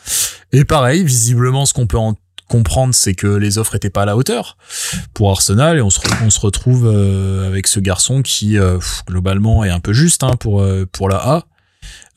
Et 0.53 0.65
pareil, 0.65 1.05
visiblement, 1.05 1.65
ce 1.67 1.73
qu'on 1.75 1.87
peut 1.87 1.97
en 1.99 2.15
comprendre, 2.49 2.95
c'est 2.95 3.15
que 3.15 3.27
les 3.27 3.59
offres 3.59 3.75
étaient 3.75 3.91
pas 3.91 4.03
à 4.03 4.07
la 4.07 4.17
hauteur 4.17 4.57
pour 5.15 5.31
Arsenal 5.31 5.79
et 5.79 5.81
on 5.83 5.91
se, 5.91 6.01
re- 6.01 6.25
on 6.25 6.31
se 6.31 6.41
retrouve 6.41 6.87
euh, 6.87 7.47
avec 7.47 7.67
ce 7.67 7.81
garçon 7.81 8.23
qui 8.23 8.59
euh, 8.59 8.79
globalement 9.09 9.65
est 9.65 9.71
un 9.71 9.81
peu 9.81 9.93
juste 9.93 10.23
hein, 10.23 10.37
pour 10.39 10.61
euh, 10.63 10.87
pour 10.91 11.09
la 11.09 11.17
A. 11.17 11.45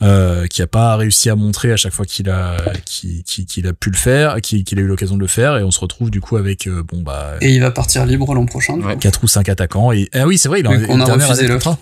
Euh, 0.02 0.48
qui 0.48 0.62
a 0.62 0.68
pas 0.68 0.96
réussi 0.96 1.30
à 1.30 1.36
montrer 1.36 1.74
à 1.74 1.76
chaque 1.78 1.92
fois 1.92 2.06
qu'il 2.06 2.30
a 2.30 2.56
qu'il 2.86 3.68
a 3.68 3.74
pu 3.74 3.90
le 3.90 3.98
faire, 3.98 4.40
qu'il 4.42 4.64
qu'il 4.64 4.80
a 4.80 4.82
eu 4.82 4.88
l'occasion 4.88 5.16
de 5.18 5.22
le 5.22 5.28
faire, 5.28 5.58
et 5.58 5.64
on 5.64 5.72
se 5.72 5.80
retrouve 5.82 6.10
du 6.10 6.22
coup 6.22 6.38
avec 6.38 6.68
euh, 6.68 6.84
bon 6.84 7.02
bah 7.02 7.34
Et 7.42 7.54
il 7.54 7.60
va 7.60 7.70
partir 7.70 8.06
libre 8.06 8.34
l'an 8.34 8.46
prochain. 8.46 8.76
Ouais. 8.80 8.96
quatre 8.98 9.22
ou 9.26 9.28
cinq 9.28 9.50
attaquants. 9.50 9.92
Et 9.92 10.10
ah 10.14 10.26
oui, 10.26 10.38
c'est 10.38 10.48
vrai, 10.48 10.62
il 10.62 10.68
en 10.70 10.72
Vu 10.78 10.88
qu'on 10.88 11.02
a 11.02 11.06
refusé 11.06 11.48
l'offre. 11.50 11.78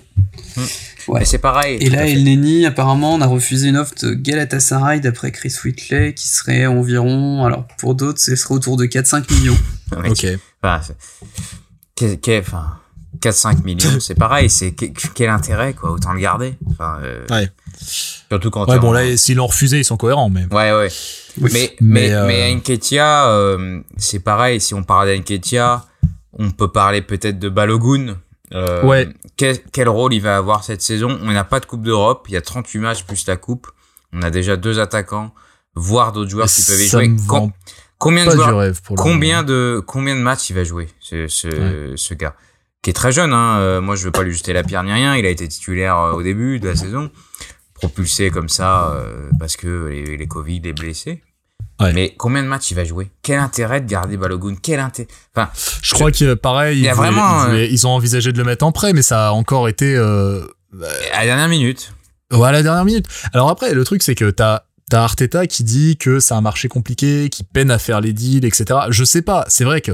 Ouais. 1.07 1.19
Mais 1.19 1.25
c'est 1.25 1.37
pareil. 1.37 1.77
Et 1.79 1.89
là. 1.89 2.05
El 2.07 2.23
Neni, 2.23 2.65
apparemment, 2.65 3.13
on 3.15 3.21
a 3.21 3.27
refusé 3.27 3.69
une 3.69 3.77
offre 3.77 3.93
de 4.03 4.13
Galatasaray 4.13 4.99
d'après 4.99 5.31
Chris 5.31 5.53
Whitley 5.63 6.13
qui 6.13 6.27
serait 6.27 6.65
environ, 6.65 7.45
alors 7.45 7.65
pour 7.77 7.95
d'autres, 7.95 8.19
ce 8.19 8.35
serait 8.35 8.55
autour 8.55 8.75
de 8.77 8.85
4-5 8.85 9.29
millions. 9.31 9.57
Ok. 9.95 10.25
enfin, 10.61 10.81
c'est- 10.85 10.97
qu'est- 11.95 12.17
qu'est- 12.17 12.39
enfin, 12.39 12.77
4-5 13.21 13.63
millions, 13.63 13.89
c'est 14.01 14.15
pareil. 14.15 14.49
C'est 14.49 14.71
que- 14.73 14.85
quel 15.15 15.29
intérêt, 15.29 15.73
quoi. 15.73 15.91
Autant 15.91 16.11
le 16.13 16.19
garder. 16.19 16.55
Enfin, 16.69 16.99
euh, 17.03 17.25
Ouais. 17.29 17.49
Surtout 18.29 18.49
quand 18.49 18.67
Ouais, 18.67 18.79
bon 18.79 18.89
en- 18.89 18.93
là, 18.93 19.15
s'ils 19.17 19.37
l'ont 19.37 19.47
refusé, 19.47 19.79
ils 19.79 19.85
sont 19.85 19.97
cohérents, 19.97 20.29
mais 20.29 20.45
Ouais, 20.51 20.71
ouais. 20.73 20.89
Oui. 21.39 21.49
Mais, 21.53 21.75
Mais, 21.79 22.09
mais, 22.09 22.13
euh, 22.13 22.27
mais 22.27 22.55
Nketiah, 22.55 23.27
euh, 23.29 23.79
c'est 23.97 24.19
pareil. 24.19 24.59
Si 24.59 24.73
on 24.73 24.83
parle 24.83 25.07
d'Nketiah, 25.15 25.85
on 26.33 26.49
peut 26.51 26.67
parler 26.69 27.01
peut-être 27.01 27.39
de 27.39 27.49
Balogun. 27.49 28.17
Euh, 28.53 28.83
Ouais. 28.83 29.09
Quel, 29.35 29.59
quel 29.71 29.89
rôle 29.89 30.13
il 30.13 30.21
va 30.21 30.37
avoir 30.37 30.63
cette 30.63 30.81
saison? 30.81 31.19
On 31.21 31.31
n'a 31.31 31.43
pas 31.43 31.59
de 31.59 31.65
Coupe 31.65 31.83
d'Europe. 31.83 32.25
Il 32.29 32.33
y 32.33 32.37
a 32.37 32.41
38 32.41 32.79
matchs 32.79 33.03
plus 33.03 33.27
la 33.27 33.35
Coupe. 33.37 33.67
On 34.13 34.21
a 34.21 34.29
déjà 34.29 34.55
deux 34.55 34.79
attaquants, 34.79 35.33
voire 35.75 36.11
d'autres 36.13 36.29
joueurs 36.29 36.47
qui 36.47 36.63
peuvent 36.63 36.81
y 36.81 36.87
jouer. 36.87 37.11
Com- 37.27 37.51
combien 37.97 38.25
de 38.25 38.31
joueurs 38.31 38.57
rêve 38.57 38.81
pour 38.81 38.95
Combien 38.95 39.43
de 39.43 39.83
combien 39.85 40.15
de 40.15 40.21
matchs 40.21 40.49
il 40.49 40.55
va 40.55 40.63
jouer 40.63 40.87
ce 40.99 41.27
ce, 41.27 41.93
ce 41.95 42.13
gars? 42.13 42.35
Qui 42.81 42.91
est 42.91 42.93
très 42.93 43.11
jeune 43.11 43.33
hein. 43.33 43.57
Euh, 43.59 43.81
moi 43.81 43.95
je 43.95 44.05
veux 44.05 44.11
pas 44.11 44.23
lui 44.23 44.33
jeter 44.33 44.53
la 44.53 44.63
pierre 44.63 44.83
ni 44.83 44.93
rien 44.93 45.15
il 45.17 45.25
a 45.25 45.29
été 45.29 45.45
titulaire 45.47 45.97
euh, 45.97 46.11
au 46.13 46.21
début 46.23 46.59
de 46.59 46.69
la 46.69 46.75
saison 46.75 47.11
propulsé 47.73 48.29
comme 48.31 48.49
ça 48.49 48.91
euh, 48.93 49.29
parce 49.39 49.57
que 49.57 49.87
les, 49.87 50.15
les 50.15 50.27
Covid 50.27 50.61
les 50.61 50.73
blessés 50.73 51.21
Ouais. 51.79 51.93
mais 51.93 52.15
combien 52.17 52.41
de 52.41 52.47
matchs 52.47 52.71
il 52.71 52.73
va 52.75 52.83
jouer? 52.83 53.11
Quel 53.21 53.37
intérêt 53.39 53.81
de 53.81 53.87
garder 53.87 54.17
Balogun? 54.17 54.55
Quel 54.61 54.79
intérêt 54.79 55.07
enfin 55.35 55.49
Je 55.83 55.93
crois 55.93 56.11
que 56.11 56.33
pareil, 56.33 56.79
Il 56.79 56.83
y 56.83 56.87
a 56.87 56.91
ils, 56.91 56.95
voulaient- 56.95 57.09
vraiment, 57.11 57.43
ils, 57.43 57.49
voulaient- 57.49 57.71
ils 57.71 57.85
ont 57.87 57.91
envisagé 57.91 58.31
de 58.31 58.37
le 58.37 58.43
mettre 58.43 58.65
en 58.65 58.71
prêt, 58.71 58.93
mais 58.93 59.03
ça 59.03 59.27
a 59.27 59.31
encore 59.31 59.67
été 59.69 59.95
euh, 59.95 60.41
à 61.13 61.19
la 61.19 61.25
dernière 61.25 61.49
minute 61.49 61.93
ouais, 62.33 62.47
à 62.47 62.51
la 62.51 62.63
dernière 62.63 62.83
minute. 62.85 63.05
Alors 63.33 63.49
après, 63.49 63.73
le 63.73 63.83
truc 63.83 64.01
c'est 64.03 64.15
que 64.15 64.29
t'as 64.31 64.61
t'as 64.89 65.03
Arteta 65.03 65.45
qui 65.47 65.63
dit 65.63 65.97
que 65.97 66.19
c'est 66.19 66.33
un 66.33 66.41
marché 66.41 66.67
compliqué, 66.67 67.29
qui 67.29 67.43
peine 67.43 67.69
à 67.71 67.77
faire 67.77 68.01
les 68.01 68.13
deals, 68.13 68.45
etc. 68.45 68.79
Je 68.89 69.03
sais 69.03 69.21
pas. 69.21 69.45
C'est 69.49 69.63
vrai 69.65 69.81
que 69.81 69.91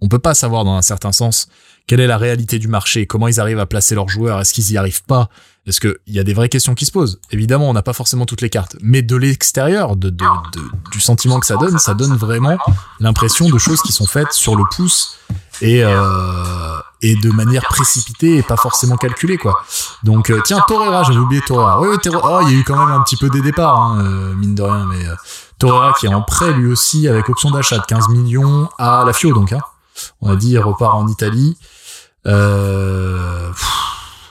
on 0.00 0.08
peut 0.08 0.20
pas 0.20 0.32
savoir 0.34 0.64
dans 0.64 0.76
un 0.76 0.82
certain 0.82 1.10
sens 1.12 1.48
quelle 1.88 2.00
est 2.00 2.06
la 2.06 2.18
réalité 2.18 2.58
du 2.58 2.68
marché, 2.68 3.06
comment 3.06 3.28
ils 3.28 3.40
arrivent 3.40 3.58
à 3.58 3.66
placer 3.66 3.94
leurs 3.94 4.08
joueurs, 4.08 4.40
est-ce 4.40 4.52
qu'ils 4.52 4.70
y 4.72 4.76
arrivent 4.76 5.02
pas? 5.04 5.28
Est-ce 5.68 5.80
que 5.80 6.00
il 6.06 6.14
y 6.14 6.18
a 6.18 6.24
des 6.24 6.32
vraies 6.32 6.48
questions 6.48 6.74
qui 6.74 6.86
se 6.86 6.90
posent 6.90 7.20
Évidemment, 7.30 7.68
on 7.68 7.74
n'a 7.74 7.82
pas 7.82 7.92
forcément 7.92 8.24
toutes 8.24 8.40
les 8.40 8.48
cartes, 8.48 8.76
mais 8.80 9.02
de 9.02 9.16
l'extérieur, 9.16 9.96
du 9.96 11.00
sentiment 11.00 11.38
que 11.40 11.46
ça 11.46 11.56
donne, 11.56 11.78
ça 11.78 11.92
donne 11.92 12.16
vraiment 12.16 12.56
l'impression 13.00 13.50
de 13.50 13.58
choses 13.58 13.82
qui 13.82 13.92
sont 13.92 14.06
faites 14.06 14.32
sur 14.32 14.56
le 14.56 14.64
pouce 14.74 15.18
et 15.60 15.84
euh, 15.84 16.78
de 17.02 17.30
manière 17.30 17.64
précipitée 17.64 18.38
et 18.38 18.42
pas 18.42 18.56
forcément 18.56 18.96
calculée 18.96 19.36
quoi. 19.36 19.62
Donc 20.04 20.30
euh, 20.30 20.40
tiens 20.42 20.62
Torreira, 20.66 21.02
j'avais 21.02 21.18
oublié 21.18 21.42
Torreira. 21.42 21.80
Oui, 21.80 21.88
oui 21.90 21.98
oh, 22.14 22.40
il 22.46 22.52
y 22.52 22.56
a 22.56 22.58
eu 22.60 22.64
quand 22.64 22.78
même 22.78 22.94
un 22.96 23.02
petit 23.02 23.16
peu 23.16 23.28
des 23.28 23.42
départs 23.42 23.78
hein, 23.78 24.04
euh, 24.04 24.34
mine 24.34 24.54
de 24.54 24.62
rien 24.62 24.86
mais 24.86 25.04
Torreira 25.58 25.92
qui 26.00 26.06
est 26.06 26.14
en 26.14 26.22
prêt 26.22 26.52
lui 26.52 26.72
aussi 26.72 27.08
avec 27.08 27.28
option 27.28 27.50
d'achat 27.50 27.76
de 27.78 27.84
15 27.84 28.08
millions 28.08 28.70
à 28.78 29.04
la 29.06 29.12
Fio 29.12 29.34
donc 29.34 29.52
hein. 29.52 29.60
On 30.22 30.30
a 30.30 30.36
dit 30.36 30.50
il 30.50 30.58
repart 30.60 30.94
en 30.94 31.08
Italie. 31.08 31.58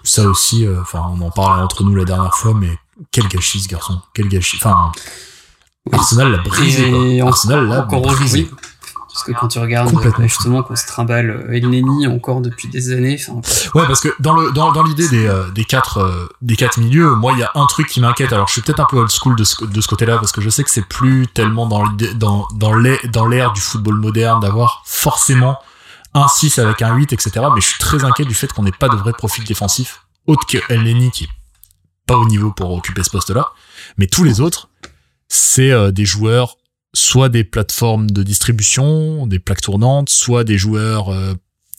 Ça 0.07 0.23
aussi 0.27 0.65
euh, 0.65 0.81
enfin 0.81 1.01
on 1.15 1.21
en 1.25 1.31
parlait 1.31 1.61
entre 1.63 1.83
nous 1.83 1.95
la 1.95 2.05
dernière 2.05 2.33
fois 2.33 2.53
mais 2.55 2.77
quel 3.11 3.27
gâchis 3.27 3.59
ce 3.61 3.67
garçon, 3.67 4.01
quel 4.13 4.27
gâchis. 4.27 4.57
Enfin 4.59 4.91
Arsenal 5.91 6.31
l'a 6.31 6.37
brisé 6.39 6.87
Et 6.87 7.19
quoi. 7.19 7.25
en- 7.27 7.31
Arsenal 7.31 7.67
l'a 7.67 7.81
encore 7.81 8.01
brisé. 8.01 8.49
Parce 9.13 9.23
que 9.23 9.31
quand 9.31 9.47
tu 9.47 9.57
regardes 9.57 9.91
justement 10.19 10.61
qu'on 10.61 10.75
se 10.75 10.85
trimballe 10.85 11.29
euh, 11.49 11.53
El 11.55 11.69
Neni 11.71 12.05
encore 12.05 12.39
depuis 12.41 12.67
des 12.67 12.91
années, 12.91 13.19
Ouais, 13.73 13.87
parce 13.87 13.99
que 13.99 14.09
dans 14.19 14.35
le 14.35 14.51
dans, 14.51 14.71
dans 14.71 14.83
l'idée 14.83 15.07
des 15.09 15.25
euh, 15.25 15.49
des 15.51 15.65
quatre 15.65 15.97
euh, 15.99 16.27
des 16.43 16.55
quatre 16.55 16.77
milieux, 16.79 17.15
moi 17.15 17.33
il 17.33 17.39
y 17.39 17.43
a 17.43 17.49
un 17.55 17.65
truc 17.65 17.87
qui 17.87 17.99
m'inquiète. 17.99 18.31
Alors 18.31 18.47
je 18.47 18.53
suis 18.53 18.61
peut-être 18.61 18.79
un 18.79 18.85
peu 18.85 18.97
old 18.97 19.09
school 19.09 19.35
de 19.35 19.43
ce 19.43 19.65
de 19.65 19.81
ce 19.81 19.87
côté-là 19.87 20.17
parce 20.17 20.31
que 20.31 20.41
je 20.41 20.49
sais 20.51 20.63
que 20.63 20.69
c'est 20.69 20.85
plus 20.87 21.25
tellement 21.33 21.65
dans 21.65 21.83
l'idée- 21.85 22.13
dans 22.13 22.47
dans 22.53 22.73
l'ère 22.73 23.53
du 23.53 23.61
football 23.61 23.95
moderne 23.95 24.39
d'avoir 24.39 24.83
forcément 24.85 25.57
un 26.17 26.27
6 26.27 26.59
avec 26.59 26.81
un 26.81 26.95
8 26.95 27.13
etc. 27.13 27.45
Mais 27.53 27.61
je 27.61 27.67
suis 27.67 27.79
très 27.79 28.03
inquiet 28.03 28.25
du 28.25 28.33
fait 28.33 28.51
qu'on 28.51 28.63
n'ait 28.63 28.71
pas 28.71 28.89
de 28.89 28.95
vrai 28.95 29.13
profil 29.13 29.43
défensif 29.43 30.01
autre 30.27 30.45
que 30.45 30.57
El 30.69 30.83
Neni 30.83 31.11
qui 31.11 31.23
est 31.25 31.29
pas 32.05 32.15
au 32.15 32.25
niveau 32.25 32.51
pour 32.51 32.71
occuper 32.71 33.03
ce 33.03 33.09
poste-là. 33.09 33.51
Mais 33.97 34.07
tous 34.07 34.23
les 34.23 34.39
autres, 34.39 34.69
c'est 35.27 35.71
euh, 35.71 35.91
des 35.91 36.05
joueurs 36.05 36.57
soit 36.93 37.29
des 37.29 37.43
plateformes 37.43 38.09
de 38.09 38.23
distribution, 38.23 39.27
des 39.27 39.39
plaques 39.39 39.61
tournantes, 39.61 40.09
soit 40.09 40.43
des 40.43 40.57
joueurs 40.57 41.09
euh, 41.09 41.33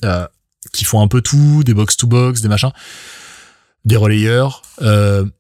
euh, 0.05 0.27
qui 0.73 0.85
font 0.85 1.01
un 1.01 1.09
peu 1.09 1.23
tout, 1.23 1.65
des 1.65 1.75
box-to-box, 1.75 2.41
des 2.41 2.49
machins, 2.49 2.73
des 3.85 3.97
relayeurs, 3.97 4.63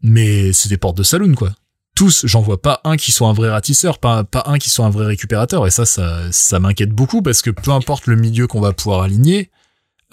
mais 0.03 0.53
c'est 0.53 0.69
des 0.69 0.79
portes 0.79 0.97
de 0.97 1.03
saloon, 1.03 1.35
quoi. 1.35 1.51
Tous, 1.99 2.25
j'en 2.27 2.43
vois 2.43 2.63
pas 2.63 2.81
un 2.85 2.97
qui 2.97 3.11
soit 3.11 3.27
un 3.27 3.33
vrai 3.33 3.51
ratisseur, 3.51 3.99
pas, 3.99 4.23
pas 4.23 4.45
un 4.47 4.59
qui 4.59 4.71
soit 4.71 4.87
un 4.87 4.91
vrai 4.91 5.05
récupérateur, 5.07 5.67
et 5.67 5.73
ça, 5.73 5.85
ça, 5.85 6.31
ça 6.31 6.61
m'inquiète 6.61 6.91
beaucoup, 6.91 7.23
parce 7.23 7.43
que 7.43 7.51
peu 7.51 7.73
importe 7.73 8.07
le 8.07 8.15
milieu 8.15 8.47
qu'on 8.47 8.61
va 8.61 8.73
pouvoir 8.73 9.03
aligner, 9.03 9.51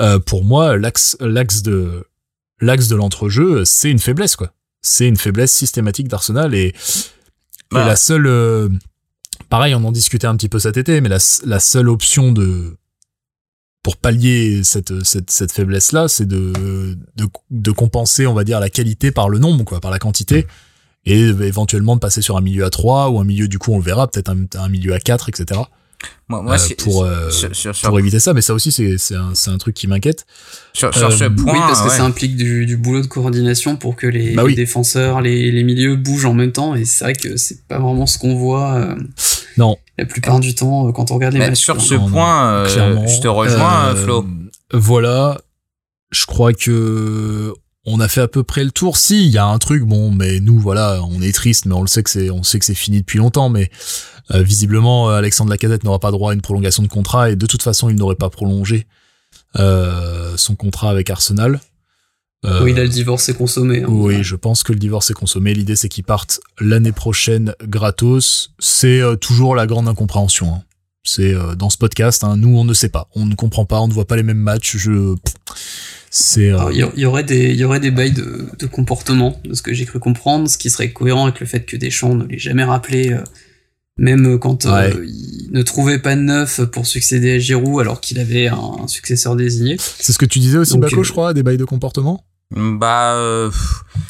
euh, 0.01 0.17
pour 0.17 0.43
moi, 0.43 0.77
l'axe, 0.77 1.15
l'axe 1.19 1.61
de, 1.61 2.07
l'axe 2.59 2.87
de 2.87 2.95
l'entrejeu, 2.95 3.65
c'est 3.65 3.91
une 3.91 3.99
faiblesse, 3.99 4.35
quoi. 4.35 4.51
C'est 4.81 5.07
une 5.07 5.15
faiblesse 5.15 5.51
systématique 5.51 6.07
d'Arsenal, 6.07 6.55
et, 6.55 6.69
et 6.69 6.73
Bah. 7.69 7.85
la 7.85 7.95
seule, 7.95 8.25
euh, 8.25 8.67
pareil, 9.49 9.75
on 9.75 9.83
en 9.83 9.91
discutait 9.91 10.25
un 10.25 10.35
petit 10.35 10.49
peu 10.49 10.57
cet 10.57 10.77
été, 10.77 11.01
mais 11.01 11.09
la, 11.09 11.19
la 11.45 11.59
seule 11.59 11.89
option 11.89 12.31
de, 12.31 12.77
pour 13.83 13.97
pallier 13.97 14.63
cette, 14.63 15.03
cette, 15.03 15.29
cette 15.29 15.51
faiblesse-là, 15.51 16.07
c'est 16.07 16.25
de, 16.27 16.51
de, 17.15 17.27
de 17.51 17.71
compenser, 17.71 18.25
on 18.25 18.33
va 18.33 18.43
dire, 18.43 18.59
la 18.59 18.71
qualité 18.71 19.11
par 19.11 19.29
le 19.29 19.37
nombre, 19.37 19.63
quoi, 19.65 19.79
par 19.81 19.91
la 19.91 19.99
quantité, 19.99 20.47
et 21.05 21.19
éventuellement 21.19 21.95
de 21.95 21.99
passer 21.99 22.21
sur 22.21 22.37
un 22.37 22.41
milieu 22.41 22.65
à 22.65 22.69
3 22.69 23.09
ou 23.09 23.19
un 23.19 23.23
milieu, 23.23 23.47
du 23.47 23.59
coup, 23.59 23.71
on 23.73 23.77
le 23.77 23.83
verra, 23.83 24.07
peut-être 24.07 24.29
un, 24.29 24.45
un 24.59 24.69
milieu 24.69 24.93
à 24.93 24.99
4, 24.99 25.29
etc. 25.29 25.61
moi, 26.27 26.41
moi 26.41 26.53
Euh, 26.53 26.57
c'est- 26.57 26.81
pour, 26.83 27.03
euh, 27.03 27.29
sur, 27.29 27.55
sur, 27.55 27.75
sur, 27.75 27.89
Pour 27.89 27.99
éviter 27.99 28.19
ça, 28.19 28.33
mais 28.33 28.41
ça 28.41 28.53
aussi, 28.53 28.71
c'est, 28.71 28.97
c'est 28.97 29.15
un, 29.15 29.33
c'est 29.35 29.49
un 29.51 29.57
truc 29.57 29.75
qui 29.75 29.87
m'inquiète. 29.87 30.25
sur- 30.73 30.93
sur 30.93 31.11
ce 31.11 31.25
euh, 31.25 31.29
point 31.29 31.53
oui, 31.53 31.59
parce 31.59 31.81
que 31.81 31.89
ouais. 31.89 31.97
ça 31.97 32.03
implique 32.03 32.35
du, 32.35 32.65
du 32.65 32.75
boulot 32.77 33.01
de 33.01 33.07
coordination 33.07 33.75
pour 33.75 33.95
que 33.95 34.07
les, 34.07 34.33
Bah 34.33 34.43
les 34.47 34.55
défenseurs, 34.55 35.21
les, 35.21 35.51
les 35.51 35.63
milieux 35.63 35.95
bougent 35.95 36.25
en 36.25 36.33
même 36.33 36.51
temps. 36.51 36.73
Et 36.75 36.85
c'est 36.85 37.03
vrai 37.05 37.13
que 37.13 37.37
c'est 37.37 37.65
pas 37.67 37.79
vraiment 37.79 38.05
ce 38.07 38.17
qu'on 38.17 38.35
voit 38.35 38.73
euh, 38.73 38.95
Non. 39.57 39.77
la 39.99 40.05
plupart 40.05 40.39
du 40.39 40.53
temps 40.55 40.91
quand 40.91 41.11
on 41.11 41.15
regarde 41.15 41.33
les 41.33 41.39
Mais 41.39 41.49
matchs. 41.49 41.59
sur 41.63 41.79
ce 41.79 41.93
Non, 41.93 42.01
non, 42.07 42.09
point 42.11 42.47
euh, 42.51 43.07
je 43.07 43.21
te 43.21 43.27
rejoins 43.27 43.89
Euh, 43.89 43.95
Flo 43.95 44.25
Voilà. 44.73 45.39
Je 46.11 46.25
crois 46.25 46.53
que 46.53 47.53
on 47.85 47.99
a 47.99 48.07
fait 48.07 48.21
à 48.21 48.27
peu 48.27 48.43
près 48.43 48.63
le 48.63 48.71
tour. 48.71 48.97
Si, 48.97 49.25
il 49.25 49.31
y 49.31 49.37
a 49.37 49.45
un 49.45 49.57
truc, 49.57 49.83
bon, 49.83 50.11
mais 50.11 50.39
nous, 50.39 50.59
voilà, 50.59 51.01
on 51.03 51.21
est 51.21 51.33
triste, 51.33 51.65
mais 51.65 51.73
on 51.73 51.81
le 51.81 51.87
sait 51.87 52.03
que 52.03 52.09
c'est, 52.09 52.29
on 52.29 52.43
sait 52.43 52.59
que 52.59 52.65
c'est 52.65 52.73
fini 52.73 52.99
depuis 52.99 53.19
longtemps, 53.19 53.49
mais 53.49 53.69
euh, 54.31 54.41
visiblement, 54.41 55.09
euh, 55.09 55.17
Alexandre 55.17 55.51
Lacazette 55.51 55.83
n'aura 55.83 55.99
pas 55.99 56.11
droit 56.11 56.31
à 56.31 56.33
une 56.33 56.41
prolongation 56.41 56.83
de 56.83 56.87
contrat 56.87 57.31
et 57.31 57.35
de 57.35 57.45
toute 57.45 57.61
façon, 57.61 57.89
il 57.89 57.95
n'aurait 57.95 58.15
pas 58.15 58.29
prolongé 58.29 58.87
euh, 59.57 60.35
son 60.37 60.55
contrat 60.55 60.89
avec 60.89 61.09
Arsenal. 61.09 61.59
Euh, 62.45 62.63
oui, 62.63 62.73
là, 62.73 62.83
le 62.83 62.89
divorce 62.89 63.27
est 63.29 63.33
consommé. 63.33 63.83
Hein. 63.83 63.87
oui, 63.89 64.23
je 64.23 64.35
pense 64.35 64.63
que 64.63 64.71
le 64.71 64.79
divorce 64.79 65.09
est 65.09 65.15
consommé. 65.15 65.53
L'idée, 65.53 65.75
c'est 65.75 65.89
qu'il 65.89 66.03
parte 66.03 66.39
l'année 66.59 66.91
prochaine 66.91 67.55
gratos. 67.63 68.51
C'est 68.59 69.01
euh, 69.01 69.15
toujours 69.15 69.55
la 69.55 69.65
grande 69.65 69.87
incompréhension. 69.87 70.53
Hein. 70.53 70.63
C'est 71.03 71.33
euh, 71.33 71.55
dans 71.55 71.69
ce 71.69 71.77
podcast, 71.77 72.23
hein, 72.23 72.37
nous, 72.37 72.55
on 72.55 72.63
ne 72.63 72.73
sait 72.73 72.89
pas. 72.89 73.07
On 73.15 73.25
ne 73.25 73.35
comprend 73.35 73.65
pas, 73.65 73.79
on 73.79 73.87
ne 73.87 73.93
voit 73.93 74.05
pas 74.05 74.15
les 74.15 74.23
mêmes 74.23 74.37
matchs. 74.37 74.77
Je... 74.77 75.15
C'est. 76.09 76.51
Il 76.71 76.91
y, 76.95 77.05
aurait 77.05 77.23
des, 77.23 77.51
il 77.51 77.55
y 77.55 77.63
aurait 77.63 77.79
des 77.79 77.91
bails 77.91 78.13
de, 78.13 78.45
de 78.57 78.65
comportement, 78.65 79.39
de 79.43 79.53
ce 79.53 79.61
que 79.61 79.73
j'ai 79.73 79.85
cru 79.85 79.99
comprendre, 79.99 80.47
ce 80.47 80.57
qui 80.57 80.69
serait 80.69 80.91
cohérent 80.91 81.25
avec 81.25 81.39
le 81.39 81.45
fait 81.45 81.65
que 81.65 81.75
Deschamps 81.75 82.15
ne 82.15 82.25
l'ait 82.25 82.39
jamais 82.39 82.63
rappelé 82.63 83.17
même 83.97 84.39
quand 84.39 84.65
il 84.65 85.49
ne 85.51 85.61
trouvait 85.61 85.99
pas 85.99 86.15
de 86.15 86.21
neuf 86.21 86.63
pour 86.65 86.85
succéder 86.85 87.35
à 87.35 87.39
Giroud 87.39 87.79
alors 87.79 88.01
qu'il 88.01 88.19
avait 88.19 88.47
un 88.47 88.87
successeur 88.87 89.35
désigné. 89.35 89.77
C'est 89.79 90.11
ce 90.11 90.17
que 90.17 90.25
tu 90.25 90.39
disais 90.39 90.57
aussi, 90.57 90.77
Baco, 90.77 91.03
je 91.03 91.11
crois, 91.11 91.33
des 91.33 91.43
bails 91.43 91.57
de 91.57 91.65
comportement? 91.65 92.25
Bah, 92.51 93.13
euh, 93.15 93.49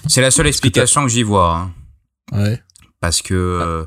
c'est 0.07 0.21
la 0.21 0.31
seule 0.31 0.47
explication 0.47 1.03
que, 1.03 1.09
j'y 1.09 1.23
vois. 1.23 1.71
Hein. 2.31 2.37
Ouais. 2.37 2.61
Parce 2.99 3.21
que 3.21 3.33
euh, 3.33 3.85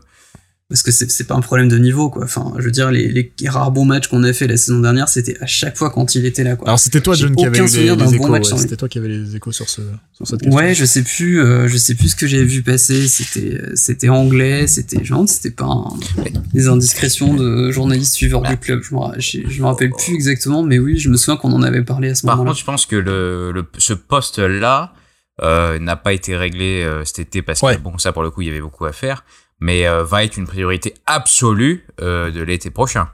parce 0.69 0.83
que 0.83 0.91
c'est 0.91 1.27
pas 1.27 1.35
un 1.35 1.41
problème 1.41 1.69
de 1.71 1.79
niveau 1.79 2.11
quoi. 2.11 2.25
Enfin, 2.25 2.53
je 2.59 2.65
veux 2.65 2.71
dire 2.71 2.91
les, 2.91 3.09
les 3.09 3.49
rares 3.49 3.71
bons 3.71 3.87
matchs 3.87 4.09
qu'on 4.09 4.23
a 4.23 4.35
fait 4.35 4.47
la 4.47 4.59
saison 4.59 4.81
dernière, 4.81 5.09
c'était 5.09 5.37
à 5.41 5.47
chaque 5.47 5.79
fois 5.79 5.89
quand 5.89 6.15
il 6.15 6.27
était 6.27 6.45
là 6.45 6.57
quoi. 6.57 6.69
Alors 6.69 6.79
c'était 6.79 7.01
toi 7.01 7.15
John 7.15 7.35
qui 7.35 7.47
avait 7.47 7.59
les, 7.59 7.97
les 7.97 8.15
échos. 8.15 8.29
ouais, 8.29 8.45
c'était 8.45 8.77
toi 8.77 8.87
qui 8.87 8.99
avait 8.99 9.09
les 9.09 9.35
échos 9.35 9.51
sur 9.51 9.67
ce 9.67 9.81
sur 10.13 10.27
cette 10.27 10.41
question. 10.41 10.59
Ouais, 10.59 10.75
je 10.75 10.85
sais 10.85 11.03
plus, 11.03 11.41
euh, 11.41 11.69
je 11.69 11.77
sais 11.79 11.95
plus 11.95 12.11
ce 12.11 12.17
que 12.17 12.27
j'avais 12.27 12.45
vu 12.45 12.63
passer. 12.63 13.09
C'était 13.09 13.63
c'était 13.75 14.11
anglais, 14.11 14.67
c'était 14.67 15.03
genre 15.03 15.27
c'était 15.27 15.53
pas 15.55 15.65
un, 15.65 15.89
des 16.53 16.69
indiscrétions 16.69 17.33
de 17.33 17.71
journalistes 17.71 18.15
suiveurs 18.15 18.43
du 18.43 18.59
club. 18.59 18.83
Je 18.83 18.95
me 18.95 19.01
je 19.19 19.61
me 19.63 19.67
rappelle 19.67 19.91
plus 19.91 20.13
exactement, 20.13 20.63
mais 20.63 20.79
oui, 20.79 20.99
je 20.99 21.09
me 21.09 21.17
souviens 21.17 21.39
qu'on 21.39 21.53
en 21.53 21.63
avait 21.63 21.83
parlé 21.83 22.11
à 22.11 22.15
ce 22.15 22.27
moment-là. 22.27 22.45
Par 22.45 22.47
contre, 22.47 22.61
je 22.61 22.65
pense 22.67 22.85
que 22.85 22.97
le, 22.97 23.53
le 23.53 23.65
ce 23.79 23.95
poste 23.95 24.39
là 24.39 24.93
euh, 25.41 25.79
n'a 25.79 25.97
pas 25.97 26.13
été 26.13 26.37
réglé 26.37 26.83
euh, 26.83 27.07
cet 27.07 27.21
été 27.21 27.41
parce 27.41 27.61
que 27.61 27.79
bon 27.79 27.97
ça 27.97 28.13
pour 28.13 28.23
le 28.23 28.31
coup 28.31 28.43
il 28.43 28.49
y 28.49 28.51
avait 28.51 28.61
beaucoup 28.61 28.85
à 28.85 28.93
faire 28.93 29.25
mais 29.61 29.87
euh, 29.87 30.05
va 30.05 30.25
être 30.25 30.37
une 30.37 30.47
priorité 30.47 30.95
absolue 31.07 31.87
euh, 32.01 32.31
de 32.31 32.43
l'été 32.43 32.71
prochain. 32.71 33.09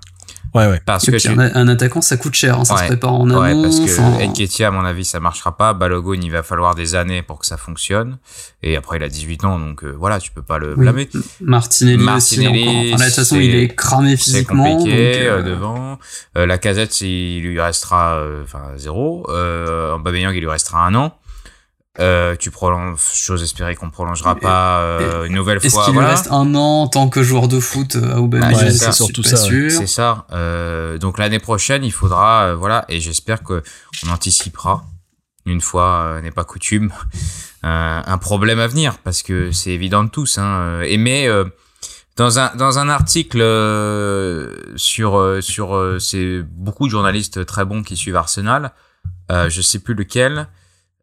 Ouais, 0.55 0.69
ouais. 0.69 0.81
Parce 0.87 1.07
que 1.07 1.57
un, 1.59 1.67
attaquant, 1.67 2.01
ça 2.01 2.17
coûte 2.17 2.35
cher, 2.35 2.61
hein, 2.61 2.65
ça 2.65 2.77
se 2.77 2.85
prépare 2.85 3.13
en 3.13 3.29
amont. 3.29 3.41
Ouais, 3.41 3.61
parce 3.61 3.81
que 3.81 4.25
Nketiah, 4.25 4.69
à 4.69 4.71
mon 4.71 4.85
avis, 4.85 5.05
ça 5.05 5.19
marchera 5.19 5.57
pas. 5.57 5.73
Balogun, 5.75 6.21
il 6.23 6.31
va 6.31 6.45
falloir 6.45 6.77
des 6.77 6.95
années 6.95 7.23
pour 7.23 7.41
que 7.41 7.47
ça 7.47 7.57
fonctionne. 7.57 8.19
Et 8.63 8.77
après, 8.77 8.99
il 8.99 9.03
a 9.03 9.09
18 9.09 9.45
ans, 9.47 9.59
donc 9.59 9.83
euh, 9.83 9.91
voilà, 9.99 10.21
tu 10.21 10.31
peux 10.31 10.43
pas 10.43 10.59
le 10.59 10.77
blâmer. 10.77 11.09
Martinelli, 11.41 12.05
Martinelli 12.05 12.69
aussi, 12.69 12.95
enfin, 12.95 13.03
de 13.03 13.09
toute 13.09 13.15
façon, 13.17 13.37
il 13.41 13.53
est 13.57 13.75
cramé 13.75 14.17
physiquement. 14.17 14.65
C'est 14.65 14.71
compliqué 14.77 15.29
donc, 15.29 15.45
devant. 15.45 15.99
la 16.37 16.59
casette, 16.59 17.01
il 17.01 17.43
lui 17.43 17.61
restera 17.61 18.23
enfin 18.45 18.75
zéro. 18.77 19.27
Euh, 19.31 19.97
Aubameyang, 19.97 20.37
il 20.37 20.41
lui 20.41 20.49
restera 20.49 20.87
un 20.87 20.95
an. 20.95 21.19
Euh, 22.01 22.35
tu 22.35 22.51
prolonges, 22.51 22.99
chose 23.15 23.45
espérée 23.45 23.77
qu'on 23.77 23.89
prolongera 23.89 24.35
pas 24.35 24.81
euh, 24.81 25.27
une 25.27 25.35
nouvelle 25.35 25.61
fois. 25.61 25.67
Est-ce 25.67 25.85
qu'il 25.85 25.95
lui 25.99 26.05
reste 26.05 26.27
un 26.33 26.55
an 26.57 26.83
en 26.83 26.89
tant 26.89 27.09
que 27.09 27.23
joueur 27.23 27.47
de 27.47 27.61
foot 27.61 27.95
euh, 27.95 28.17
à 28.17 28.21
Aubameyang 28.21 28.53
bah, 28.53 28.71
C'est 28.73 28.93
surtout 28.93 29.23
ça. 29.23 29.37
C'est 29.37 29.87
ça. 29.87 30.27
Euh, 30.33 30.99
donc 30.99 31.19
l'année 31.19 31.39
prochaine, 31.39 31.85
il 31.85 31.93
faudra, 31.93 32.47
euh, 32.47 32.57
voilà, 32.57 32.85
et 32.89 32.99
j'espère 32.99 33.45
que 33.45 33.63
on 34.05 34.11
anticipera 34.11 34.85
une 35.47 35.61
fois 35.61 36.21
n'est 36.23 36.31
pas 36.31 36.45
coutume 36.45 36.91
un 37.63 38.19
problème 38.19 38.59
à 38.59 38.67
venir 38.67 38.99
parce 38.99 39.23
que 39.23 39.53
c'est 39.53 39.71
évident 39.71 40.03
de 40.03 40.09
tous. 40.09 40.39
Hein. 40.39 40.81
Et 40.85 40.97
mais 40.97 41.29
dans 42.17 42.39
un 42.39 42.51
dans 42.57 42.79
un 42.79 42.89
article 42.89 43.39
sur 44.77 45.39
sur 45.43 45.97
c'est 46.01 46.43
beaucoup 46.43 46.87
de 46.87 46.91
journalistes 46.91 47.45
très 47.45 47.67
bons 47.67 47.83
qui 47.83 47.97
suivent 47.97 48.17
Arsenal. 48.17 48.73
je 49.31 49.61
sais 49.61 49.81
plus 49.81 49.95
lequel 49.95 50.49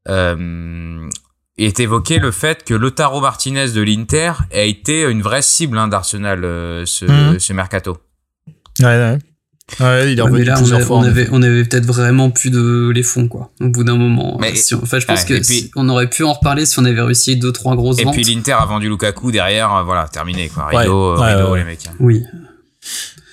euh, 0.08 1.10
est 1.58 1.80
évoqué 1.80 2.20
le 2.20 2.32
fait 2.32 2.64
que 2.64 2.74
Lotaro 2.74 3.22
Martinez 3.22 3.70
de 3.70 3.82
l'Inter 3.82 4.34
a 4.52 4.62
été 4.62 5.04
une 5.04 5.22
vraie 5.22 5.42
cible 5.42 5.78
hein, 5.78 5.88
d'Arsenal 5.88 6.44
euh, 6.44 6.86
ce, 6.86 7.06
mhm. 7.06 7.40
ce 7.40 7.54
mercato. 7.54 7.98
Ouais, 8.80 8.86
ouais. 8.86 9.18
Ouais, 9.80 10.12
il 10.12 10.20
est 10.20 10.22
revenu 10.22 10.52
plusieurs 10.54 10.80
on, 10.80 10.86
fois. 10.86 10.98
On 10.98 11.04
avait, 11.04 11.28
on 11.32 11.42
avait 11.42 11.64
peut-être 11.64 11.86
vraiment 11.86 12.30
plus 12.30 12.50
de 12.50 12.92
les 12.94 13.04
fonds, 13.04 13.28
quoi, 13.28 13.52
au 13.62 13.70
bout 13.70 13.84
d'un 13.84 13.96
moment. 13.96 14.38
Mais, 14.40 14.56
si 14.56 14.76
enfin, 14.76 15.00
je 15.00 15.06
pense 15.06 15.24
que 15.24 15.36
on 15.76 15.88
aurait 15.90 16.10
pu 16.10 16.24
en 16.24 16.34
reparler 16.34 16.66
si 16.66 16.78
on 16.80 16.86
avait 16.86 17.02
réussi 17.02 17.38
deux, 17.38 17.52
trois 17.52 17.76
grosses 17.76 18.00
et 18.00 18.04
ventes. 18.04 18.18
Et 18.18 18.22
puis 18.22 18.36
l'Inter 18.36 18.54
a 18.54 18.66
vendu 18.66 18.90
Lukaku 18.90 19.32
derrière, 19.32 19.74
euh, 19.74 19.84
voilà, 19.84 20.08
terminé, 20.08 20.50
quoi. 20.50 20.68
Rideau, 20.68 21.18
ouais, 21.18 21.36
rideau 21.36 21.56
les 21.56 21.64
mecs. 21.64 21.88
Hein. 21.88 21.96
Oui. 22.00 22.24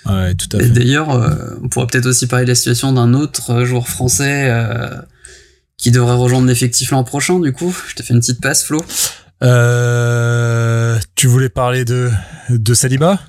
Ouais, 0.07 0.35
tout 0.35 0.57
à 0.57 0.61
fait. 0.61 0.69
D'ailleurs, 0.69 1.11
euh, 1.11 1.59
on 1.63 1.69
pourrait 1.69 1.87
peut-être 1.87 2.07
aussi 2.07 2.27
parler 2.27 2.45
de 2.45 2.51
la 2.51 2.55
situation 2.55 2.93
d'un 2.93 3.15
autre 3.15 3.65
joueur 3.65 3.89
français, 3.89 4.49
euh, 4.49 4.91
qui 5.79 5.91
devrait 5.91 6.17
rejoindre 6.17 6.47
l'effectif 6.47 6.91
l'an 6.91 7.05
prochain, 7.05 7.41
du 7.41 7.53
coup. 7.53 7.75
Je 7.89 7.95
te 7.95 8.03
fais 8.03 8.13
une 8.13 8.21
petite 8.21 8.41
passe, 8.41 8.65
Flo. 8.65 8.85
Euh, 9.43 10.99
tu 11.15 11.29
voulais 11.29 11.49
parler 11.49 11.85
de, 11.85 12.11
de 12.51 12.75
Saliba? 12.75 13.21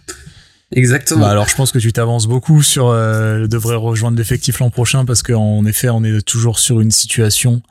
Exactement. 0.72 1.22
Bah 1.22 1.32
alors 1.32 1.48
je 1.48 1.56
pense 1.56 1.72
que 1.72 1.80
tu 1.80 1.92
t'avances 1.92 2.28
beaucoup 2.28 2.62
sur 2.62 2.90
euh, 2.90 3.48
devrait 3.48 3.76
rejoindre 3.76 4.18
l'effectif 4.18 4.60
l'an 4.60 4.70
prochain 4.70 5.04
parce 5.04 5.24
qu'en 5.24 5.66
effet 5.66 5.90
on 5.90 6.04
est 6.04 6.22
toujours 6.22 6.60
sur 6.60 6.80
une 6.80 6.92
situation 6.92 7.64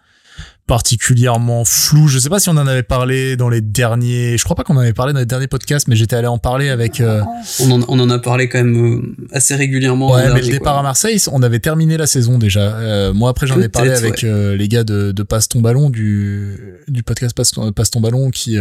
particulièrement 0.68 1.64
flou. 1.64 2.08
Je 2.08 2.18
sais 2.18 2.28
pas 2.28 2.38
si 2.38 2.50
on 2.50 2.52
en 2.52 2.66
avait 2.66 2.82
parlé 2.84 3.36
dans 3.36 3.48
les 3.48 3.62
derniers. 3.62 4.36
Je 4.36 4.44
crois 4.44 4.54
pas 4.54 4.64
qu'on 4.64 4.76
en 4.76 4.80
avait 4.80 4.92
parlé 4.92 5.14
dans 5.14 5.18
les 5.18 5.26
derniers 5.26 5.46
podcasts, 5.48 5.88
mais 5.88 5.96
j'étais 5.96 6.14
allé 6.14 6.28
en 6.28 6.36
parler 6.38 6.68
avec. 6.68 7.00
Euh, 7.00 7.22
on, 7.60 7.70
en, 7.70 7.80
on, 7.88 7.98
en, 7.98 8.10
a 8.10 8.18
parlé 8.18 8.50
quand 8.50 8.62
même 8.62 8.76
euh, 8.76 9.26
assez 9.32 9.56
régulièrement. 9.56 10.12
Ouais, 10.12 10.32
mais 10.32 10.42
le 10.42 10.48
départ 10.48 10.78
à 10.78 10.82
Marseille, 10.82 11.18
on 11.32 11.42
avait 11.42 11.58
terminé 11.58 11.96
la 11.96 12.06
saison 12.06 12.38
déjà. 12.38 12.76
Euh, 12.76 13.14
moi 13.14 13.30
après, 13.30 13.46
j'en 13.46 13.60
ai 13.60 13.68
parlé 13.68 13.90
avec 13.90 14.22
les 14.22 14.68
gars 14.68 14.84
de, 14.84 15.10
de 15.10 15.22
Passe 15.22 15.48
ton 15.48 15.60
ballon 15.60 15.90
du 15.90 16.76
du 16.86 17.02
podcast 17.02 17.34
Passe 17.34 17.50
ton, 17.52 17.72
Passe 17.72 17.90
ton 17.90 18.00
ballon 18.00 18.30
qui 18.30 18.58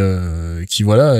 qui 0.69 0.83
voilà 0.83 1.13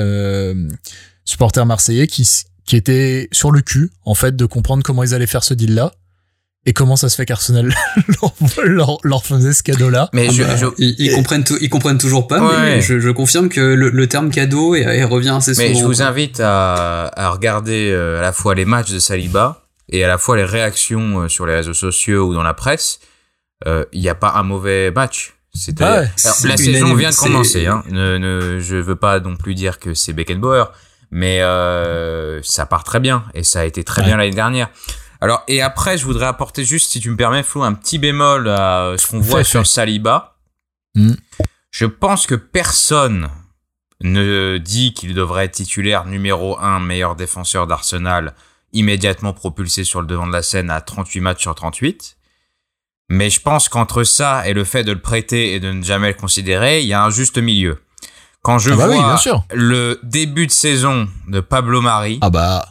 supporter 1.24 1.64
marseillais 1.66 2.06
qui 2.06 2.26
qui 2.64 2.76
était 2.76 3.28
sur 3.30 3.50
le 3.50 3.60
cul 3.60 3.90
en 4.04 4.14
fait 4.14 4.34
de 4.36 4.46
comprendre 4.46 4.82
comment 4.82 5.02
ils 5.02 5.14
allaient 5.14 5.26
faire 5.26 5.44
ce 5.44 5.52
deal 5.52 5.74
là 5.74 5.92
et 6.68 6.74
comment 6.74 6.96
ça 6.96 7.08
se 7.08 7.16
fait 7.16 7.24
qu'Arsenal 7.24 7.74
leur, 8.62 8.98
leur, 9.02 9.24
faisait 9.24 9.54
ce 9.54 9.62
cadeau-là 9.62 10.10
Mais 10.12 10.28
je, 10.30 10.42
ah 10.42 10.54
bah, 10.54 10.70
ils, 10.76 11.12
comprennent 11.14 11.44
ils 11.62 11.70
comprennent 11.70 11.96
toujours 11.96 12.26
pas. 12.26 12.60
mais 12.60 12.82
je, 12.82 13.00
je, 13.00 13.08
confirme 13.08 13.48
que 13.48 13.60
le, 13.60 13.88
le 13.88 14.06
terme 14.06 14.30
cadeau 14.30 14.74
et, 14.74 15.02
revient 15.04 15.30
assez 15.30 15.54
souvent. 15.54 15.66
Mais 15.66 15.74
je 15.74 15.82
vous 15.82 16.02
invite 16.02 16.40
à, 16.40 17.10
à 17.16 17.30
regarder 17.30 17.90
euh, 17.90 18.18
à 18.18 18.22
la 18.22 18.32
fois 18.32 18.54
les 18.54 18.66
matchs 18.66 18.90
de 18.92 18.98
Saliba 18.98 19.64
et 19.88 20.04
à 20.04 20.08
la 20.08 20.18
fois 20.18 20.36
les 20.36 20.44
réactions 20.44 21.20
euh, 21.20 21.28
sur 21.28 21.46
les 21.46 21.54
réseaux 21.54 21.72
sociaux 21.72 22.28
ou 22.28 22.34
dans 22.34 22.42
la 22.42 22.52
presse. 22.52 23.00
Euh, 23.66 23.86
il 23.92 24.02
n'y 24.02 24.10
a 24.10 24.14
pas 24.14 24.32
un 24.36 24.42
mauvais 24.42 24.90
match. 24.90 25.36
Ah 25.80 26.02
la 26.44 26.56
saison 26.58 26.94
vient 26.94 27.08
de 27.08 27.16
commencer. 27.16 27.66
Hein. 27.66 27.82
Ne, 27.88 28.18
ne, 28.18 28.60
je 28.60 28.76
veux 28.76 28.94
pas 28.94 29.20
non 29.20 29.36
plus 29.36 29.54
dire 29.54 29.78
que 29.78 29.94
c'est 29.94 30.12
Beckenbauer, 30.12 30.66
mais 31.10 31.40
euh, 31.40 32.42
ça 32.42 32.66
part 32.66 32.84
très 32.84 33.00
bien 33.00 33.24
et 33.32 33.42
ça 33.42 33.60
a 33.60 33.64
été 33.64 33.84
très 33.84 34.02
bien 34.02 34.18
l'année 34.18 34.34
dernière. 34.34 34.68
Alors, 35.20 35.42
et 35.48 35.62
après, 35.62 35.98
je 35.98 36.04
voudrais 36.04 36.26
apporter 36.26 36.64
juste, 36.64 36.90
si 36.90 37.00
tu 37.00 37.10
me 37.10 37.16
permets, 37.16 37.42
Flo, 37.42 37.62
un 37.62 37.74
petit 37.74 37.98
bémol 37.98 38.48
à 38.48 38.94
ce 38.96 39.06
qu'on 39.06 39.20
voit 39.20 39.44
sur 39.44 39.66
Saliba. 39.66 40.36
Hmm. 40.94 41.14
Je 41.70 41.86
pense 41.86 42.26
que 42.26 42.34
personne 42.34 43.28
ne 44.00 44.58
dit 44.58 44.94
qu'il 44.94 45.14
devrait 45.14 45.46
être 45.46 45.52
titulaire 45.52 46.06
numéro 46.06 46.58
1 46.58 46.80
meilleur 46.80 47.16
défenseur 47.16 47.66
d'Arsenal 47.66 48.34
immédiatement 48.72 49.32
propulsé 49.32 49.84
sur 49.84 50.00
le 50.00 50.06
devant 50.06 50.26
de 50.26 50.32
la 50.32 50.42
scène 50.42 50.70
à 50.70 50.80
38 50.80 51.20
matchs 51.20 51.42
sur 51.42 51.54
38. 51.54 52.16
Mais 53.10 53.30
je 53.30 53.40
pense 53.40 53.68
qu'entre 53.68 54.04
ça 54.04 54.46
et 54.46 54.52
le 54.52 54.64
fait 54.64 54.84
de 54.84 54.92
le 54.92 55.00
prêter 55.00 55.54
et 55.54 55.60
de 55.60 55.72
ne 55.72 55.82
jamais 55.82 56.08
le 56.08 56.14
considérer, 56.14 56.82
il 56.82 56.86
y 56.86 56.92
a 56.92 57.02
un 57.02 57.10
juste 57.10 57.38
milieu. 57.38 57.82
Quand 58.42 58.58
je 58.58 58.70
ah 58.72 58.76
bah 58.76 58.86
vois 58.86 59.44
le 59.52 59.98
début 60.02 60.46
de 60.46 60.52
saison 60.52 61.08
de 61.26 61.40
Pablo 61.40 61.80
Mari, 61.80 62.18
ah 62.20 62.30
bah 62.30 62.66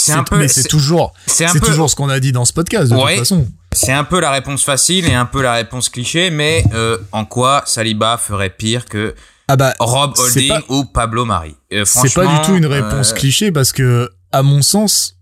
c'est 0.00 0.12
un 0.12 0.24
peu, 0.24 0.38
mais 0.38 0.48
c'est 0.48 0.68
toujours, 0.68 1.12
c'est 1.26 1.60
toujours 1.60 1.90
ce 1.90 1.96
qu'on 1.96 2.08
a 2.08 2.20
dit 2.20 2.32
dans 2.32 2.44
ce 2.44 2.52
podcast 2.52 2.90
de 2.90 2.96
toute 2.96 3.18
façon. 3.18 3.46
C'est 3.72 3.92
un 3.92 4.04
peu 4.04 4.20
la 4.20 4.30
réponse 4.30 4.64
facile 4.64 5.06
et 5.06 5.14
un 5.14 5.26
peu 5.26 5.42
la 5.42 5.54
réponse 5.54 5.88
cliché, 5.88 6.30
mais 6.30 6.64
euh, 6.74 6.98
en 7.12 7.24
quoi 7.24 7.62
Saliba 7.66 8.16
ferait 8.16 8.50
pire 8.50 8.86
que 8.86 9.14
ah 9.46 9.56
bah, 9.56 9.74
Rob 9.78 10.14
Holding 10.16 10.52
ou 10.68 10.84
Pablo 10.84 11.24
Mari? 11.24 11.56
Euh, 11.72 11.84
C'est 11.84 12.14
pas 12.14 12.26
du 12.26 12.46
tout 12.46 12.56
une 12.56 12.66
réponse 12.66 13.12
euh, 13.12 13.16
cliché 13.16 13.50
parce 13.52 13.72
que, 13.72 14.08
à 14.32 14.42
mon 14.42 14.62
sens, 14.62 15.16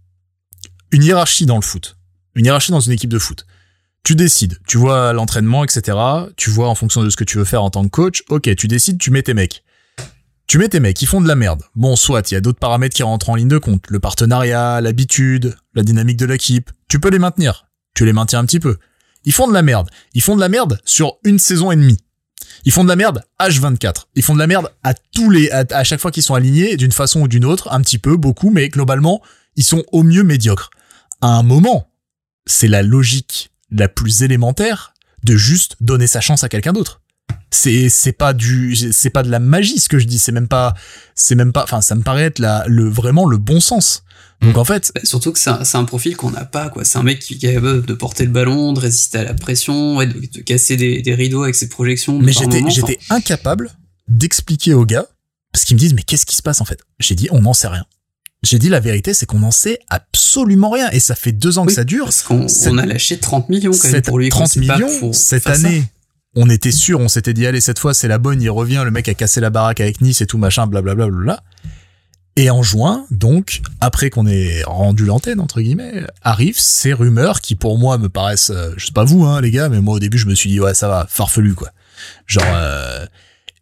une 0.92 1.02
hiérarchie 1.02 1.46
dans 1.46 1.56
le 1.56 1.62
foot, 1.62 1.96
une 2.34 2.46
hiérarchie 2.46 2.70
dans 2.70 2.80
une 2.80 2.92
équipe 2.92 3.10
de 3.10 3.18
foot. 3.18 3.46
Tu 4.04 4.14
décides, 4.14 4.58
tu 4.66 4.78
vois 4.78 5.12
l'entraînement, 5.12 5.64
etc. 5.64 5.96
Tu 6.36 6.50
vois 6.50 6.68
en 6.68 6.74
fonction 6.74 7.02
de 7.02 7.10
ce 7.10 7.16
que 7.16 7.24
tu 7.24 7.36
veux 7.38 7.44
faire 7.44 7.62
en 7.62 7.70
tant 7.70 7.84
que 7.84 7.88
coach. 7.88 8.22
Ok, 8.28 8.54
tu 8.56 8.68
décides, 8.68 8.98
tu 8.98 9.10
mets 9.10 9.22
tes 9.22 9.34
mecs. 9.34 9.62
Tu 10.48 10.56
mets 10.56 10.70
tes 10.70 10.80
mecs, 10.80 11.02
ils 11.02 11.06
font 11.06 11.20
de 11.20 11.28
la 11.28 11.34
merde. 11.34 11.62
Bon, 11.76 11.94
soit 11.94 12.30
il 12.30 12.34
y 12.34 12.36
a 12.38 12.40
d'autres 12.40 12.58
paramètres 12.58 12.96
qui 12.96 13.02
rentrent 13.02 13.28
en 13.28 13.34
ligne 13.34 13.48
de 13.48 13.58
compte, 13.58 13.84
le 13.90 14.00
partenariat, 14.00 14.80
l'habitude, 14.80 15.54
la 15.74 15.82
dynamique 15.82 16.16
de 16.16 16.24
l'équipe. 16.24 16.70
Tu 16.88 16.98
peux 16.98 17.10
les 17.10 17.18
maintenir. 17.18 17.66
Tu 17.94 18.06
les 18.06 18.14
maintiens 18.14 18.38
un 18.38 18.46
petit 18.46 18.58
peu. 18.58 18.78
Ils 19.26 19.34
font 19.34 19.46
de 19.46 19.52
la 19.52 19.60
merde. 19.60 19.90
Ils 20.14 20.22
font 20.22 20.36
de 20.36 20.40
la 20.40 20.48
merde 20.48 20.80
sur 20.86 21.18
une 21.22 21.38
saison 21.38 21.70
et 21.70 21.76
demie. 21.76 21.98
Ils 22.64 22.72
font 22.72 22.82
de 22.82 22.88
la 22.88 22.96
merde 22.96 23.22
H24. 23.38 24.06
Ils 24.14 24.22
font 24.22 24.32
de 24.32 24.38
la 24.38 24.46
merde 24.46 24.72
à 24.84 24.94
tous 24.94 25.28
les, 25.28 25.50
à, 25.50 25.84
chaque 25.84 26.00
fois 26.00 26.10
qu'ils 26.10 26.22
sont 26.22 26.34
alignés 26.34 26.78
d'une 26.78 26.92
façon 26.92 27.20
ou 27.20 27.28
d'une 27.28 27.44
autre, 27.44 27.70
un 27.70 27.82
petit 27.82 27.98
peu, 27.98 28.16
beaucoup, 28.16 28.48
mais 28.48 28.70
globalement, 28.70 29.20
ils 29.56 29.64
sont 29.64 29.84
au 29.92 30.02
mieux 30.02 30.22
médiocres. 30.22 30.70
À 31.20 31.28
un 31.28 31.42
moment, 31.42 31.90
c'est 32.46 32.68
la 32.68 32.82
logique 32.82 33.50
la 33.70 33.88
plus 33.88 34.22
élémentaire 34.22 34.94
de 35.24 35.36
juste 35.36 35.76
donner 35.82 36.06
sa 36.06 36.22
chance 36.22 36.42
à 36.42 36.48
quelqu'un 36.48 36.72
d'autre. 36.72 37.02
C'est 37.50 37.88
c'est 37.88 38.12
pas 38.12 38.34
du 38.34 38.76
c'est 38.76 39.10
pas 39.10 39.22
de 39.22 39.30
la 39.30 39.38
magie 39.38 39.80
ce 39.80 39.88
que 39.88 39.98
je 39.98 40.06
dis, 40.06 40.18
c'est 40.18 40.32
même 40.32 40.48
pas 40.48 40.74
c'est 41.14 41.34
même 41.34 41.52
pas 41.52 41.62
enfin 41.64 41.80
ça 41.80 41.94
me 41.94 42.02
paraît 42.02 42.24
être 42.24 42.38
la, 42.38 42.64
le 42.66 42.88
vraiment 42.88 43.24
le 43.26 43.38
bon 43.38 43.60
sens. 43.60 44.02
Donc 44.40 44.56
en 44.56 44.64
fait, 44.64 44.92
Bah, 44.94 45.00
surtout 45.02 45.32
que 45.32 45.38
c'est 45.38 45.50
un, 45.50 45.84
profil 45.84 46.16
qu'on 46.16 46.30
n'a 46.30 46.44
pas, 46.44 46.68
quoi. 46.68 46.84
C'est 46.84 46.96
un 46.96 47.02
mec 47.02 47.18
qui 47.18 47.34
est 47.34 47.38
capable 47.38 47.84
de 47.84 47.92
porter 47.94 48.24
le 48.24 48.30
ballon, 48.30 48.72
de 48.72 48.78
résister 48.78 49.18
à 49.18 49.24
la 49.24 49.34
pression, 49.34 49.96
ouais, 49.96 50.06
de, 50.06 50.12
de 50.12 50.40
casser 50.42 50.76
des, 50.76 51.02
des 51.02 51.14
rideaux 51.16 51.42
avec 51.42 51.56
ses 51.56 51.68
projections. 51.68 52.20
mais 52.20 52.32
j'étais 52.32 52.98
incapable 53.10 53.72
d'expliquer 54.06 54.74
aux 54.74 54.84
gars 54.86 55.06
parce 55.52 55.64
qu'ils 55.64 55.74
me 55.74 55.80
disent 55.80 55.94
mais 55.94 56.02
qu'est-ce 56.02 56.24
qui 56.26 56.36
se 56.36 56.42
passe 56.42 56.60
en 56.60 56.64
fait? 56.64 56.80
J'ai 57.00 57.14
dit 57.16 57.28
on 57.32 57.40
n'en 57.40 57.52
sait 57.54 57.68
rien. 57.68 57.84
J'ai 58.44 58.60
dit 58.60 58.68
la 58.68 58.78
vérité 58.78 59.12
c'est 59.14 59.26
qu'on 59.26 59.40
n'en 59.40 59.50
sait 59.50 59.80
absolument 59.88 60.70
rien 60.70 60.88
et 60.90 61.00
ça 61.00 61.16
fait 61.16 61.32
deux 61.32 61.58
ans 61.58 61.66
que 61.66 61.72
ça 61.72 61.82
dure. 61.84 62.04
Parce 62.04 62.22
qu'on 62.22 62.46
on 62.66 62.78
a 62.78 62.86
lâché 62.86 63.18
30 63.18 63.48
millions 63.48 63.72
quand 63.72 63.90
même 63.90 64.02
pour 64.02 64.18
lui. 64.20 64.28
quoi. 64.28 64.46
30 64.46 64.48
C'est 64.50 64.66
pas 64.66 64.76
millions 64.76 64.98
pour 65.00 65.14
cette 65.14 65.46
année. 65.48 65.82
On 66.40 66.48
était 66.48 66.70
sûr, 66.70 67.00
on 67.00 67.08
s'était 67.08 67.34
dit 67.34 67.46
allez 67.46 67.60
cette 67.60 67.80
fois 67.80 67.94
c'est 67.94 68.06
la 68.06 68.18
bonne, 68.18 68.40
il 68.40 68.48
revient, 68.48 68.82
le 68.84 68.92
mec 68.92 69.08
a 69.08 69.14
cassé 69.14 69.40
la 69.40 69.50
baraque 69.50 69.80
avec 69.80 70.00
Nice 70.00 70.20
et 70.20 70.26
tout 70.26 70.38
machin, 70.38 70.68
blablabla. 70.68 71.08
Bla, 71.08 71.42
et 72.36 72.48
en 72.48 72.62
juin, 72.62 73.06
donc 73.10 73.60
après 73.80 74.08
qu'on 74.08 74.24
ait 74.24 74.62
rendu 74.62 75.04
l'antenne 75.04 75.40
entre 75.40 75.60
guillemets, 75.60 76.06
arrivent 76.22 76.60
ces 76.60 76.92
rumeurs 76.92 77.40
qui 77.40 77.56
pour 77.56 77.76
moi 77.76 77.98
me 77.98 78.08
paraissent, 78.08 78.50
euh, 78.50 78.70
je 78.76 78.86
sais 78.86 78.92
pas 78.92 79.02
vous 79.02 79.24
hein 79.24 79.40
les 79.40 79.50
gars, 79.50 79.68
mais 79.68 79.80
moi 79.80 79.94
au 79.94 79.98
début 79.98 80.16
je 80.16 80.26
me 80.26 80.36
suis 80.36 80.48
dit 80.48 80.60
ouais 80.60 80.74
ça 80.74 80.86
va, 80.86 81.08
farfelu 81.10 81.54
quoi, 81.54 81.70
genre 82.28 82.44
euh, 82.46 83.04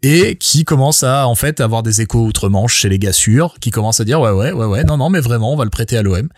et 0.02 0.36
qui 0.36 0.66
commence 0.66 1.02
à 1.02 1.26
en 1.26 1.34
fait 1.34 1.62
avoir 1.62 1.82
des 1.82 2.02
échos 2.02 2.26
outre-Manche 2.26 2.74
chez 2.74 2.90
les 2.90 2.98
gars 2.98 3.14
sûrs, 3.14 3.56
qui 3.58 3.70
commencent 3.70 4.00
à 4.00 4.04
dire 4.04 4.20
ouais 4.20 4.32
ouais 4.32 4.52
ouais 4.52 4.66
ouais 4.66 4.84
non 4.84 4.98
non 4.98 5.08
mais 5.08 5.20
vraiment 5.20 5.50
on 5.50 5.56
va 5.56 5.64
le 5.64 5.70
prêter 5.70 5.96
à 5.96 6.02
l'OM. 6.02 6.28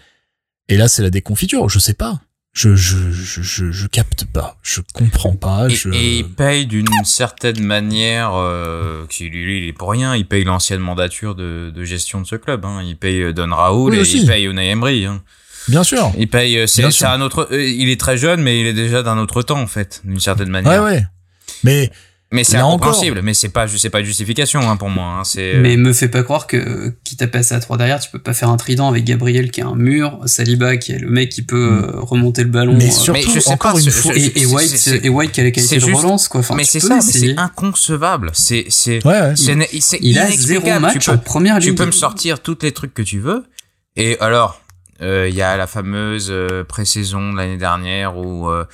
Et 0.68 0.76
là 0.76 0.86
c'est 0.86 1.03
la 1.03 1.11
déconfiture, 1.11 1.68
je 1.68 1.80
sais 1.80 1.95
pas. 1.95 2.20
Je, 2.61 2.74
je, 2.74 3.12
je, 3.12 3.40
je, 3.40 3.70
je 3.70 3.86
capte 3.86 4.24
pas, 4.24 4.56
je 4.62 4.80
comprends 4.92 5.36
pas. 5.36 5.68
Et, 5.68 5.74
je... 5.76 5.90
et 5.90 6.18
il 6.18 6.28
paye 6.28 6.66
d'une 6.66 6.88
certaine 7.04 7.62
manière, 7.62 8.32
euh, 8.34 9.06
qui 9.09 9.28
lui, 9.28 9.59
il 9.59 9.68
est 9.68 9.72
pour 9.72 9.92
rien, 9.92 10.16
il 10.16 10.26
paye 10.26 10.42
l'ancienne 10.42 10.80
mandature 10.80 11.36
de, 11.36 11.70
de 11.72 11.84
gestion 11.84 12.20
de 12.20 12.26
ce 12.26 12.34
club. 12.34 12.64
Hein. 12.64 12.82
Il 12.84 12.96
paye 12.96 13.32
Don 13.32 13.54
Raoul 13.54 13.92
Oui, 13.92 13.98
et 13.98 14.16
il 14.16 14.26
paye 14.26 14.46
Unai 14.46 14.70
Emery. 14.70 15.04
Hein. 15.04 15.22
Bien 15.68 15.84
sûr. 15.84 16.11
Il 16.18 16.28
paye, 16.28 16.59
euh, 16.59 16.66
c'est 16.66 17.04
un 17.04 17.20
autre, 17.20 17.46
euh, 17.52 17.62
il 17.64 17.90
est 17.90 18.00
très 18.00 18.16
jeune, 18.16 18.42
mais 18.42 18.59
il 18.61 18.66
est 18.66 18.72
déjà 18.72 19.04
d'un 19.04 19.18
autre 19.18 19.42
temps 19.42 19.61
en 19.61 19.68
fait, 19.68 20.00
d'une 20.02 20.18
certaine 20.18 20.48
Ouais 20.48 20.62
manière. 20.62 20.82
ouais. 20.82 21.04
Mais 21.62 21.92
Mais 22.31 22.45
c'est 22.45 22.59
incompréhensible, 22.59 23.22
mais 23.22 23.33
c'est 23.33 23.49
pas, 23.49 23.66
c'est 23.68 23.89
pas 23.89 24.01
de 24.01 24.05
justification 24.05 24.61
hein, 24.68 24.76
pour 24.76 24.91
moi. 24.91 25.07
Hein. 25.20 25.24
C'est 25.24 25.55
Mais 25.61 25.79
me 25.79 25.95
fais 25.95 26.09
pas 26.09 26.22
croire 26.22 26.47
que, 26.47 26.93
quitte 27.03 27.22
à 27.22 27.26
passer 27.26 27.55
à 27.55 27.61
3 27.61 27.79
derrière, 27.79 28.01
tu 28.01 28.11
peux 28.11 28.18
pas 28.18 28.35
faire 28.35 28.51
un 28.51 28.59
trident 28.59 28.87
avec 28.87 29.05
Gabriel 29.05 29.51
qui 29.51 29.61
est 29.61 29.64
un 29.64 29.74
mur, 29.74 30.20
Saliba 30.26 30.76
qui 30.76 30.93
est 30.93 30.99
le 30.99 31.09
mec 31.09 31.31
qui 31.31 31.41
peut 31.41 31.57
Mm. 31.70 31.85
euh, 31.85 32.01
remonter 32.01 32.43
le 32.45 32.51
ballon. 32.51 32.74
mais 32.76 32.89
euh, 32.89 32.91
surtout 32.91 33.12
mais 33.26 33.35
je 33.35 33.41
sais 33.41 33.51
encore 33.51 33.72
pas, 33.72 33.79
une 33.81 33.85
ce- 33.87 33.91
fois. 33.91 34.12
et, 34.14 34.33
et 34.43 34.45
White, 34.45 34.68
c'est- 34.68 35.03
et 35.05 35.09
White 35.09 35.33
qui 35.33 35.41
a 35.41 35.45
la 35.45 35.51
qualité 35.53 35.76
c'est 35.76 35.81
de 35.81 35.87
juste- 35.91 36.03
relance, 36.03 36.29
quoi. 36.29 36.41
Enfin, 36.41 36.55
mais 36.55 36.64
c'est 36.64 36.81
ça, 36.81 37.01
c'est 37.01 37.35
inconcevable. 37.39 38.31
C'est, 38.35 38.66
c'est, 38.68 39.03
Ouais, 39.07 39.20
ouais. 39.20 39.33
c'est, 39.37 39.57
c'est 39.81 39.99
Il 40.03 40.18
a 40.18 40.31
zéro 40.31 40.81
match 40.81 40.99
tu 40.99 41.09
en 41.11 41.16
peux, 41.16 41.24
première 41.24 41.59
tu 41.61 41.74
peux 41.74 41.87
me 41.87 41.93
sortir 41.93 42.41
toutes 42.41 42.62
les 42.62 42.72
trucs 42.72 42.93
que 42.93 43.03
tu 43.03 43.20
veux. 43.20 43.45
Et 43.97 44.18
alors, 44.20 44.61
euh, 45.01 45.29
il 45.31 45.35
y 45.35 45.41
a 45.43 45.57
la 45.57 45.66
fameuse 45.66 46.29
euh, 46.31 46.62
pré-saison 46.64 47.33
de 47.33 47.39
l'année 47.39 47.57
dernière 47.57 48.18
où 48.18 48.49
euh, 48.51 48.64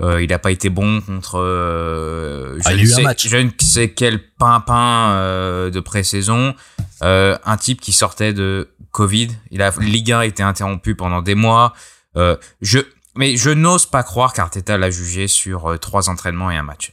euh, 0.00 0.22
il 0.22 0.32
a 0.32 0.38
pas 0.38 0.50
été 0.50 0.68
bon 0.70 1.00
contre 1.00 1.38
euh, 1.40 2.56
je, 2.58 2.62
Ah, 2.66 2.72
il 2.74 2.82
ne 2.82 2.82
y 2.82 2.86
a 2.86 2.88
eu 2.88 2.92
un 2.92 2.96
sais, 2.96 3.02
match. 3.02 3.28
je 3.28 3.36
ne 3.36 3.50
sais 3.60 3.90
quel 3.90 4.22
pimpin 4.32 5.10
euh, 5.12 5.70
de 5.70 5.80
pré-saison. 5.80 6.54
Euh, 7.02 7.36
un 7.44 7.56
type 7.56 7.80
qui 7.80 7.92
sortait 7.92 8.32
de 8.32 8.70
Covid. 8.92 9.28
Il 9.50 9.62
a 9.62 9.70
Ligue 9.80 10.12
1 10.12 10.18
a 10.20 10.26
été 10.26 10.42
interrompu 10.42 10.94
pendant 10.94 11.22
des 11.22 11.34
mois. 11.34 11.72
Je 12.60 12.80
mais 13.16 13.36
je 13.36 13.50
n'ose 13.50 13.86
pas 13.86 14.02
croire 14.04 14.32
qu'Arteta 14.32 14.78
l'a 14.78 14.90
jugé 14.90 15.26
sur 15.26 15.76
trois 15.80 16.08
entraînements 16.08 16.50
et 16.52 16.56
un 16.56 16.62
match. 16.62 16.92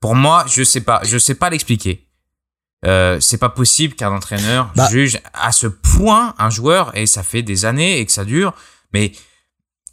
Pour 0.00 0.14
moi, 0.14 0.44
je 0.48 0.62
sais 0.62 0.80
pas, 0.80 1.00
je 1.04 1.18
sais 1.18 1.34
pas 1.34 1.50
l'expliquer. 1.50 2.06
Euh, 2.86 3.18
c'est 3.20 3.36
pas 3.36 3.50
possible 3.50 3.94
qu'un 3.94 4.10
entraîneur 4.12 4.70
Bah. 4.74 4.88
juge 4.90 5.18
à 5.34 5.52
ce 5.52 5.66
point 5.66 6.34
un 6.38 6.48
joueur 6.48 6.96
et 6.96 7.04
ça 7.06 7.22
fait 7.22 7.42
des 7.42 7.64
années 7.66 7.98
et 7.98 8.06
que 8.06 8.12
ça 8.12 8.24
dure. 8.24 8.54
Mais 8.94 9.12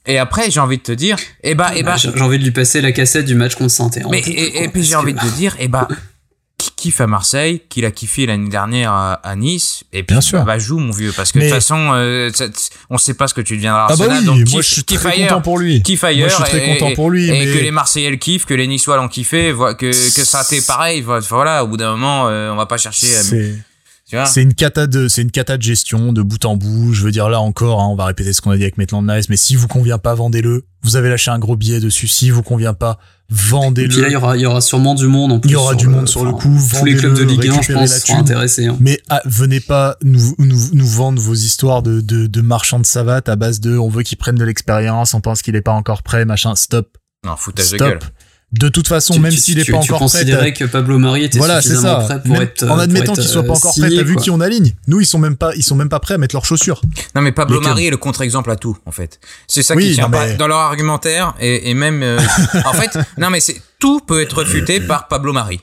et 0.07 0.17
après 0.17 0.49
j'ai 0.49 0.59
envie 0.59 0.77
de 0.77 0.83
te 0.83 0.91
dire, 0.91 1.17
eh 1.43 1.53
bah, 1.55 1.71
eh 1.75 1.83
bah, 1.83 1.95
J'ai 1.97 2.09
j'ai 2.15 2.21
envie 2.21 2.39
de 2.39 2.43
lui 2.43 2.51
passer 2.51 2.81
la 2.81 2.91
cassette 2.91 3.25
du 3.25 3.35
match 3.35 3.55
contre 3.55 3.71
saint 3.71 3.89
mais 4.09 4.19
et, 4.19 4.63
et 4.63 4.67
puis 4.69 4.83
j'ai 4.83 4.95
envie 4.95 5.13
de 5.13 5.19
te 5.19 5.35
dire, 5.35 5.55
eh 5.59 5.67
bah, 5.67 5.87
qui 6.57 6.71
kiffe 6.75 7.01
à 7.01 7.07
Marseille, 7.07 7.61
qu'il 7.69 7.85
a 7.85 7.91
kiffé 7.91 8.25
l'année 8.25 8.49
dernière 8.49 8.91
à, 8.91 9.13
à 9.13 9.35
Nice, 9.35 9.83
et 9.93 10.01
puis 10.01 10.15
Bien 10.15 10.21
sûr. 10.21 10.43
bah 10.43 10.57
joue 10.57 10.79
mon 10.79 10.91
vieux, 10.91 11.11
parce 11.15 11.31
que 11.31 11.37
de 11.37 11.43
toute 11.43 11.53
façon, 11.53 11.91
euh, 11.93 12.31
ça- 12.33 12.47
on 12.89 12.97
sait 12.97 13.13
pas 13.13 13.27
ce 13.27 13.35
que 13.35 13.41
tu 13.41 13.55
deviendras 13.57 13.83
à 13.83 13.87
Ah 13.91 13.95
bah 13.95 14.05
oui, 14.09 14.25
donc 14.25 14.39
moi 14.49 14.61
je 14.63 14.67
suis 14.67 14.83
très 14.83 15.07
ailleurs. 15.11 15.27
content 15.29 15.41
pour 15.41 15.59
lui. 15.59 15.83
Kiffe 15.83 16.01
Moi 16.01 16.09
ailleurs 16.09 16.29
je 16.31 16.35
suis 16.35 16.43
très 16.45 16.67
et, 16.67 16.77
content 16.79 16.93
pour 16.95 17.11
lui. 17.11 17.29
et 17.29 17.31
mais... 17.31 17.45
que 17.53 17.59
les 17.63 17.69
Marseillais 17.69 18.09
le 18.09 18.15
kiffent, 18.17 18.45
que 18.45 18.55
les 18.55 18.65
Niçois 18.65 18.97
l'ont 18.97 19.07
kiffé, 19.07 19.53
que, 19.77 19.91
que 19.91 19.91
ça 19.91 20.39
a 20.39 20.43
été 20.43 20.61
pareil. 20.65 21.01
vo- 21.01 21.19
Voilà, 21.29 21.63
au 21.63 21.67
bout 21.67 21.77
d'un 21.77 21.91
moment, 21.91 22.27
euh, 22.27 22.49
on 22.51 22.55
va 22.55 22.65
pas 22.65 22.77
chercher. 22.77 23.07
C'est 24.25 24.41
une 24.41 24.53
cata 24.53 24.87
de 24.87 25.07
c'est 25.09 25.21
une 25.21 25.31
cata 25.31 25.57
de 25.57 25.61
gestion 25.61 26.13
de 26.13 26.21
bout 26.21 26.43
en 26.45 26.55
bout. 26.55 26.93
Je 26.93 27.03
veux 27.03 27.11
dire 27.11 27.27
là 27.29 27.41
encore, 27.41 27.81
hein, 27.81 27.87
on 27.89 27.95
va 27.95 28.05
répéter 28.05 28.31
ce 28.33 28.41
qu'on 28.41 28.51
a 28.51 28.55
dit 28.57 28.63
avec 28.63 28.77
Maitland 28.77 29.05
Nice, 29.05 29.27
mais 29.29 29.35
si 29.37 29.55
vous 29.55 29.67
convient 29.67 29.97
pas, 29.97 30.15
vendez-le. 30.15 30.65
Vous 30.83 30.95
avez 30.95 31.09
lâché 31.09 31.29
un 31.31 31.39
gros 31.39 31.57
billet 31.57 31.79
dessus. 31.81 32.07
Si 32.07 32.29
vous 32.29 32.43
convient 32.43 32.73
pas, 32.73 32.99
Et 33.29 33.33
puis 33.33 33.43
là, 33.43 33.43
il 33.43 33.49
vendez-le. 33.49 34.11
y 34.11 34.15
aura, 34.15 34.37
il 34.37 34.41
y 34.41 34.45
aura 34.45 34.61
sûrement 34.61 34.95
du 34.95 35.07
monde 35.07 35.33
en 35.33 35.39
plus. 35.41 35.49
Il 35.49 35.53
y 35.53 35.55
aura 35.57 35.71
sur 35.71 35.77
du 35.77 35.87
monde 35.87 36.07
sur 36.07 36.23
le 36.23 36.31
coup, 36.31 36.57
Tous 36.79 36.85
les 36.85 36.95
clubs 36.95 37.13
de 37.13 37.19
vendez-le, 37.23 37.41
Ligue 37.41 37.51
1, 37.51 37.61
je 37.61 37.73
pense, 37.73 37.89
seront 37.97 38.19
intéressés. 38.19 38.67
hein. 38.67 38.77
Mais 38.79 38.99
ah, 39.09 39.21
venez 39.25 39.59
pas 39.59 39.97
nous, 40.03 40.33
nous, 40.39 40.69
nous 40.71 40.87
vendre 40.87 41.21
vos 41.21 41.33
histoires 41.33 41.81
de, 41.83 41.99
de, 41.99 42.27
de 42.27 42.41
marchands 42.41 42.79
de 42.79 42.85
savate 42.85 43.27
à 43.27 43.35
base 43.35 43.59
de 43.59 43.77
on 43.77 43.89
veut 43.89 44.03
qu'ils 44.03 44.17
prennent 44.17 44.35
de 44.35 44.45
l'expérience, 44.45 45.13
on 45.13 45.19
pense 45.19 45.41
qu'il 45.41 45.57
est 45.57 45.61
pas 45.61 45.73
encore 45.73 46.03
prêt, 46.03 46.23
machin. 46.23 46.55
Stop. 46.55 46.97
Non, 47.25 47.35
foutage 47.35 47.71
de 47.71 47.75
Stop. 47.75 47.89
gueule. 47.89 47.99
De 48.53 48.69
toute 48.69 48.87
façon, 48.87 49.13
Tu- 49.13 49.19
même 49.19 49.31
tu- 49.33 49.37
s'il 49.39 49.59
est 49.59 49.63
tu- 49.63 49.73
pas 49.73 49.79
tu 49.79 49.91
encore 49.91 50.07
prêt, 50.09 50.19
considérais 50.19 50.53
que 50.53 50.63
Pablo 50.63 50.97
Mari 50.97 51.25
était 51.25 51.37
voilà, 51.37 51.61
c'est 51.61 51.67
suffisamment 51.67 51.99
ça. 51.99 52.05
prêt 52.05 52.21
pour 52.23 52.31
Même- 52.31 52.41
être. 52.43 52.63
en 52.63 52.67
pour 52.67 52.79
admettant 52.79 53.13
qu'il 53.13 53.23
soit 53.25 53.43
pas 53.43 53.49
euh, 53.49 53.55
encore 53.57 53.73
prêt, 53.77 53.89
t'as 53.93 54.03
vu 54.03 54.15
qui 54.15 54.29
on 54.29 54.39
aligne 54.39 54.73
Nous, 54.87 55.01
ils 55.01 55.05
sont 55.05 55.19
même 55.19 55.35
pas, 55.35 55.53
ils 55.55 55.63
sont 55.63 55.75
même 55.75 55.89
pas 55.89 55.99
prêts 55.99 56.13
à 56.13 56.17
mettre 56.17 56.33
leurs 56.33 56.45
chaussures. 56.45 56.81
Non, 57.13 57.21
mais 57.21 57.33
Pablo. 57.33 57.59
Mari 57.59 57.87
est 57.87 57.91
le 57.91 57.97
contre-exemple 57.97 58.49
à 58.49 58.55
tout, 58.55 58.77
en 58.85 58.91
fait. 58.91 59.19
C'est 59.49 59.63
ça 59.63 59.75
Oui, 59.75 59.89
qui 59.89 59.95
tient 59.95 60.07
mais- 60.07 60.35
dans 60.35 60.47
leur 60.47 60.59
argumentaire 60.59 61.33
et, 61.41 61.69
et 61.69 61.73
même. 61.73 62.01
euh, 62.03 62.19
en 62.65 62.71
fait, 62.71 62.97
non, 63.17 63.29
mais 63.29 63.41
c'est 63.41 63.61
tout 63.79 63.99
peut 63.99 64.21
être 64.21 64.37
refuté 64.37 64.79
par 64.79 65.09
Pablo 65.09 65.33
Mari. 65.33 65.59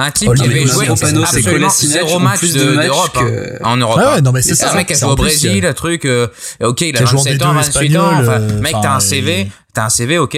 Un 0.00 0.12
type 0.12 0.32
qui 0.34 0.40
Olivier 0.42 0.60
avait 0.62 0.70
joué 0.70 0.86
absolument 0.86 1.26
zéro 1.26 2.20
match 2.20 2.44
d'Europe 2.44 3.10
hein, 3.16 3.20
que- 3.24 3.64
en 3.64 3.76
Europe. 3.76 3.96
Ouais, 3.96 4.04
hein. 4.04 4.14
ouais, 4.14 4.20
non, 4.20 4.30
mais 4.30 4.42
c'est 4.42 4.54
ça. 4.54 4.70
un 4.70 4.76
mec 4.76 4.86
qui 4.86 4.92
a 4.92 4.96
C'est 4.96 5.04
joué 5.04 5.12
au 5.12 5.16
Brésil, 5.16 5.66
un 5.66 5.72
truc. 5.72 6.04
euh, 6.04 6.28
ok, 6.62 6.80
il 6.82 6.94
a 6.94 6.98
Qui 6.98 7.02
a 7.02 7.06
joué 7.06 7.18
en 7.18 7.22
27 7.24 7.42
ans, 7.42 7.52
D2 7.52 7.56
28 7.56 7.96
ans. 7.96 8.22
Mec, 8.60 8.74
euh, 8.76 8.78
t'as 8.80 8.94
un 8.94 9.00
CV, 9.00 9.48
t'as 9.74 9.86
un 9.86 9.88
CV, 9.88 10.18
ok. 10.18 10.36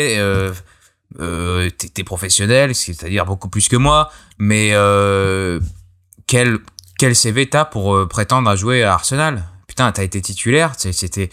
Euh, 1.18 1.68
t'es 1.70 2.04
professionnel, 2.04 2.74
c'est-à-dire 2.74 3.26
beaucoup 3.26 3.48
plus 3.48 3.68
que 3.68 3.76
moi, 3.76 4.10
mais 4.38 4.70
euh, 4.74 5.58
quel 6.28 6.58
quel 6.98 7.16
CV 7.16 7.48
t'as 7.48 7.64
pour 7.64 7.96
euh, 7.96 8.06
prétendre 8.06 8.48
à 8.48 8.54
jouer 8.54 8.84
à 8.84 8.94
Arsenal? 8.94 9.44
Putain, 9.66 9.90
t'as 9.90 10.04
été 10.04 10.20
titulaire, 10.20 10.74
c'était 10.76 11.30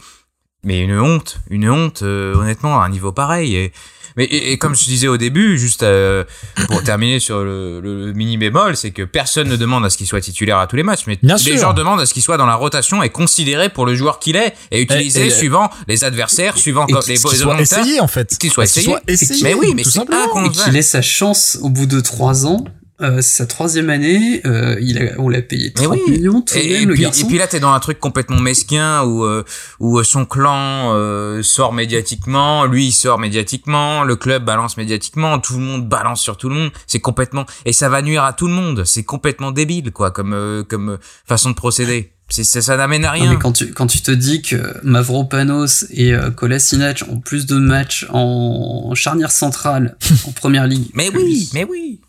mais 0.63 0.81
une 0.81 0.99
honte, 0.99 1.39
une 1.49 1.69
honte, 1.69 2.01
euh, 2.01 2.33
honnêtement, 2.35 2.81
à 2.81 2.85
un 2.85 2.89
niveau 2.89 3.11
pareil. 3.11 3.71
Mais 4.17 4.25
et, 4.25 4.51
et 4.51 4.57
comme 4.57 4.75
je 4.75 4.83
disais 4.83 5.07
au 5.07 5.17
début, 5.17 5.57
juste 5.57 5.83
euh, 5.83 6.23
pour 6.67 6.83
terminer 6.83 7.19
sur 7.19 7.43
le, 7.43 7.79
le 7.79 8.11
mini 8.13 8.37
bémol, 8.37 8.75
c'est 8.75 8.91
que 8.91 9.03
personne 9.03 9.47
ne 9.47 9.55
demande 9.55 9.85
à 9.85 9.89
ce 9.89 9.97
qu'il 9.97 10.07
soit 10.07 10.21
titulaire 10.21 10.57
à 10.57 10.67
tous 10.67 10.75
les 10.75 10.83
matchs, 10.83 11.03
mais 11.07 11.17
Bien 11.23 11.35
les 11.35 11.41
sûr. 11.41 11.57
gens 11.57 11.73
demandent 11.73 12.01
à 12.01 12.05
ce 12.05 12.13
qu'il 12.13 12.23
soit 12.23 12.37
dans 12.37 12.45
la 12.45 12.55
rotation 12.55 13.01
et 13.03 13.09
considéré 13.09 13.69
pour 13.69 13.85
le 13.85 13.95
joueur 13.95 14.19
qu'il 14.19 14.35
est 14.35 14.53
et 14.71 14.81
utilisé 14.81 15.27
et- 15.27 15.29
suivant 15.29 15.69
les 15.87 16.03
adversaires, 16.03 16.57
suivant 16.57 16.85
Et 16.87 16.93
les 16.93 16.99
qu'il 17.17 17.37
soit 17.37 17.59
essayé 17.61 17.99
en 18.01 18.07
fait. 18.07 18.37
Qu'il 18.37 18.51
soit 18.51 18.65
Qu'il 18.65 18.81
essayé. 18.81 18.97
essayé. 19.07 19.43
Mais 19.43 19.53
oui, 19.53 19.73
mais 19.75 19.83
tout 19.83 19.89
c'est 19.91 19.99
simplement. 19.99 20.45
Et 20.45 20.49
qu'il 20.49 20.75
ait 20.75 20.81
sa 20.81 21.01
chance 21.01 21.57
au 21.61 21.69
bout 21.69 21.85
de 21.85 21.99
trois 21.99 22.45
ans. 22.45 22.65
Euh, 22.99 23.21
sa 23.21 23.45
troisième 23.45 23.91
année, 23.91 24.41
euh, 24.47 24.75
il 24.81 24.97
a, 24.97 25.11
on 25.19 25.29
l'a 25.29 25.43
payé 25.43 25.71
Mais 25.77 25.83
30 25.83 25.99
oui. 26.07 26.11
millions 26.13 26.41
tout 26.41 26.55
de 26.55 26.59
Et, 26.59 26.67
même, 26.73 26.81
et 26.81 26.85
le 26.85 26.93
puis, 26.95 27.03
garçon. 27.03 27.21
et 27.25 27.27
puis 27.27 27.37
là, 27.37 27.45
t'es 27.45 27.59
dans 27.59 27.71
un 27.71 27.79
truc 27.79 27.99
complètement 27.99 28.39
mesquin 28.39 29.03
où, 29.03 29.23
euh, 29.23 29.43
où 29.79 30.01
son 30.03 30.25
clan 30.25 30.95
euh, 30.95 31.43
sort 31.43 31.73
médiatiquement, 31.73 32.65
lui 32.65 32.87
il 32.87 32.91
sort 32.91 33.19
médiatiquement, 33.19 34.03
le 34.03 34.15
club 34.15 34.43
balance 34.45 34.77
médiatiquement, 34.77 35.37
tout 35.37 35.53
le 35.53 35.59
monde 35.59 35.87
balance 35.87 36.21
sur 36.21 36.37
tout 36.37 36.49
le 36.49 36.55
monde. 36.55 36.71
C'est 36.87 36.99
complètement 36.99 37.45
et 37.65 37.71
ça 37.73 37.87
va 37.87 38.01
nuire 38.01 38.23
à 38.23 38.33
tout 38.33 38.47
le 38.47 38.53
monde. 38.53 38.83
C'est 38.83 39.03
complètement 39.03 39.51
débile, 39.51 39.91
quoi, 39.91 40.09
comme 40.09 40.33
euh, 40.33 40.63
comme 40.63 40.89
euh, 40.89 40.97
façon 41.27 41.51
de 41.51 41.55
procéder. 41.55 42.13
C'est 42.29 42.43
ça, 42.43 42.61
ça 42.61 42.75
n'amène 42.77 43.05
à 43.05 43.09
Non, 43.15 43.21
rien. 43.21 43.29
mais 43.33 43.37
quand 43.39 43.53
tu, 43.53 43.71
quand 43.73 43.87
tu 43.87 44.01
te 44.01 44.11
dis 44.11 44.41
que 44.41 44.57
Mavropanos 44.83 45.85
et 45.91 46.13
euh, 46.13 46.29
Kolasinac 46.31 47.03
ont 47.09 47.19
plus 47.19 47.45
de 47.45 47.55
matchs 47.57 48.05
en, 48.09 48.87
en 48.89 48.95
charnière 48.95 49.31
centrale 49.31 49.95
en 50.27 50.31
première 50.31 50.67
ligue. 50.67 50.89
Mais 50.93 51.09
oui, 51.15 51.47
mais 51.53 51.63
oui. 51.63 52.01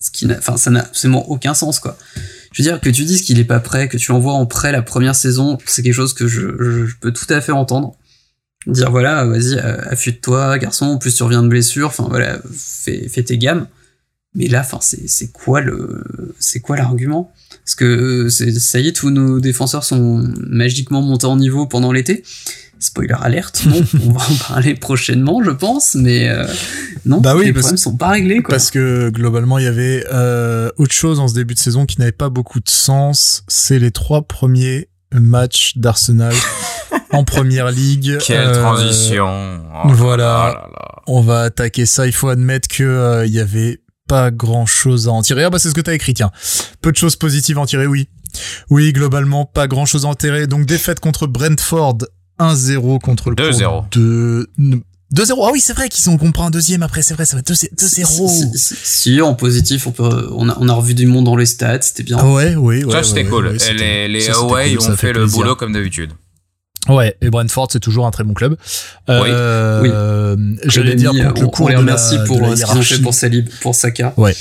Ce 0.00 0.10
qui 0.10 0.30
enfin, 0.30 0.56
ça 0.56 0.70
n'a 0.70 0.80
absolument 0.80 1.28
aucun 1.30 1.54
sens, 1.54 1.80
quoi. 1.80 1.96
Je 2.52 2.62
veux 2.62 2.68
dire, 2.68 2.80
que 2.80 2.88
tu 2.88 3.04
dises 3.04 3.22
qu'il 3.22 3.38
est 3.38 3.44
pas 3.44 3.60
prêt, 3.60 3.88
que 3.88 3.96
tu 3.96 4.12
l'envoies 4.12 4.32
en 4.32 4.46
prêt 4.46 4.72
la 4.72 4.82
première 4.82 5.14
saison, 5.14 5.58
c'est 5.66 5.82
quelque 5.82 5.94
chose 5.94 6.14
que 6.14 6.26
je, 6.26 6.86
je, 6.86 6.94
peux 7.00 7.12
tout 7.12 7.26
à 7.28 7.40
fait 7.40 7.52
entendre. 7.52 7.96
Dire, 8.66 8.90
voilà, 8.90 9.24
vas-y, 9.24 9.58
euh, 9.58 9.80
affûte-toi, 9.90 10.58
garçon, 10.58 10.86
en 10.86 10.98
plus 10.98 11.14
tu 11.14 11.22
reviens 11.22 11.42
de 11.42 11.48
blessure, 11.48 11.88
enfin, 11.88 12.06
voilà, 12.08 12.38
fais, 12.52 13.08
fais 13.08 13.22
tes 13.22 13.38
gammes. 13.38 13.66
Mais 14.34 14.46
là, 14.46 14.60
enfin, 14.60 14.78
c'est, 14.80 15.32
quoi 15.32 15.60
le, 15.60 16.04
c'est 16.38 16.60
quoi 16.60 16.76
l'argument? 16.76 17.32
Parce 17.64 17.74
que, 17.74 18.26
euh, 18.26 18.30
ça 18.30 18.78
y 18.78 18.88
est, 18.88 18.92
tous 18.92 19.10
nos 19.10 19.40
défenseurs 19.40 19.84
sont 19.84 20.22
magiquement 20.46 21.02
montés 21.02 21.26
en 21.26 21.36
niveau 21.36 21.66
pendant 21.66 21.92
l'été. 21.92 22.22
Spoiler 22.80 23.14
alerte, 23.20 23.64
non, 23.66 23.82
on 24.06 24.12
va 24.12 24.20
en 24.20 24.34
parler 24.48 24.74
prochainement, 24.74 25.42
je 25.42 25.50
pense, 25.50 25.94
mais 25.94 26.28
euh, 26.28 26.46
non, 27.06 27.20
Bah 27.20 27.34
oui, 27.36 27.46
les 27.46 27.52
problèmes 27.52 27.76
sont 27.76 27.96
pas 27.96 28.08
réglés, 28.10 28.42
quoi. 28.42 28.54
Parce 28.54 28.70
que 28.70 29.10
globalement, 29.10 29.58
il 29.58 29.64
y 29.64 29.68
avait 29.68 30.04
euh, 30.12 30.70
autre 30.76 30.94
chose 30.94 31.20
en 31.20 31.28
ce 31.28 31.34
début 31.34 31.54
de 31.54 31.58
saison 31.58 31.86
qui 31.86 31.98
n'avait 31.98 32.12
pas 32.12 32.28
beaucoup 32.28 32.60
de 32.60 32.68
sens. 32.70 33.42
C'est 33.48 33.78
les 33.78 33.90
trois 33.90 34.22
premiers 34.22 34.88
matchs 35.12 35.76
d'Arsenal 35.76 36.34
en 37.12 37.24
première 37.24 37.70
ligue. 37.70 38.18
Quelle 38.18 38.48
Euh, 38.48 38.62
transition. 38.62 39.26
Oh 39.84 39.88
là 39.88 39.94
voilà. 39.94 40.24
là 40.24 40.52
là 40.52 40.68
là. 40.70 41.02
On 41.06 41.20
va 41.22 41.42
attaquer 41.42 41.86
ça. 41.86 42.06
Il 42.06 42.12
faut 42.12 42.28
admettre 42.28 42.68
que 42.68 42.82
euh, 42.84 43.24
il 43.26 43.32
y 43.32 43.40
avait 43.40 43.80
pas 44.08 44.30
grand 44.30 44.66
chose 44.66 45.08
à 45.08 45.12
en 45.12 45.22
tirer. 45.22 45.44
Ah 45.44 45.50
bah 45.50 45.58
c'est 45.58 45.68
ce 45.70 45.74
que 45.74 45.80
t'as 45.80 45.94
écrit, 45.94 46.14
tiens. 46.14 46.30
Peu 46.82 46.92
de 46.92 46.96
choses 46.96 47.16
positives 47.16 47.58
à 47.58 47.62
en 47.62 47.66
tirer, 47.66 47.86
oui. 47.86 48.08
Oui, 48.70 48.92
globalement, 48.92 49.46
pas 49.46 49.66
grand 49.66 49.86
chose 49.86 50.04
à 50.04 50.08
en 50.08 50.14
tirer. 50.14 50.46
Donc 50.46 50.66
défaite 50.66 51.00
contre 51.00 51.26
Brentford, 51.26 51.98
1-0 52.38 53.00
contre 53.00 53.30
le 53.30 53.36
2-0. 53.36 53.84
de 53.92 54.48
2-0. 55.14 55.42
Ah 55.46 55.50
oui, 55.52 55.60
c'est 55.60 55.72
vrai 55.72 55.88
qu'ils 55.88 56.10
ont 56.10 56.18
compris 56.18 56.42
un 56.42 56.50
deuxième 56.50 56.82
après, 56.82 57.02
c'est 57.02 57.14
vrai, 57.14 57.24
ça 57.24 57.36
va 57.36 57.42
2-0. 57.42 58.28
Si, 58.28 58.58
si, 58.58 58.74
si, 58.84 59.20
en 59.22 59.34
positif, 59.34 59.86
on 59.86 59.92
peut, 59.92 60.28
on 60.34 60.48
a, 60.50 60.56
on 60.60 60.68
a 60.68 60.72
revu 60.74 60.94
du 60.94 61.06
monde 61.06 61.24
dans 61.24 61.36
les 61.36 61.46
stats, 61.46 61.80
c'était 61.82 62.02
bien. 62.02 62.18
Ah 62.20 62.28
ouais, 62.30 62.54
oui, 62.56 62.84
ouais. 62.84 62.92
ça, 62.92 63.02
c'était 63.02 63.22
ouais, 63.24 63.28
cool. 63.30 63.46
ouais, 63.48 63.56
les 63.74 64.08
les 64.08 64.20
ça, 64.20 64.32
away 64.38 64.74
cool, 64.76 64.90
ont 64.90 64.96
fait, 64.96 65.12
le 65.12 65.26
boulot 65.26 65.56
comme 65.56 65.72
d'habitude. 65.72 66.10
Ouais, 66.88 67.16
et 67.20 67.28
Brentford, 67.28 67.68
c'est 67.70 67.80
toujours 67.80 68.06
un 68.06 68.10
très 68.10 68.24
bon 68.24 68.32
club. 68.34 68.56
Euh, 69.10 69.82
Oui. 69.82 70.56
J'allais 70.64 70.94
dire 70.94 71.10
contre 71.12 71.40
le 71.42 71.48
cours 71.48 71.66
on 71.66 71.68
les 71.68 71.74
de 71.74 71.80
la- 71.80 71.94
remercie 71.94 72.18
de 72.18 72.24
pour 72.24 72.40
la 72.40 72.48
euh, 72.48 72.56
ce 72.56 72.62
qu'ils 72.62 72.64
ont 72.64 72.68
fait 72.68 72.72
hiérarchie. 72.74 73.00
pour 73.02 73.14
Salib, 73.14 73.48
pour 73.60 73.74
Saka. 73.74 74.14
Ouais, 74.16 74.34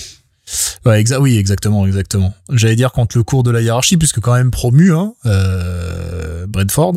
exa 0.85 1.19
oui, 1.19 1.37
exactement, 1.37 1.85
exactement. 1.85 2.33
J'allais 2.51 2.75
dire 2.75 2.91
contre 2.91 3.17
le 3.17 3.23
cours 3.23 3.43
de 3.43 3.51
la 3.51 3.61
hiérarchie, 3.61 3.97
puisque 3.97 4.19
quand 4.19 4.33
même 4.33 4.51
promu, 4.51 4.93
hein, 4.93 5.13
euh, 5.25 6.45
Brentford. 6.47 6.95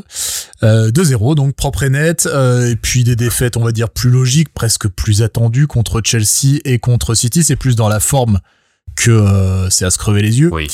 Euh, 0.62 0.90
2-0, 0.90 1.34
donc 1.34 1.55
propre 1.55 1.84
et 1.84 1.90
net. 1.90 2.26
euh, 2.26 2.70
et 2.70 2.76
puis 2.76 3.05
des 3.05 3.16
défaites, 3.16 3.57
on 3.57 3.64
va 3.64 3.72
dire, 3.72 3.90
plus 3.90 4.11
logiques, 4.11 4.53
presque 4.53 4.88
plus 4.88 5.22
attendues 5.22 5.66
contre 5.66 6.01
Chelsea 6.05 6.61
et 6.64 6.78
contre 6.78 7.14
City. 7.14 7.42
C'est 7.44 7.57
plus 7.57 7.76
dans 7.76 7.88
la 7.88 8.01
forme 8.01 8.40
que 8.96 9.11
euh, 9.11 9.70
c'est 9.70 9.84
à 9.84 9.90
se 9.90 9.98
crever 9.98 10.22
les 10.22 10.40
yeux. 10.40 10.51
Oui. 10.53 10.68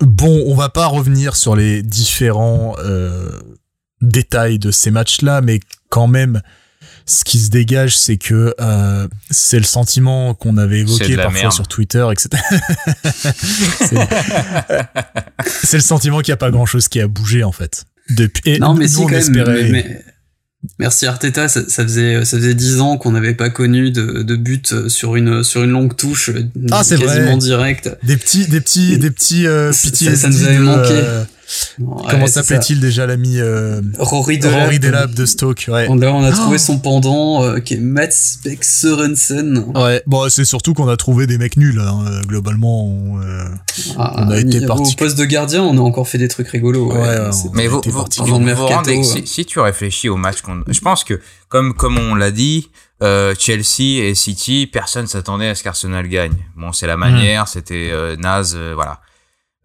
Bon, 0.00 0.44
on 0.46 0.54
va 0.54 0.68
pas 0.70 0.86
revenir 0.86 1.36
sur 1.36 1.54
les 1.56 1.82
différents 1.82 2.74
détails 4.00 4.58
de 4.58 4.70
ces 4.70 4.90
matchs-là, 4.90 5.40
mais 5.40 5.60
quand 5.88 6.08
même, 6.08 6.42
ce 7.06 7.22
qui 7.24 7.38
se 7.38 7.50
dégage, 7.50 7.98
c'est 7.98 8.16
que 8.16 8.54
euh, 8.60 9.06
c'est 9.30 9.58
le 9.58 9.64
sentiment 9.64 10.34
qu'on 10.34 10.56
avait 10.56 10.80
évoqué 10.80 11.16
parfois 11.16 11.32
merde. 11.32 11.52
sur 11.52 11.68
Twitter, 11.68 12.06
etc. 12.12 12.42
c'est 13.80 13.96
c'est 15.64 15.76
le 15.76 15.82
sentiment 15.82 16.20
qu'il 16.20 16.32
n'y 16.32 16.34
a 16.34 16.38
pas 16.38 16.50
grand-chose 16.50 16.88
qui 16.88 17.00
a 17.00 17.06
bougé 17.08 17.44
en 17.44 17.52
fait. 17.52 17.84
Depuis, 18.10 18.42
et 18.52 18.58
Non, 18.58 18.74
mais 18.74 18.84
nous, 18.84 18.90
si, 18.90 18.96
on 18.98 19.02
quand 19.04 19.10
même. 19.10 19.20
espérait- 19.20 19.62
mais- 19.64 19.70
mais- 19.70 20.04
Merci 20.78 21.04
Arteta, 21.04 21.46
ça, 21.46 21.60
ça 21.68 21.82
faisait 21.82 22.24
ça 22.24 22.38
faisait 22.38 22.54
dix 22.54 22.80
ans 22.80 22.96
qu'on 22.96 23.10
n'avait 23.12 23.34
pas 23.34 23.50
connu 23.50 23.90
de, 23.90 24.22
de 24.22 24.34
but 24.34 24.88
sur 24.88 25.14
une 25.14 25.44
sur 25.44 25.62
une 25.62 25.68
longue 25.72 25.94
touche 25.94 26.30
euh, 26.30 26.42
Ah, 26.70 26.82
c'est 26.82 26.96
quasiment 26.98 27.32
vrai. 27.32 27.36
directe. 27.36 27.90
Des 28.02 28.16
petits, 28.16 28.46
des 28.48 28.62
petits, 28.62 28.96
des 28.96 29.10
petits 29.10 29.46
euh, 29.46 29.72
Ça- 29.72 30.28
nous 30.30 30.42
avait 30.42 30.56
de, 30.56 30.62
manqué. 30.62 30.88
euh, 30.92 31.22
Comment 32.08 32.26
s'appelait-il 32.26 32.80
déjà 32.80 33.06
l'ami 33.06 33.38
euh, 33.38 33.80
Rory 33.98 34.38
Delap. 34.38 34.60
Rory 34.62 34.78
de 35.14 35.26
Stoke, 35.26 35.66
ouais. 35.68 35.86
On 35.90 36.00
a, 36.02 36.06
on 36.08 36.22
a 36.24 36.32
trouvé 36.32 36.56
Oh. 36.56 36.58
son 36.58 36.78
pendant 36.78 37.42
euh, 37.42 37.58
qui 37.60 37.74
est 37.74 37.78
Mats 37.78 38.38
Beck 38.44 38.62
Sørensen. 38.64 39.72
Ouais, 39.74 40.02
bon, 40.06 40.28
c'est 40.28 40.44
surtout 40.44 40.72
qu'on 40.74 40.88
a 40.88 40.96
trouvé 40.96 41.26
des 41.26 41.36
mecs 41.38 41.56
nuls, 41.56 41.80
hein, 41.80 42.04
euh, 42.08 42.20
globalement. 42.22 42.86
on, 42.86 43.20
euh, 43.20 43.44
Ah, 43.98 44.24
On 44.26 44.30
a 44.30 44.38
été 44.38 44.64
au 44.64 44.66
parti- 44.68 44.94
poste 44.96 45.18
de 45.18 45.24
gardien, 45.24 45.62
on 45.62 45.76
a 45.76 45.80
encore 45.80 46.08
fait 46.08 46.18
des 46.18 46.28
trucs 46.28 46.48
rigolos. 46.48 46.92
Ouais, 46.92 46.98
Ouais, 46.98 47.08
ouais, 47.08 47.32
C'est- 47.32 47.48
on- 47.48 47.52
Mais 47.54 47.66
vous, 47.66 47.80
mercato, 48.38 48.66
rendez 48.74 48.98
hein. 48.98 49.02
si, 49.02 49.26
si 49.26 49.44
tu 49.44 49.58
réfléchis 49.60 50.08
au 50.08 50.16
match 50.16 50.40
qu'on, 50.42 50.62
je 50.68 50.80
pense 50.80 51.04
que 51.04 51.20
comme 51.48 51.74
comme 51.74 51.98
on 51.98 52.14
l'a 52.14 52.30
dit, 52.30 52.70
euh, 53.02 53.34
Chelsea 53.38 54.00
et 54.02 54.14
City, 54.14 54.68
personne 54.72 55.06
s'attendait 55.06 55.48
à 55.48 55.54
ce 55.54 55.62
qu'Arsenal 55.62 56.08
gagne. 56.08 56.36
Bon, 56.56 56.72
c'est 56.72 56.86
la 56.86 56.96
manière, 56.96 57.48
c'était 57.48 57.90
euh, 57.92 58.16
naze, 58.16 58.54
euh, 58.56 58.72
voilà. 58.74 59.00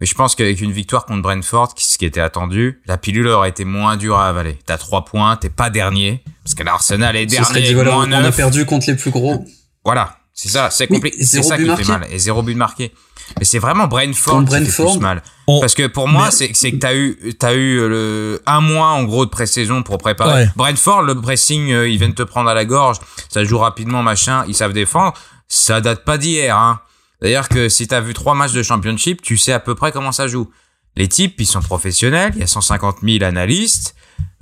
Mais 0.00 0.06
je 0.06 0.14
pense 0.14 0.34
qu'avec 0.34 0.60
une 0.60 0.72
victoire 0.72 1.04
contre 1.04 1.22
Brentford, 1.22 1.74
qui- 1.74 1.84
ce 1.86 1.98
qui 1.98 2.06
était 2.06 2.20
attendu, 2.20 2.80
la 2.86 2.96
pilule 2.96 3.26
aurait 3.28 3.50
été 3.50 3.64
moins 3.64 3.96
dure 3.96 4.16
à 4.18 4.28
avaler. 4.28 4.58
T'as 4.64 4.78
trois 4.78 5.04
points, 5.04 5.36
t'es 5.36 5.50
pas 5.50 5.68
dernier, 5.70 6.24
parce 6.42 6.54
que 6.54 6.62
l'Arsenal 6.62 7.16
est 7.16 7.26
dernier, 7.26 7.60
dit, 7.68 7.74
voilà, 7.74 7.90
moins 7.92 8.06
on 8.08 8.12
a 8.24 8.32
perdu 8.32 8.64
contre 8.64 8.86
les 8.88 8.96
plus 8.96 9.10
gros. 9.10 9.44
Voilà, 9.84 10.16
c'est 10.32 10.48
ça, 10.48 10.70
c'est 10.70 10.86
compliqué, 10.86 11.18
c'est 11.20 11.24
zéro 11.42 11.48
ça 11.48 11.56
but 11.56 11.62
qui 11.64 11.68
marqué. 11.68 11.84
fait 11.84 11.92
mal, 11.92 12.06
et 12.10 12.18
zéro 12.18 12.42
but 12.42 12.54
marqué. 12.54 12.92
Mais 13.38 13.44
c'est 13.44 13.58
vraiment 13.60 13.86
Brentford 13.86 14.44
qui 14.44 14.50
fait 14.70 14.82
plus 14.94 15.00
mal. 15.00 15.22
on- 15.46 15.60
Parce 15.60 15.74
que 15.74 15.86
pour 15.86 16.08
moi, 16.08 16.24
Mais- 16.26 16.30
c'est 16.32 16.50
c'est 16.54 16.72
que 16.72 16.78
t'as 16.78 16.94
eu 16.94 17.34
t'as 17.38 17.54
eu 17.54 17.78
euh, 17.78 17.88
le 17.88 18.42
un 18.46 18.60
mois 18.60 18.88
en 18.88 19.04
gros 19.04 19.24
de 19.24 19.30
pré-saison 19.30 19.82
pour 19.84 19.98
préparer. 19.98 20.44
Ouais. 20.44 20.50
Brentford, 20.56 21.02
le 21.02 21.14
pressing, 21.14 21.70
euh, 21.70 21.88
ils 21.88 21.98
viennent 21.98 22.14
te 22.14 22.22
prendre 22.24 22.48
à 22.50 22.54
la 22.54 22.64
gorge, 22.64 22.96
ça 23.28 23.44
joue 23.44 23.58
rapidement, 23.58 24.02
machin, 24.02 24.44
ils 24.48 24.54
savent 24.54 24.72
défendre. 24.72 25.12
Ça 25.46 25.80
date 25.80 26.04
pas 26.04 26.18
d'hier. 26.18 26.56
Hein. 26.56 26.80
D'ailleurs 27.22 27.48
que 27.48 27.68
si 27.68 27.86
t'as 27.86 28.00
vu 28.00 28.14
trois 28.14 28.34
matchs 28.34 28.52
de 28.52 28.62
championship, 28.62 29.22
tu 29.22 29.36
sais 29.36 29.52
à 29.52 29.60
peu 29.60 29.74
près 29.74 29.92
comment 29.92 30.12
ça 30.12 30.26
joue. 30.26 30.50
Les 30.96 31.08
types, 31.08 31.40
ils 31.40 31.46
sont 31.46 31.60
professionnels. 31.60 32.32
Il 32.34 32.40
y 32.40 32.44
a 32.44 32.46
150 32.46 32.98
000 33.02 33.24
analystes, 33.24 33.94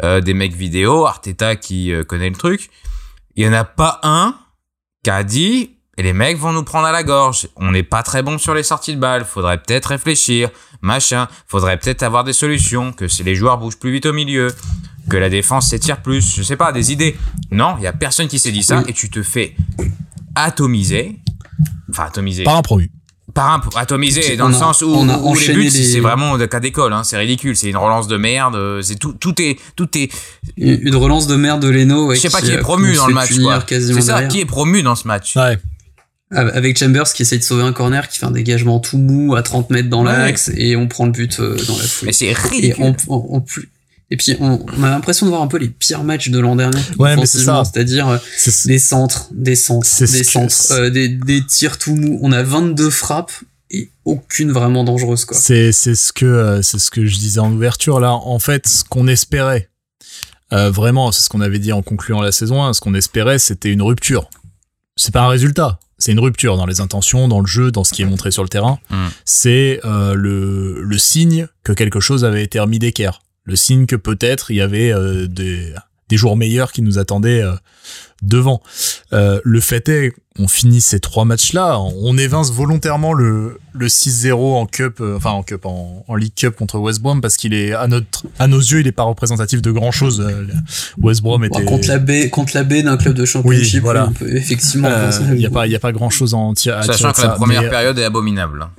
euh, 0.03 0.21
des 0.21 0.35
mecs 0.35 0.55
vidéo, 0.55 1.07
Arteta 1.07 1.57
qui 1.57 1.93
euh, 1.93 2.05
connaît 2.05 2.31
le 2.31 2.37
truc. 2.37 2.71
Il 3.37 3.45
y 3.45 3.49
en 3.49 3.53
a 3.53 3.65
pas 3.65 4.01
un 4.03 4.37
qui 5.05 5.11
a 5.11 5.23
dit 5.25 5.79
et 5.99 6.03
les 6.03 6.13
mecs 6.13 6.39
vont 6.39 6.53
nous 6.53 6.63
prendre 6.63 6.87
à 6.87 6.93
la 6.93 7.03
gorge. 7.03 7.49
On 7.57 7.73
n'est 7.73 7.83
pas 7.83 8.05
très 8.05 8.23
bon 8.23 8.39
sur 8.39 8.55
les 8.55 8.63
sorties 8.63 8.95
de 8.95 9.01
balles. 9.01 9.25
Faudrait 9.25 9.59
peut-être 9.59 9.87
réfléchir, 9.87 10.49
machin. 10.81 11.27
Faudrait 11.49 11.77
peut-être 11.77 12.05
avoir 12.05 12.23
des 12.23 12.33
solutions. 12.33 12.93
Que 12.93 13.09
si 13.09 13.25
les 13.25 13.35
joueurs 13.35 13.59
bougent 13.59 13.81
plus 13.81 13.91
vite 13.91 14.07
au 14.07 14.13
milieu, 14.13 14.55
que 15.11 15.17
la 15.17 15.29
défense 15.29 15.71
s'étire 15.71 16.01
plus. 16.01 16.37
Je 16.37 16.45
sais 16.45 16.57
pas, 16.57 16.71
des 16.71 16.93
idées. 16.93 17.17
Non, 17.51 17.75
il 17.79 17.83
y 17.83 17.89
a 17.89 17.93
personne 17.93 18.29
qui 18.29 18.39
s'est 18.39 18.53
dit 18.53 18.63
ça 18.63 18.85
et 18.87 18.93
tu 18.93 19.11
te 19.11 19.25
fais 19.25 19.57
atomiser. 20.37 21.19
Enfin, 21.91 22.05
atomiser. 22.07 22.45
Par 22.45 22.57
un 22.57 22.63
promu. 22.63 22.91
Par 23.35 23.53
un 23.53 23.61
atomisé 23.81 24.37
dans 24.37 24.47
On 24.47 24.49
le 24.49 24.55
a- 24.55 24.59
sens 24.59 24.81
où, 24.83 24.87
on 24.89 25.09
a 25.09 25.19
où 25.19 25.35
les 25.35 25.49
buts 25.53 25.63
les- 25.65 25.71
c'est 25.71 26.01
vraiment 26.01 26.39
de 26.39 26.47
cas 26.47 26.61
d'école 26.61 26.95
hein, 26.95 27.05
c'est 27.05 27.19
ridicule 27.19 27.57
c'est 27.57 27.69
une 27.69 27.77
relance 27.77 28.09
de 28.09 28.17
merde 28.17 28.57
euh, 28.57 28.81
c'est 28.81 28.97
tout 28.99 29.13
tout 29.13 29.41
est 29.43 29.59
tout 29.77 29.87
est 29.99 30.11
Une 30.57 30.79
une 30.83 30.97
relance 30.97 31.27
de 31.27 31.37
merde 31.37 31.61
de 31.61 31.69
Leno. 31.69 32.07
ouais, 32.07 32.17
je 32.17 32.23
sais 32.23 32.31
pas 32.31 32.41
qui, 32.41 32.47
qui 32.47 32.53
est 32.53 32.59
promu 32.59 32.95
dans 32.95 33.07
le 33.07 33.13
match 33.13 33.31
c'est 33.69 33.93
ça 34.01 34.13
derrière. 34.15 34.29
qui 34.29 34.41
est 34.41 34.45
promu 34.47 34.83
dans 34.83 34.95
ce 34.97 35.07
match 35.07 35.37
Ouais. 35.37 35.59
Avec 36.31 36.79
Chambers 36.79 37.11
qui 37.13 37.23
essaye 37.23 37.39
de 37.39 37.45
sauver 37.45 37.63
un 37.63 37.73
corner, 37.73 38.07
qui 38.09 38.19
fait 38.19 38.27
un 38.27 38.31
dégagement 38.31 38.81
tout 38.81 38.99
mou 38.99 39.35
à 39.35 39.43
30 39.43 39.71
mètres 39.71 39.89
dans 39.89 40.05
Ouais. 40.05 40.13
l'axe, 40.13 40.51
et 40.55 40.77
on 40.77 40.87
prend 40.87 41.07
le 41.07 41.11
but 41.13 41.39
euh, 41.41 41.57
dans 41.67 41.77
la 41.79 41.85
foulée. 41.85 42.09
mais 42.09 42.13
c'est 42.13 42.27
Et, 42.27 42.33
ridicule 42.35 42.95
on, 43.09 43.37
on- 43.37 43.45
et 44.11 44.17
puis 44.17 44.37
on, 44.41 44.65
on 44.79 44.83
a 44.83 44.91
l'impression 44.91 45.27
de 45.27 45.31
voir 45.31 45.43
un 45.43 45.49
peu 45.49 45.59
les 45.59 45.69
pires 45.69 46.03
matchs 46.03 46.31
de 46.31 46.39
l'an 46.39 46.57
dernier. 46.57 46.81
Ouais, 46.99 47.17
mais 47.17 47.27
c'est 47.27 47.45
ça. 47.45 47.63
C'est-à-dire 47.65 48.09
euh, 48.09 48.19
des 48.65 48.79
centres, 48.79 49.29
des 49.33 49.57
centres, 49.57 49.87
des 50.01 50.25
centres, 50.25 50.73
euh, 50.73 50.91
des, 50.91 51.09
des 51.09 51.45
tirs 51.45 51.79
tout 51.79 51.95
mous. 51.95 52.19
On 52.23 52.33
a 52.33 52.43
22 52.43 52.91
frappes 52.91 53.33
et 53.71 53.91
aucune 54.05 54.51
vraiment 54.51 54.85
dangereuse 54.85 55.25
quoi. 55.27 55.37
C'est 55.37 55.73
c'est 55.73 55.95
ce 55.95 56.13
que 56.13 56.25
euh, 56.25 56.63
c'est 56.63 56.79
ce 56.79 56.91
que 56.91 57.05
je 57.05 57.19
disais 57.19 57.41
en 57.41 57.53
ouverture 57.53 58.01
là. 58.01 58.13
En 58.13 58.39
fait, 58.39 58.67
ce 58.67 58.83
qu'on 58.83 59.07
espérait, 59.07 59.69
euh, 60.53 60.71
vraiment, 60.71 61.13
c'est 61.13 61.23
ce 61.23 61.29
qu'on 61.29 61.41
avait 61.41 61.59
dit 61.59 61.73
en 61.73 61.83
concluant 61.83 62.23
la 62.23 62.33
saison 62.33 62.63
1. 62.63 62.73
Ce 62.73 62.81
qu'on 62.81 62.95
espérait, 62.95 63.39
c'était 63.39 63.73
une 63.73 63.83
rupture. 63.83 64.31
C'est 64.97 65.13
pas 65.13 65.23
un 65.23 65.29
résultat. 65.29 65.79
C'est 65.99 66.13
une 66.13 66.21
rupture 66.21 66.57
dans 66.57 66.67
les 66.67 66.81
intentions, 66.81 67.29
dans 67.29 67.41
le 67.41 67.47
jeu, 67.47 67.73
dans 67.73 67.85
ce 67.85 67.93
qui 67.93 68.03
est 68.03 68.07
montré 68.07 68.31
sur 68.31 68.43
le 68.43 68.49
terrain. 68.49 68.79
Mm. 68.89 69.07
C'est 69.25 69.81
euh, 69.85 70.15
le 70.15 70.81
le 70.83 70.99
signe 70.99 71.49
que 71.65 71.73
quelque 71.73 72.01
chose 72.01 72.25
avait 72.25 72.43
été 72.43 72.61
remis 72.61 72.79
d'équerre. 72.79 73.21
Le 73.49 73.57
signe 73.57 73.87
que 73.87 73.97
peut-être 73.97 74.51
il 74.53 74.57
y 74.59 74.61
avait 74.61 74.93
euh, 74.93 75.27
des 75.27 75.73
des 76.09 76.17
jours 76.17 76.37
meilleurs 76.39 76.73
qui 76.73 76.81
nous 76.81 76.99
attendaient 76.99 77.43
euh, 77.43 77.53
devant. 78.23 78.63
Euh, 79.13 79.41
le 79.45 79.61
fait 79.61 79.89
est, 79.91 80.15
on 80.39 80.49
finit 80.49 80.81
ces 80.81 81.01
trois 81.01 81.27
matchs-là, 81.27 81.79
on 81.81 82.17
évince 82.17 82.51
volontairement 82.51 83.13
le, 83.13 83.59
le 83.75 83.87
6-0 83.89 84.33
en 84.57 84.65
cup, 84.65 85.01
euh, 85.03 85.17
enfin 85.19 85.33
en 85.33 85.43
cup, 85.43 85.67
en, 85.67 86.05
en 86.09 86.15
League 86.15 86.33
Cup 86.35 86.57
contre 86.57 86.79
West 86.79 87.01
Brom 87.03 87.21
parce 87.21 87.37
qu'il 87.37 87.53
est 87.53 87.75
à 87.75 87.87
notre, 87.89 88.25
à 88.39 88.47
nos 88.47 88.59
yeux, 88.59 88.81
il 88.81 88.87
est 88.87 88.93
pas 88.93 89.03
représentatif 89.03 89.61
de 89.61 89.71
grand 89.71 89.91
chose. 89.93 90.27
West 90.99 91.21
Brom 91.21 91.45
était. 91.45 91.59
Bon, 91.63 91.67
contre 91.67 91.89
la 91.89 91.99
baie, 91.99 92.31
contre 92.31 92.53
la 92.55 92.65
baie 92.65 92.83
d'un 92.83 92.97
club 92.97 93.13
de 93.15 93.27
championship, 93.27 93.75
Oui, 93.75 93.81
voilà. 93.81 94.09
on 94.09 94.13
peut 94.13 94.35
effectivement. 94.35 94.89
Euh, 94.91 95.11
Il 95.35 95.41
y 95.41 95.47
a 95.47 95.51
pas, 95.51 95.67
il 95.67 95.73
y 95.73 95.77
a 95.77 95.81
pas 95.81 95.93
grand 95.93 96.09
chose 96.11 96.33
à 96.33 96.39
en 96.39 96.55
tirer. 96.55 96.83
sachant 96.85 97.13
que 97.13 97.21
la 97.21 97.29
ça, 97.29 97.35
première 97.35 97.61
mais, 97.61 97.67
euh, 97.67 97.71
période 97.71 97.99
est 97.99 98.05
abominable 98.05 98.63
hein. 98.63 98.71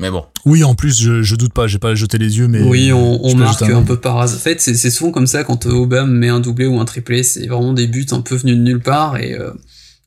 Mais 0.00 0.10
bon 0.10 0.24
Oui, 0.44 0.62
en 0.64 0.74
plus, 0.74 1.00
je, 1.00 1.22
je 1.22 1.34
doute 1.34 1.52
pas, 1.52 1.66
j'ai 1.66 1.78
pas 1.78 1.94
jeté 1.94 2.18
les 2.18 2.38
yeux, 2.38 2.46
mais. 2.48 2.62
Oui, 2.62 2.92
on, 2.92 3.24
on 3.24 3.34
marque 3.34 3.62
un 3.62 3.82
peu 3.82 3.98
par 4.00 4.18
hasard. 4.18 4.36
En 4.38 4.40
fait, 4.40 4.60
c'est 4.60 4.90
souvent 4.90 5.10
comme 5.10 5.26
ça 5.26 5.42
quand 5.44 5.66
Aubame 5.66 6.10
met 6.12 6.28
un 6.28 6.40
doublé 6.40 6.66
ou 6.66 6.78
un 6.80 6.84
triplé, 6.84 7.22
c'est 7.22 7.46
vraiment 7.46 7.72
des 7.72 7.86
buts 7.88 8.06
un 8.12 8.20
peu 8.20 8.36
venus 8.36 8.56
de 8.56 8.62
nulle 8.62 8.80
part 8.80 9.16
et 9.18 9.34
euh, 9.34 9.52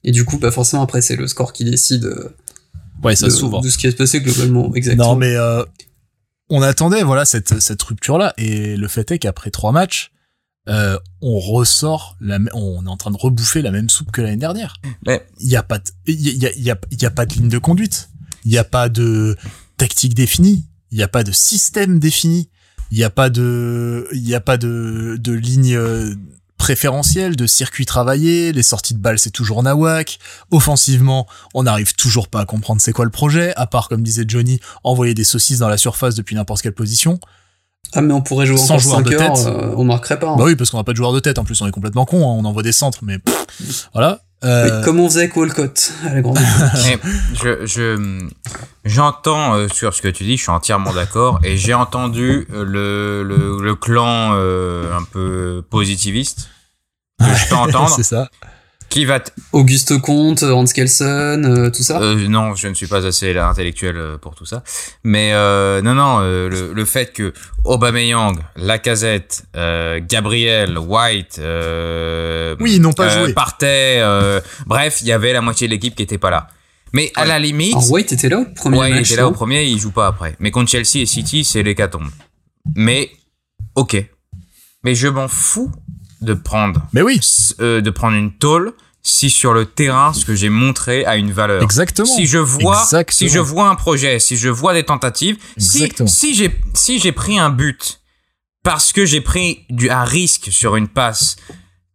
et 0.03 0.11
du 0.11 0.23
coup, 0.25 0.39
pas 0.39 0.51
forcément 0.51 0.81
après 0.83 1.01
c'est 1.01 1.15
le 1.15 1.27
score 1.27 1.53
qui 1.53 1.63
décide 1.65 2.05
euh, 2.05 2.35
Ouais, 3.03 3.15
ça 3.15 3.25
de, 3.27 3.31
s'ouvre. 3.31 3.61
de 3.61 3.69
ce 3.69 3.77
qui 3.77 3.87
va 3.87 3.91
se 3.91 3.97
passer 3.97 4.21
globalement. 4.21 4.73
Exactement. 4.75 5.09
Non, 5.13 5.15
mais 5.15 5.35
euh, 5.35 5.63
on 6.49 6.61
attendait 6.61 7.03
voilà 7.03 7.25
cette 7.25 7.59
cette 7.59 7.81
rupture 7.83 8.17
là 8.17 8.33
et 8.37 8.77
le 8.77 8.87
fait 8.87 9.11
est 9.11 9.19
qu'après 9.19 9.49
trois 9.51 9.71
matchs, 9.71 10.11
euh, 10.69 10.97
on 11.21 11.39
ressort 11.39 12.15
la, 12.21 12.37
on 12.53 12.85
est 12.85 12.89
en 12.89 12.97
train 12.97 13.11
de 13.11 13.17
rebouffer 13.17 13.61
la 13.61 13.71
même 13.71 13.89
soupe 13.89 14.11
que 14.11 14.21
l'année 14.21 14.37
dernière. 14.37 14.75
Mais- 15.05 15.25
Il 15.39 15.49
y 15.49 15.55
a 15.57 15.63
pas 15.63 15.79
de, 15.79 15.83
il 16.07 16.21
y 16.21 16.45
a, 16.45 16.51
y 16.51 16.53
a, 16.53 16.59
y 16.59 16.71
a, 16.71 16.77
il 16.91 17.01
y 17.01 17.05
a 17.05 17.11
pas 17.11 17.25
de 17.25 17.33
ligne 17.33 17.49
de 17.49 17.57
conduite. 17.57 18.09
Il 18.45 18.51
y 18.51 18.57
a 18.57 18.63
pas 18.63 18.89
de 18.89 19.35
tactique 19.81 20.13
définie. 20.13 20.65
Il 20.91 20.97
y 20.99 21.03
a 21.03 21.07
pas 21.07 21.23
de 21.23 21.31
système 21.31 21.99
défini. 21.99 22.49
Il 22.91 22.97
n'y 22.97 23.03
a 23.03 23.09
pas 23.09 23.29
de, 23.29 24.07
il 24.13 24.27
y 24.27 24.35
a 24.35 24.41
pas 24.41 24.57
de, 24.57 25.17
de 25.19 25.31
ligne 25.33 25.75
euh, 25.75 26.13
préférentielle, 26.57 27.35
de 27.35 27.47
circuit 27.47 27.85
travaillé. 27.87 28.51
Les 28.51 28.61
sorties 28.61 28.93
de 28.93 28.99
balles, 28.99 29.17
c'est 29.17 29.31
toujours 29.31 29.63
nawak. 29.63 30.19
Offensivement, 30.51 31.25
on 31.55 31.63
n'arrive 31.63 31.95
toujours 31.95 32.27
pas 32.27 32.41
à 32.41 32.45
comprendre 32.45 32.79
c'est 32.81 32.91
quoi 32.93 33.05
le 33.05 33.11
projet, 33.11 33.53
à 33.55 33.65
part, 33.65 33.87
comme 33.89 34.03
disait 34.03 34.25
Johnny, 34.27 34.59
envoyer 34.83 35.13
des 35.15 35.23
saucisses 35.23 35.59
dans 35.59 35.69
la 35.69 35.77
surface 35.77 36.13
depuis 36.15 36.35
n'importe 36.35 36.61
quelle 36.61 36.73
position. 36.75 37.19
Ah, 37.93 38.01
mais 38.01 38.13
on 38.13 38.21
pourrait 38.21 38.45
jouer 38.45 38.57
Sans 38.57 38.77
joueur 38.77 38.97
5 38.97 39.03
de 39.09 39.15
heures, 39.15 39.33
tête. 39.33 39.47
euh, 39.47 39.73
on 39.77 39.83
marquerait 39.83 40.19
pas. 40.19 40.27
hein. 40.29 40.35
Bah 40.37 40.43
oui, 40.45 40.55
parce 40.55 40.69
qu'on 40.69 40.77
n'a 40.77 40.83
pas 40.83 40.91
de 40.93 40.97
joueur 40.97 41.13
de 41.13 41.19
tête. 41.19 41.39
En 41.39 41.43
plus, 41.43 41.59
on 41.61 41.67
est 41.67 41.71
complètement 41.71 42.05
con. 42.05 42.19
hein. 42.19 42.35
On 42.37 42.45
envoie 42.45 42.61
des 42.63 42.71
centres, 42.71 42.99
mais 43.03 43.17
pff, 43.17 43.89
voilà. 43.93 44.21
Euh, 44.43 44.79
Oui, 44.79 44.85
comme 44.85 44.99
on 44.99 45.07
faisait 45.07 45.19
avec 45.21 45.35
Walcott 45.37 45.93
à 46.05 46.13
la 46.15 46.21
grande 46.21 46.39
Mais 46.85 46.99
je, 47.41 47.65
je, 47.65 48.27
j'entends 48.85 49.53
euh, 49.55 49.67
sur 49.67 49.93
ce 49.93 50.01
que 50.01 50.07
tu 50.07 50.23
dis, 50.23 50.35
je 50.37 50.41
suis 50.43 50.51
entièrement 50.51 50.93
d'accord, 50.93 51.39
et 51.43 51.57
j'ai 51.57 51.73
entendu 51.75 52.47
euh, 52.51 52.63
le, 52.63 53.23
le, 53.23 53.61
le 53.61 53.75
clan 53.75 54.31
euh, 54.33 54.97
un 54.97 55.03
peu 55.03 55.63
positiviste 55.69 56.49
que 57.19 57.25
je 57.35 57.49
peux 57.49 57.55
entendre, 57.67 57.89
c'est 57.89 58.03
ça. 58.03 58.29
Qui 58.91 59.05
va, 59.05 59.19
t- 59.21 59.31
Auguste 59.53 59.99
Comte, 59.99 60.43
Hans 60.43 60.65
Kelsen, 60.65 61.45
euh, 61.45 61.69
tout 61.71 61.81
ça. 61.81 61.99
euh, 62.01 62.27
non, 62.27 62.53
je 62.55 62.67
ne 62.67 62.73
suis 62.75 62.85
pas 62.85 63.03
assez 63.07 63.35
intellectuel 63.35 63.97
euh, 63.97 64.17
pour 64.19 64.35
tout 64.35 64.45
ça, 64.45 64.63
mais 65.03 65.31
euh, 65.33 65.81
non, 65.81 65.95
non, 65.95 66.19
euh, 66.21 66.49
le, 66.49 66.73
le 66.73 66.85
fait 66.85 67.11
que 67.11 67.33
Aubameyang, 67.63 68.37
Lacazette, 68.55 69.45
euh, 69.55 69.99
Gabriel, 70.07 70.77
White, 70.77 71.37
euh, 71.39 72.55
Oui, 72.59 72.75
ils 72.75 72.81
n'ont 72.81 72.93
pas 72.93 73.05
euh, 73.15 73.25
joué. 73.25 73.33
partaient, 73.33 73.97
euh, 74.01 74.39
bref, 74.67 74.99
il 75.01 75.07
y 75.07 75.11
avait 75.11 75.33
la 75.33 75.41
moitié 75.41 75.67
de 75.67 75.71
l'équipe 75.73 75.95
qui 75.95 76.03
était 76.03 76.17
pas 76.19 76.29
là. 76.29 76.47
Mais 76.93 77.11
à 77.15 77.25
la 77.25 77.39
limite, 77.39 77.73
Alors 77.73 77.89
White 77.91 78.11
était 78.11 78.27
là 78.29 78.39
au 78.39 78.45
premier 78.53 78.77
ouais, 78.77 78.89
il 78.89 78.95
match. 78.95 79.07
était 79.11 79.15
là 79.21 79.27
au 79.27 79.31
premier, 79.31 79.63
il 79.63 79.79
joue 79.79 79.91
pas 79.91 80.07
après. 80.07 80.35
Mais 80.39 80.51
contre 80.51 80.69
Chelsea 80.69 80.97
et 81.01 81.05
City, 81.05 81.45
c'est 81.45 81.63
l'hécatombe. 81.63 82.09
Mais, 82.75 83.09
ok. 83.75 84.03
Mais 84.83 84.93
je 84.93 85.07
m'en 85.07 85.29
fous 85.29 85.71
de 86.21 86.33
prendre, 86.33 86.81
Mais 86.93 87.01
oui, 87.01 87.19
euh, 87.59 87.81
de 87.81 87.89
prendre 87.89 88.15
une 88.15 88.31
tôle 88.31 88.73
si 89.03 89.31
sur 89.31 89.53
le 89.53 89.65
terrain, 89.65 90.13
ce 90.13 90.25
que 90.25 90.35
j'ai 90.35 90.49
montré 90.49 91.05
a 91.05 91.17
une 91.17 91.31
valeur. 91.31 91.63
exactement. 91.63 92.05
Si 92.07 92.27
je 92.27 92.37
vois, 92.37 92.79
Exactement. 92.83 93.17
si 93.17 93.29
je 93.29 93.39
vois 93.39 93.67
un 93.69 93.73
projet, 93.75 94.19
si 94.19 94.37
je 94.37 94.47
vois 94.49 94.73
des 94.73 94.83
tentatives, 94.83 95.37
si, 95.57 95.91
si 96.05 96.35
j'ai, 96.35 96.55
si 96.75 96.99
j'ai 96.99 97.11
pris 97.11 97.39
un 97.39 97.49
but 97.49 97.99
parce 98.63 98.93
que 98.93 99.05
j'ai 99.05 99.21
pris 99.21 99.65
du, 99.71 99.89
un 99.89 100.03
risque 100.03 100.49
sur 100.51 100.75
une 100.75 100.87
passe, 100.87 101.35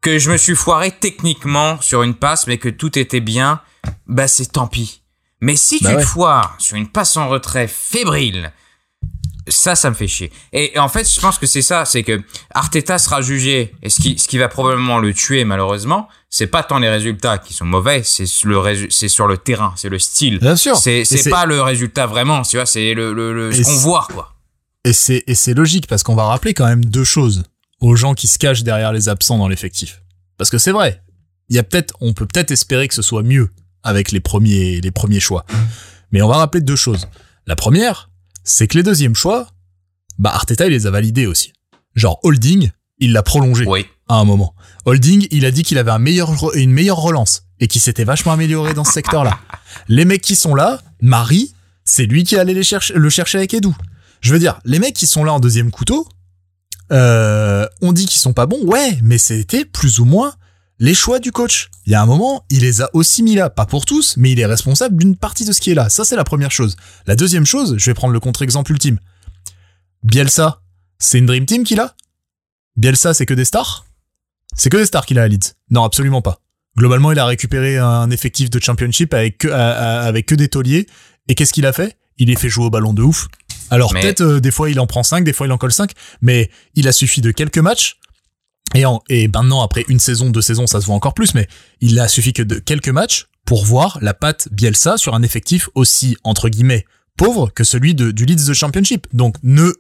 que 0.00 0.18
je 0.18 0.32
me 0.32 0.36
suis 0.36 0.56
foiré 0.56 0.90
techniquement 0.90 1.80
sur 1.80 2.02
une 2.02 2.14
passe, 2.14 2.48
mais 2.48 2.58
que 2.58 2.68
tout 2.68 2.98
était 2.98 3.20
bien, 3.20 3.60
bah 4.08 4.26
c'est 4.26 4.46
tant 4.52 4.66
pis. 4.66 5.02
Mais 5.40 5.54
si 5.54 5.78
Bah 5.80 5.90
tu 5.90 5.96
ouais. 5.96 6.02
te 6.02 6.06
foires 6.08 6.56
sur 6.58 6.76
une 6.76 6.88
passe 6.88 7.16
en 7.16 7.28
retrait 7.28 7.68
fébrile, 7.68 8.52
ça, 9.49 9.74
ça 9.76 9.90
me 9.90 9.94
fait 9.94 10.09
chier. 10.09 10.32
Et, 10.53 10.74
et 10.74 10.78
en 10.78 10.88
fait, 10.88 11.09
je 11.09 11.20
pense 11.20 11.38
que 11.38 11.47
c'est 11.47 11.62
ça, 11.62 11.84
c'est 11.84 12.03
que 12.03 12.20
Arteta 12.55 12.99
sera 12.99 13.20
jugé, 13.22 13.74
et 13.82 13.90
ce 13.90 14.01
qui, 14.01 14.18
ce 14.18 14.26
qui 14.28 14.38
va 14.38 14.49
probablement 14.49 14.99
le 14.99 15.12
tuer 15.14 15.44
malheureusement, 15.44 16.09
c'est 16.30 16.47
pas 16.49 16.62
tant 16.62 16.78
les 16.78 16.88
résultats 16.88 17.38
qui 17.38 17.53
sont 17.55 17.64
mauvais, 17.64 18.03
c'est 18.03 18.24
le 18.44 18.88
c'est 18.90 19.09
sur 19.09 19.26
le 19.26 19.38
terrain, 19.38 19.72
c'est 19.76 19.88
le 19.88 19.99
style. 19.99 20.38
Bien 20.40 20.57
sûr. 20.57 20.76
C'est 20.76 21.05
c'est 21.05 21.30
pas 21.30 21.47
le 21.47 21.62
résultat 21.62 22.07
vraiment, 22.07 22.42
tu 22.42 22.57
vois, 22.57 22.66
c'est 22.66 22.94
le, 22.94 23.12
le, 23.12 23.32
le- 23.32 23.53
ce 23.53 23.62
qu'on 23.62 23.76
voit 23.76 24.07
quoi. 24.12 24.34
Et 24.84 24.92
c'est 24.92 25.24
et 25.26 25.34
c'est 25.34 25.55
logique 25.55 25.86
parce 25.86 26.03
qu'on 26.03 26.14
va 26.14 26.24
rappeler 26.24 26.55
quand 26.55 26.66
même 26.66 26.84
deux 26.84 27.05
choses 27.05 27.44
aux 27.80 27.97
gens 27.97 28.14
qui 28.14 28.28
se 28.28 28.38
cachent 28.38 28.62
derrière 28.62 28.92
les 28.92 29.09
absents 29.09 29.38
dans 29.38 29.49
l'effectif. 29.49 30.03
Parce 30.38 30.51
que 30.51 30.59
c'est 30.59 30.72
vrai, 30.72 31.03
il 31.49 31.57
y 31.57 31.59
a 31.59 31.62
peut-être 31.62 31.94
on 32.01 32.12
peut 32.12 32.26
peut-être 32.26 32.51
espérer 32.51 32.88
que 32.88 32.94
ce 32.94 33.03
soit 33.03 33.22
mieux 33.22 33.51
avec 33.82 34.12
les 34.12 34.20
premiers 34.20 34.80
les 34.80 34.90
premiers 34.90 35.20
choix. 35.20 35.44
Mais 36.12 36.22
on 36.22 36.28
va 36.28 36.36
rappeler 36.36 36.61
deux 36.61 36.76
choses. 36.76 37.09
La 37.47 37.57
première, 37.57 38.11
c'est 38.47 38.66
que 38.68 38.78
les 38.78 38.82
deuxièmes 38.82 39.14
choix, 39.14 39.49
bah 40.18 40.30
Arteta 40.34 40.66
il 40.66 40.70
les 40.72 40.86
a 40.86 40.90
validés 40.90 41.26
aussi. 41.26 41.53
Genre 41.94 42.18
Holding, 42.22 42.70
il 42.99 43.12
l'a 43.12 43.22
prolongé 43.22 43.64
Oui. 43.66 43.84
à 44.09 44.14
un 44.14 44.24
moment. 44.24 44.55
Holding, 44.86 45.26
il 45.30 45.44
a 45.44 45.51
dit 45.51 45.62
qu'il 45.62 45.76
avait 45.78 45.90
un 45.90 45.99
meilleur, 45.99 46.32
re- 46.34 46.57
une 46.59 46.70
meilleure 46.72 46.97
relance 46.99 47.42
et 47.61 47.66
qu'il 47.68 47.80
s'était 47.82 48.05
vachement 48.05 48.32
amélioré 48.32 48.72
dans 48.72 48.84
ce 48.84 48.92
secteur-là. 48.92 49.38
Les 49.88 50.05
mecs 50.07 50.22
qui 50.22 50.36
sont 50.36 50.55
là, 50.55 50.80
Marie, 51.03 51.53
c'est 51.84 52.07
lui 52.07 52.24
qui 52.24 52.36
allait 52.36 52.55
les 52.55 52.62
chercher, 52.62 52.94
le 52.94 53.11
chercher 53.11 53.38
avec 53.38 53.53
Edu. 53.53 53.68
Je 54.22 54.32
veux 54.32 54.38
dire, 54.38 54.59
les 54.64 54.78
mecs 54.78 54.94
qui 54.94 55.07
sont 55.07 55.24
là 55.24 55.32
en 55.34 55.40
deuxième 55.40 55.70
couteau, 55.70 56.09
euh, 56.92 57.66
on 57.82 57.92
dit 57.92 58.07
qu'ils 58.07 58.20
sont 58.20 58.32
pas 58.32 58.47
bons, 58.47 58.62
ouais, 58.64 58.99
mais 59.03 59.18
c'était 59.18 59.64
plus 59.64 59.99
ou 59.99 60.05
moins 60.05 60.32
les 60.78 60.94
choix 60.94 61.18
du 61.18 61.32
coach. 61.32 61.68
Il 61.86 61.92
y 61.92 61.94
a 61.94 62.02
un 62.02 62.06
moment, 62.06 62.44
il 62.50 62.60
les 62.60 62.82
a 62.82 62.90
aussi 62.92 63.22
mis 63.22 63.34
là, 63.34 63.48
pas 63.50 63.64
pour 63.66 63.86
tous, 63.86 64.16
mais 64.16 64.32
il 64.32 64.40
est 64.40 64.46
responsable 64.46 64.96
d'une 64.96 65.16
partie 65.16 65.44
de 65.44 65.52
ce 65.52 65.60
qui 65.60 65.70
est 65.70 65.74
là. 65.74 65.88
Ça, 65.88 66.04
c'est 66.04 66.16
la 66.16 66.24
première 66.24 66.50
chose. 66.50 66.76
La 67.06 67.16
deuxième 67.16 67.46
chose, 67.46 67.76
je 67.78 67.86
vais 67.90 67.94
prendre 67.94 68.12
le 68.12 68.20
contre-exemple 68.20 68.72
ultime. 68.72 68.98
Bielsa, 70.02 70.60
c'est 70.98 71.18
une 71.18 71.26
Dream 71.26 71.46
Team 71.46 71.64
qu'il 71.64 71.80
a? 71.80 71.94
Bielsa, 72.76 73.14
c'est 73.14 73.26
que 73.26 73.34
des 73.34 73.44
stars? 73.44 73.86
C'est 74.54 74.70
que 74.70 74.76
des 74.76 74.86
stars 74.86 75.06
qu'il 75.06 75.18
a 75.18 75.22
à 75.22 75.28
Leeds? 75.28 75.54
Non, 75.70 75.84
absolument 75.84 76.22
pas. 76.22 76.40
Globalement, 76.78 77.10
il 77.12 77.18
a 77.18 77.24
récupéré 77.26 77.78
un 77.78 78.10
effectif 78.10 78.50
de 78.50 78.60
championship 78.62 79.14
avec 79.14 79.38
que, 79.38 79.48
à- 79.48 79.72
à- 79.72 80.00
avec 80.02 80.26
que 80.26 80.34
des 80.34 80.48
tauliers. 80.48 80.86
Et 81.28 81.34
qu'est-ce 81.34 81.52
qu'il 81.52 81.66
a 81.66 81.72
fait? 81.72 81.96
Il 82.18 82.28
les 82.28 82.36
fait 82.36 82.48
jouer 82.48 82.66
au 82.66 82.70
ballon 82.70 82.92
de 82.92 83.02
ouf. 83.02 83.28
Alors 83.70 83.92
Mais- 83.92 84.00
peut-être 84.02 84.20
euh, 84.20 84.40
des 84.40 84.50
fois 84.50 84.70
il 84.70 84.78
en 84.78 84.86
prend 84.86 85.02
5, 85.02 85.24
des 85.24 85.32
fois 85.32 85.46
il 85.46 85.52
en 85.52 85.58
colle 85.58 85.72
5, 85.72 85.90
mais 86.20 86.50
il 86.74 86.86
a 86.86 86.92
suffi 86.92 87.20
de 87.20 87.30
quelques 87.32 87.58
matchs. 87.58 87.98
Et, 88.74 88.84
en, 88.84 89.00
et 89.08 89.28
maintenant, 89.28 89.62
après 89.62 89.84
une 89.88 90.00
saison, 90.00 90.30
deux 90.30 90.42
saisons, 90.42 90.66
ça 90.66 90.80
se 90.80 90.86
voit 90.86 90.94
encore 90.94 91.14
plus, 91.14 91.34
mais 91.34 91.48
il 91.80 91.98
a 91.98 92.08
suffi 92.08 92.32
que 92.32 92.42
de 92.42 92.58
quelques 92.58 92.88
matchs 92.88 93.26
pour 93.44 93.64
voir 93.64 93.98
la 94.02 94.12
patte 94.12 94.48
Bielsa 94.50 94.96
sur 94.98 95.14
un 95.14 95.22
effectif 95.22 95.68
aussi, 95.74 96.16
entre 96.24 96.48
guillemets, 96.48 96.84
pauvre 97.16 97.50
que 97.54 97.64
celui 97.64 97.94
de, 97.94 98.10
du 98.10 98.24
Leeds 98.26 98.44
de 98.46 98.52
Championship. 98.52 99.06
Donc 99.12 99.36
ne, 99.42 99.70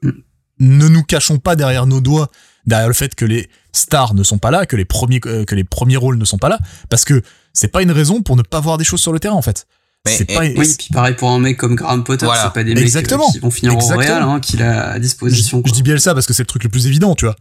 ne 0.60 0.88
nous 0.88 1.02
cachons 1.02 1.38
pas 1.38 1.56
derrière 1.56 1.86
nos 1.86 2.00
doigts, 2.00 2.30
derrière 2.64 2.88
le 2.88 2.94
fait 2.94 3.14
que 3.14 3.24
les 3.24 3.50
stars 3.72 4.14
ne 4.14 4.22
sont 4.22 4.38
pas 4.38 4.50
là, 4.50 4.66
que 4.66 4.76
les 4.76 4.84
premiers, 4.84 5.20
euh, 5.26 5.44
que 5.44 5.54
les 5.54 5.64
premiers 5.64 5.96
rôles 5.96 6.16
ne 6.16 6.24
sont 6.24 6.38
pas 6.38 6.48
là, 6.48 6.58
parce 6.88 7.04
que 7.04 7.20
c'est 7.52 7.68
pas 7.68 7.82
une 7.82 7.90
raison 7.90 8.22
pour 8.22 8.36
ne 8.36 8.42
pas 8.42 8.60
voir 8.60 8.78
des 8.78 8.84
choses 8.84 9.00
sur 9.00 9.12
le 9.12 9.18
terrain, 9.18 9.34
en 9.34 9.42
fait. 9.42 9.66
Mais- 10.06 10.16
C'est 10.16 10.30
et- 10.30 10.34
pas, 10.34 10.40
Oui, 10.60 10.74
puis 10.78 10.88
pareil 10.92 11.14
pour 11.16 11.30
un 11.30 11.40
mec 11.40 11.56
comme 11.58 11.74
Graham 11.74 12.04
Potter, 12.04 12.24
Voilà. 12.26 12.44
c'est 12.44 12.52
pas 12.54 12.62
des 12.62 12.70
mecs 12.74 12.78
euh, 12.84 12.86
Exactement. 12.86 13.30
qui 13.32 13.40
vont 13.40 13.50
finir 13.50 13.72
Exactement. 13.72 13.98
au 13.98 14.00
Real, 14.06 14.22
hein, 14.22 14.40
qu'il 14.40 14.62
a 14.62 14.92
à 14.92 14.98
disposition. 15.00 15.60
je 15.66 15.72
dis 15.72 15.82
Bielsa 15.82 16.14
parce 16.14 16.26
que 16.26 16.32
c'est 16.32 16.42
le 16.44 16.46
truc 16.46 16.62
le 16.62 16.70
plus 16.70 16.86
évident, 16.86 17.14
tu 17.16 17.24
vois. 17.24 17.34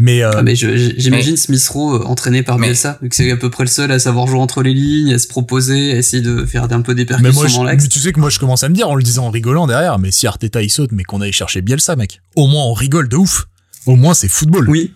Mais, 0.00 0.22
euh, 0.22 0.30
Ah, 0.32 0.42
mais 0.42 0.54
j'imagine 0.54 1.36
Smith 1.36 1.66
Rowe 1.70 1.96
euh, 1.96 2.04
entraîné 2.04 2.44
par 2.44 2.56
Mais- 2.58 2.68
Bielsa, 2.68 2.98
vu 3.02 3.08
que 3.08 3.16
c'est 3.16 3.30
à 3.32 3.36
peu 3.36 3.50
près 3.50 3.64
le 3.64 3.68
seul 3.68 3.90
à 3.90 3.98
savoir 3.98 4.28
jouer 4.28 4.38
entre 4.38 4.62
les 4.62 4.72
lignes, 4.72 5.12
à 5.12 5.18
se 5.18 5.26
proposer, 5.26 5.92
à 5.92 5.96
essayer 5.96 6.22
de 6.22 6.44
faire 6.46 6.64
un 6.72 6.82
peu 6.82 6.94
des 6.94 7.02
Mais 7.02 7.06
percussions 7.06 7.32
moi, 7.34 7.46
je- 7.48 7.54
dans 7.56 7.64
l'axe. 7.64 7.82
mais 7.82 7.88
tu 7.88 7.98
sais 7.98 8.12
que 8.12 8.20
moi, 8.20 8.30
je 8.30 8.38
commence 8.38 8.62
à 8.62 8.68
me 8.68 8.74
dire 8.74 8.88
en 8.88 8.94
le 8.94 9.02
disant 9.02 9.26
en 9.26 9.30
rigolant 9.30 9.66
derrière, 9.66 9.98
mais 9.98 10.12
si 10.12 10.26
Arteta 10.28 10.62
il 10.62 10.70
saute, 10.70 10.92
mais 10.92 11.02
qu'on 11.02 11.20
aille 11.20 11.32
chercher 11.32 11.62
Bielsa, 11.62 11.96
mec. 11.96 12.20
Au 12.36 12.46
moins, 12.46 12.62
on 12.64 12.74
rigole 12.74 13.08
de 13.08 13.16
ouf. 13.16 13.46
Au 13.86 13.96
moins, 13.96 14.14
c'est 14.14 14.28
football. 14.28 14.68
Oui. 14.70 14.94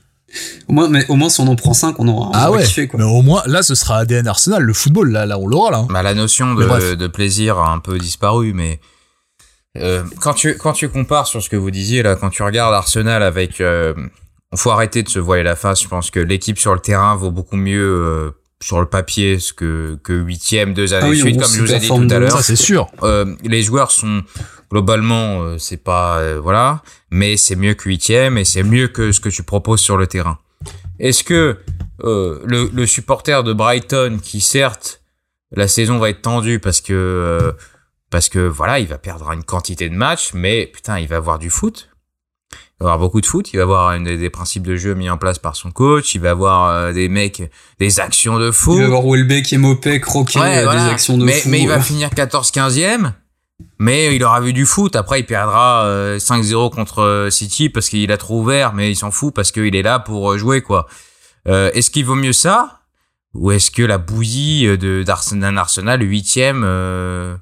Au 0.69 0.73
moins, 0.73 0.89
mais 0.89 1.05
au 1.09 1.17
moins, 1.17 1.29
si 1.29 1.41
on 1.41 1.49
en 1.49 1.57
prend 1.57 1.75
5, 1.75 1.97
on 1.99 2.07
aura, 2.09 2.29
on 2.29 2.33
ah 2.33 2.49
aura 2.49 2.59
ouais. 2.59 2.65
kiffé, 2.65 2.87
quoi. 2.87 2.99
Mais 3.01 3.05
au 3.05 3.23
moins, 3.23 3.43
là, 3.47 3.63
ce 3.65 3.75
sera 3.75 3.99
ADN 3.99 4.29
Arsenal, 4.29 4.63
le 4.63 4.73
football. 4.73 5.11
Là, 5.11 5.27
là, 5.27 5.37
on 5.39 5.47
l'aura, 5.49 5.71
là. 5.73 5.79
hein. 5.79 5.89
Bah, 5.91 6.03
la 6.03 6.15
notion 6.15 6.55
Mais 6.55 6.97
de 6.97 7.07
plaisir 7.09 7.59
a 7.59 7.73
un 7.73 7.81
peu 7.81 7.99
disparu, 7.99 8.53
mais 8.55 8.81
euh, 9.79 10.05
quand 10.21 10.35
tu 10.35 10.55
quand 10.57 10.73
tu 10.75 10.89
compares 10.89 11.27
sur 11.27 11.43
ce 11.43 11.49
que 11.51 11.57
vous 11.57 11.71
disiez 11.71 12.03
là, 12.03 12.15
quand 12.15 12.31
tu 12.31 12.43
regardes 12.43 12.73
Arsenal 12.75 13.23
avec, 13.23 13.61
euh, 13.61 13.93
faut 14.55 14.71
arrêter 14.71 15.03
de 15.03 15.09
se 15.09 15.19
voiler 15.19 15.43
la 15.43 15.57
face. 15.57 15.83
Je 15.83 15.89
pense 15.89 16.11
que 16.11 16.21
l'équipe 16.21 16.59
sur 16.59 16.75
le 16.75 16.81
terrain 16.81 17.15
vaut 17.17 17.31
beaucoup 17.31 17.57
mieux 17.57 17.83
euh, 17.83 18.31
sur 18.63 18.81
le 18.81 18.87
papier 18.87 19.39
ce 19.39 19.53
que 19.53 19.99
que 20.03 20.13
huitième 20.13 20.75
deux 20.75 20.95
années 20.95 21.07
Ah 21.07 21.11
oui, 21.11 21.19
suite, 21.19 21.37
on 21.37 21.41
comme 21.41 21.51
je 21.53 21.61
vous 21.61 21.73
ai 21.73 21.79
dit 21.79 21.89
tout 21.89 22.07
à 22.11 22.19
l'heure. 22.19 22.41
C'est 22.41 22.57
sûr. 22.57 22.87
Euh, 23.03 23.35
les 23.45 23.63
joueurs 23.63 23.91
sont 23.91 24.23
globalement, 24.71 25.43
euh, 25.43 25.59
c'est 25.59 25.83
pas 25.83 26.19
euh, 26.19 26.41
voilà, 26.41 26.83
mais 27.11 27.37
c'est 27.37 27.57
mieux 27.57 27.75
que 27.75 27.89
huitième 27.89 28.39
et 28.39 28.45
c'est 28.45 28.63
mieux 28.63 28.89
que 28.89 29.13
ce 29.13 29.21
que 29.21 29.29
tu 29.29 29.43
proposes 29.43 29.81
sur 29.81 29.97
le 29.97 30.07
terrain. 30.07 30.39
Est-ce 30.99 31.25
que 31.25 31.59
euh, 32.05 32.41
le, 32.45 32.71
le 32.73 32.87
supporter 32.87 33.43
de 33.45 33.53
Brighton, 33.53 34.19
qui 34.23 34.41
certes 34.41 35.03
la 35.55 35.69
saison 35.69 35.99
va 35.99 36.09
être 36.11 36.23
tendue 36.23 36.59
parce 36.61 36.81
que 36.81 36.93
euh, 36.95 37.53
parce 38.11 38.29
que 38.29 38.39
voilà, 38.39 38.79
il 38.79 38.87
va 38.87 38.99
perdre 38.99 39.31
une 39.33 39.45
quantité 39.45 39.89
de 39.89 39.95
matchs, 39.95 40.33
mais 40.35 40.67
putain, 40.67 40.99
il 40.99 41.09
va 41.09 41.17
avoir 41.17 41.39
du 41.39 41.51
foot. 41.51 41.89
Il 42.83 42.85
va 42.85 42.95
avoir 42.95 42.99
beaucoup 42.99 43.21
de 43.21 43.27
foot, 43.27 43.53
il 43.53 43.59
va 43.59 43.63
avoir 43.63 43.93
une- 43.93 44.17
des 44.17 44.29
principes 44.31 44.67
de 44.67 44.75
jeu 44.75 44.95
mis 44.95 45.09
en 45.09 45.17
place 45.17 45.39
par 45.39 45.55
son 45.55 45.71
coach, 45.71 46.17
il 46.17 46.21
va 46.21 46.31
avoir 46.31 46.69
euh, 46.69 46.93
des 46.93 47.09
mecs, 47.09 47.49
des 47.79 48.01
actions 48.01 48.41
de 48.41 48.51
fou. 48.51 48.75
Il 48.75 48.81
va 48.81 48.87
avoir 48.87 49.03
Welbeck 49.05 49.53
et 49.53 49.57
Mopé 49.59 50.01
croquer 50.01 50.41
Ouais, 50.41 50.57
à 50.59 50.65
voilà. 50.65 50.85
des 50.87 50.91
actions 50.91 51.17
de 51.17 51.25
mais, 51.25 51.33
fou. 51.33 51.49
mais 51.49 51.61
il 51.61 51.69
va 51.69 51.77
euh. 51.77 51.81
finir 51.81 52.09
14-15e. 52.11 53.13
Mais 53.79 54.17
il 54.17 54.25
aura 54.25 54.41
vu 54.41 54.53
du 54.53 54.67
foot. 54.67 54.97
Après, 54.97 55.21
il 55.21 55.27
perdra 55.27 55.85
euh, 55.85 56.19
5-0 56.19 56.71
contre 56.75 57.01
euh, 57.03 57.31
City 57.31 57.69
parce 57.69 57.89
qu'il 57.89 58.11
a 58.11 58.17
trop 58.17 58.41
ouvert, 58.41 58.73
mais 58.73 58.91
il 58.91 58.97
s'en 58.97 59.13
fout 59.13 59.33
parce 59.33 59.53
qu'il 59.53 59.77
est 59.77 59.83
là 59.83 60.01
pour 60.01 60.33
euh, 60.33 60.39
jouer, 60.39 60.61
quoi. 60.63 60.89
Euh, 61.47 61.71
est-ce 61.75 61.91
qu'il 61.93 62.05
vaut 62.05 62.17
mieux 62.17 62.33
ça? 62.33 62.81
Ou 63.35 63.53
est-ce 63.53 63.71
que 63.71 63.83
la 63.83 63.99
bouillie 63.99 64.67
euh, 64.67 65.05
d'un 65.05 65.57
Arsenal 65.57 66.03
huitième 66.03 66.63
euh, 66.65 67.37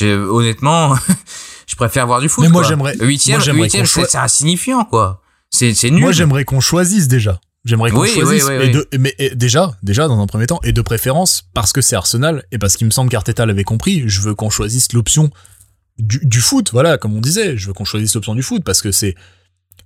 Honnêtement, 0.00 0.94
je 1.70 1.76
préfère 1.76 2.06
voir 2.06 2.20
du 2.20 2.28
foot. 2.28 2.42
Mais 2.42 2.50
moi, 2.50 2.64
j'aimerais- 2.64 2.96
Huitième, 3.00 3.40
huitième, 3.40 3.86
qu'on 3.86 4.04
c'est 4.04 4.16
insignifiant, 4.18 4.84
quoi. 4.84 5.22
C'est 5.50 5.72
nul. 5.90 6.00
Moi, 6.00 6.10
j'aimerais 6.12 6.44
qu'on 6.44 6.60
choisisse 6.60 7.06
déjà. 7.06 7.40
J'aimerais 7.64 7.90
qu'on 7.90 8.00
Oui, 8.00 8.08
choisisse. 8.08 8.44
oui, 8.44 8.56
oui, 8.58 8.64
et 8.64 8.66
oui. 8.68 8.72
de- 8.72 8.88
mais 8.98 9.14
et 9.18 9.34
déjà, 9.34 9.76
déjà, 9.82 10.08
dans 10.08 10.18
un 10.20 10.26
premier 10.26 10.46
temps, 10.46 10.60
et 10.64 10.72
de 10.72 10.80
préférence, 10.82 11.44
parce 11.54 11.72
que 11.72 11.80
c'est 11.80 11.94
Arsenal, 11.94 12.44
et 12.50 12.58
parce 12.58 12.76
qu'il 12.76 12.86
me 12.86 12.90
semble 12.90 13.10
qu'Arteta 13.10 13.44
l'avait 13.46 13.64
compris, 13.64 14.02
je 14.06 14.20
veux 14.22 14.34
qu'on 14.34 14.48
choisisse 14.50 14.92
l'option 14.94 15.30
du, 15.98 16.20
du 16.24 16.40
foot. 16.40 16.70
Voilà, 16.72 16.96
comme 16.98 17.14
on 17.14 17.20
disait, 17.20 17.56
je 17.58 17.66
veux 17.68 17.72
qu'on 17.74 17.84
choisisse 17.84 18.14
l'option 18.14 18.34
du 18.34 18.42
foot, 18.42 18.64
parce 18.64 18.80
que 18.82 18.90
c'est 18.90 19.14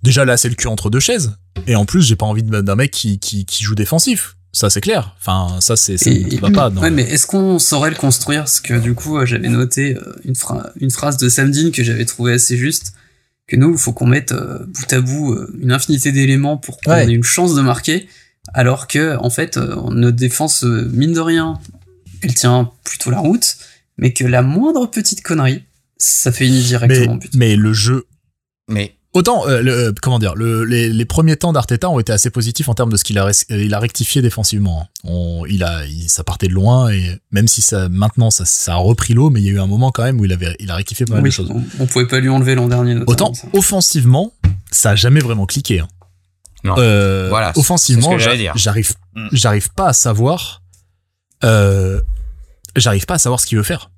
déjà 0.02 0.24
là 0.24 0.36
c'est 0.36 0.48
le 0.48 0.54
cul 0.54 0.68
entre 0.68 0.88
deux 0.90 1.00
chaises 1.00 1.36
et 1.66 1.76
en 1.76 1.84
plus 1.86 2.02
j'ai 2.02 2.14
pas 2.16 2.26
envie 2.26 2.42
d'un 2.42 2.74
mec 2.76 2.90
qui, 2.90 3.18
qui, 3.18 3.46
qui 3.46 3.64
joue 3.64 3.74
défensif 3.74 4.36
ça 4.54 4.70
c'est 4.70 4.80
clair 4.80 5.14
enfin 5.20 5.60
ça 5.60 5.76
c'est 5.76 5.98
ça 5.98 6.10
Et- 6.10 6.24
ne 6.24 6.40
va 6.40 6.50
pas 6.50 6.70
non. 6.70 6.80
Ouais, 6.80 6.90
mais 6.90 7.02
est-ce 7.02 7.26
qu'on 7.26 7.58
saurait 7.58 7.90
le 7.90 7.96
construire? 7.96 8.40
Parce 8.44 8.60
que 8.60 8.74
du 8.78 8.94
coup, 8.94 9.18
euh, 9.18 9.26
j'avais 9.26 9.48
noté 9.50 9.96
euh, 9.96 10.14
une, 10.24 10.32
phra- 10.34 10.70
une 10.80 10.90
phrase 10.90 11.16
de 11.18 11.28
Sam 11.28 11.50
Dean 11.50 11.70
que 11.72 11.82
j'avais 11.84 12.06
trouvé 12.06 12.32
assez 12.32 12.56
juste. 12.56 12.94
Que 13.46 13.56
nous, 13.56 13.72
il 13.72 13.78
faut 13.78 13.92
qu'on 13.92 14.06
mette 14.06 14.32
euh, 14.32 14.60
bout 14.66 14.92
à 14.92 15.00
bout 15.02 15.36
une 15.60 15.70
infinité 15.72 16.12
d'éléments 16.12 16.56
pour 16.56 16.80
qu'on 16.80 16.92
Ouais. 16.92 17.04
ait 17.06 17.12
une 17.12 17.22
chance 17.24 17.54
de 17.54 17.60
marquer. 17.60 18.08
Alors 18.54 18.86
que, 18.86 19.16
en 19.18 19.28
fait, 19.30 19.56
notre 19.58 20.16
défense, 20.16 20.62
mine 20.62 21.12
de 21.12 21.20
rien, 21.20 21.58
elle 22.22 22.34
tient 22.34 22.70
plutôt 22.84 23.10
la 23.10 23.18
route. 23.18 23.56
Mais 23.98 24.12
que 24.12 24.24
la 24.24 24.42
moindre 24.42 24.86
petite 24.90 25.22
connerie, 25.22 25.62
ça 25.98 26.32
fait 26.32 26.46
une 26.48 26.60
directement 26.60 27.12
en 27.12 27.16
but. 27.16 27.30
mais 27.34 27.54
le 27.56 27.72
jeu 27.72 28.06
Mais 28.68 28.96
Autant, 29.14 29.46
euh, 29.48 29.62
le, 29.62 29.72
euh, 29.72 29.92
comment 30.02 30.18
dire, 30.18 30.34
le, 30.34 30.64
les, 30.64 30.88
les 30.88 31.04
premiers 31.04 31.36
temps 31.36 31.52
d'Arteta 31.52 31.88
ont 31.88 32.00
été 32.00 32.12
assez 32.12 32.30
positifs 32.30 32.68
en 32.68 32.74
termes 32.74 32.90
de 32.90 32.96
ce 32.96 33.04
qu'il 33.04 33.16
a, 33.18 33.30
il 33.48 33.72
a 33.72 33.78
rectifié 33.78 34.20
défensivement. 34.22 34.88
On, 35.04 35.44
il 35.48 35.62
a, 35.62 35.86
il, 35.86 36.08
ça 36.10 36.24
partait 36.24 36.48
de 36.48 36.52
loin 36.52 36.90
et 36.90 37.18
même 37.30 37.46
si 37.46 37.62
ça, 37.62 37.88
maintenant, 37.88 38.30
ça, 38.30 38.44
ça 38.44 38.72
a 38.72 38.76
repris 38.76 39.14
l'eau, 39.14 39.30
mais 39.30 39.40
il 39.40 39.46
y 39.46 39.48
a 39.50 39.52
eu 39.52 39.60
un 39.60 39.68
moment 39.68 39.92
quand 39.92 40.02
même 40.02 40.18
où 40.20 40.24
il 40.24 40.32
avait, 40.32 40.56
il 40.58 40.68
a 40.70 40.74
rectifié 40.74 41.06
pas 41.06 41.14
mal 41.14 41.22
Oui, 41.22 41.28
de 41.30 41.34
choses. 41.34 41.50
on, 41.50 41.62
on 41.78 41.86
pouvait 41.86 42.06
pas 42.08 42.18
lui 42.18 42.28
enlever 42.28 42.56
l'an 42.56 42.66
dernier. 42.66 42.94
notamment, 42.94 43.12
Autant, 43.12 43.34
ça. 43.34 43.46
offensivement, 43.52 44.32
ça 44.72 44.90
a 44.90 44.94
jamais 44.96 45.20
vraiment 45.20 45.46
cliqué. 45.46 45.78
hein. 45.80 45.88
Non. 46.64 46.74
Euh, 46.78 47.28
Voilà, 47.28 47.52
c'est- 47.54 47.60
offensivement, 47.60 48.02
c'est 48.08 48.12
ce 48.14 48.16
que 48.18 48.22
j'allais 48.24 48.36
j'a- 48.36 48.42
dire. 48.42 48.52
j'arrive, 48.56 48.92
Mm. 49.14 49.28
j'arrive 49.32 49.68
pas 49.74 49.88
à 49.88 49.92
savoir, 49.92 50.62
euh, 51.44 52.00
j'arrive 52.76 53.06
pas 53.06 53.14
à 53.14 53.18
savoir 53.18 53.40
ce 53.40 53.46
qu'il 53.46 53.56
veut 53.58 53.64
faire. 53.64 53.90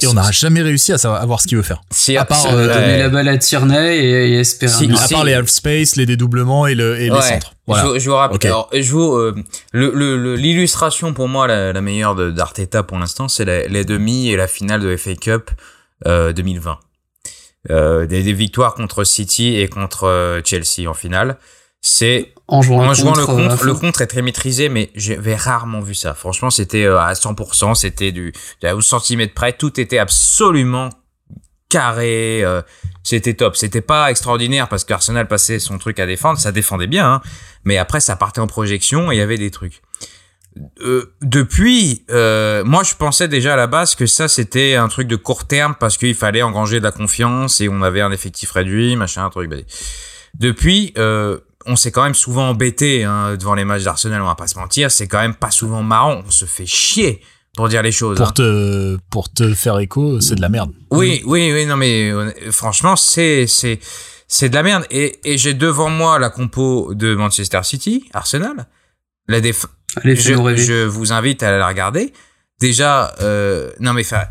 Et 0.00 0.06
on 0.06 0.14
n'a 0.14 0.30
jamais 0.30 0.62
réussi 0.62 0.92
à 0.92 0.98
savoir, 0.98 1.40
ce 1.40 1.46
qu'il 1.46 1.56
veut 1.56 1.62
faire. 1.62 1.80
c'est 1.90 2.16
à 2.16 2.24
part, 2.24 2.46
euh. 2.46 2.66
Donner 2.72 2.98
la 2.98 3.08
balle 3.08 3.28
à 3.28 3.38
Tierney 3.38 3.96
et, 3.98 4.32
et 4.34 4.38
espérer 4.40 4.72
Si-. 4.72 4.90
À 4.92 4.96
si. 4.96 5.14
part 5.14 5.24
les 5.24 5.34
half 5.34 5.48
space, 5.48 5.96
les 5.96 6.06
dédoublements 6.06 6.66
et, 6.66 6.74
le, 6.74 6.98
et 7.00 7.10
les 7.10 7.22
centres. 7.22 7.54
Voilà. 7.66 7.82
Je, 7.84 7.88
vous- 7.88 7.98
je 7.98 8.10
vous 8.10 8.16
rappelle. 8.16 8.46
Alors, 8.46 8.68
je 8.72 8.90
vous, 8.92 9.14
euh, 9.14 9.34
le, 9.72 9.90
le, 9.94 10.16
le- 10.16 10.36
l'illustration 10.36 11.12
pour 11.14 11.28
moi 11.28 11.46
la, 11.46 11.72
la 11.72 11.80
meilleure 11.80 12.14
de- 12.14 12.30
d'Arteta 12.30 12.82
pour 12.82 12.98
l'instant, 12.98 13.28
c'est 13.28 13.44
les 13.68 13.84
demi 13.84 14.28
et 14.30 14.36
la 14.36 14.46
finale 14.46 14.80
de 14.80 14.96
FA 14.96 15.14
Cup 15.14 15.50
euh, 16.06 16.32
2020. 16.32 16.78
Euh, 17.70 18.04
des, 18.06 18.22
des 18.22 18.34
victoires 18.34 18.74
contre 18.74 19.04
City 19.04 19.56
et 19.56 19.68
contre 19.68 20.04
euh, 20.04 20.42
Chelsea 20.44 20.86
en 20.86 20.92
finale. 20.92 21.38
C'est 21.86 22.32
en 22.48 22.62
jouant, 22.62 22.86
en 22.86 22.88
le, 22.88 22.94
jouant 22.94 23.12
contre, 23.12 23.36
le 23.36 23.44
euh, 23.44 23.48
contre, 23.48 23.64
le 23.64 23.74
contre 23.74 24.00
est 24.00 24.06
très 24.06 24.22
maîtrisé, 24.22 24.70
mais 24.70 24.90
j'avais 24.94 25.36
rarement 25.36 25.80
vu 25.80 25.94
ça. 25.94 26.14
Franchement, 26.14 26.48
c'était 26.48 26.84
euh, 26.84 26.98
à 26.98 27.12
100%, 27.12 27.74
c'était 27.74 28.10
du 28.10 28.32
12 28.62 28.94
cm 29.02 29.28
près, 29.34 29.52
tout 29.52 29.78
était 29.78 29.98
absolument 29.98 30.88
carré, 31.68 32.42
euh, 32.42 32.62
c'était 33.02 33.34
top. 33.34 33.54
C'était 33.54 33.82
pas 33.82 34.10
extraordinaire 34.10 34.70
parce 34.70 34.84
qu'Arsenal 34.84 35.28
passait 35.28 35.58
son 35.58 35.76
truc 35.76 36.00
à 36.00 36.06
défendre, 36.06 36.38
ça 36.38 36.52
défendait 36.52 36.86
bien, 36.86 37.06
hein, 37.06 37.20
mais 37.64 37.76
après 37.76 38.00
ça 38.00 38.16
partait 38.16 38.40
en 38.40 38.46
projection 38.46 39.12
et 39.12 39.16
il 39.16 39.18
y 39.18 39.22
avait 39.22 39.36
des 39.36 39.50
trucs. 39.50 39.82
Euh, 40.80 41.12
depuis, 41.20 42.06
euh, 42.10 42.64
moi 42.64 42.82
je 42.82 42.94
pensais 42.94 43.28
déjà 43.28 43.52
à 43.52 43.56
la 43.56 43.66
base 43.66 43.94
que 43.94 44.06
ça 44.06 44.26
c'était 44.26 44.74
un 44.74 44.88
truc 44.88 45.06
de 45.06 45.16
court 45.16 45.46
terme 45.46 45.74
parce 45.78 45.98
qu'il 45.98 46.14
fallait 46.14 46.42
engranger 46.42 46.78
de 46.78 46.84
la 46.84 46.92
confiance 46.92 47.60
et 47.60 47.68
on 47.68 47.82
avait 47.82 48.00
un 48.00 48.10
effectif 48.10 48.52
réduit, 48.52 48.96
machin, 48.96 49.26
un 49.26 49.30
truc. 49.30 49.50
bah, 49.50 49.56
Depuis, 50.34 50.94
euh, 50.96 51.40
on 51.66 51.76
s'est 51.76 51.90
quand 51.90 52.02
même 52.04 52.14
souvent 52.14 52.50
embêté 52.50 53.04
hein, 53.04 53.36
devant 53.36 53.54
les 53.54 53.64
matchs 53.64 53.84
d'Arsenal, 53.84 54.20
on 54.22 54.26
va 54.26 54.34
pas 54.34 54.46
se 54.46 54.58
mentir, 54.58 54.90
c'est 54.90 55.06
quand 55.08 55.20
même 55.20 55.34
pas 55.34 55.50
souvent 55.50 55.82
marrant, 55.82 56.22
on 56.26 56.30
se 56.30 56.44
fait 56.44 56.66
chier 56.66 57.20
pour 57.56 57.68
dire 57.68 57.82
les 57.82 57.92
choses. 57.92 58.20
hein. 58.20 58.24
Pour 58.24 58.34
te, 58.34 58.96
pour 59.10 59.32
te 59.32 59.54
faire 59.54 59.78
écho, 59.78 60.20
c'est 60.20 60.34
de 60.34 60.40
la 60.40 60.48
merde. 60.48 60.72
Oui, 60.90 61.22
oui, 61.24 61.52
oui, 61.52 61.66
non, 61.66 61.76
mais 61.76 62.10
euh, 62.10 62.30
franchement, 62.50 62.96
c'est, 62.96 63.46
c'est, 63.46 63.78
c'est 64.26 64.48
de 64.48 64.54
la 64.54 64.62
merde. 64.62 64.84
Et, 64.90 65.20
et 65.24 65.38
j'ai 65.38 65.54
devant 65.54 65.88
moi 65.88 66.18
la 66.18 66.30
compo 66.30 66.92
de 66.94 67.14
Manchester 67.14 67.60
City, 67.62 68.04
Arsenal. 68.12 68.66
La 69.28 69.40
déf- 69.40 69.66
Allez, 70.02 70.16
je, 70.16 70.84
vous 70.84 71.12
invite 71.12 71.42
à 71.44 71.56
la 71.56 71.66
regarder. 71.68 72.12
Déjà, 72.60 73.14
euh, 73.20 73.70
non, 73.80 73.92
mais 73.92 74.02
enfin, 74.04 74.24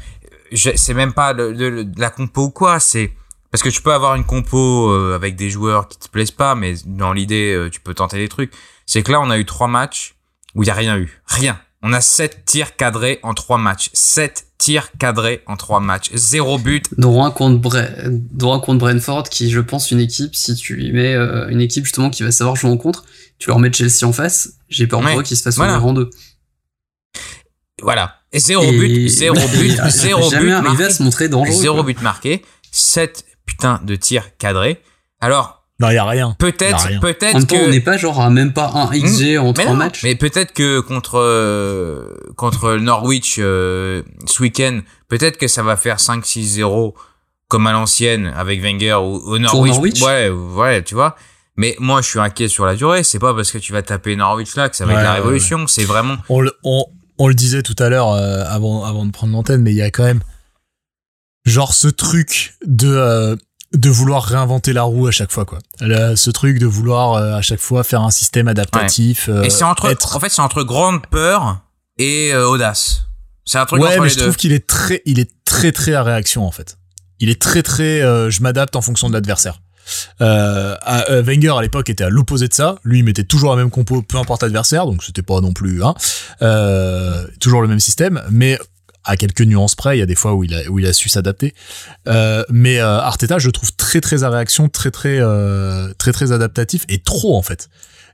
c'est 0.53 0.93
même 0.93 1.13
pas 1.13 1.33
de, 1.33 1.51
de- 1.53 1.83
de 1.83 1.99
la 1.99 2.09
compo 2.09 2.43
ou 2.43 2.49
quoi, 2.51 2.79
c'est 2.79 3.11
parce 3.53 3.61
que 3.61 3.69
tu 3.69 3.83
peux 3.83 3.93
avoir 3.93 4.15
une 4.15 4.23
compo 4.23 4.89
euh, 4.89 5.13
avec 5.13 5.35
des 5.35 5.51
joueurs 5.51 5.87
qui 5.87 5.99
te 5.99 6.09
plaisent 6.09 6.31
pas, 6.31 6.55
mais 6.55 6.73
dans 6.87 7.13
l'idée, 7.13 7.53
euh, 7.53 7.69
tu 7.69 7.79
peux 7.79 7.93
tenter 7.93 8.17
des 8.17 8.27
trucs. 8.27 8.51
C'est 8.87 9.03
que 9.03 9.11
là, 9.11 9.21
on 9.21 9.29
a 9.29 9.37
eu 9.37 9.45
trois 9.45 9.67
matchs 9.67 10.15
où 10.55 10.63
il 10.63 10.65
y 10.65 10.69
a 10.71 10.73
rien 10.73 10.97
eu, 10.97 11.21
rien. 11.27 11.59
On 11.83 11.93
a 11.93 12.01
sept 12.01 12.45
tirs 12.45 12.75
cadrés 12.77 13.19
en 13.21 13.35
trois 13.35 13.59
matchs, 13.59 13.91
sept 13.93 14.47
tirs 14.57 14.89
cadrés 14.97 15.43
en 15.45 15.55
trois 15.55 15.79
matchs, 15.81 16.09
zéro 16.15 16.57
but, 16.57 16.85
Dont 16.97 17.23
un 17.23 17.29
contre, 17.29 17.61
Bre- 17.69 17.91
dont 18.31 18.53
un 18.53 18.59
contre 18.59 18.79
Brentford, 18.79 19.29
qui, 19.29 19.51
je 19.51 19.59
pense, 19.59 19.91
une 19.91 19.99
équipe, 19.99 20.33
si 20.33 20.55
tu 20.55 20.75
lui 20.75 20.91
mets 20.91 21.13
euh, 21.13 21.47
une 21.49 21.61
équipe 21.61 21.85
justement 21.85 22.09
qui 22.09 22.23
va 22.23 22.31
savoir 22.31 22.55
jouer 22.55 22.71
en 22.71 22.77
contre, 22.77 23.05
tu 23.37 23.49
leur 23.49 23.59
mets 23.59 23.71
Chelsea 23.71 24.03
en 24.07 24.13
face, 24.13 24.53
j'ai 24.69 24.87
peur 24.87 25.01
Ouais, 25.01 25.11
pour 25.11 25.19
eux 25.19 25.23
qu'ils 25.23 25.37
se 25.37 25.43
fassent 25.43 25.57
voilà. 25.57 25.79
en 25.79 25.93
deux. 25.93 26.09
Voilà. 27.81 28.15
Et 28.31 28.39
zéro 28.39 28.63
Et- 28.63 28.71
but, 28.79 29.07
zéro 29.09 29.35
but, 29.35 29.77
zéro 29.89 30.29
jamais 30.31 30.45
but 30.45 30.51
arrivé 30.53 30.85
à 30.85 30.89
se 30.89 31.03
montrer 31.03 31.29
dangereux. 31.29 31.61
Zéro 31.61 31.75
quoi. 31.75 31.83
but 31.83 32.01
marqué. 32.01 32.43
Sept 32.71 33.25
de 33.83 33.95
tirs 33.95 34.35
cadrés. 34.37 34.81
Alors, 35.21 35.65
Non, 35.79 35.89
il 35.89 35.95
y 35.95 35.97
a 35.97 36.05
rien. 36.05 36.35
Peut-être. 36.37 36.87
En 36.95 36.99
peut-être 36.99 37.47
temps, 37.47 37.55
on 37.55 37.65
que. 37.65 37.69
n'est 37.71 37.79
pas 37.81 37.97
genre 37.97 38.19
à 38.21 38.29
même 38.29 38.53
pas 38.53 38.71
un 38.73 38.87
XG 38.91 39.37
en 39.37 39.47
mais 39.47 39.53
trois 39.53 39.65
non, 39.71 39.75
matchs. 39.75 40.03
mais 40.03 40.15
peut-être 40.15 40.53
que 40.53 40.79
contre 40.81 41.17
euh, 41.19 42.07
contre 42.37 42.75
Norwich 42.75 43.37
euh, 43.39 44.03
ce 44.25 44.41
week-end, 44.43 44.81
peut-être 45.07 45.37
que 45.37 45.47
ça 45.47 45.63
va 45.63 45.75
faire 45.77 45.97
5-6-0 45.97 46.93
comme 47.47 47.67
à 47.67 47.71
l'ancienne 47.71 48.33
avec 48.35 48.61
Wenger 48.61 48.95
ou, 48.95 49.21
ou 49.33 49.37
Norwich. 49.37 49.73
Norwich? 49.73 50.01
Ouais, 50.01 50.29
ouais, 50.29 50.83
tu 50.83 50.95
vois. 50.95 51.15
Mais 51.55 51.75
moi, 51.79 52.01
je 52.01 52.09
suis 52.09 52.19
inquiet 52.19 52.47
sur 52.47 52.65
la 52.65 52.75
durée. 52.75 53.03
C'est 53.03 53.19
pas 53.19 53.33
parce 53.35 53.51
que 53.51 53.59
tu 53.59 53.73
vas 53.73 53.81
taper 53.83 54.15
Norwich 54.15 54.55
là 54.55 54.69
que 54.69 54.75
ça 54.75 54.85
va 54.85 54.93
Ouais, 54.93 54.99
être 54.99 55.03
la 55.03 55.11
ouais, 55.13 55.19
révolution. 55.19 55.67
C'est 55.67 55.83
vraiment. 55.85 56.15
On 56.29 56.41
le, 56.41 56.51
on, 56.63 56.83
on 57.19 57.27
le 57.27 57.35
disait 57.35 57.61
tout 57.61 57.75
à 57.77 57.89
l'heure 57.89 58.11
euh, 58.11 58.43
avant, 58.47 58.83
avant 58.85 59.05
de 59.05 59.11
prendre 59.11 59.33
l'antenne, 59.33 59.61
mais 59.61 59.71
il 59.71 59.77
y 59.77 59.81
a 59.83 59.91
quand 59.91 60.03
même 60.03 60.21
genre 61.45 61.73
ce 61.73 61.87
truc 61.87 62.55
de 62.65 62.87
euh, 62.87 63.35
de 63.73 63.89
vouloir 63.89 64.23
réinventer 64.23 64.71
la 64.73 64.83
roue 64.83 65.07
à 65.07 65.11
chaque 65.11 65.31
fois 65.31 65.45
quoi. 65.45 65.59
Ce 65.79 66.29
truc 66.29 66.59
de 66.59 66.65
vouloir 66.65 67.13
euh, 67.13 67.33
à 67.35 67.41
chaque 67.41 67.59
fois 67.59 67.83
faire 67.83 68.01
un 68.01 68.11
système 68.11 68.47
adaptatif. 68.47 69.29
euh, 69.29 69.41
Et 69.43 69.49
c'est 69.49 69.63
entre, 69.63 69.85
être- 69.89 70.15
en 70.15 70.19
fait, 70.19 70.29
c'est 70.29 70.41
entre 70.41 70.63
grande 70.63 71.05
peur 71.07 71.59
et 71.97 72.31
euh, 72.33 72.47
audace. 72.47 73.05
C'est 73.45 73.57
un 73.57 73.65
truc 73.65 73.81
ouais, 73.81 73.89
entre 73.89 73.99
mais 73.99 74.03
les 74.07 74.09
je 74.13 74.15
deux. 74.17 74.23
trouve 74.23 74.35
qu'il 74.37 74.51
est 74.53 74.65
très, 74.67 75.01
il 75.05 75.19
est 75.19 75.29
très 75.45 75.71
très 75.71 75.93
à 75.93 76.03
réaction 76.03 76.45
en 76.45 76.51
fait. 76.51 76.77
Il 77.19 77.29
est 77.29 77.41
très 77.41 77.61
très, 77.63 78.01
euh, 78.01 78.29
je 78.29 78.41
m'adapte 78.41 78.75
en 78.75 78.81
fonction 78.81 79.07
de 79.09 79.13
l'adversaire. 79.13 79.59
Euh, 80.21 80.75
à- 80.81 81.09
euh, 81.11 81.21
Wenger 81.23 81.53
à 81.57 81.61
l'époque 81.61 81.89
était 81.89 82.05
à 82.05 82.09
l'opposé 82.09 82.47
de 82.47 82.53
ça. 82.53 82.75
Lui, 82.83 82.99
il 82.99 83.03
mettait 83.03 83.25
toujours 83.25 83.49
la 83.51 83.57
même 83.57 83.69
compo, 83.69 84.01
peu 84.01 84.17
importe 84.17 84.43
l'adversaire, 84.43 84.85
donc 84.85 85.03
c'était 85.03 85.21
pas 85.23 85.41
non 85.41 85.51
plus, 85.51 85.83
hein, 85.83 85.93
euh, 86.41 87.25
toujours 87.41 87.61
le 87.61 87.67
même 87.67 87.79
système, 87.81 88.21
mais 88.29 88.57
à 89.05 89.17
quelques 89.17 89.41
nuances 89.41 89.75
près, 89.75 89.97
il 89.97 89.99
y 89.99 90.03
a 90.03 90.05
des 90.05 90.15
fois 90.15 90.33
où 90.33 90.43
il 90.43 90.53
a 90.53 90.69
où 90.69 90.79
il 90.79 90.85
a 90.85 90.93
su 90.93 91.09
s'adapter. 91.09 91.53
Euh, 92.07 92.43
mais 92.49 92.79
euh, 92.79 92.99
Arteta, 92.99 93.39
je 93.39 93.47
le 93.47 93.51
trouve 93.51 93.75
très 93.75 94.01
très 94.01 94.23
à 94.23 94.29
réaction, 94.29 94.69
très 94.69 94.91
très 94.91 95.19
euh, 95.19 95.93
très 95.97 96.11
très 96.11 96.31
adaptatif 96.31 96.85
et 96.89 96.99
trop 96.99 97.37
en 97.37 97.41
fait. 97.41 97.69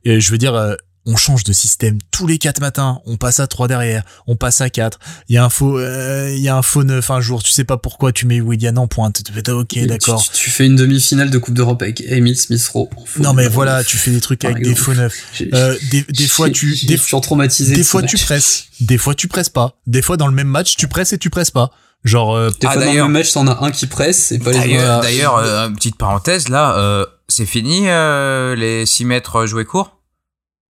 Et 0.05 0.21
je 0.21 0.31
veux 0.31 0.37
dire, 0.37 0.55
euh, 0.55 0.75
on 1.05 1.15
change 1.15 1.43
de 1.43 1.53
système 1.53 1.97
tous 2.11 2.27
les 2.27 2.37
quatre 2.37 2.59
matins. 2.59 2.99
On 3.05 3.17
passe 3.17 3.39
à 3.39 3.47
trois 3.47 3.67
derrière, 3.67 4.03
on 4.27 4.35
passe 4.35 4.61
à 4.61 4.69
quatre. 4.69 4.99
Il 5.27 5.35
y 5.35 5.37
a 5.37 5.43
un 5.45 5.49
faux, 5.49 5.77
euh, 5.79 6.31
il 6.35 6.41
y 6.41 6.49
a 6.49 6.55
un 6.55 6.61
faux 6.61 6.83
neuf 6.83 7.09
un 7.09 7.21
jour. 7.21 7.41
Tu 7.41 7.51
sais 7.51 7.63
pas 7.63 7.77
pourquoi 7.77 8.11
tu 8.11 8.25
mets 8.25 8.41
Willian 8.41 8.75
en 8.77 8.87
pointe. 8.87 9.21
Tu 9.23 9.31
fais 9.33 9.49
ok, 9.49 9.79
d'accord. 9.85 10.21
Tu, 10.23 10.29
tu 10.37 10.49
fais 10.49 10.65
une 10.65 10.75
demi-finale 10.75 11.29
de 11.29 11.37
Coupe 11.37 11.53
d'Europe 11.55 11.81
avec 11.81 12.01
Emile 12.01 12.37
Smith-Rowe. 12.37 12.89
en 12.95 13.05
faux 13.05 13.23
Non 13.23 13.33
mais 13.33 13.47
voilà, 13.47 13.83
tu 13.83 13.97
fais 13.97 14.11
des 14.11 14.21
trucs 14.21 14.43
avec 14.45 14.61
des 14.63 14.75
faux 14.75 14.93
neufs. 14.93 15.15
Euh, 15.53 15.77
des, 15.91 16.03
des 16.03 16.27
fois 16.27 16.49
tu, 16.49 16.75
des, 16.85 16.97
je 16.97 17.01
suis 17.03 17.21
traumatisé. 17.21 17.71
des 17.73 17.81
de 17.81 17.83
ce 17.83 17.89
fois 17.89 18.03
tu 18.03 18.17
presses, 18.17 18.65
des 18.81 18.97
fois 18.97 19.15
tu 19.15 19.27
presses 19.27 19.49
pas. 19.49 19.77
Des 19.87 20.01
fois 20.01 20.17
dans 20.17 20.27
le 20.27 20.33
même 20.33 20.47
match 20.47 20.75
tu 20.75 20.87
presses 20.87 21.13
et 21.13 21.17
tu 21.17 21.29
presses 21.29 21.51
pas. 21.51 21.71
Genre 22.05 22.33
euh, 22.35 22.49
Des 22.49 22.55
Ah, 22.67 22.71
fois 22.71 22.73
dans 22.75 22.79
le 22.79 22.85
d'ailleurs- 22.87 23.05
même 23.07 23.13
match, 23.13 23.33
t'en 23.33 23.45
as 23.47 23.61
un 23.63 23.71
qui 23.71 23.85
presse 23.87 24.31
et 24.31 24.39
pas 24.39 24.51
les 24.51 24.57
D'ailleurs, 24.59 24.99
autres. 24.99 25.03
d'ailleurs, 25.07 25.35
euh, 25.35 25.67
une 25.67 25.75
petite 25.75 25.97
parenthèse 25.97 26.47
là, 26.47 26.77
euh, 26.77 27.05
c'est 27.27 27.45
fini 27.45 27.89
euh, 27.89 28.55
les 28.55 28.85
6 28.85 29.03
mètres 29.05 29.45
joués 29.45 29.65
courts? 29.65 29.98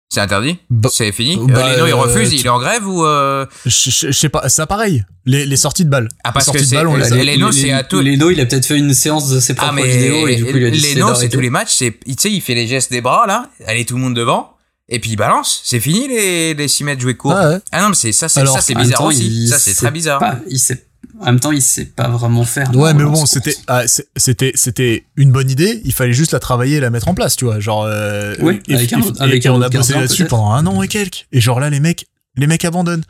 C'est 0.08 0.20
interdit 0.20 0.58
Bah- 0.70 0.88
C'est 0.92 1.10
fini 1.12 1.36
bah, 1.36 1.66
euh, 1.66 1.74
Leno 1.76 1.86
il 1.86 1.90
euh, 1.90 1.96
refuse, 1.96 2.30
tu- 2.30 2.36
il 2.36 2.46
est 2.46 2.48
en 2.48 2.58
grève 2.60 2.86
ou 2.86 3.04
euh... 3.04 3.44
je, 3.66 3.90
je- 3.90 4.06
je 4.06 4.12
sais 4.12 4.28
pas, 4.28 4.48
c'est 4.48 4.64
pareil. 4.66 5.04
Les, 5.26 5.44
les 5.44 5.56
sorties 5.56 5.84
de 5.84 5.90
balles. 5.90 6.08
Ah 6.22 6.28
les 6.28 6.32
parce 6.34 6.44
que 6.46 6.52
sorties 6.52 6.64
de 6.64 6.68
c'est 6.68 6.76
balles, 6.76 6.86
on 6.86 6.96
les 6.96 7.12
a- 7.12 7.16
les- 7.16 7.36
Leno 7.36 7.50
c'est 7.50 7.72
à 7.72 7.82
tout. 7.82 8.00
Leno, 8.00 8.30
il 8.30 8.40
a 8.40 8.46
peut-être 8.46 8.66
fait 8.66 8.78
une 8.78 8.94
séance 8.94 9.28
de 9.28 9.40
ses 9.40 9.52
Ah 9.54 9.56
propres 9.56 9.74
mais 9.74 9.82
vidéos 9.88 10.28
et 10.28 10.36
du 10.36 10.44
coup 10.46 10.56
il 10.56 10.64
a 10.66 10.70
décidé 10.70 10.94
Leno 11.00 11.14
c'est 11.14 11.28
tous 11.28 11.40
les 11.40 11.50
matchs, 11.50 11.72
c'est 11.74 11.98
tu 12.06 12.14
sais 12.18 12.30
il 12.30 12.40
fait 12.40 12.54
les 12.54 12.68
gestes 12.68 12.90
des 12.92 13.00
bras 13.00 13.26
là, 13.26 13.50
allez 13.66 13.84
tout 13.84 13.96
le 13.96 14.00
monde 14.00 14.14
devant 14.14 14.52
et 14.88 15.00
puis 15.00 15.10
il 15.10 15.16
balance, 15.16 15.60
c'est 15.64 15.80
fini 15.80 16.06
les 16.06 16.54
les 16.54 16.68
6 16.68 16.84
mètres 16.84 17.00
joués 17.02 17.16
courts. 17.16 17.34
Ah 17.36 17.48
ouais. 17.50 17.58
Ah 17.72 17.82
non 17.82 17.88
mais 17.88 17.94
c'est 17.96 18.12
ça 18.12 18.28
c'est 18.28 18.38
Alors, 18.40 18.54
ça 18.54 18.60
c'est 18.60 18.74
bizarre 18.76 18.98
temps, 19.00 19.06
aussi, 19.08 19.48
ça 19.48 19.58
c'est 19.58 19.74
très 19.74 19.90
bizarre. 19.90 20.20
pas- 20.20 20.38
il 20.48 20.60
sait, 20.60 20.85
en 21.20 21.24
même 21.26 21.40
temps, 21.40 21.52
il 21.52 21.62
sait 21.62 21.86
pas 21.86 22.08
vraiment 22.08 22.44
faire. 22.44 22.74
Ouais, 22.76 22.92
mais 22.94 23.04
bon, 23.04 23.26
c'était 23.26 23.54
ah, 23.68 23.82
c'était 24.16 24.52
c'était 24.54 25.06
une 25.16 25.32
bonne 25.32 25.50
idée. 25.50 25.80
Il 25.84 25.92
fallait 25.92 26.12
juste 26.12 26.32
la 26.32 26.40
travailler 26.40 26.76
et 26.76 26.80
la 26.80 26.90
mettre 26.90 27.08
en 27.08 27.14
place, 27.14 27.36
tu 27.36 27.44
vois. 27.46 27.58
Genre, 27.60 27.84
euh, 27.84 28.34
Oui, 28.40 28.60
et, 28.68 28.74
avec 28.74 28.92
un- 28.92 29.00
et- 29.00 29.20
avec 29.20 29.44
et 29.44 29.48
un 29.48 29.52
on 29.52 29.62
a 29.62 29.68
bossé 29.68 29.94
là-dessus 29.94 30.24
pendant 30.26 30.50
un 30.52 30.66
an 30.66 30.82
et 30.82 30.88
quelques. 30.88 31.26
Et 31.32 31.40
genre 31.40 31.58
là, 31.60 31.70
les 31.70 31.80
mecs, 31.80 32.06
les 32.36 32.46
mecs 32.46 32.64
abandonnent. 32.64 33.04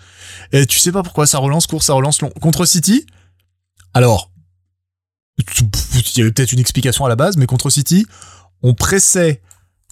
Et 0.53 0.66
tu 0.66 0.78
sais 0.78 0.93
pas 0.93 1.03
pourquoi 1.03 1.27
ça 1.27 1.39
relance 1.39 1.66
court, 1.66 1.83
ça 1.83 1.95
relance 1.95 2.20
long. 2.23 2.31
Contre 2.41 2.65
City, 2.65 3.07
alors, 3.95 4.31
il 5.39 5.45
y 6.16 6.20
avait 6.23 6.33
peut-être 6.33 6.53
une 6.53 6.59
explication 6.61 7.05
à 7.05 7.09
la 7.09 7.16
base, 7.16 7.37
mais 7.37 7.47
contre 7.47 7.70
City, 7.70 8.07
on 8.62 8.74
pressait 8.74 9.43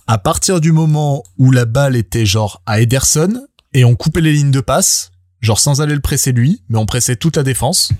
à 0.07 0.19
partir 0.19 0.61
du 0.61 0.73
moment 0.73 1.23
où 1.39 1.51
la 1.51 1.65
balle 1.65 1.97
était 1.97 2.27
genre 2.27 2.63
à 2.67 2.81
Ederson 2.81 3.47
et 3.73 3.85
on 3.85 3.95
coupait 3.97 4.21
les 4.21 4.33
lignes 4.33 4.51
de 4.51 4.61
passe, 4.61 5.11
genre 5.41 5.59
sans 5.59 5.81
aller 5.81 5.95
le 5.95 6.01
presser 6.01 6.33
lui, 6.33 6.63
mais 6.69 6.79
on 6.79 6.87
pressait 6.87 7.17
toute 7.17 7.37
la 7.37 7.43
défense. 7.43 7.91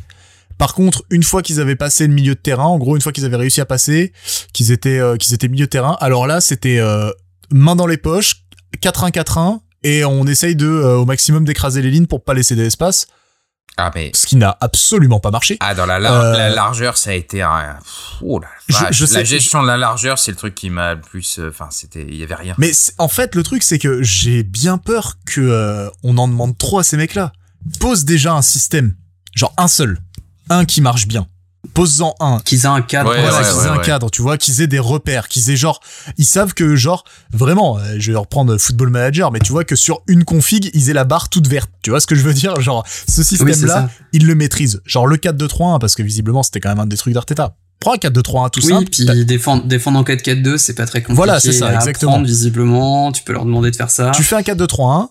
Par 0.59 0.75
contre, 0.75 1.03
une 1.11 1.23
fois 1.23 1.43
qu'ils 1.43 1.61
avaient 1.61 1.77
passé 1.77 2.07
le 2.07 2.15
milieu 2.15 2.35
de 2.35 2.41
terrain, 2.41 2.65
en 2.65 2.79
gros, 2.79 2.97
une 2.97 3.03
fois 3.03 3.13
qu'ils 3.13 3.25
avaient 3.25 3.37
réussi 3.37 3.61
à 3.61 3.67
passer, 3.67 4.13
qu'ils 4.53 4.71
étaient 4.73 4.99
euh, 4.99 5.17
qu'ils 5.17 5.35
étaient 5.35 5.49
milieu 5.49 5.67
de 5.67 5.71
terrain, 5.71 5.97
alors 6.01 6.27
là, 6.27 6.41
c'était 6.41 6.79
euh, 6.79 7.11
main 7.51 7.77
dans 7.77 7.87
les 7.87 7.97
poches, 7.97 8.45
4-1-4-1 8.81 9.61
et 9.83 10.05
on 10.05 10.27
essaye 10.27 10.57
de 10.57 10.67
euh, 10.67 10.97
au 10.97 11.05
maximum 11.05 11.45
d'écraser 11.45 11.83
les 11.83 11.91
lignes 11.91 12.07
pour 12.07 12.25
pas 12.25 12.35
laisser 12.35 12.55
d'espace. 12.57 13.07
Ah 13.77 13.91
mais 13.93 14.13
ce 14.15 14.27
qui 14.27 14.37
n'a 14.37 14.57
absolument 14.61 15.19
pas 15.19 15.33
marché. 15.33 15.57
Ah 15.59 15.75
dans 15.75 15.85
la, 15.85 15.99
la 15.99 16.49
largeur 16.49 16.97
ça 16.97 17.11
a 17.11 17.15
été 17.15 17.43
un 17.43 17.77
oh 18.23 18.39
la, 18.39 18.49
je, 18.93 19.13
la 19.13 19.25
gestion 19.25 19.63
de 19.63 19.67
la 19.67 19.77
largeur 19.77 20.17
c'est 20.21 20.31
le 20.31 20.37
truc 20.37 20.55
qui 20.55 20.71
m'a 20.71 20.95
le 20.95 21.01
plus 21.01 21.41
enfin 21.49 21.67
c'était 21.73 22.07
il 22.09 22.15
y 22.15 22.23
avait 22.23 22.37
rien. 22.37 22.55
Mais 22.57 22.71
en 22.99 23.09
fait 23.09 23.35
le 23.35 23.43
truc 23.43 23.65
c'est 23.65 23.81
que 23.81 24.01
j'ai 24.01 24.45
bien 24.45 24.79
peur 24.79 25.15
que 25.27 25.91
on 26.05 26.19
en 26.19 26.29
demande 26.29 26.57
trop 26.57 26.79
à 26.79 26.85
ces 26.85 26.97
mecs 26.97 27.17
là. 27.17 27.33
Pose 27.81 28.05
déjà 28.05 28.35
un 28.35 28.43
système 28.43 28.95
genre 29.35 29.53
un 29.57 29.67
seul 29.67 29.99
un 30.51 30.65
qui 30.65 30.81
marche 30.81 31.07
bien. 31.07 31.27
Pose-en 31.73 32.15
un. 32.21 32.41
Qu'ils 32.45 32.65
aient 32.65 32.67
un 32.67 32.83
cadre. 32.83 33.15
voilà, 33.15 33.43
qu'ils 33.43 33.67
aient 33.67 33.71
un 33.71 33.79
cadre, 33.79 34.11
tu 34.11 34.23
vois, 34.23 34.37
qu'ils 34.37 34.61
aient 34.61 34.67
des 34.67 34.79
repères, 34.79 35.29
qu'ils 35.29 35.51
aient 35.51 35.57
genre, 35.57 35.81
ils 36.19 36.27
savent 36.27 36.53
que 36.53 36.77
genre, 36.77 37.05
vraiment, 37.33 37.79
euh, 37.79 37.97
je 37.99 38.13
vais 38.13 38.19
reprendre 38.19 38.59
Football 38.59 38.91
Manager, 38.91 39.33
mais 39.33 39.39
tu 39.39 39.51
vois 39.51 39.65
que 39.65 39.77
sur 39.77 40.03
une 40.07 40.25
config, 40.25 40.71
ils 40.75 40.91
aient 40.91 40.95
la 40.95 41.05
barre 41.05 41.31
toute 41.31 41.49
verte. 41.49 41.71
Tu 41.83 41.91
vois 41.91 42.01
ce 42.01 42.07
que 42.07 42.15
je 42.15 42.23
veux 42.23 42.35
dire? 42.35 42.61
Genre, 42.61 42.85
ce 42.87 43.23
système-là, 43.23 43.89
ils 44.13 44.27
le 44.27 44.35
maîtrisent. 44.35 44.83
Genre 44.85 45.07
le 45.07 45.17
4-2-3-1, 45.17 45.79
parce 45.79 45.95
que 45.95 46.03
visiblement, 46.03 46.43
c'était 46.43 46.61
quand 46.61 46.69
même 46.69 46.81
un 46.81 46.87
des 46.87 46.97
trucs 46.97 47.15
d'Arteta. 47.15 47.57
Prends 47.81 47.95
un 47.95 47.97
4-2-3-1 47.97 48.51
tout 48.51 48.61
oui, 48.61 48.69
simple. 48.69 48.91
puis 48.91 49.25
défendre, 49.25 49.65
défendre 49.67 49.99
en 49.99 50.05
4-4-2, 50.05 50.59
c'est 50.59 50.75
pas 50.75 50.87
très 50.87 51.01
compliqué. 51.01 51.17
Voilà, 51.17 51.41
c'est 51.41 51.53
ça, 51.53 51.75
exactement. 51.75 52.23
visiblement, 52.23 53.13
tu 53.13 53.23
peux 53.23 53.33
leur 53.33 53.45
demander 53.45 53.71
de 53.71 53.77
faire 53.77 53.91
ça. 53.91 54.11
Tu 54.15 54.23
fais 54.23 54.37
un 54.37 54.41
4-2-3-1, 54.41 55.09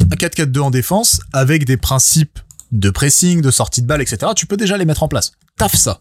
un 0.00 0.04
4-4-2 0.04 0.58
en 0.60 0.70
défense, 0.70 1.20
avec 1.32 1.64
des 1.64 1.76
principes 1.76 2.38
de 2.72 2.90
pressing, 2.90 3.40
de 3.40 3.50
sortie 3.50 3.82
de 3.82 3.86
balle, 3.86 4.02
etc., 4.02 4.32
tu 4.34 4.46
peux 4.46 4.56
déjà 4.56 4.76
les 4.76 4.84
mettre 4.84 5.02
en 5.02 5.08
place. 5.08 5.32
Taf 5.56 5.74
ça. 5.74 6.00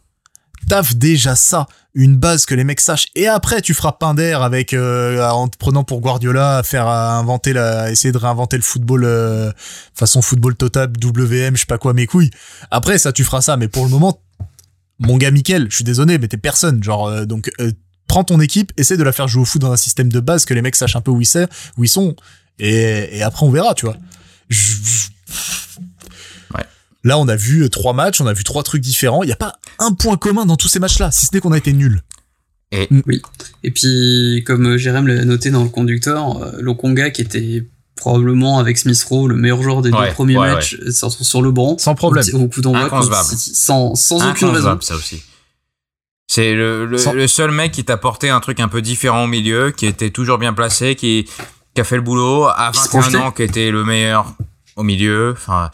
Taf 0.68 0.96
déjà 0.96 1.36
ça, 1.36 1.68
une 1.94 2.18
base 2.18 2.46
que 2.46 2.56
les 2.56 2.64
mecs 2.64 2.82
sachent. 2.82 3.08
Et 3.16 3.28
après, 3.28 3.62
tu 3.62 3.74
feras 3.74 3.94
pain 3.94 4.14
d'air 4.14 4.42
avec 4.42 4.74
euh, 4.74 5.22
en 5.30 5.48
te 5.48 5.58
prenant 5.58 5.84
pour 5.84 6.02
Guardiola, 6.02 6.64
faire 6.64 6.88
inventer 6.88 7.54
la, 7.54 7.92
essayer 7.92 8.12
de 8.12 8.18
réinventer 8.18 8.58
le 8.58 8.64
football 8.64 9.04
euh, 9.06 9.52
façon 9.94 10.22
football 10.22 10.56
total, 10.56 10.92
WM, 11.02 11.56
je 11.56 11.62
sais 11.62 11.66
pas 11.66 11.78
quoi, 11.78 11.94
mes 11.94 12.08
couilles. 12.08 12.32
Après, 12.72 12.98
ça, 12.98 13.14
tu 13.14 13.24
feras 13.24 13.42
ça. 13.42 13.58
Mais 13.58 13.68
pour 13.68 13.84
le 13.86 13.92
moment, 13.92 14.20
mon 15.00 15.18
gars 15.18 15.32
Mikel, 15.32 15.68
je 15.70 15.76
suis 15.76 15.84
désolé, 15.84 16.18
mais 16.18 16.28
t'es 16.28 16.38
personne. 16.38 16.84
Genre, 16.84 17.08
euh, 17.08 17.26
donc, 17.26 17.52
prends 18.08 18.24
ton 18.24 18.40
équipe, 18.40 18.72
essaie 18.78 18.98
de 18.98 19.04
la 19.04 19.12
faire 19.12 19.28
jouer 19.28 19.44
au 19.44 19.46
foot 19.46 19.62
dans 19.62 19.72
un 19.72 19.78
système 19.78 20.12
de 20.12 20.20
base 20.20 20.46
que 20.46 20.54
les 20.54 20.62
mecs 20.64 20.76
sachent 20.76 20.96
un 20.96 21.02
peu 21.02 21.12
où 21.12 21.22
ils, 21.22 21.28
sont. 21.88 22.16
Et, 22.58 23.18
et 23.18 23.22
après, 23.22 23.46
on 23.46 23.52
verra, 23.52 23.76
tu 23.76 23.86
vois. 23.86 23.98
Je, 24.50 24.76
Là, 27.06 27.20
on 27.20 27.28
a 27.28 27.36
vu 27.36 27.70
trois 27.70 27.94
matchs, 27.94 28.20
on 28.20 28.26
a 28.26 28.34
vu 28.34 28.44
trois 28.44 28.64
trucs 28.64 28.82
différents. 28.82 29.22
Il 29.22 29.28
n'y 29.28 29.32
a 29.32 29.38
pas 29.38 29.54
un 29.78 29.94
point 29.94 30.18
commun 30.18 30.48
dans 30.48 30.58
tous 30.58 30.68
ces 30.68 30.80
matchs-là, 30.80 31.12
si 31.12 31.28
ce 31.28 31.34
n'est 31.34 31.40
qu'on 31.40 31.52
a 31.52 31.58
été 31.58 31.72
nuls. 31.72 32.02
Et... 32.72 32.88
Mm. 32.90 33.02
Oui. 33.06 33.22
Et 33.64 33.70
puis, 33.70 34.44
comme 34.46 34.66
euh, 34.66 34.78
Jérém 34.78 35.08
l'a 35.08 35.24
noté 35.24 35.52
dans 35.52 35.64
le 35.64 35.70
conducteur, 35.70 36.42
euh, 36.42 36.52
Lokonga, 36.60 37.12
qui 37.12 37.22
était 37.22 37.64
probablement 37.96 38.58
avec 38.58 38.80
Smith 38.80 39.02
Rowe 39.08 39.30
le 39.30 39.36
meilleur 39.36 39.62
joueur 39.62 39.84
des 39.84 39.92
deux 39.92 40.12
premiers 40.14 40.36
matchs, 40.36 40.78
euh, 40.82 40.92
se 40.92 41.06
retrouve 41.06 41.28
sur 41.28 41.44
le 41.44 41.52
banc. 41.52 41.78
Sans 41.78 41.94
problème. 41.94 42.26
Au 42.34 42.48
coup 42.48 42.62
d'envoi. 42.62 43.04
Sans, 43.04 43.94
sans 43.94 44.28
aucune 44.28 44.50
raison. 44.50 44.76
ça 44.82 44.96
aussi. 44.96 45.24
C'est 46.28 46.56
le, 46.56 46.88
le, 46.88 47.28
seul 47.28 47.52
mec 47.52 47.72
qui 47.72 47.86
t'a 47.86 47.98
porté 47.98 48.30
un 48.30 48.40
truc 48.40 48.60
un 48.60 48.68
peu 48.68 48.82
différent 48.82 49.26
au 49.26 49.28
milieu, 49.28 49.70
qui 49.70 49.86
était 49.86 50.10
toujours 50.10 50.40
bien 50.40 50.54
placé, 50.54 50.96
qui, 50.96 51.30
qui 51.76 51.82
a 51.82 51.84
fait 51.84 51.98
le 51.98 52.02
boulot, 52.02 52.46
à 52.46 52.72
21 52.74 53.16
ans, 53.22 53.32
qui 53.32 53.44
était 53.44 53.70
le 53.70 53.84
meilleur 53.84 54.34
au 54.76 54.82
milieu. 54.82 55.34
Enfin, 55.34 55.70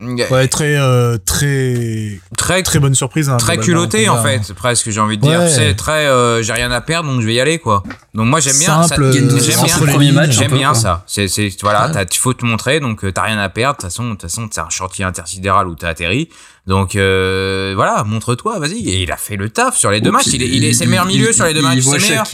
Ouais, 0.00 0.48
très, 0.48 0.76
euh, 0.76 1.18
très, 1.24 2.18
très, 2.36 2.62
très 2.64 2.78
bonne 2.80 2.96
surprise. 2.96 3.28
Hein, 3.28 3.36
très 3.36 3.58
culotté 3.58 4.08
en 4.08 4.22
fait, 4.22 4.52
presque 4.54 4.90
j'ai 4.90 5.00
envie 5.00 5.16
de 5.18 5.22
dire. 5.22 5.48
C'est 5.48 5.74
très, 5.74 6.06
euh, 6.06 6.42
j'ai 6.42 6.52
rien 6.52 6.70
à 6.72 6.80
perdre 6.80 7.10
donc 7.10 7.20
je 7.20 7.26
vais 7.26 7.34
y 7.34 7.40
aller 7.40 7.58
quoi. 7.58 7.82
Donc 8.12 8.26
moi 8.26 8.40
j'aime 8.40 8.58
bien. 8.58 8.82
Simple, 8.82 9.12
j'aime 9.12 9.28
bien 9.28 9.78
premier 9.86 10.12
match. 10.12 10.32
J'aime 10.32 10.52
bien 10.52 10.74
ça. 10.74 11.04
C'est, 11.06 11.28
c'est, 11.28 11.50
voilà, 11.62 11.90
il 12.10 12.18
faut 12.18 12.34
te 12.34 12.44
montrer 12.44 12.80
donc 12.80 13.04
euh, 13.04 13.12
t'as 13.12 13.22
rien 13.22 13.38
à 13.38 13.48
perdre. 13.48 13.76
De 13.76 13.82
toute 13.82 13.90
façon, 13.90 14.04
de 14.04 14.10
toute 14.10 14.22
façon, 14.22 14.48
c'est 14.50 14.60
un 14.60 14.70
chantier 14.70 15.04
intersidéral 15.04 15.68
où 15.68 15.74
t'as 15.74 15.90
atterri. 15.90 16.28
Donc 16.66 16.94
voilà, 16.94 18.02
montre-toi, 18.04 18.58
vas-y. 18.58 18.88
Et 18.88 19.02
il 19.02 19.12
a 19.12 19.16
fait 19.16 19.36
le 19.36 19.48
taf 19.48 19.76
sur 19.76 19.90
les 19.90 20.00
deux 20.00 20.10
matchs. 20.10 20.26
Il 20.32 20.42
est, 20.42 20.48
il 20.48 20.64
est, 20.64 20.72
c'est 20.72 20.84
le 20.84 20.90
meilleur 20.90 21.06
milieu 21.06 21.32
sur 21.32 21.44
les 21.44 21.54
deux 21.54 21.62
matchs. 21.62 21.80
C'est 21.82 22.00
meilleur. 22.00 22.26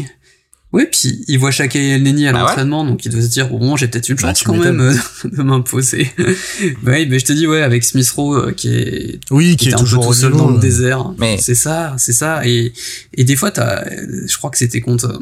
Oui, 0.72 0.84
puis 0.90 1.24
il 1.26 1.38
voit 1.38 1.50
chaque 1.50 1.74
Neni 1.74 2.28
à 2.28 2.32
bah 2.32 2.40
l'entraînement, 2.40 2.84
donc 2.84 3.04
il 3.04 3.10
doit 3.10 3.22
se 3.22 3.26
dire 3.26 3.48
bon, 3.48 3.76
j'ai 3.76 3.88
peut-être 3.88 4.08
une 4.08 4.14
bah, 4.14 4.28
chance 4.28 4.44
quand 4.44 4.54
même 4.54 4.80
euh, 4.80 4.94
de 5.24 5.42
m'imposer. 5.42 6.12
oui, 6.60 7.06
mais 7.06 7.18
je 7.18 7.24
te 7.24 7.32
dis 7.32 7.48
ouais, 7.48 7.62
avec 7.62 7.82
Smith 7.82 8.08
Rowe 8.10 8.36
euh, 8.36 8.52
qui 8.52 8.68
est 8.68 9.20
oui, 9.32 9.56
qui, 9.56 9.70
est, 9.70 9.76
toujours 9.76 10.06
tout 10.06 10.14
seul 10.14 10.32
dans 10.32 10.50
le 10.50 10.60
désert. 10.60 11.12
Mais 11.18 11.38
c'est 11.38 11.56
ça, 11.56 11.96
c'est 11.98 12.12
ça. 12.12 12.46
Et 12.46 12.72
et 13.14 13.24
des 13.24 13.34
fois, 13.34 13.50
t'as, 13.50 13.84
je 14.26 14.36
crois 14.36 14.50
que 14.50 14.58
c'était 14.58 14.80
contre 14.80 15.20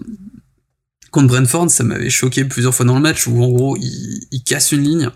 contre 1.10 1.28
Brentford, 1.28 1.70
ça 1.70 1.82
m'avait 1.82 2.10
choqué 2.10 2.44
plusieurs 2.44 2.74
fois 2.74 2.84
dans 2.84 2.96
le 2.96 3.00
match 3.00 3.26
où 3.26 3.42
en 3.42 3.48
gros 3.48 3.76
il, 3.78 4.26
il 4.30 4.42
casse 4.42 4.72
une 4.72 4.82
ligne 4.82 5.10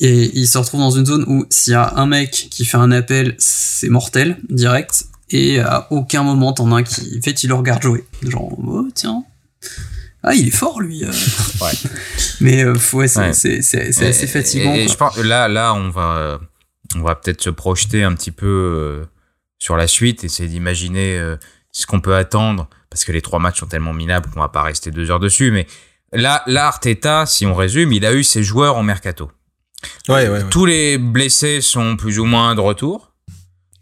et 0.00 0.30
il 0.36 0.48
se 0.48 0.58
retrouve 0.58 0.80
dans 0.80 0.90
une 0.90 1.06
zone 1.06 1.24
où 1.28 1.46
s'il 1.50 1.72
y 1.72 1.76
a 1.76 1.94
un 1.96 2.06
mec 2.06 2.48
qui 2.50 2.64
fait 2.64 2.76
un 2.76 2.90
appel, 2.90 3.36
c'est 3.38 3.88
mortel 3.88 4.38
direct. 4.50 5.06
Et 5.30 5.60
à 5.60 5.86
aucun 5.90 6.24
moment 6.24 6.52
t'en 6.52 6.72
as 6.72 6.76
un 6.76 6.82
qui 6.82 7.20
fait 7.22 7.42
il 7.44 7.48
le 7.48 7.54
regarde 7.54 7.82
jouer. 7.82 8.04
Genre 8.22 8.58
oh 8.58 8.88
tiens 8.92 9.24
ah, 10.26 10.34
il 10.34 10.48
est 10.48 10.56
fort, 10.56 10.80
lui. 10.80 11.04
Euh. 11.04 11.12
ouais. 11.60 11.72
Mais 12.40 12.64
euh, 12.64 12.74
ouais, 12.94 13.06
c'est 13.06 13.28
assez 13.28 14.26
fatigant. 14.26 14.74
Et, 14.74 14.88
je 14.88 14.96
pense 14.96 15.16
là, 15.18 15.46
là, 15.46 15.72
on 15.72 15.88
va, 15.88 16.40
on 16.96 17.02
va 17.02 17.14
peut-être 17.14 17.42
se 17.42 17.50
projeter 17.50 18.02
un 18.02 18.12
petit 18.14 18.32
peu 18.32 18.46
euh, 18.46 19.04
sur 19.58 19.76
la 19.76 19.86
suite, 19.86 20.24
essayer 20.24 20.48
d'imaginer 20.48 21.36
ce 21.70 21.86
qu'on 21.86 22.00
peut 22.00 22.16
attendre, 22.16 22.68
parce 22.90 23.04
que 23.04 23.12
les 23.12 23.22
trois 23.22 23.38
matchs 23.38 23.60
sont 23.60 23.66
tellement 23.66 23.92
minables 23.92 24.28
qu'on 24.30 24.40
va 24.40 24.48
pas 24.48 24.62
rester 24.62 24.90
deux 24.90 25.12
heures 25.12 25.20
dessus. 25.20 25.52
Mais 25.52 25.68
là, 26.12 26.42
là, 26.46 26.66
Arteta, 26.66 27.24
si 27.24 27.46
on 27.46 27.54
résume, 27.54 27.92
il 27.92 28.04
a 28.04 28.12
eu 28.12 28.24
ses 28.24 28.42
joueurs 28.42 28.76
en 28.76 28.82
mercato. 28.82 29.30
Ouais, 30.08 30.28
ouais, 30.28 30.42
Tous 30.50 30.66
les 30.66 30.98
blessés 30.98 31.60
sont 31.60 31.96
plus 31.96 32.18
ou 32.18 32.24
moins 32.24 32.56
de 32.56 32.60
retour. 32.60 33.12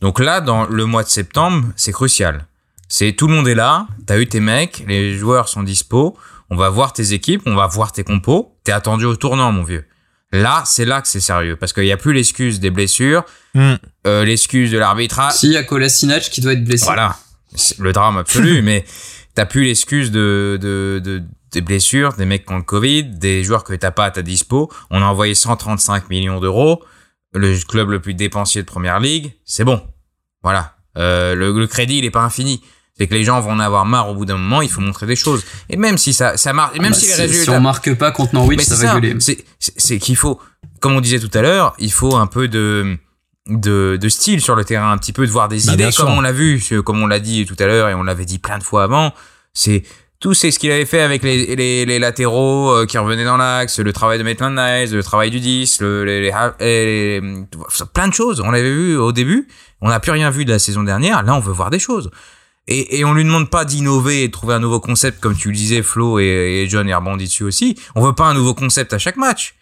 Donc 0.03 0.19
là, 0.19 0.43
dans 0.43 0.67
le 0.67 0.85
mois 0.85 1.05
de 1.05 1.09
septembre, 1.09 1.69
c'est 1.77 1.93
crucial. 1.93 2.47
C'est 2.89 3.13
tout 3.13 3.27
le 3.27 3.35
monde 3.35 3.49
est 3.49 3.55
là, 3.55 3.87
t'as 4.07 4.19
eu 4.19 4.27
tes 4.27 4.41
mecs, 4.41 4.85
les 4.87 5.17
joueurs 5.17 5.49
sont 5.49 5.63
dispo, 5.63 6.17
on 6.51 6.57
va 6.57 6.69
voir 6.69 6.93
tes 6.93 7.13
équipes, 7.13 7.43
on 7.47 7.55
va 7.55 7.67
voir 7.67 7.93
tes 7.93 8.05
compos, 8.05 8.57
t'es 8.65 8.73
attendu 8.73 9.05
au 9.05 9.17
tournant, 9.17 9.53
mon 9.53 9.63
vieux. 9.63 9.87
Là, 10.33 10.63
c'est 10.67 10.85
là 10.85 11.01
que 11.01 11.09
c'est 11.09 11.21
sérieux, 11.21 11.57
parce 11.57 11.73
qu'il 11.73 11.85
n'y 11.85 11.93
a 11.93 11.97
plus 11.97 12.13
l'excuse 12.13 12.61
des 12.61 12.71
blessures, 12.71 13.25
hmm. 13.55 13.75
euh, 14.07 14.25
l'excuse 14.25 14.71
de 14.71 14.79
l'arbitrage. 14.79 15.35
Si, 15.35 15.47
il 15.47 15.53
y 15.53 15.57
a 15.57 15.63
Kolasinac 15.63 16.25
qui 16.25 16.41
doit 16.41 16.53
être 16.53 16.65
blessé. 16.65 16.87
Voilà, 16.87 17.17
le 17.79 17.93
drame 17.93 18.19
absolu, 18.19 18.61
mais 18.63 18.85
t'as 19.35 19.47
plus 19.47 19.65
l'excuse 19.65 20.11
de, 20.11 20.59
de, 20.61 21.01
de, 21.03 21.23
des 21.53 21.61
blessures, 21.61 22.15
des 22.15 22.27
mecs 22.27 22.47
qui 22.47 22.53
ont 22.53 22.59
le 22.59 22.63
Covid, 22.63 23.05
des 23.05 23.45
joueurs 23.45 23.65
que 23.65 23.75
t'as 23.75 23.93
pas 23.93 24.07
à 24.07 24.11
ta 24.11 24.23
dispo. 24.23 24.71
On 24.91 25.03
a 25.03 25.05
envoyé 25.05 25.35
135 25.35 26.11
millions 26.11 26.41
d'euros, 26.41 26.83
le 27.33 27.57
club 27.65 27.91
le 27.91 28.01
plus 28.01 28.15
dépensier 28.15 28.61
de 28.63 28.67
première 28.67 29.01
ligue, 29.01 29.35
c'est 29.45 29.65
bon. 29.65 29.83
Voilà, 30.43 30.75
euh, 30.99 31.35
le, 31.35 31.53
le 31.59 31.67
crédit, 31.67 31.99
il 31.99 32.05
est 32.05 32.11
pas 32.11 32.23
infini 32.23 32.61
c'est 32.97 33.09
que 33.09 33.15
les 33.15 33.25
gens 33.25 33.41
vont 33.41 33.53
en 33.53 33.59
avoir 33.59 33.85
marre 33.87 34.09
au 34.09 34.15
bout 34.15 34.25
d'un 34.25 34.37
moment, 34.37 34.63
il 34.63 34.71
faut 34.71 34.81
montrer 34.81 35.07
des 35.07 35.17
choses. 35.17 35.45
Et 35.69 35.77
même 35.77 35.99
si 35.99 36.13
ça, 36.13 36.37
ça 36.37 36.53
marche, 36.53 36.75
même 36.75 36.87
ah 36.87 36.91
bah 36.91 36.95
si 36.95 37.07
les 37.07 37.15
résultats. 37.15 37.45
Si 37.45 37.51
on 37.51 37.61
marque 37.61 37.95
pas 37.95 38.13
contre 38.13 38.35
Norwich, 38.35 38.63
ça 38.63 38.77
va 38.77 39.01
gueuler. 39.01 39.17
C'est 39.59 39.99
qu'il 39.99 40.17
faut, 40.17 40.41
comme 40.81 40.95
on 40.95 41.01
disait 41.01 41.19
tout 41.19 41.31
à 41.37 41.43
l'heure, 41.43 41.75
il 41.79 41.93
faut 41.93 42.15
un 42.15 42.27
peu 42.27 42.47
de, 42.47 42.97
de, 43.49 43.99
de 44.01 44.09
style 44.09 44.41
sur 44.41 44.55
le 44.55 44.65
terrain, 44.65 44.93
un 44.93 44.99
petit 44.99 45.13
peu 45.13 45.27
de 45.27 45.33
voir 45.33 45.49
des 45.49 45.67
bah, 45.67 45.73
idées, 45.73 45.91
comme 45.97 46.11
on 46.11 46.21
l'a 46.21 46.33
vu, 46.33 46.63
comme 46.85 47.03
on 47.03 47.07
l'a 47.07 47.19
dit 47.19 47.47
tout 47.47 47.57
à 47.59 47.67
l'heure 47.67 47.89
et 47.89 47.95
on 47.95 48.05
l'avait 48.05 48.25
dit 48.25 48.39
plein 48.39 48.59
de 48.59 48.65
fois 48.65 48.85
avant. 48.85 49.13
C'est, 49.53 49.83
tout 50.21 50.33
c'est 50.33 50.51
ce 50.51 50.59
qu'il 50.59 50.71
avait 50.71 50.87
fait 50.87 51.01
avec 51.01 51.23
les, 51.23 51.55
les, 51.57 51.85
les 51.85 51.99
latéraux 51.99 52.71
euh, 52.71 52.87
qui 52.87 52.97
revenaient 52.97 53.25
dans 53.25 53.37
l'axe, 53.37 53.79
le 53.81 53.93
travail 53.93 54.19
de 54.19 54.23
Maitland 54.23 54.55
Nice, 54.57 54.93
le 54.93 55.03
travail 55.03 55.31
du 55.31 55.41
10, 55.41 55.81
le, 55.81 56.05
les, 56.05 56.33
les, 56.61 57.21
plein 57.93 58.09
de 58.09 58.15
choses. 58.15 58.41
On 58.41 58.51
l'avait 58.51 58.73
vu 58.73 58.97
au 58.97 59.13
début. 59.13 59.49
On 59.81 59.89
n'a 59.89 60.01
plus 60.01 60.13
rien 60.13 60.31
vu 60.31 60.45
de 60.45 60.51
la 60.51 60.59
saison 60.59 60.83
dernière. 60.83 61.23
Là, 61.25 61.35
on 61.35 61.41
veut 61.41 61.53
voir 61.53 61.71
des 61.71 61.79
choses. 61.79 62.11
Et, 62.67 62.99
et 62.99 63.05
on 63.05 63.13
lui 63.13 63.25
demande 63.25 63.51
pas 63.51 63.65
d'innover 63.65 64.25
et 64.25 64.29
de 64.29 64.33
trouver 64.33 64.55
un 64.55 64.59
nouveau 64.59 64.81
concept, 64.81 65.21
comme 65.21 65.37
tu 65.37 65.49
le 65.49 65.55
disais, 65.55 65.83
Flo 65.83 66.19
et, 66.19 66.67
John 66.69 66.89
et 66.89 66.95
rebondit 66.95 67.27
dessus 67.27 67.45
aussi. 67.45 67.79
On 67.95 68.03
veut 68.03 68.15
pas 68.15 68.25
un 68.25 68.35
nouveau 68.35 68.55
concept 68.55 68.93
à 68.93 68.99
chaque 68.99 69.17
match. 69.17 69.55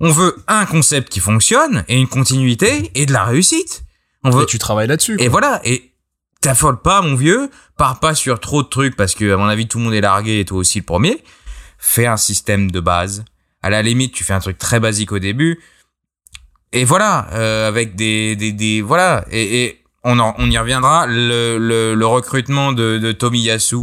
On 0.00 0.10
veut 0.10 0.36
un 0.46 0.64
concept 0.66 1.08
qui 1.08 1.20
fonctionne 1.20 1.84
et 1.88 1.96
une 1.98 2.08
continuité 2.08 2.90
et 2.94 3.06
de 3.06 3.12
la 3.12 3.24
réussite. 3.24 3.84
On 4.22 4.30
veut. 4.30 4.44
Et 4.44 4.46
tu 4.46 4.58
travailles 4.58 4.88
là-dessus. 4.88 5.16
Et 5.18 5.28
voilà. 5.28 5.60
Et 5.64 5.92
t'affole 6.40 6.80
pas, 6.80 7.02
mon 7.02 7.16
vieux. 7.16 7.50
Pars 7.76 8.00
pas 8.00 8.14
sur 8.14 8.38
trop 8.38 8.62
de 8.62 8.68
trucs 8.68 8.96
parce 8.96 9.14
que, 9.14 9.32
à 9.32 9.36
mon 9.36 9.46
avis, 9.46 9.66
tout 9.66 9.78
le 9.78 9.84
monde 9.84 9.94
est 9.94 10.00
largué 10.00 10.40
et 10.40 10.44
toi 10.44 10.58
aussi 10.58 10.78
le 10.78 10.84
premier. 10.84 11.22
Fais 11.78 12.06
un 12.06 12.16
système 12.16 12.70
de 12.70 12.80
base. 12.80 13.24
À 13.62 13.70
la 13.70 13.82
limite, 13.82 14.12
tu 14.12 14.24
fais 14.24 14.32
un 14.32 14.40
truc 14.40 14.58
très 14.58 14.78
basique 14.78 15.12
au 15.12 15.18
début. 15.18 15.60
Et 16.72 16.84
voilà, 16.84 17.28
euh, 17.32 17.68
avec 17.68 17.94
des, 17.94 18.36
des, 18.36 18.52
des 18.52 18.82
voilà. 18.82 19.24
Et, 19.30 19.64
et 19.64 19.83
on, 20.04 20.18
on 20.20 20.50
y 20.50 20.58
reviendra. 20.58 21.06
Le, 21.06 21.58
le, 21.58 21.94
le 21.94 22.06
recrutement 22.06 22.72
de, 22.72 22.98
de 22.98 23.12
Tomiyasu, 23.12 23.76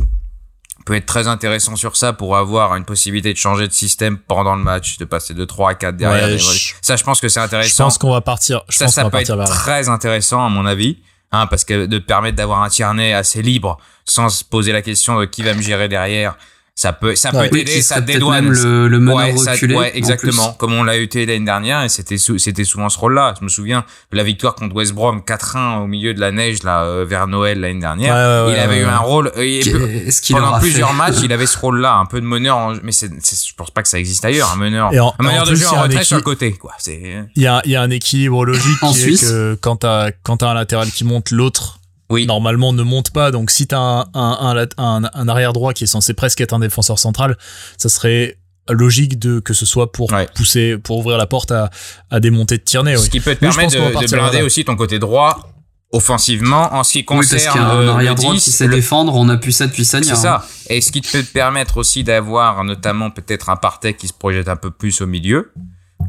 peut 0.86 0.96
être 0.96 1.06
très 1.06 1.28
intéressant 1.28 1.76
sur 1.76 1.96
ça 1.96 2.12
pour 2.14 2.36
avoir 2.38 2.76
une 2.76 2.86
possibilité 2.86 3.32
de 3.34 3.38
changer 3.38 3.68
de 3.68 3.74
système 3.74 4.18
pendant 4.18 4.56
le 4.56 4.64
match, 4.64 4.98
de 4.98 5.06
passer 5.06 5.34
de 5.36 5.46
3 5.46 5.70
à 5.72 5.74
4 5.76 5.96
derrière. 5.96 6.26
Ouais, 6.28 6.38
je- 6.40 6.74
ça, 6.82 6.96
je 6.96 7.04
pense 7.04 7.22
que 7.22 7.30
c'est 7.30 7.40
intéressant. 7.40 7.70
Je 7.70 7.84
pense 7.84 7.98
qu'on 8.00 8.12
va 8.12 8.22
partir. 8.22 8.64
Je 8.68 8.78
ça, 8.78 8.86
pense 8.86 8.96
ça 8.96 9.10
peut 9.10 9.18
être 9.18 9.36
vers 9.36 9.48
très 9.48 9.90
intéressant 9.90 10.44
à 10.44 10.50
mon 10.50 10.66
avis, 10.66 10.98
hein, 11.32 11.46
parce 11.48 11.66
que 11.66 11.86
de 11.86 12.00
permettre 12.00 12.36
d'avoir 12.38 12.64
un 12.64 12.70
Tierney 12.70 13.14
assez 13.14 13.44
libre, 13.44 13.78
sans 14.06 14.30
se 14.30 14.44
poser 14.44 14.72
la 14.72 14.82
question 14.82 15.20
de 15.20 15.26
qui 15.26 15.44
va 15.44 15.54
me 15.54 15.62
gérer 15.62 15.88
derrière, 15.88 16.36
ça 16.74 16.94
peut, 16.94 17.16
ça 17.16 17.30
Ouais. 17.36 17.50
peut 17.50 17.58
Oui, 17.58 17.64
t'aider, 17.66 17.82
ça 17.82 18.02
dédouane. 18.02 18.48
le, 18.50 18.88
le 18.88 19.00
meneur 19.00 19.18
Ouais, 19.18 19.38
ça- 19.38 19.52
reculé. 19.52 19.76
ouais, 19.76 19.92
en 19.94 19.96
exactement. 19.98 20.50
plus. 20.52 20.58
Comme 20.58 20.74
on 20.74 20.84
l'a 20.84 20.98
eu 20.98 21.08
l'année 21.14 21.40
dernière, 21.42 21.84
et 21.84 21.90
c'était 21.90 22.18
c'était 22.18 22.64
souvent 22.64 22.90
ce 22.90 22.98
rôle-là. 22.98 23.36
Je 23.40 23.44
me 23.44 23.50
souviens 23.50 23.86
de 24.12 24.18
la 24.18 24.24
victoire 24.24 24.56
contre 24.56 24.76
West 24.76 24.94
Brom 24.94 25.22
4-1 25.22 25.80
au 25.84 25.88
milieu 25.88 26.14
de 26.14 26.20
la 26.20 26.32
neige 26.32 26.64
là 26.64 26.84
euh, 26.84 27.06
vers 27.08 27.28
Noël 27.28 27.60
l'année 27.60 27.80
dernière. 27.80 28.14
Ouais, 28.16 28.46
ouais, 28.46 28.52
il 28.52 28.56
ouais, 28.56 28.60
avait 28.64 28.80
eu 28.82 28.86
ouais. 28.86 28.90
un 28.90 28.98
rôle. 28.98 29.32
qu'il 29.34 30.36
pendant 30.36 30.60
plusieurs 30.60 30.94
matchs, 30.94 31.18
il 31.24 31.32
avait 31.34 31.46
ce 31.46 31.58
rôle-là, 31.58 31.96
un 31.96 32.06
peu 32.06 32.20
de 32.22 32.26
meneur. 32.26 32.58
en- 32.58 32.74
mais 32.82 32.92
c'est, 32.94 33.12
c'est- 33.22 33.48
je 33.48 33.54
pense 33.54 33.70
pas 33.72 33.84
que 33.84 33.90
ça 33.90 34.00
existe 34.00 34.24
ailleurs, 34.26 34.52
un 34.52 34.58
meneur, 34.58 34.94
Et 34.94 35.00
en- 35.00 35.14
un 35.20 35.24
meneur 35.24 35.42
en 35.42 35.46
de 35.46 35.50
plus, 35.50 35.58
jeu 35.58 35.66
il 35.70 35.74
y 35.74 35.76
a 35.76 35.78
en 35.78 35.80
un 35.80 35.84
retrait 35.84 36.04
sur 36.04 36.16
le 36.16 36.22
équilibre- 36.22 36.40
côté, 36.40 36.52
quoi. 36.54 36.72
C'est 36.80 37.26
Il 37.36 37.44
y 37.44 37.48
a, 37.48 37.62
il 37.66 37.72
y 37.72 37.76
a 37.76 37.82
un 37.82 37.90
équilibre 37.90 38.46
logique 38.46 38.82
En 38.82 38.92
qui 38.94 39.00
Suisse. 39.00 39.24
est 39.24 39.28
que 39.28 39.58
quand 39.62 39.76
t'as 39.78 40.12
quand 40.24 40.38
t'as 40.38 40.50
un 40.50 40.54
latéral 40.54 40.90
qui 40.90 41.04
monte, 41.04 41.32
l'autre 41.32 41.80
oui. 42.12 42.26
normalement 42.26 42.74
ne 42.74 42.84
monte 42.84 43.12
pas. 43.12 43.32
Donc 43.32 43.50
si 43.52 43.66
t'as 43.68 43.78
un, 43.80 44.06
un, 44.14 44.38
un, 44.42 44.54
lat- 44.54 44.68
un, 44.78 45.02
un 45.14 45.28
arrière 45.28 45.54
droit 45.54 45.74
qui 45.74 45.86
est 45.86 45.88
censé 45.88 46.14
presque 46.14 46.40
être 46.42 46.54
un 46.54 46.60
défenseur 46.60 47.00
central, 47.00 47.38
ça 47.78 47.90
serait 47.90 48.38
logique 48.70 49.18
de 49.20 49.40
que 49.40 49.54
ce 49.54 49.66
soit 49.66 49.92
pour 49.92 50.12
Ouais. 50.14 50.28
pousser 50.36 50.78
pour 50.78 51.00
ouvrir 51.00 51.18
la 51.18 51.26
porte 51.26 51.52
à, 51.52 51.70
à 52.12 52.20
des 52.20 52.30
montées 52.30 52.58
de 52.58 52.64
Tierney. 52.64 52.96
Ce 52.98 53.04
Oui. 53.04 53.10
qui 53.10 53.20
peut 53.20 53.34
te 53.36 53.40
permettre 53.40 53.74
de, 53.74 54.08
blinder 54.16 54.42
aussi 54.44 54.64
ton 54.64 54.76
côté 54.76 55.00
droit 55.00 55.48
offensivement 55.94 56.74
en 56.74 56.84
ce 56.84 56.94
qui 56.94 57.00
Oui, 57.00 57.06
parce 57.06 57.28
concerne 57.28 57.60
euh, 57.60 57.92
arrière 57.92 58.16
droit 58.16 58.34
10, 58.34 58.44
qui 58.44 58.52
sait 58.52 58.68
le- 58.68 58.76
défendre, 58.76 59.14
on 59.16 59.28
a 59.30 59.38
pu 59.38 59.52
ça 59.52 59.68
depuis 59.68 59.84
Sagna. 59.84 60.16
C'est 60.16 60.22
ça. 60.22 60.46
Et 60.70 60.80
ce 60.80 60.92
qui 60.92 61.02
peut 61.02 61.22
te 61.24 61.32
permettre 61.34 61.78
aussi 61.78 62.04
d'avoir 62.06 62.64
notamment 62.64 63.10
peut-être 63.12 63.50
un 63.50 63.58
Partey 63.58 63.94
qui 63.96 64.08
se 64.08 64.14
projette 64.14 64.48
un 64.48 64.56
peu 64.56 64.72
plus 64.72 65.02
au 65.02 65.08
milieu. 65.08 65.52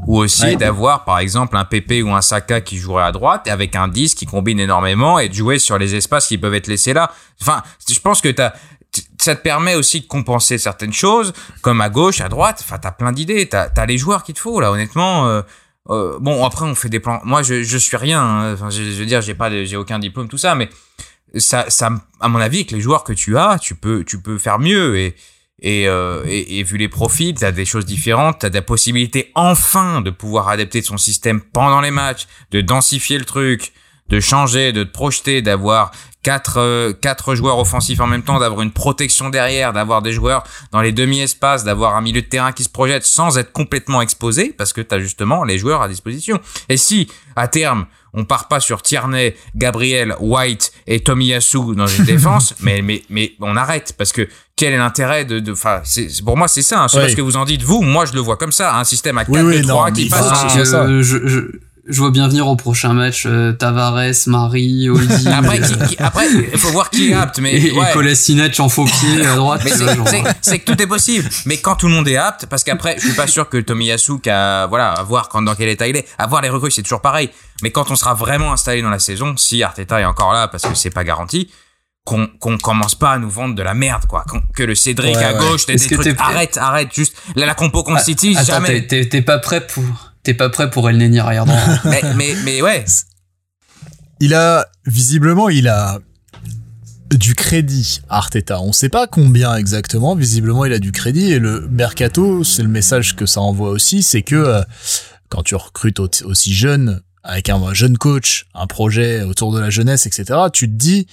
Ou 0.09 0.19
aussi 0.19 0.43
Ouais. 0.45 0.57
d'avoir 0.57 1.05
par 1.05 1.19
exemple 1.21 1.57
un 1.57 1.65
PP 1.65 2.03
ou 2.05 2.11
un 2.13 2.23
Saka 2.23 2.61
qui 2.61 2.77
jouerait 2.77 3.05
à 3.05 3.13
droite 3.13 3.47
avec 3.49 3.77
un 3.77 3.87
10 3.89 4.15
qui 4.17 4.27
combine 4.27 4.59
énormément 4.59 5.19
et 5.21 5.29
de 5.29 5.35
jouer 5.35 5.59
sur 5.61 5.79
les 5.79 5.95
espaces 5.95 6.27
qui 6.27 6.39
peuvent 6.39 6.55
être 6.55 6.67
laissés 6.67 6.93
là. 6.93 7.13
Enfin, 7.41 7.63
je 7.89 7.99
pense 8.01 8.21
que 8.21 8.29
t'as 8.29 8.53
ça 9.19 9.35
te 9.37 9.41
permet 9.43 9.75
aussi 9.75 10.01
de 10.03 10.07
compenser 10.07 10.59
certaines 10.59 10.93
choses, 10.93 11.33
comme 11.63 11.81
à 11.81 11.89
gauche, 11.89 12.21
à 12.21 12.29
droite. 12.29 12.59
Enfin, 12.63 12.79
t'as 12.79 12.91
plein 12.93 13.13
d'idées. 13.13 13.49
T'as 13.49 13.69
as 13.75 13.87
les 13.87 13.97
joueurs 13.97 14.23
qu'il 14.23 14.35
te 14.35 14.41
faut 14.41 14.61
là. 14.61 14.71
Honnêtement, 14.71 15.27
euh, 15.29 15.41
euh, 15.89 16.19
bon 16.21 16.45
après 16.45 16.65
on 16.67 16.75
fait 16.75 16.89
des 16.91 17.01
plans. 17.01 17.21
Moi, 17.25 17.43
je 17.43 17.63
je 17.63 17.79
suis 17.79 17.97
rien. 17.97 18.21
hein. 18.21 18.53
Enfin, 18.55 18.69
je, 18.71 18.83
je 18.83 18.91
veux 18.99 19.07
dire, 19.07 19.23
j'ai 19.23 19.35
pas, 19.35 19.51
j'ai 19.65 19.77
aucun 19.77 19.99
diplôme, 19.99 20.29
tout 20.29 20.37
ça, 20.37 20.55
mais 20.57 20.69
ça, 21.37 21.71
ça, 21.71 21.91
à 22.21 22.29
mon 22.29 22.39
avis, 22.41 22.59
avec 22.59 22.71
les 22.73 22.81
joueurs 22.83 23.05
que 23.05 23.15
tu 23.15 23.39
as, 23.39 23.59
tu 23.59 23.75
peux, 23.77 24.05
tu 24.05 24.21
peux 24.21 24.37
faire 24.37 24.59
mieux 24.59 24.99
et 24.99 25.15
et, 25.63 25.89
euh, 25.89 26.23
et, 26.27 26.59
et 26.59 26.63
vu 26.65 26.77
les 26.77 26.89
profils, 26.89 27.35
t'as 27.35 27.53
des 27.53 27.65
choses 27.65 27.87
différentes, 27.87 28.41
t'as 28.41 28.51
des 28.51 28.61
possibilités 28.61 29.31
enfin 29.35 30.01
de 30.01 30.11
pouvoir 30.11 30.49
adapter 30.49 30.83
son 30.83 30.99
système 30.99 31.41
pendant 31.41 31.81
les 31.81 31.93
matchs, 31.93 32.27
de 32.51 32.61
densifier 32.61 33.17
le 33.19 33.25
truc, 33.25 33.73
de 34.09 34.21
changer, 34.21 34.73
de 34.73 34.85
te 34.85 34.91
projeter, 34.91 35.41
d'avoir 35.41 35.93
quatre 36.23 36.59
euh, 36.59 36.93
quatre 36.93 37.35
joueurs 37.35 37.59
offensifs 37.59 38.01
en 38.01 38.07
même 38.07 38.23
temps, 38.23 38.39
d'avoir 38.39 38.63
une 38.63 38.73
protection 38.73 39.31
derrière, 39.31 39.73
d'avoir 39.73 40.03
des 40.03 40.13
joueurs 40.13 40.45
dans 40.71 40.81
les 40.81 40.93
demi-espaces, 40.93 41.65
d'avoir 41.65 41.97
un 41.97 42.01
milieu 42.01 42.23
de 42.23 42.27
terrain 42.27 42.53
qui 42.53 42.65
se 42.65 42.69
projette 42.69 43.05
sans 43.05 43.39
être 43.39 43.53
complètement 43.53 44.03
exposé 44.03 44.55
parce 44.57 44.73
que 44.73 44.81
t'as 44.81 44.99
justement 44.99 45.45
les 45.45 45.59
joueurs 45.59 45.83
à 45.83 45.89
disposition. 45.89 46.41
Et 46.69 46.77
si 46.77 47.09
à 47.37 47.49
terme 47.49 47.87
on 48.15 48.25
part 48.25 48.49
pas 48.49 48.61
sur 48.61 48.83
Tierney, 48.83 49.35
Gabriel, 49.55 50.15
White 50.21 50.73
et 50.87 51.01
Tomiyasu 51.01 51.75
dans 51.75 51.87
une 51.87 52.05
défense, 52.15 52.55
mais 52.61 52.83
mais 52.83 53.03
mais 53.09 53.33
on 53.41 53.57
arrête 53.57 53.95
parce 53.97 54.13
que 54.13 54.29
quel 54.57 54.73
est 54.75 54.79
l'intérêt 54.79 55.25
de 55.25 55.39
de 55.41 55.53
enfin 55.53 55.81
c'est 55.85 56.09
c'est- 56.11 56.23
pour 56.25 56.37
moi 56.37 56.47
c'est 56.49 56.63
ça 56.63 56.83
hein, 56.83 56.89
sais 56.89 57.05
Oui. 57.05 57.15
que 57.15 57.23
vous 57.23 57.37
en 57.37 57.45
dites 57.45 57.63
vous 57.63 57.83
moi 57.83 58.05
je 58.05 58.13
le 58.13 58.21
vois 58.21 58.37
comme 58.37 58.53
ça 58.53 58.77
un 58.77 58.85
système 58.85 59.17
à 59.19 59.25
4 59.25 59.35
Oui, 59.35 59.41
oui, 59.43 59.61
2 59.63 59.69
non, 59.69 59.75
3 59.75 59.91
mais 59.91 59.97
qui 59.97 60.09
passe. 60.09 60.73
Euh, 60.75 61.03
je, 61.03 61.27
je, 61.27 61.41
je 61.89 61.99
vois 61.99 62.11
bien 62.13 62.29
venir 62.29 62.47
au 62.47 62.55
prochain 62.55 62.93
match 62.93 63.25
euh, 63.27 63.53
Tavares, 63.53 64.13
Marie, 64.27 64.89
après 65.27 65.61
qui- 65.61 65.79
qui- 65.89 65.97
après 66.03 66.27
il 66.53 66.59
faut 66.59 66.71
voir 66.71 66.91
qui 66.91 67.11
est 67.11 67.15
apte 67.15 67.41
mais 67.41 67.53
et, 67.57 67.69
et 67.69 67.73
ouais. 67.73 67.93
Kolasinac 67.93 68.59
en 68.61 68.69
faux 68.69 68.85
pied 68.85 69.27
à 69.27 69.35
droite. 69.37 69.63
C'est- 70.43 70.59
que 70.61 70.73
tout 70.73 70.81
est 70.81 70.87
possible. 70.87 71.29
Mais 71.47 71.57
quand 71.59 71.75
tout 71.77 71.89
le 71.89 71.95
monde 71.95 72.07
est 72.09 72.17
apte, 72.17 72.47
parce 72.47 72.63
qu'après, 72.63 72.97
je 72.99 73.07
suis 73.07 73.17
pas 73.17 73.27
sûr 73.27 73.49
que 73.49 73.57
Tomiyasu, 73.59 74.21
qu'à, 74.21 74.67
voilà, 74.67 74.93
à 74.93 75.03
voir 75.03 75.29
quand, 75.29 75.43
dans 75.43 75.55
quel 75.55 75.69
état 75.69 75.89
il 75.89 75.97
est, 75.97 76.07
à 76.19 76.27
voir 76.27 76.41
les 76.43 76.49
recrues, 76.51 76.71
c'est 76.71 76.83
toujours 76.83 77.01
pareil. 77.01 77.31
Mais 77.63 77.71
quand 77.71 77.91
on 77.91 77.97
sera 77.97 78.15
vraiment 78.15 78.53
installé 78.53 78.81
dans 78.83 78.91
la 78.91 78.99
saison, 78.99 79.37
si 79.37 79.63
Arteta 79.63 80.01
est 80.01 80.05
encore 80.05 80.33
là, 80.33 80.49
parce 80.49 80.63
que 80.65 80.75
c'est 80.75 80.91
pas 80.91 81.05
garanti, 81.05 81.51
qu'on 82.05 82.27
qu'on 82.41 82.59
commence 82.59 82.95
pas 82.97 83.11
à 83.13 83.19
nous 83.19 83.31
vendre 83.31 83.55
de 83.55 83.63
la 83.63 83.75
merde, 83.75 84.07
quoi. 84.07 84.25
Qu'on- 84.29 84.43
que 84.55 84.63
le 84.63 84.75
Cédric 84.75 85.17
Ouais, 85.17 85.25
à 85.25 85.33
ouais. 85.35 85.39
gauche, 85.39 85.67
des, 85.67 85.75
Est-ce 85.75 85.89
des 85.89 85.97
trucs, 85.97 86.21
arrête, 86.21 86.57
arrête, 86.59 86.89
juste, 86.95 87.15
là, 87.37 87.47
la 87.47 87.55
compo 87.55 87.83
contre 87.83 88.03
City, 88.03 88.35
Attends, 88.37 88.45
jamais. 88.55 88.87
t'es 88.87 89.23
pas 89.23 89.39
prêt 89.39 89.67
pour 89.67 89.85
t'es 90.23 90.35
pas 90.35 90.49
prêt 90.51 90.71
pour 90.71 90.89
El 90.89 90.99
Neni 90.99 91.19
arrière 91.19 91.45
droit. 91.47 91.59
mais, 91.85 92.03
mais, 92.17 92.35
mais 92.45 92.63
ouais. 92.63 92.85
Il 94.21 94.35
a 94.35 94.67
visiblement 94.87 95.49
il 95.49 95.69
a 95.69 95.99
du 97.11 97.35
crédit 97.35 98.01
Arteta. 98.09 98.61
On 98.61 98.73
sait 98.73 98.89
pas 98.89 99.07
combien 99.07 99.57
exactement. 99.57 100.15
Visiblement 100.15 100.65
il 100.65 100.73
a 100.73 100.79
du 100.79 100.93
crédit 100.93 101.33
et 101.33 101.39
le 101.39 101.69
mercato 101.69 102.43
c'est 102.45 102.63
le 102.63 102.69
message 102.69 103.17
que 103.17 103.27
ça 103.27 103.41
envoie 103.41 103.71
aussi, 103.71 104.03
c'est 104.03 104.23
que 104.23 104.37
euh, 104.37 104.63
quand 105.29 105.43
tu 105.43 105.55
recrutes 105.55 106.01
au- 106.01 106.09
aussi 106.25 106.55
jeune 106.55 107.03
avec 107.25 107.51
un 107.51 107.73
jeune 107.75 107.99
coach, 107.99 108.47
un 108.55 108.67
projet 108.67 109.23
autour 109.23 109.53
de 109.53 109.61
la 109.61 109.71
jeunesse, 109.71 110.07
etc. 110.07 110.39
Tu 110.53 110.67
te 110.69 110.75
dis 110.75 111.07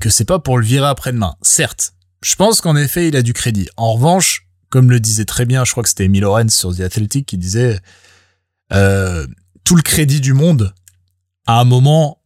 que 0.00 0.10
c'est 0.10 0.24
pas 0.26 0.38
pour 0.38 0.58
le 0.58 0.64
virer 0.64 0.86
après-demain. 0.88 1.36
Certes, 1.42 1.92
je 2.22 2.34
pense 2.34 2.60
qu'en 2.60 2.76
effet 2.76 3.08
il 3.08 3.16
a 3.16 3.22
du 3.22 3.32
crédit. 3.32 3.68
En 3.76 3.92
revanche, 3.94 4.46
comme 4.70 4.90
le 4.90 4.98
disait 5.00 5.24
très 5.24 5.44
bien, 5.46 5.64
je 5.64 5.70
crois 5.70 5.82
que 5.82 5.88
c'était 5.88 6.04
Emile 6.06 6.22
Lorenz 6.22 6.52
sur 6.54 6.74
The 6.74 6.80
Athletic 6.80 7.26
qui 7.26 7.38
disait 7.38 7.78
euh, 8.72 9.26
tout 9.64 9.76
le 9.76 9.82
crédit 9.82 10.20
du 10.20 10.32
monde 10.32 10.74
à 11.46 11.60
un 11.60 11.64
moment 11.64 12.22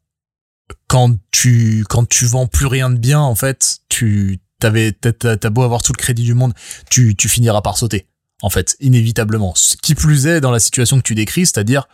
quand 0.86 1.16
tu 1.31 1.85
quand 1.89 2.09
tu 2.09 2.27
vends 2.27 2.47
plus 2.47 2.66
rien 2.66 2.90
de 2.90 2.98
bien 2.98 3.20
en 3.20 3.35
fait 3.35 3.78
tu 3.89 4.40
t'avais 4.60 4.93
t'as, 4.93 5.51
beau 5.51 5.62
avoir 5.62 5.82
tout 5.82 5.93
le 5.93 5.98
crédit 5.98 6.24
du 6.24 6.35
monde 6.35 6.55
tu 6.90 7.15
tu 7.16 7.28
finiras 7.28 7.62
par 7.62 7.77
sauter 7.77 8.09
en 8.43 8.51
fait 8.51 8.77
inévitablement. 8.81 9.55
Ce 9.55 9.77
qui 9.77 9.94
plus 9.94 10.27
est 10.27 10.40
dans 10.40 10.51
la 10.51 10.60
situation 10.60 10.98
que 10.98 11.02
tu 11.02 11.15
décris 11.15 11.47
c'est-à-dire 11.47 11.89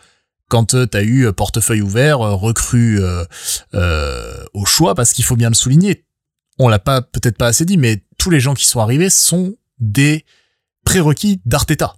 quand 0.49 0.75
euh, 0.75 0.85
t'as 0.85 1.01
eu 1.01 1.25
euh, 1.25 1.33
portefeuille 1.33 1.81
ouvert 1.81 2.19
recrue 2.19 3.01
euh, 3.01 3.25
euh, 3.73 4.45
au 4.53 4.65
choix 4.65 4.93
parce 4.95 5.13
qu'il 5.13 5.25
faut 5.25 5.35
bien 5.35 5.49
le 5.49 5.55
souligner. 5.55 6.05
On 6.59 6.69
l'a 6.69 6.79
pas 6.79 7.01
peut-être 7.01 7.37
pas 7.37 7.47
assez 7.47 7.65
dit 7.65 7.77
mais 7.77 8.03
tous 8.17 8.29
les 8.29 8.39
gens 8.39 8.53
qui 8.53 8.65
sont 8.65 8.79
arrivés 8.79 9.09
sont 9.09 9.55
des 9.79 10.25
prérequis 10.85 11.41
d'Arteta. 11.45 11.95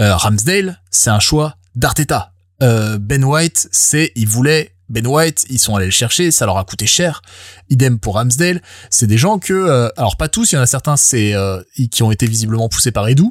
Euh, 0.00 0.14
Ramsdale 0.14 0.82
c'est 0.90 1.10
un 1.10 1.20
choix 1.20 1.56
d'Arteta 1.78 2.32
euh, 2.60 2.98
Ben 2.98 3.24
White, 3.24 3.68
c'est 3.70 4.10
ils 4.16 4.26
voulaient 4.26 4.74
Ben 4.88 5.06
White, 5.06 5.46
ils 5.48 5.60
sont 5.60 5.76
allés 5.76 5.86
le 5.86 5.92
chercher, 5.92 6.32
ça 6.32 6.44
leur 6.44 6.58
a 6.58 6.64
coûté 6.64 6.86
cher. 6.86 7.22
Idem 7.70 8.00
pour 8.00 8.14
Ramsdale, 8.14 8.60
c'est 8.90 9.06
des 9.06 9.16
gens 9.16 9.38
que, 9.38 9.52
euh, 9.52 9.88
alors 9.96 10.16
pas 10.16 10.28
tous, 10.28 10.50
il 10.50 10.56
y 10.56 10.58
en 10.58 10.62
a 10.62 10.66
certains, 10.66 10.96
c'est 10.96 11.34
euh, 11.34 11.62
qui 11.90 12.02
ont 12.02 12.10
été 12.10 12.26
visiblement 12.26 12.68
poussés 12.68 12.90
par 12.90 13.06
Edu, 13.06 13.26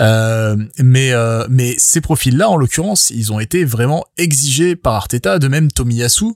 euh, 0.00 0.56
mais 0.78 1.12
euh, 1.12 1.46
mais 1.50 1.74
ces 1.76 2.00
profils-là, 2.00 2.48
en 2.48 2.56
l'occurrence, 2.56 3.10
ils 3.10 3.30
ont 3.30 3.40
été 3.40 3.64
vraiment 3.64 4.06
exigés 4.16 4.74
par 4.74 4.94
Arteta, 4.94 5.38
de 5.38 5.48
même 5.48 5.70
Tomiyasu. 5.70 6.32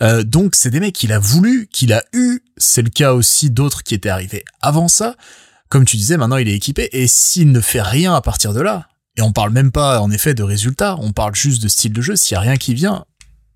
Euh, 0.00 0.22
donc 0.22 0.54
c'est 0.54 0.70
des 0.70 0.78
mecs 0.78 0.94
qu'il 0.94 1.12
a 1.12 1.18
voulu, 1.18 1.66
qu'il 1.72 1.92
a 1.92 2.04
eu. 2.12 2.40
C'est 2.56 2.82
le 2.82 2.90
cas 2.90 3.14
aussi 3.14 3.50
d'autres 3.50 3.82
qui 3.82 3.96
étaient 3.96 4.10
arrivés 4.10 4.44
avant 4.60 4.86
ça. 4.86 5.16
Comme 5.70 5.84
tu 5.84 5.96
disais, 5.96 6.16
maintenant 6.16 6.36
il 6.36 6.48
est 6.48 6.54
équipé 6.54 6.88
et 6.92 7.08
s'il 7.08 7.50
ne 7.50 7.60
fait 7.60 7.82
rien 7.82 8.14
à 8.14 8.20
partir 8.20 8.54
de 8.54 8.60
là, 8.60 8.86
et 9.18 9.22
on 9.22 9.32
parle 9.32 9.50
même 9.50 9.70
pas 9.72 10.00
en 10.00 10.10
effet 10.10 10.32
de 10.32 10.42
résultats, 10.42 10.96
on 11.00 11.12
parle 11.12 11.34
juste 11.34 11.62
de 11.62 11.68
style 11.68 11.92
de 11.92 12.00
jeu. 12.00 12.16
S'il 12.16 12.34
y 12.34 12.38
a 12.38 12.40
rien 12.40 12.56
qui 12.56 12.72
vient, 12.72 13.04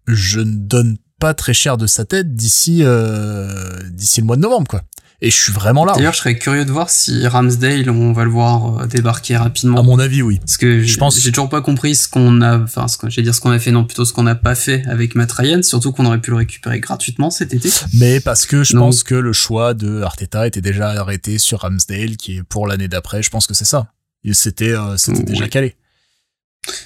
je 0.07 0.41
ne 0.41 0.57
donne 0.57 0.99
pas 1.21 1.33
très 1.35 1.55
cher 1.55 1.77
de 1.79 1.87
sa 1.87 2.05
tête 2.05 2.35
d'ici 2.35 2.81
euh, 2.83 3.49
d'ici 3.91 4.21
le 4.21 4.27
mois 4.27 4.37
de 4.37 4.43
novembre 4.43 4.67
quoi. 4.69 4.83
Et 5.25 5.31
je 5.31 5.37
suis 5.37 5.53
vraiment 5.53 5.85
là. 5.85 5.93
D'ailleurs, 5.95 6.15
je 6.15 6.19
serais 6.19 6.37
curieux 6.37 6.65
de 6.65 6.73
voir 6.73 6.91
si 6.91 7.25
Ramsdale, 7.29 7.89
on 7.91 8.13
va 8.13 8.25
le 8.25 8.31
voir 8.31 8.81
euh, 8.81 8.87
débarquer 8.89 9.37
rapidement. 9.37 9.79
À 9.79 9.83
mon 9.85 10.01
avis, 10.01 10.21
oui. 10.21 10.41
Parce 10.41 10.57
que 10.57 10.83
Je 10.83 10.97
pense- 10.99 11.17
j'ai 11.21 11.31
toujours 11.31 11.49
pas 11.49 11.61
compris 11.63 11.95
ce 11.95 12.09
qu'on 12.09 12.41
a, 12.43 12.59
enfin, 12.59 12.89
ce 12.89 12.99
que, 12.99 13.07
dire 13.07 13.33
ce 13.33 13.41
qu'on 13.41 13.53
a 13.53 13.61
fait, 13.61 13.71
non, 13.71 13.85
plutôt 13.85 14.05
ce 14.05 14.13
qu'on 14.13 14.25
n'a 14.25 14.35
pas 14.35 14.57
fait 14.57 14.85
avec 14.89 15.15
Matt 15.15 15.31
Ryan, 15.31 15.63
surtout 15.63 15.93
qu'on 15.93 16.07
aurait 16.07 16.21
pu 16.21 16.31
le 16.33 16.39
récupérer 16.39 16.81
gratuitement 16.81 17.31
cet 17.31 17.55
été. 17.55 17.71
Mais 17.95 18.19
parce 18.19 18.47
que 18.47 18.65
je 18.65 18.77
pense 18.77 19.05
que 19.05 19.15
le 19.15 19.33
choix 19.33 19.75
de 19.75 20.03
Arteta 20.03 20.45
était 20.49 20.61
déjà 20.61 20.89
arrêté 20.89 21.39
sur 21.39 21.61
Ramsdale, 21.61 22.17
qui 22.17 22.39
est 22.39 22.43
pour 22.43 22.67
l'année 22.67 22.89
d'après. 22.89 23.23
Je 23.23 23.31
pense 23.31 23.47
que 23.47 23.55
c'est 23.55 23.65
ça. 23.65 23.87
C'était 24.33 24.71
euh, 24.73 24.97
c'était 24.97 25.19
Oui. 25.21 25.25
déjà 25.25 25.49
calé. 25.49 25.75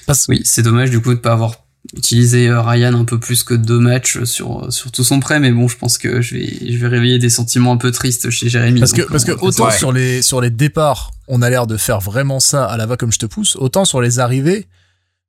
Parce 0.07 0.27
Oui, 0.29 0.41
c'est 0.45 0.63
dommage 0.63 0.91
du 0.91 1.01
coup 1.01 1.11
de 1.15 1.19
pas 1.21 1.33
avoir 1.33 1.55
utilisé 1.97 2.49
euh, 2.49 2.63
Ryan 2.63 2.95
un 2.95 3.05
peu 3.05 3.21
plus 3.21 3.45
que 3.45 3.55
deux 3.55 3.79
matchs 3.79 4.25
sur, 4.25 4.73
sur 4.73 4.91
tout 4.91 5.05
son 5.05 5.21
prêt, 5.21 5.39
mais 5.39 5.53
bon, 5.53 5.69
je 5.69 5.77
pense 5.77 5.99
que 5.99 6.21
je 6.21 6.35
vais, 6.35 6.73
je 6.73 6.77
vais 6.79 6.89
réveiller 6.89 7.19
des 7.19 7.29
sentiments 7.31 7.73
un 7.73 7.77
peu 7.77 7.93
tristes 7.93 8.31
chez 8.31 8.49
Jérémy. 8.49 8.81
Parce 8.81 8.93
que, 8.93 9.03
donc, 9.03 9.11
parce 9.11 9.25
que 9.25 9.33
euh, 9.33 9.37
autant 9.41 9.67
Ouais. 9.67 9.77
sur 9.79 9.93
les, 9.93 10.23
sur 10.23 10.41
les 10.41 10.51
départs, 10.51 11.13
on 11.29 11.43
a 11.43 11.51
l'air 11.51 11.67
de 11.67 11.77
faire 11.77 12.01
vraiment 12.01 12.41
ça 12.41 12.65
à 12.65 12.77
la 12.77 12.87
va 12.87 12.97
comme 12.97 13.13
je 13.13 13.19
te 13.19 13.27
pousse, 13.27 13.55
autant 13.57 13.85
sur 13.85 14.01
les 14.01 14.19
arrivées, 14.19 14.67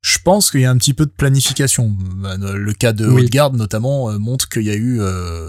je 0.00 0.18
pense 0.24 0.50
qu'il 0.50 0.60
y 0.60 0.64
a 0.64 0.70
un 0.70 0.78
petit 0.78 0.94
peu 0.94 1.04
de 1.06 1.10
planification. 1.10 1.96
Euh, 2.24 2.54
Le 2.56 2.72
cas 2.72 2.92
de 2.92 3.06
Oui. 3.06 3.24
Haute-Garde, 3.24 3.54
notamment, 3.56 4.10
euh, 4.10 4.18
montre 4.18 4.48
qu'il 4.48 4.62
y 4.62 4.70
a 4.70 4.74
eu, 4.76 5.00
euh, 5.00 5.48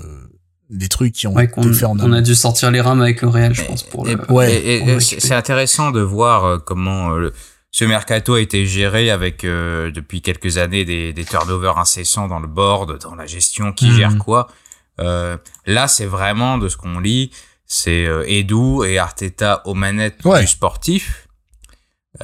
des 0.70 0.88
trucs 0.88 1.14
qui 1.14 1.28
ont 1.28 1.34
Ouais, 1.34 1.46
été 1.46 1.54
qu'on 1.54 1.74
faits 1.74 1.84
en 1.86 1.98
on 1.98 2.00
amont. 2.00 2.14
a 2.18 2.22
dû 2.22 2.36
sortir 2.36 2.70
les 2.72 2.82
rames 2.82 3.02
avec 3.02 3.22
le 3.22 3.28
Real, 3.28 3.54
je 3.56 3.64
pense, 3.64 3.84
pour 3.84 4.08
Et- 4.08 4.16
le. 4.16 4.32
Ouais. 4.32 4.54
et- 4.54 4.76
et- 4.76 4.80
pour 4.80 4.88
le 4.90 4.94
et 4.98 5.00
c'est 5.00 5.34
intéressant 5.34 5.92
de 5.92 6.02
voir 6.02 6.46
euh, 6.46 6.58
comment 6.60 7.12
euh, 7.14 7.20
le- 7.20 7.34
ce 7.72 7.86
mercato 7.86 8.34
a 8.36 8.42
été 8.42 8.66
géré 8.66 9.10
avec 9.12 9.44
euh, 9.44 9.92
depuis 9.92 10.22
quelques 10.22 10.58
années 10.58 10.86
des, 10.86 11.14
des 11.14 11.26
turnovers 11.26 11.78
incessants 11.78 12.28
dans 12.28 12.40
le 12.40 12.48
board, 12.48 13.00
dans 13.02 13.16
la 13.16 13.26
gestion, 13.26 13.72
qui 13.74 13.88
Mhm. 13.90 13.96
gère 13.96 14.18
quoi. 14.18 14.48
Euh, 15.00 15.38
là, 15.66 15.88
c'est 15.88 16.06
vraiment 16.06 16.58
de 16.58 16.68
ce 16.68 16.78
qu'on 16.78 17.00
lit, 17.00 17.32
c'est 17.66 18.06
euh, 18.06 18.24
Edu 18.28 18.84
et 18.86 18.98
Arteta 19.00 19.62
aux 19.66 19.74
manettes 19.76 20.24
Ouais. 20.26 20.42
du 20.42 20.48
sportif. 20.48 21.28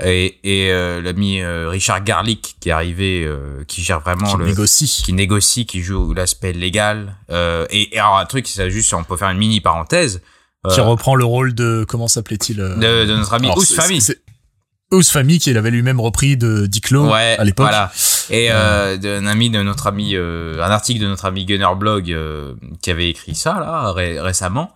Et, 0.04 0.40
et 0.44 0.72
euh, 0.72 1.02
l'ami 1.02 1.42
euh, 1.42 1.70
Richard 1.70 2.04
Garlick 2.04 2.58
qui 2.60 2.70
est 2.70 2.72
arrivé, 2.74 3.24
euh, 3.26 3.64
qui 3.68 3.82
gère 3.82 4.02
vraiment 4.02 4.32
qui 4.32 4.38
le, 4.38 4.46
négocie. 4.46 5.02
qui 5.06 5.14
négocie, 5.14 5.66
qui 5.66 5.82
joue 5.82 6.14
l'aspect 6.14 6.52
légal. 6.54 7.16
Euh, 7.32 7.66
et, 7.70 7.96
et 7.96 8.00
alors 8.00 8.18
un 8.18 8.26
truc, 8.26 8.48
c'est 8.48 8.70
juste, 8.70 8.94
on 8.94 9.04
peut 9.04 9.16
faire 9.18 9.30
une 9.30 9.38
mini 9.38 9.62
parenthèse. 9.62 10.22
Qui 10.74 10.80
euh, 10.80 10.84
reprend 10.84 11.16
le 11.16 11.24
rôle 11.26 11.54
de 11.54 11.86
comment 11.88 12.08
s'appelait-il 12.08 12.60
euh, 12.60 12.76
de, 12.76 13.06
de 13.10 13.16
notre 13.16 13.34
ami 13.34 13.50
Ous 13.56 13.62
c'est- 13.62 13.76
Fami. 13.76 14.02
c'est- 14.02 14.20
Ous 14.92 15.04
Fami 15.04 15.40
qui 15.40 15.56
avait 15.56 15.72
lui-même 15.72 16.00
repris 16.00 16.38
de 16.38 16.66
Diclo 16.66 17.10
Ouais, 17.12 17.36
à 17.40 17.44
l'époque. 17.44 17.68
Voilà. 17.68 17.92
Et 18.32 18.48
euh, 18.52 18.98
d'un 18.98 19.26
ami 19.28 19.50
de 19.50 19.62
notre 19.62 19.88
ami, 19.88 20.16
euh, 20.16 20.60
un 20.62 20.70
article 20.72 21.02
de 21.02 21.08
notre 21.08 21.26
ami 21.26 21.46
Gunner 21.46 21.76
Blog 21.78 22.12
euh, 22.12 22.54
qui 22.82 22.92
avait 22.92 23.10
écrit 23.10 23.36
ça 23.36 23.60
là 23.60 23.92
ré- 23.92 24.20
récemment 24.20 24.72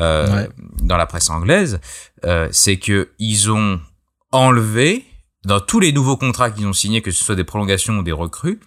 euh, 0.00 0.26
Ouais. 0.44 0.48
dans 0.82 0.96
la 0.96 1.06
presse 1.06 1.30
anglaise, 1.30 1.80
euh, 2.24 2.48
c'est 2.52 2.78
que 2.78 3.10
ils 3.18 3.50
ont 3.50 3.80
enlevé 4.36 5.04
dans 5.44 5.60
tous 5.60 5.78
les 5.80 5.92
nouveaux 5.92 6.16
contrats 6.16 6.50
qu'ils 6.50 6.66
ont 6.66 6.72
signés, 6.72 7.02
que 7.02 7.10
ce 7.12 7.24
soit 7.24 7.36
des 7.36 7.44
prolongations 7.44 7.98
ou 7.98 8.02
des 8.02 8.10
recrues, 8.12 8.58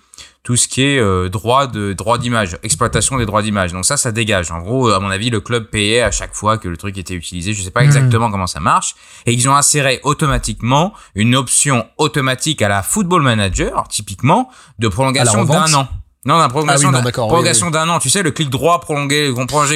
tout 0.43 0.55
ce 0.55 0.67
qui 0.69 0.81
est 0.81 0.97
euh, 0.97 1.27
droit 1.27 1.67
de 1.67 1.91
droit 1.91 2.17
d'image, 2.17 2.57
exploitation 2.63 3.17
des 3.17 3.25
droits 3.25 3.41
d'image. 3.41 3.73
Donc 3.73 3.85
ça, 3.85 3.97
ça 3.97 4.13
dégage. 4.13 4.49
En 4.51 4.59
gros, 4.59 4.89
à 4.89 4.99
mon 5.01 5.09
avis, 5.09 5.29
le 5.29 5.41
club 5.41 5.65
payait 5.69 6.01
à 6.01 6.11
chaque 6.11 6.33
fois 6.33 6.57
que 6.57 6.69
le 6.69 6.77
truc 6.77 6.97
était 6.97 7.13
utilisé. 7.13 7.53
Je 7.53 7.61
sais 7.61 7.71
pas 7.71 7.81
Mhm. 7.81 7.87
exactement 7.87 8.31
comment 8.31 8.47
ça 8.47 8.61
marche. 8.61 8.95
Et 9.25 9.33
ils 9.33 9.49
ont 9.49 9.55
inséré 9.55 9.99
automatiquement 10.03 10.93
une 11.15 11.35
option 11.35 11.85
automatique 11.97 12.61
à 12.61 12.69
la 12.69 12.81
Football 12.81 13.23
Manager, 13.23 13.87
typiquement, 13.89 14.49
de 14.79 14.87
prolongation 14.87 15.43
d'un 15.45 15.73
an. 15.73 15.87
Non, 16.29 16.37
la 16.37 16.47
prolongation, 16.47 16.89
Ah 16.89 16.91
oui, 16.91 16.97
non, 16.99 17.05
oui, 17.05 17.11
prolongation 17.11 17.71
d'un 17.71 17.89
an. 17.89 17.99
Tu 17.99 18.09
sais, 18.09 18.21
le 18.21 18.31
clic 18.31 18.49
droit 18.49 18.79
prolongé, 18.81 19.31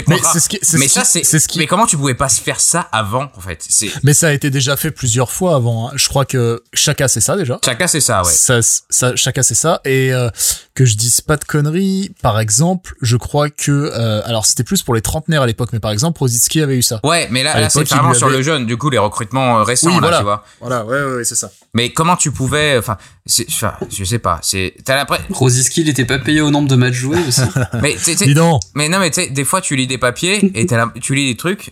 Mais 0.08 0.16
contrat. 0.18 0.32
c'est 0.34 0.40
ce 0.40 0.48
qui, 0.50 0.60
Mais 0.78 0.88
ce 0.88 0.94
ça, 0.94 1.04
c'est, 1.04 1.24
ce 1.24 1.48
qui, 1.48 1.58
mais 1.58 1.66
comment 1.66 1.86
tu 1.88 1.98
pouvais 1.98 2.14
pas 2.14 2.30
se 2.30 2.42
faire 2.42 2.60
ça 2.60 2.88
avant, 2.92 3.32
en 3.36 3.42
fait? 3.42 3.66
Mais 4.04 4.14
ça 4.14 4.28
a 4.28 4.32
été 4.32 4.50
déjà 4.52 4.78
fait 4.78 4.92
plusieurs 4.92 5.32
fois 5.32 5.56
avant. 5.56 5.90
hein. 5.90 5.92
Je 5.96 6.08
crois 6.08 6.26
que 6.26 6.62
chacun 6.74 7.08
c'est 7.08 7.22
ça 7.22 7.36
déjà? 7.36 7.60
chacun, 7.66 7.88
c'est 7.88 8.00
ça, 8.02 8.22
ouais. 8.22 8.32
Ça, 8.32 8.60
ça, 8.62 9.16
chacun 9.16 9.42
c'est 9.42 9.56
ça. 9.56 9.82
Et 9.86 10.14
euh, 10.14 10.30
que 10.76 10.86
je 10.86 10.98
dise 10.98 11.22
pas 11.22 11.38
de 11.38 11.44
conneries. 11.44 12.16
Par 12.24 12.40
exemple, 12.40 12.96
je 13.02 13.16
crois 13.16 13.50
que 13.50 13.72
euh, 13.72 14.22
alors 14.26 14.46
c'était 14.46 14.64
plus 14.64 14.82
pour 14.82 14.96
les 14.96 15.02
trentenaires 15.02 15.44
à 15.44 15.46
l'époque, 15.46 15.70
mais 15.72 15.80
par 15.80 15.92
exemple 15.92 16.20
Rosicki 16.20 16.62
avait 16.62 16.78
eu 16.78 16.82
ça. 16.82 17.00
Ouais, 17.04 17.28
mais 17.32 17.44
là, 17.44 17.60
là 17.60 17.70
c'est 17.70 17.88
vraiment 17.88 18.14
sur 18.14 18.30
le 18.30 18.42
jeune, 18.42 18.66
du 18.66 18.76
coup, 18.78 18.90
les 18.90 18.98
recrutements 18.98 19.60
euh, 19.60 19.64
récents, 19.64 19.90
Oui, 19.90 19.94
là, 19.96 20.00
voilà. 20.02 20.18
tu 20.18 20.24
vois. 20.24 20.44
Voilà, 20.62 20.86
ouais, 20.86 21.04
ouais, 21.04 21.16
ouais, 21.18 21.24
c'est 21.26 21.36
ça. 21.36 21.52
Mais 21.76 21.92
comment 21.94 22.16
tu 22.16 22.32
pouvais, 22.32 22.78
enfin, 22.78 22.98
je 23.28 24.04
sais 24.04 24.20
pas, 24.20 24.40
c'est, 24.42 24.74
t'as 24.84 24.96
l'impression, 24.96 25.26
Rosiski, 25.32 25.82
il 25.82 25.90
était 25.90 26.06
pas 26.06 26.18
payé 26.20 26.42
au 26.42 26.50
nombre 26.50 26.68
de 26.68 26.76
matchs 26.76 26.96
joués 26.96 27.20
aussi. 27.28 27.42
mais, 27.82 27.96
t'sais- 27.96 28.16
t'sais- 28.16 28.26
Dis 28.26 28.34
donc. 28.34 28.62
mais 28.74 28.90
non, 28.90 29.00
mais 29.00 29.12
tu 29.12 29.22
sais, 29.22 29.30
des 29.30 29.44
fois, 29.46 29.62
tu 29.62 29.76
lis 29.76 29.88
des 29.88 29.98
papiers 30.00 30.52
et 30.56 30.66
tu 31.02 31.14
lis 31.16 31.28
des 31.28 31.38
trucs, 31.38 31.72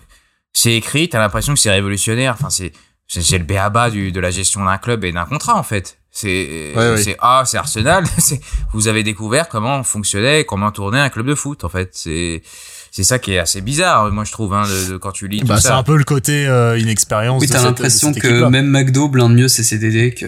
c'est 0.53 0.73
écrit, 0.73 1.09
t'as 1.09 1.19
l'impression 1.19 1.53
que 1.53 1.59
c'est 1.59 1.71
révolutionnaire, 1.71 2.33
enfin, 2.37 2.49
c'est, 2.49 2.71
c'est, 3.07 3.21
c'est 3.21 3.37
le 3.39 3.45
béaba 3.45 3.89
du, 3.89 4.11
de 4.11 4.19
la 4.19 4.29
gestion 4.31 4.63
d'un 4.65 4.77
club 4.77 5.03
et 5.05 5.11
d'un 5.11 5.25
contrat, 5.25 5.55
en 5.57 5.63
fait. 5.63 5.97
C'est, 6.13 6.73
Ouais, 6.75 7.01
c'est, 7.01 7.15
ah, 7.19 7.43
c'est 7.45 7.57
Arsenal, 7.57 8.03
c'est, 8.17 8.41
vous 8.73 8.87
avez 8.89 9.01
découvert 9.03 9.47
comment 9.47 9.81
fonctionnait, 9.83 10.43
comment 10.43 10.69
tournait 10.71 10.99
un 10.99 11.09
club 11.09 11.25
de 11.25 11.35
foot, 11.35 11.63
en 11.63 11.69
fait. 11.69 11.89
C'est, 11.93 12.41
c'est 12.91 13.03
ça 13.03 13.17
qui 13.17 13.31
est 13.31 13.39
assez 13.39 13.61
bizarre, 13.61 14.11
moi, 14.11 14.25
je 14.25 14.33
trouve, 14.33 14.53
hein, 14.53 14.63
de, 14.63 14.91
de- 14.91 14.97
quand 14.97 15.13
tu 15.13 15.29
lis 15.29 15.41
Bah, 15.45 15.61
c'est 15.61 15.69
un 15.69 15.83
peu 15.83 15.95
le 15.95 16.03
côté 16.03 16.45
euh, 16.47 16.77
inexpérience. 16.77 17.39
Oui, 17.41 17.47
t'as 17.47 17.63
l'impression 17.63 18.11
que 18.13 18.43
même 18.49 18.67
McDo 18.67 19.07
blinde 19.07 19.33
mieux 19.33 19.47
ses 19.47 19.63
CDD 19.63 20.13
que, 20.13 20.25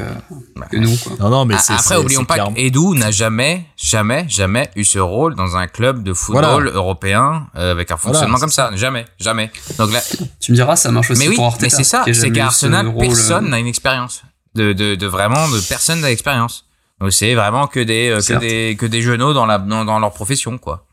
Bah, 0.55 0.67
que 0.71 0.77
nous, 0.77 0.95
quoi. 0.95 1.17
Non, 1.19 1.29
non, 1.29 1.43
mais 1.45 1.55
A- 1.55 1.59
c'est 1.59 1.73
Après, 1.73 1.97
oublions 1.97 2.23
pas 2.23 2.39
qu'Edu 2.53 2.97
n'a 2.97 3.11
jamais, 3.11 3.65
jamais, 3.75 4.25
jamais 4.29 4.69
eu 4.77 4.85
ce 4.85 4.99
rôle 4.99 5.35
dans 5.35 5.57
un 5.57 5.67
club 5.67 6.01
de 6.03 6.13
football 6.13 6.69
européen 6.73 7.47
euh, 7.57 7.71
avec 7.71 7.91
un 7.91 7.97
fonctionnement 7.97 8.37
Voilà, 8.37 8.39
comme 8.39 8.49
ça. 8.51 8.71
Jamais, 8.75 9.03
jamais. 9.19 9.51
Donc 9.77 9.91
là, 9.91 9.99
Tu 10.39 10.51
me 10.53 10.55
diras, 10.55 10.77
ça 10.77 10.89
marche 10.91 11.11
aussi 11.11 11.19
mais 11.23 11.27
oui, 11.27 11.35
pour 11.35 11.47
Arteta. 11.47 11.65
mais 11.65 11.69
c'est 11.69 11.83
ça, 11.83 12.05
c'est 12.13 12.31
qu'à 12.31 12.45
Arsenal, 12.45 12.95
personne 12.97 13.47
euh, 13.47 13.49
n'a 13.49 13.59
une 13.59 13.67
expérience. 13.67 14.21
De, 14.55 14.71
de, 14.73 14.95
de 14.95 15.07
vraiment, 15.07 15.49
de 15.49 15.59
personne 15.67 16.01
n'a 16.01 16.09
d'expérience. 16.09 16.67
Donc 16.99 17.11
c'est 17.11 17.33
vraiment 17.33 17.67
que 17.67 17.79
des, 17.79 18.09
euh, 18.09 18.17
que 18.21 18.39
des, 18.39 18.75
que 18.77 18.85
des 18.85 19.01
genoux 19.01 19.33
dans 19.33 19.45
la, 19.47 19.57
dans, 19.57 19.83
dans 19.83 19.97
leur 19.99 20.13
profession, 20.13 20.57
quoi. 20.57 20.85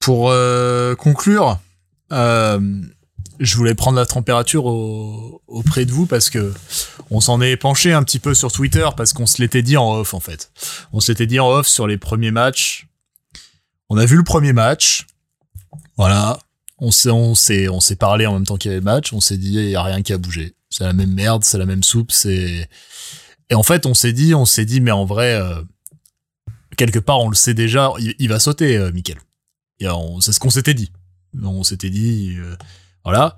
Pour 0.00 0.30
euh, 0.30 0.94
conclure, 0.96 1.58
euh, 2.12 2.58
je 3.38 3.56
voulais 3.56 3.74
prendre 3.74 3.98
la 3.98 4.06
température 4.06 4.64
au- 4.66 5.42
auprès 5.46 5.84
de 5.84 5.92
vous 5.92 6.06
parce 6.06 6.30
que 6.30 6.52
on 7.10 7.20
s'en 7.20 7.40
est 7.40 7.56
penché 7.56 7.92
un 7.92 8.02
petit 8.02 8.18
peu 8.18 8.34
sur 8.34 8.50
Twitter 8.50 8.88
parce 8.96 9.12
qu'on 9.12 9.26
se 9.26 9.40
l'était 9.42 9.62
dit 9.62 9.76
en 9.76 9.92
off 9.92 10.14
en 10.14 10.20
fait. 10.20 10.50
On 10.92 11.00
se 11.00 11.12
l'était 11.12 11.26
dit 11.26 11.38
en 11.40 11.48
off 11.50 11.66
sur 11.68 11.86
les 11.86 11.98
premiers 11.98 12.30
matchs. 12.30 12.86
On 13.90 13.98
a 13.98 14.06
vu 14.06 14.16
le 14.16 14.24
premier 14.24 14.52
match. 14.54 15.06
Voilà. 15.98 16.38
On 16.84 16.90
s'est, 16.90 17.10
on 17.10 17.34
s'est, 17.34 17.68
on 17.68 17.80
s'est 17.80 17.96
parlé 17.96 18.26
en 18.26 18.34
même 18.34 18.46
temps 18.46 18.56
qu'il 18.56 18.72
y 18.72 18.74
avait 18.74 18.82
match. 18.82 19.12
On 19.12 19.20
s'est 19.20 19.36
dit, 19.38 19.54
il 19.54 19.70
y 19.70 19.76
a 19.76 19.82
rien 19.82 20.02
qui 20.02 20.12
a 20.12 20.18
bougé. 20.18 20.54
C'est 20.68 20.84
la 20.84 20.92
même 20.92 21.12
merde, 21.12 21.44
c'est 21.44 21.58
la 21.58 21.66
même 21.66 21.82
soupe, 21.82 22.12
c'est, 22.12 22.68
et 23.52 23.54
en 23.54 23.62
fait, 23.62 23.84
on 23.84 23.92
s'est 23.92 24.14
dit, 24.14 24.34
on 24.34 24.46
s'est 24.46 24.64
dit, 24.64 24.80
mais 24.80 24.92
en 24.92 25.04
vrai, 25.04 25.34
euh, 25.34 25.62
quelque 26.78 26.98
part, 26.98 27.20
on 27.20 27.28
le 27.28 27.34
sait 27.34 27.52
déjà, 27.52 27.92
il, 28.18 28.28
va 28.30 28.38
sauter, 28.38 28.78
euh, 28.78 28.90
C'est 30.20 30.32
ce 30.32 30.40
qu'on 30.40 30.48
s'était 30.48 30.72
dit. 30.72 30.90
On 31.42 31.62
s'était 31.62 31.90
dit, 31.90 32.36
euh, 32.38 32.56
voilà. 33.04 33.36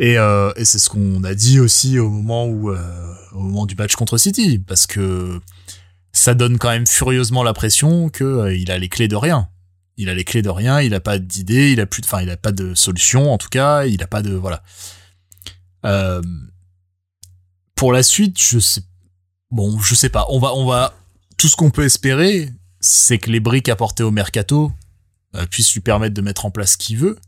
Et, 0.00 0.18
euh, 0.18 0.52
et 0.56 0.64
c'est 0.64 0.80
ce 0.80 0.88
qu'on 0.88 1.22
a 1.22 1.34
dit 1.34 1.60
aussi 1.60 2.00
au 2.00 2.10
moment 2.10 2.44
où, 2.46 2.70
au 2.72 3.38
moment 3.38 3.64
du 3.64 3.76
match 3.76 3.94
contre 3.94 4.18
City, 4.18 4.58
parce 4.58 4.88
que 4.88 5.40
ça 6.12 6.34
donne 6.34 6.58
quand 6.58 6.70
même 6.70 6.88
furieusement 6.88 7.44
la 7.44 7.52
pression 7.52 8.08
que 8.08 8.52
il 8.52 8.68
a 8.72 8.78
les 8.78 8.88
clés 8.88 9.06
de 9.06 9.14
rien. 9.14 9.48
Il 9.98 10.08
a 10.08 10.14
les 10.14 10.24
clés 10.24 10.42
de 10.42 10.48
rien, 10.48 10.80
il 10.80 10.94
a 10.94 11.00
pas 11.00 11.18
d'idée, 11.18 11.72
il 11.72 11.80
a 11.80 11.86
plus, 11.86 12.00
de- 12.00 12.06
enfin, 12.06 12.22
il 12.22 12.30
a 12.30 12.36
pas 12.36 12.52
de 12.52 12.74
solution 12.74 13.32
en 13.32 13.38
tout 13.38 13.48
cas, 13.50 13.84
il 13.84 14.02
a 14.02 14.06
pas 14.06 14.22
de, 14.22 14.32
voilà. 14.32 14.62
Euh, 15.84 16.22
pour 17.74 17.92
la 17.92 18.02
suite, 18.02 18.40
je 18.40 18.58
sais, 18.58 18.82
bon, 19.50 19.78
je 19.80 19.94
sais 19.94 20.08
pas. 20.08 20.26
On 20.30 20.38
va, 20.38 20.54
on 20.54 20.66
va, 20.66 20.94
tout 21.36 21.48
ce 21.48 21.56
qu'on 21.56 21.70
peut 21.70 21.84
espérer, 21.84 22.50
c'est 22.80 23.18
que 23.18 23.30
les 23.30 23.40
briques 23.40 23.68
apportées 23.68 24.02
au 24.02 24.10
mercato 24.10 24.72
euh, 25.34 25.46
puissent 25.46 25.72
lui 25.74 25.80
permettre 25.80 26.14
de 26.14 26.20
mettre 26.22 26.46
en 26.46 26.50
place 26.50 26.72
ce 26.72 26.76
qu'il 26.78 26.98
veut. 26.98 27.18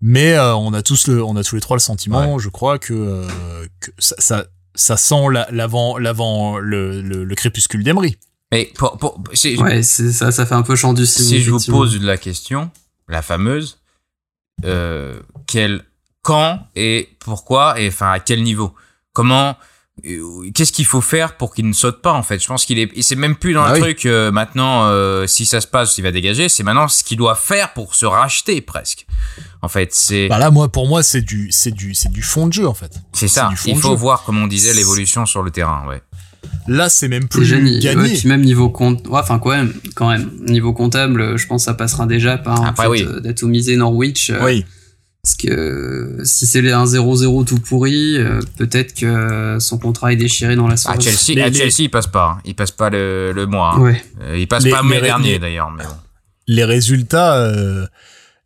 Mais 0.00 0.34
euh, 0.34 0.54
on 0.54 0.72
a 0.74 0.82
tous 0.82 1.08
le, 1.08 1.24
on 1.24 1.34
a 1.36 1.42
tous 1.42 1.56
les 1.56 1.60
trois 1.60 1.76
le 1.76 1.80
sentiment, 1.80 2.38
je 2.38 2.48
crois 2.50 2.78
que, 2.78 3.26
que 3.80 3.90
ça, 3.98 4.14
ça, 4.18 4.46
ça 4.74 4.96
sent 4.96 5.26
la- 5.32 5.48
l'avant, 5.50 5.98
l'avant, 5.98 6.58
le, 6.58 7.02
le, 7.02 7.24
le 7.24 7.34
crépuscule 7.34 7.82
d'Emery. 7.82 8.16
Mais 8.52 8.72
pour, 8.76 8.96
pour, 8.96 9.22
si, 9.34 9.56
Ouais, 9.56 9.82
c'est 9.82 10.10
ça, 10.12 10.30
ça 10.32 10.46
fait 10.46 10.54
un 10.54 10.62
peu 10.62 10.74
chant 10.76 10.92
du 10.94 11.04
si 11.06 11.40
je 11.42 11.50
vous 11.50 11.60
pose 11.66 12.00
la 12.00 12.16
question, 12.16 12.70
la 13.08 13.20
fameuse, 13.22 13.78
euh, 14.64 15.20
quel, 15.46 15.84
quand 16.22 16.66
et 16.74 17.08
pourquoi 17.20 17.80
et 17.80 17.88
enfin 17.88 18.10
à 18.12 18.20
quel 18.20 18.42
niveau? 18.42 18.74
Comment 19.12 19.56
euh, 20.06 20.50
Qu'est-ce 20.54 20.72
qu'il 20.72 20.86
faut 20.86 21.00
faire 21.00 21.36
pour 21.36 21.54
qu'il 21.54 21.66
ne 21.68 21.72
saute 21.72 22.00
pas 22.02 22.12
en 22.12 22.22
fait? 22.22 22.38
Je 22.40 22.46
pense 22.46 22.64
qu'il 22.64 22.78
est, 22.78 23.02
c'est 23.02 23.16
même 23.16 23.36
plus 23.36 23.52
dans 23.52 23.64
Ah 23.64 23.68
le 23.70 23.74
oui. 23.74 23.80
truc 23.80 24.06
euh, 24.06 24.30
maintenant. 24.30 24.86
euh, 24.88 25.26
si 25.26 25.44
ça 25.44 25.60
se 25.60 25.66
passe, 25.66 25.98
il 25.98 26.02
va 26.02 26.10
dégager. 26.12 26.48
C'est 26.48 26.62
maintenant 26.62 26.88
ce 26.88 27.02
qu'il 27.04 27.18
doit 27.18 27.34
faire 27.34 27.72
pour 27.74 27.94
se 27.94 28.06
racheter 28.06 28.60
presque. 28.60 29.06
En 29.60 29.68
fait, 29.68 29.92
c'est 29.92 30.28
Bah 30.28 30.38
là, 30.38 30.50
moi, 30.50 30.68
pour 30.70 30.86
moi, 30.88 31.02
c'est 31.02 31.20
du, 31.22 31.48
c'est 31.50 31.72
du, 31.72 31.94
c'est 31.94 32.10
du 32.12 32.22
fond 32.22 32.46
de 32.46 32.52
jeu 32.52 32.66
en 32.68 32.74
fait. 32.74 32.92
c'est 33.12 33.28
ça. 33.28 33.50
Il 33.66 33.76
faut 33.76 33.90
jeu. 33.90 33.94
voir 33.96 34.22
comme 34.24 34.38
on 34.42 34.46
disait 34.46 34.72
l'évolution 34.72 35.26
sur 35.26 35.42
le 35.42 35.50
terrain. 35.50 35.86
Ouais. 35.88 36.00
Là, 36.66 36.88
c'est 36.88 37.08
même 37.08 37.28
plus 37.28 37.50
gagné. 37.50 37.78
Ouais, 37.96 38.14
puis 38.18 38.28
même 38.28 38.42
niveau 38.42 38.68
compte, 38.70 39.06
ouais, 39.08 39.18
enfin 39.20 39.38
quand 39.38 39.50
même, 39.50 39.72
quand 39.94 40.08
même, 40.10 40.30
niveau 40.46 40.72
comptable, 40.72 41.36
je 41.38 41.46
pense 41.46 41.62
que 41.62 41.64
ça 41.66 41.74
passera 41.74 42.06
déjà 42.06 42.36
par 42.38 42.64
Après, 42.64 42.86
en 42.86 42.92
fait, 42.92 43.02
oui. 43.02 43.06
euh, 43.08 43.20
d'atomiser 43.20 43.76
Norwich. 43.76 44.30
euh, 44.30 44.38
oui. 44.44 44.64
Parce 45.22 45.34
que 45.34 45.48
euh, 45.50 46.24
si 46.24 46.46
c'est 46.46 46.62
les 46.62 46.70
1-0-0 46.70 47.44
tout 47.44 47.58
pourri, 47.58 48.16
euh, 48.18 48.40
peut-être 48.56 48.94
que 48.94 49.56
son 49.60 49.78
contrat 49.78 50.12
est 50.12 50.16
déchiré 50.16 50.56
dans 50.56 50.68
la 50.68 50.74
À 50.74 50.76
soirée. 50.76 51.00
Chelsea, 51.00 51.34
Les- 51.36 51.42
à 51.42 51.48
les- 51.48 51.58
Chelsea, 51.58 51.74
il 51.80 51.90
passe 51.90 52.06
pas. 52.06 52.36
hein. 52.38 52.42
Il 52.44 52.54
passe 52.54 52.70
pas 52.70 52.88
le, 52.90 53.32
le 53.34 53.46
mois. 53.46 53.74
hein. 53.74 53.80
Ouais. 53.80 54.02
Euh, 54.22 54.38
il 54.38 54.46
passe 54.46 54.64
Les- 54.64 54.70
pas 54.70 54.82
les 54.82 54.88
mai 54.88 54.98
ré- 54.98 55.06
dernier 55.06 55.32
les- 55.32 55.38
d'ailleurs. 55.38 55.70
Mais 55.76 55.84
bon. 55.84 55.90
les 56.46 56.64
résultats, 56.64 57.36
euh, 57.36 57.86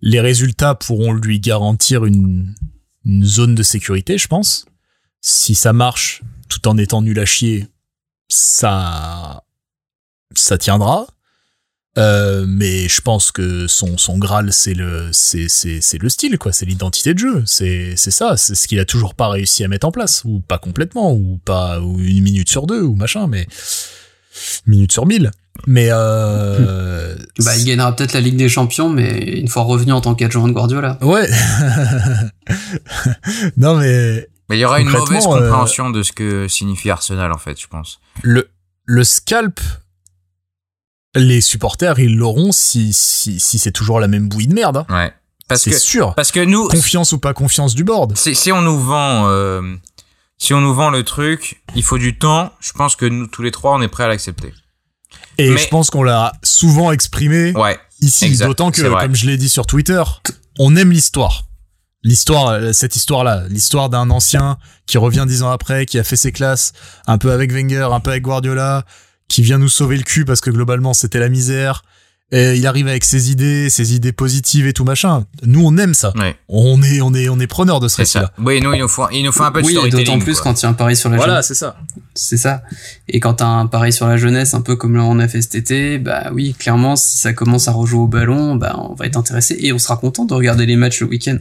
les 0.00 0.20
résultats 0.20 0.74
pourront 0.74 1.12
lui 1.12 1.40
garantir 1.40 2.04
une, 2.04 2.54
une 3.04 3.24
zone 3.24 3.54
de 3.54 3.62
sécurité, 3.62 4.16
je 4.16 4.26
pense. 4.28 4.64
Si 5.20 5.54
ça 5.54 5.72
marche, 5.72 6.22
tout 6.48 6.66
en 6.68 6.76
étant 6.78 7.02
nul 7.02 7.18
à 7.20 7.26
chier, 7.26 7.66
ça, 8.32 9.44
ça 10.34 10.58
tiendra. 10.58 11.06
Euh, 11.98 12.46
mais 12.48 12.88
je 12.88 13.02
pense 13.02 13.30
que 13.32 13.66
son, 13.66 13.98
son 13.98 14.16
graal, 14.18 14.50
c'est 14.52 14.72
le, 14.72 15.10
c'est, 15.12 15.48
c'est, 15.48 15.82
c'est 15.82 15.98
le 15.98 16.08
style, 16.08 16.38
quoi. 16.38 16.52
C'est 16.52 16.64
l'identité 16.64 17.12
de 17.12 17.18
jeu. 17.18 17.42
C'est, 17.44 17.94
c'est 17.96 18.10
ça. 18.10 18.36
C'est 18.38 18.54
ce 18.54 18.66
qu'il 18.66 18.80
a 18.80 18.86
toujours 18.86 19.14
pas 19.14 19.28
réussi 19.28 19.62
à 19.62 19.68
mettre 19.68 19.86
en 19.86 19.92
place. 19.92 20.22
Ou 20.24 20.40
pas 20.40 20.58
complètement, 20.58 21.12
ou 21.12 21.38
pas, 21.44 21.80
ou 21.80 21.98
une 22.00 22.22
minute 22.22 22.48
sur 22.48 22.66
deux, 22.66 22.80
ou 22.80 22.94
machin, 22.94 23.26
mais 23.26 23.46
une 24.66 24.72
minute 24.72 24.92
sur 24.92 25.04
mille. 25.04 25.30
Mais 25.66 25.88
euh, 25.90 27.14
bah, 27.40 27.56
il 27.58 27.66
gagnera 27.66 27.94
peut-être 27.94 28.14
la 28.14 28.22
Ligue 28.22 28.36
des 28.36 28.48
Champions, 28.48 28.88
mais 28.88 29.38
une 29.38 29.48
fois 29.48 29.64
revenu 29.64 29.92
en 29.92 30.00
tant 30.00 30.14
qu'adjoint 30.14 30.48
de 30.48 30.52
Guardiola. 30.52 30.96
Ouais. 31.02 31.28
non 33.58 33.76
mais. 33.76 34.28
Mais 34.48 34.56
il 34.56 34.60
y 34.60 34.64
aura 34.64 34.80
une 34.80 34.88
mauvaise 34.88 35.24
compréhension 35.24 35.90
de 35.90 36.02
ce 36.02 36.12
que 36.12 36.48
signifie 36.48 36.88
Arsenal 36.90 37.32
en 37.32 37.38
fait, 37.38 37.60
je 37.60 37.66
pense. 37.66 38.00
Le 38.22 38.50
le 38.84 39.04
scalp, 39.04 39.60
les 41.14 41.40
supporters 41.40 41.98
ils 41.98 42.16
l'auront 42.16 42.52
si 42.52 42.92
si 42.92 43.40
si 43.40 43.58
c'est 43.58 43.72
toujours 43.72 44.00
la 44.00 44.08
même 44.08 44.28
bouillie 44.28 44.48
de 44.48 44.54
merde. 44.54 44.78
Hein. 44.78 44.86
Ouais. 44.94 45.12
Parce 45.48 45.62
c'est 45.62 45.70
que 45.70 45.78
sûr. 45.78 46.14
parce 46.14 46.30
que 46.32 46.40
nous 46.40 46.68
Confiance 46.68 47.12
ou 47.12 47.18
pas 47.18 47.34
confiance 47.34 47.74
du 47.74 47.84
board. 47.84 48.16
si, 48.16 48.34
si 48.34 48.52
on 48.52 48.62
nous 48.62 48.78
vend 48.78 49.28
euh, 49.28 49.76
si 50.38 50.54
on 50.54 50.60
nous 50.60 50.74
vend 50.74 50.90
le 50.90 51.04
truc, 51.04 51.62
il 51.74 51.82
faut 51.82 51.98
du 51.98 52.18
temps. 52.18 52.52
Je 52.60 52.72
pense 52.72 52.96
que 52.96 53.04
nous 53.06 53.26
tous 53.26 53.42
les 53.42 53.50
trois 53.50 53.74
on 53.76 53.82
est 53.82 53.88
prêts 53.88 54.04
à 54.04 54.08
l'accepter. 54.08 54.52
Et 55.38 55.50
Mais- 55.50 55.58
je 55.58 55.68
pense 55.68 55.90
qu'on 55.90 56.02
l'a 56.02 56.32
souvent 56.42 56.92
exprimé 56.92 57.52
Ouais. 57.52 57.78
ici, 58.00 58.36
d'autant 58.38 58.70
que, 58.70 58.82
comme 58.82 59.14
je 59.14 59.26
l'ai 59.26 59.36
dit 59.36 59.48
sur 59.48 59.66
Twitter, 59.66 60.02
on 60.58 60.74
aime 60.76 60.90
l'histoire. 60.90 61.44
L'histoire, 62.04 62.48
euh, 62.48 62.72
cette 62.72 62.96
histoire-là, 62.96 63.44
l'histoire 63.48 63.88
d'un 63.88 64.10
ancien 64.10 64.58
qui 64.86 64.98
revient 64.98 65.24
dix 65.26 65.42
ans 65.42 65.50
après, 65.50 65.86
qui 65.86 65.98
a 65.98 66.04
fait 66.04 66.16
ses 66.16 66.32
classes, 66.32 66.72
un 67.06 67.18
peu 67.18 67.30
avec 67.32 67.52
Wenger, 67.52 67.88
un 67.92 68.00
peu 68.00 68.10
avec 68.10 68.22
Guardiola, 68.24 68.84
qui 69.28 69.42
vient 69.42 69.58
nous 69.58 69.68
sauver 69.68 69.96
le 69.96 70.02
cul 70.02 70.24
parce 70.24 70.40
que 70.40 70.50
globalement 70.50 70.94
c'était 70.94 71.20
la 71.20 71.28
misère. 71.28 71.84
Et 72.34 72.54
il 72.56 72.66
arrive 72.66 72.88
avec 72.88 73.04
ses 73.04 73.30
idées, 73.30 73.68
ses 73.68 73.94
idées 73.94 74.12
positives 74.12 74.66
et 74.66 74.72
tout 74.72 74.84
machin. 74.84 75.26
Nous, 75.44 75.62
on 75.62 75.76
aime 75.76 75.92
ça. 75.92 76.14
Ouais. 76.16 76.34
On 76.48 76.82
est, 76.82 77.02
on 77.02 77.12
est, 77.12 77.28
on 77.28 77.38
est 77.38 77.46
preneur 77.46 77.78
de 77.78 77.88
ce 77.88 77.98
récit-là. 77.98 78.32
Oui, 78.38 78.58
nous 78.62 78.72
il 78.72 78.80
nous 78.80 78.88
faut 78.88 79.06
il 79.12 79.22
nous 79.22 79.32
faut 79.32 79.42
un 79.42 79.52
peu 79.52 79.60
de 79.60 79.66
Oui, 79.66 79.72
et 79.72 79.76
storytelling. 79.76 80.06
d'autant 80.06 80.18
plus 80.18 80.40
quoi. 80.40 80.44
quand 80.52 80.58
il 80.60 80.62
y 80.62 80.66
a 80.66 80.70
un 80.70 80.72
pari 80.72 80.96
sur 80.96 81.10
la 81.10 81.18
jeunesse. 81.18 81.46
c'est 81.48 81.54
ça. 81.54 81.76
C'est 82.14 82.38
ça. 82.38 82.62
Et 83.06 83.20
quand 83.20 83.34
t'as 83.34 83.46
un 83.46 83.66
pari 83.66 83.92
sur 83.92 84.06
la 84.08 84.16
jeunesse, 84.16 84.54
un 84.54 84.62
peu 84.62 84.76
comme 84.76 84.96
là 84.96 85.04
on 85.04 85.18
a 85.18 85.28
fait 85.28 85.42
cet 85.42 85.54
été, 85.56 85.98
bah 85.98 86.30
oui, 86.32 86.54
clairement, 86.58 86.96
si 86.96 87.18
ça 87.18 87.34
commence 87.34 87.68
à 87.68 87.72
rejouer 87.72 88.00
au 88.00 88.06
ballon, 88.06 88.56
bah 88.56 88.76
on 88.78 88.94
va 88.94 89.04
être 89.04 89.18
intéressé 89.18 89.54
et 89.60 89.72
on 89.74 89.78
sera 89.78 89.98
content 89.98 90.24
de 90.24 90.32
regarder 90.32 90.64
les 90.64 90.76
matchs 90.76 91.00
le 91.02 91.08
week-end. 91.08 91.36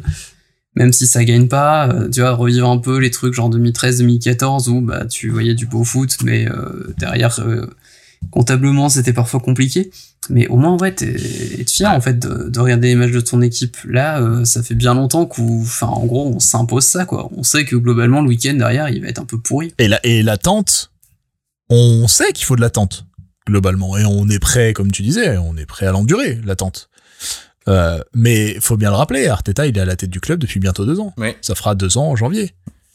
Même 0.76 0.94
si 0.94 1.06
ça 1.06 1.26
gagne 1.26 1.48
pas, 1.48 1.90
euh, 1.90 2.10
tu 2.10 2.22
vois, 2.22 2.32
revivre 2.32 2.70
un 2.70 2.78
peu 2.78 2.98
les 2.98 3.12
trucs 3.12 3.34
genre 3.34 3.50
2013-2014 3.50 4.70
où 4.70 4.82
bah 4.82 5.06
tu 5.06 5.30
voyais 5.30 5.54
du 5.54 5.66
beau 5.66 5.84
foot, 5.84 6.18
mais 6.24 6.50
euh, 6.50 6.94
derrière, 6.98 7.40
euh, 7.40 7.66
comptablement, 8.30 8.90
c'était 8.90 9.14
parfois 9.14 9.40
compliqué. 9.40 9.92
Mais 10.30 10.48
au 10.48 10.56
moins, 10.56 10.78
ouais, 10.78 10.94
t'es 10.94 11.16
être 11.60 11.72
fier 11.72 11.92
en 11.92 12.00
fait 12.00 12.20
de, 12.20 12.50
de 12.50 12.60
regarder 12.60 12.90
les 12.90 12.96
matchs 12.96 13.12
de 13.12 13.22
ton 13.22 13.42
équipe. 13.42 13.78
Là, 13.86 14.22
euh, 14.22 14.46
ça 14.46 14.62
fait 14.62 14.76
bien 14.76 14.94
longtemps 14.94 15.26
qu'ou, 15.26 15.62
enfin, 15.64 15.88
en 15.88 16.06
gros, 16.06 16.28
on 16.28 16.40
s'impose 16.40 16.86
ça, 16.86 17.06
quoi. 17.06 17.30
On 17.36 17.44
sait 17.44 17.66
que 17.66 17.76
globalement, 17.76 18.22
le 18.22 18.30
week-end 18.30 18.54
derrière, 18.54 18.90
il 18.90 19.02
va 19.02 19.08
être 19.08 19.20
un 19.20 19.26
peu 19.26 19.40
pourri. 19.40 19.74
Et 19.80 19.88
la, 19.88 20.00
et 20.06 20.22
l'attente, 20.22 20.92
on 21.70 22.08
sait 22.08 22.32
qu'il 22.34 22.46
faut 22.46 22.56
de 22.56 22.62
l'attente, 22.62 23.06
globalement. 23.48 23.98
Et 23.98 24.06
on 24.06 24.30
est 24.30 24.40
prêt, 24.40 24.74
comme 24.74 24.92
tu 24.92 25.02
disais, 25.02 25.38
on 25.38 25.58
est 25.58 25.66
prêt 25.66 25.88
à 25.88 25.92
l'endurer, 25.92 26.40
l'attente. 26.46 26.90
Euh, 27.68 28.00
mais 28.14 28.60
faut 28.60 28.76
bien 28.78 28.90
le 28.90 28.96
rappeler, 28.96 29.28
Arteta, 29.28 29.68
il 29.68 29.78
est 29.78 29.82
à 29.82 29.86
la 29.86 29.96
tête 29.96 30.10
du 30.10 30.20
club 30.20 30.40
depuis 30.40 30.60
bientôt 30.60 30.86
deux 30.86 31.00
ans. 31.00 31.14
Ouais. 31.18 31.38
Ça 31.42 31.54
fera 31.56 31.76
deux 31.76 31.98
ans 31.98 32.08
en 32.08 32.16
janvier. 32.16 32.54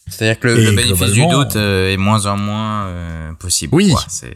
C'est-à-dire 0.08 0.38
que 0.40 0.48
le, 0.48 0.56
le 0.56 0.70
bénéfice 0.72 1.12
du 1.12 1.26
doute 1.26 1.56
euh, 1.56 1.92
est 1.92 1.96
moins 1.96 2.26
en 2.26 2.36
moins 2.36 2.86
euh, 2.86 3.32
possible. 3.34 3.74
Oui. 3.74 3.90
quoi. 3.92 4.04
C'est 4.08 4.34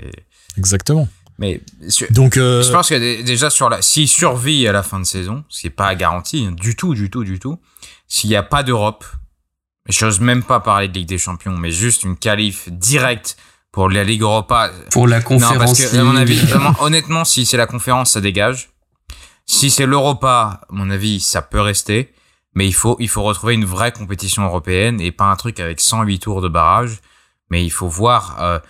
Exactement. 0.56 1.08
mais 1.38 1.60
sur- 1.88 2.06
Donc, 2.10 2.36
euh, 2.36 2.62
Je 2.62 2.70
pense 2.72 2.88
que 2.88 2.94
dé- 2.96 3.22
déjà 3.22 3.50
sur 3.50 3.68
la, 3.70 3.80
s'il 3.82 4.08
survit 4.08 4.66
à 4.66 4.72
la 4.72 4.82
fin 4.82 4.98
de 5.00 5.04
saison, 5.04 5.44
ce 5.48 5.60
qui 5.62 5.66
est 5.68 5.70
pas 5.70 5.94
garanti 5.94 6.44
hein, 6.48 6.52
du 6.52 6.74
tout, 6.76 6.94
du 6.94 7.08
tout, 7.10 7.22
du 7.24 7.38
tout. 7.38 7.58
S'il 8.08 8.30
n'y 8.30 8.36
a 8.36 8.42
pas 8.42 8.62
d'Europe, 8.64 9.04
j'ose 9.88 10.18
même 10.20 10.42
pas 10.42 10.58
parler 10.60 10.88
de 10.88 10.94
Ligue 10.94 11.08
des 11.08 11.18
Champions, 11.18 11.56
mais 11.56 11.70
juste 11.70 12.02
une 12.04 12.16
qualif 12.16 12.68
directe 12.70 13.36
pour 13.72 13.88
la 13.88 14.02
Ligue 14.02 14.22
Europa. 14.22 14.70
Pour 14.90 15.06
la 15.06 15.18
Non, 15.18 15.24
conférence. 15.24 15.56
parce 15.58 15.86
que 15.92 15.96
à 15.96 16.02
mon 16.02 16.12
League. 16.12 16.22
avis, 16.22 16.36
vraiment, 16.46 16.74
honnêtement, 16.80 17.24
si 17.24 17.46
c'est 17.46 17.56
la 17.56 17.66
conférence, 17.66 18.12
ça 18.12 18.20
dégage. 18.20 18.70
Si 19.52 19.68
c'est 19.68 19.84
l'Europa, 19.84 20.60
à 20.62 20.66
mon 20.70 20.90
avis, 20.90 21.18
ça 21.18 21.42
peut 21.42 21.60
rester. 21.60 22.14
Mais 22.54 22.68
il 22.68 22.72
faut, 22.72 22.96
il 23.00 23.08
faut 23.08 23.24
retrouver 23.24 23.54
une 23.54 23.64
vraie 23.64 23.90
compétition 23.90 24.44
européenne 24.44 25.00
et 25.00 25.10
pas 25.10 25.24
un 25.24 25.34
truc 25.34 25.58
avec 25.58 25.80
108 25.80 26.20
tours 26.20 26.40
de 26.40 26.46
barrage. 26.46 27.00
Mais 27.50 27.64
il 27.64 27.70
faut 27.70 27.88
voir 27.88 28.40
euh, 28.40 28.60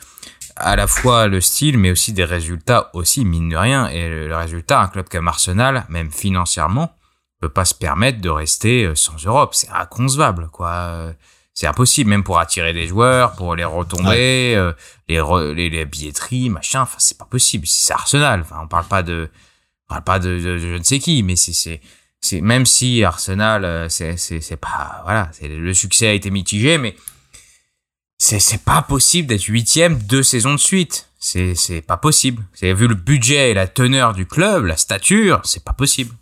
à 0.56 0.76
la 0.76 0.86
fois 0.86 1.26
le 1.26 1.42
style, 1.42 1.76
mais 1.76 1.90
aussi 1.90 2.14
des 2.14 2.24
résultats 2.24 2.88
aussi, 2.94 3.26
mine 3.26 3.50
de 3.50 3.58
rien. 3.58 3.88
Et 3.88 4.08
le, 4.08 4.34
résultat, 4.34 4.80
un 4.80 4.88
club 4.88 5.06
comme 5.10 5.28
Arsenal, 5.28 5.84
même 5.90 6.10
financièrement, 6.10 6.96
peut 7.42 7.50
pas 7.50 7.66
se 7.66 7.74
permettre 7.74 8.22
de 8.22 8.30
rester 8.30 8.84
euh, 8.84 8.94
sans 8.94 9.22
Europe. 9.26 9.54
C'est 9.54 9.68
inconcevable, 9.68 10.48
quoi. 10.50 11.12
C'est 11.52 11.66
impossible, 11.66 12.08
même 12.08 12.24
pour 12.24 12.38
attirer 12.38 12.72
des 12.72 12.86
joueurs, 12.86 13.32
pour 13.32 13.54
les 13.54 13.64
retombées, 13.64 14.54
euh, 14.56 14.72
les, 15.08 15.18
re- 15.18 15.52
les, 15.52 15.68
les 15.68 15.84
billetteries, 15.84 16.48
machin. 16.48 16.80
Enfin, 16.80 16.96
c'est 16.98 17.18
pas 17.18 17.26
possible. 17.26 17.66
C'est 17.66 17.92
Arsenal. 17.92 18.40
Enfin, 18.40 18.60
on 18.62 18.66
parle 18.66 18.86
pas 18.86 19.02
de, 19.02 19.28
parle 19.90 20.04
pas 20.04 20.18
de, 20.18 20.38
de- 20.38 20.40
de 20.54 20.58
je 20.58 20.76
ne 20.78 20.82
sais 20.82 20.98
qui, 20.98 21.22
mais 21.22 21.36
c'est, 21.36 21.80
c'est, 22.20 22.40
même 22.40 22.64
si 22.66 23.04
Arsenal, 23.04 23.64
euh, 23.64 23.88
c'est, 23.88 24.16
c'est, 24.16 24.56
pas, 24.56 25.00
voilà, 25.04 25.30
c'est, 25.32 25.48
le 25.48 25.74
succès 25.74 26.06
a 26.08 26.12
été 26.12 26.30
mitigé, 26.30 26.78
mais 26.78 26.96
c'est, 28.18 28.38
c'est 28.38 28.62
pas 28.62 28.82
possible 28.82 29.28
d'être 29.28 29.44
huitième 29.44 29.98
deux 29.98 30.22
saisons 30.22 30.52
de 30.54 30.58
suite. 30.60 31.06
C'est, 31.18 31.54
c'est 31.54 31.82
pas 31.82 31.96
possible. 31.98 32.42
C'est 32.54 32.72
vu 32.72 32.86
le 32.88 32.94
budget 32.94 33.50
et 33.50 33.54
la 33.54 33.66
teneur 33.66 34.14
du 34.14 34.24
club, 34.26 34.64
la 34.64 34.76
stature, 34.78 35.40
c'est 35.44 35.62
pas 35.64 35.74
possible. 35.74 36.14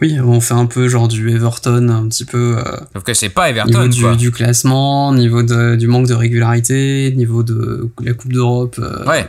Oui, 0.00 0.18
on 0.20 0.40
fait 0.40 0.54
un 0.54 0.66
peu 0.66 0.88
genre 0.88 1.06
du 1.08 1.30
Everton, 1.30 1.88
un 1.88 2.08
petit 2.08 2.24
peu 2.24 2.56
euh, 2.58 2.80
Sauf 2.94 3.02
que 3.02 3.12
c'est 3.14 3.28
pas 3.28 3.50
niveau 3.52 3.60
Everton, 3.68 3.88
du, 3.88 4.00
quoi. 4.00 4.16
du 4.16 4.30
classement, 4.30 5.12
niveau 5.12 5.42
de, 5.42 5.76
du 5.76 5.86
manque 5.86 6.06
de 6.06 6.14
régularité, 6.14 7.12
niveau 7.14 7.42
de 7.42 7.90
la 8.00 8.14
Coupe 8.14 8.32
d'Europe. 8.32 8.76
euh, 8.78 9.04
Ouais. 9.06 9.28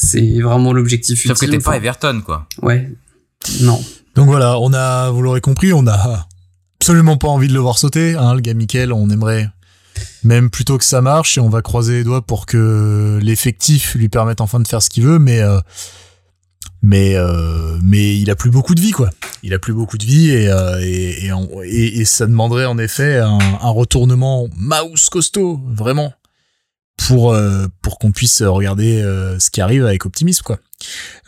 C'est 0.00 0.40
vraiment 0.40 0.72
l'objectif 0.72 1.22
Sauf 1.26 1.38
que 1.38 1.44
ultime. 1.46 1.58
t'es 1.60 1.64
pas 1.64 1.76
Everton, 1.76 2.22
quoi. 2.24 2.46
Ouais. 2.62 2.88
Non. 3.62 3.82
donc 4.14 4.26
voilà, 4.26 4.58
on 4.60 4.72
a, 4.72 5.10
vous 5.10 5.22
l'aurez 5.22 5.40
compris, 5.40 5.72
on 5.72 5.86
a 5.86 6.26
absolument 6.80 7.16
pas 7.16 7.28
envie 7.28 7.48
de 7.48 7.52
le 7.54 7.58
voir 7.60 7.78
sauter. 7.78 8.14
Hein, 8.14 8.34
le 8.34 8.40
gars 8.40 8.54
Mikel, 8.54 8.92
on 8.92 9.10
aimerait 9.10 9.48
même 10.22 10.50
plutôt 10.50 10.78
que 10.78 10.84
ça 10.84 11.00
marche 11.00 11.36
et 11.38 11.40
on 11.40 11.48
va 11.48 11.62
croiser 11.62 11.94
les 11.94 12.04
doigts 12.04 12.22
pour 12.22 12.46
que 12.46 13.18
l'effectif 13.22 13.94
lui 13.96 14.08
permette 14.08 14.40
enfin 14.40 14.60
de 14.60 14.68
faire 14.68 14.82
ce 14.82 14.88
qu'il 14.90 15.02
veut, 15.04 15.18
mais 15.18 15.40
euh, 15.40 15.58
mais 16.82 17.14
euh, 17.16 17.76
mais 17.82 18.16
il 18.16 18.30
a 18.30 18.36
plus 18.36 18.50
beaucoup 18.50 18.74
de 18.76 18.80
vie 18.80 18.92
quoi. 18.92 19.10
Il 19.42 19.52
a 19.54 19.58
plus 19.58 19.72
beaucoup 19.72 19.98
de 19.98 20.04
vie 20.04 20.30
et 20.30 20.48
euh, 20.48 20.78
et, 20.80 21.26
et, 21.26 21.32
en- 21.32 21.48
et- 21.64 21.98
et 22.00 22.04
ça 22.04 22.26
demanderait 22.26 22.66
en 22.66 22.78
effet 22.78 23.18
un, 23.18 23.38
un 23.60 23.70
retournement 23.70 24.48
mouse 24.56 25.08
costaud 25.08 25.60
vraiment 25.66 26.12
pour 26.98 27.32
euh, 27.32 27.66
pour 27.80 27.98
qu'on 27.98 28.12
puisse 28.12 28.42
regarder 28.42 29.00
euh, 29.00 29.38
ce 29.38 29.50
qui 29.50 29.62
arrive 29.62 29.86
avec 29.86 30.04
optimisme 30.04 30.42
quoi. 30.42 30.58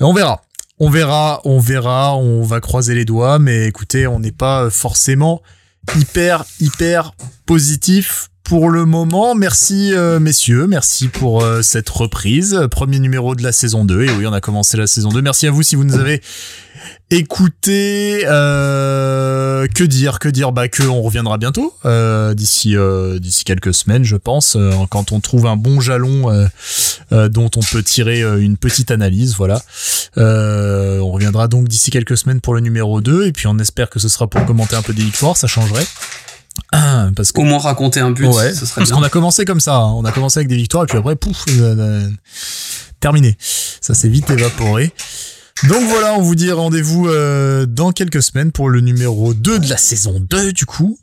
Et 0.01 0.05
on 0.05 0.12
verra. 0.12 0.42
On 0.82 0.88
verra, 0.88 1.42
on 1.44 1.59
verra, 1.59 2.16
on 2.16 2.42
va 2.42 2.60
croiser 2.60 2.94
les 2.94 3.05
doigts, 3.05 3.38
mais 3.38 3.66
écoutez, 3.66 4.06
on 4.06 4.18
n'est 4.18 4.32
pas 4.32 4.70
forcément 4.70 5.42
hyper, 5.94 6.47
hyper 6.59 7.12
positif 7.44 8.30
pour 8.51 8.68
le 8.68 8.85
moment. 8.85 9.36
Merci, 9.36 9.93
euh, 9.94 10.18
messieurs, 10.18 10.66
merci 10.66 11.06
pour 11.06 11.44
euh, 11.44 11.62
cette 11.62 11.89
reprise. 11.89 12.66
Premier 12.68 12.98
numéro 12.98 13.36
de 13.36 13.44
la 13.44 13.52
saison 13.52 13.85
2. 13.85 14.02
Et 14.02 14.10
oui, 14.10 14.27
on 14.27 14.32
a 14.32 14.40
commencé 14.40 14.77
la 14.77 14.89
saison 14.89 15.10
2. 15.10 15.22
Merci 15.22 15.47
à 15.47 15.52
vous 15.52 15.62
si 15.62 15.77
vous 15.77 15.85
nous 15.85 15.94
avez 15.94 16.20
écouté. 17.12 18.24
Euh, 18.27 19.68
que 19.72 19.85
dire, 19.85 20.18
que 20.18 20.28
dire? 20.28 20.51
Bah 20.51 20.66
que 20.66 20.82
on 20.82 21.01
reviendra 21.01 21.39
bientôt, 21.39 21.74
euh, 21.85 22.35
d'ici 22.35 22.77
euh, 22.77 23.20
d'ici 23.20 23.44
quelques 23.44 23.72
semaines, 23.72 24.02
je 24.02 24.16
pense, 24.16 24.56
euh, 24.56 24.72
quand 24.90 25.12
on 25.12 25.20
trouve 25.20 25.47
un 25.47 25.56
bon 25.56 25.81
jalon 25.81 26.27
dont 27.12 27.51
on 27.56 27.60
peut 27.60 27.85
tirer 27.85 28.22
une 28.43 28.56
petite 28.56 28.90
analyse, 28.90 29.36
voilà. 29.36 29.62
On 30.16 31.12
reviendra 31.12 31.47
donc 31.47 31.68
d'ici 31.68 31.93
quelques 31.93 32.16
semaines 32.16 32.40
pour 32.40 32.55
le 32.55 32.60
numéro 32.60 33.01
2 33.01 33.27
et 33.27 33.32
puis 33.32 33.47
on 33.47 33.60
espère 33.60 33.90
que 33.90 34.01
ce 34.01 34.09
sera 34.09 34.27
pour 34.27 34.44
commenter 34.44 34.74
un 34.74 34.82
peu 34.82 34.93
des 34.93 35.05
victoires, 35.05 35.36
ça 35.36 35.47
changerait. 35.47 35.86
Ah, 36.72 37.09
Parce 37.16 37.32
que 37.32 37.40
Au 37.40 37.44
moins 37.44 37.59
raconter 37.59 38.01
un 38.01 38.10
but, 38.10 38.27
ouais, 38.27 38.52
ce 38.52 38.66
serait 38.66 38.81
parce 38.81 38.90
bien. 38.90 38.98
qu'on 38.98 39.02
a 39.02 39.09
commencé 39.09 39.44
comme 39.44 39.60
ça, 39.60 39.77
hein. 39.77 39.93
on 39.93 40.05
a 40.05 40.12
commencé 40.12 40.39
avec 40.39 40.48
des 40.48 40.56
victoires 40.56 40.85
et 40.85 40.86
puis 40.86 40.98
après 40.98 41.16
pouf, 41.16 41.44
euh, 41.48 41.77
euh, 41.78 42.10
terminé. 43.01 43.36
Ça 43.81 43.94
s'est 43.94 44.09
vite 44.09 44.28
évaporé. 44.31 44.93
Donc 45.68 45.82
voilà, 45.89 46.14
on 46.14 46.22
vous 46.22 46.35
dit 46.35 46.51
rendez-vous 46.52 47.09
euh, 47.09 47.66
dans 47.66 47.93
quelques 47.93 48.22
semaines 48.22 48.51
pour 48.52 48.68
le 48.70 48.81
numéro 48.81 49.35
2 49.35 49.59
de 49.59 49.68
la 49.68 49.77
saison 49.77 50.18
2 50.20 50.52
du 50.52 50.64
coup. 50.66 50.98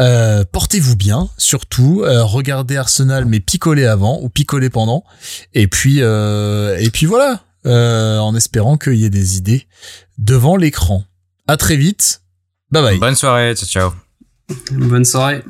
Euh, 0.00 0.44
Portez-vous 0.50 0.96
bien, 0.96 1.28
surtout. 1.38 2.02
Euh, 2.04 2.24
regardez 2.24 2.76
Arsenal, 2.76 3.24
mais 3.24 3.40
picolez 3.40 3.86
avant 3.86 4.18
ou 4.20 4.28
picolez 4.28 4.68
pendant. 4.68 5.04
Et 5.54 5.68
puis, 5.68 5.98
euh, 6.00 6.76
et 6.80 6.90
puis 6.90 7.06
voilà, 7.06 7.40
euh, 7.66 8.18
en 8.18 8.34
espérant 8.34 8.76
qu'il 8.76 8.96
y 8.96 9.04
ait 9.04 9.10
des 9.10 9.36
idées 9.38 9.66
devant 10.18 10.56
l'écran. 10.56 11.04
À 11.46 11.56
très 11.56 11.76
vite. 11.76 12.22
Bye 12.72 12.82
bye. 12.82 12.98
Bonne 12.98 13.14
soirée, 13.16 13.54
ciao, 13.54 13.68
ciao. 13.68 14.09
Bonne 14.72 15.04
soirée. 15.04 15.42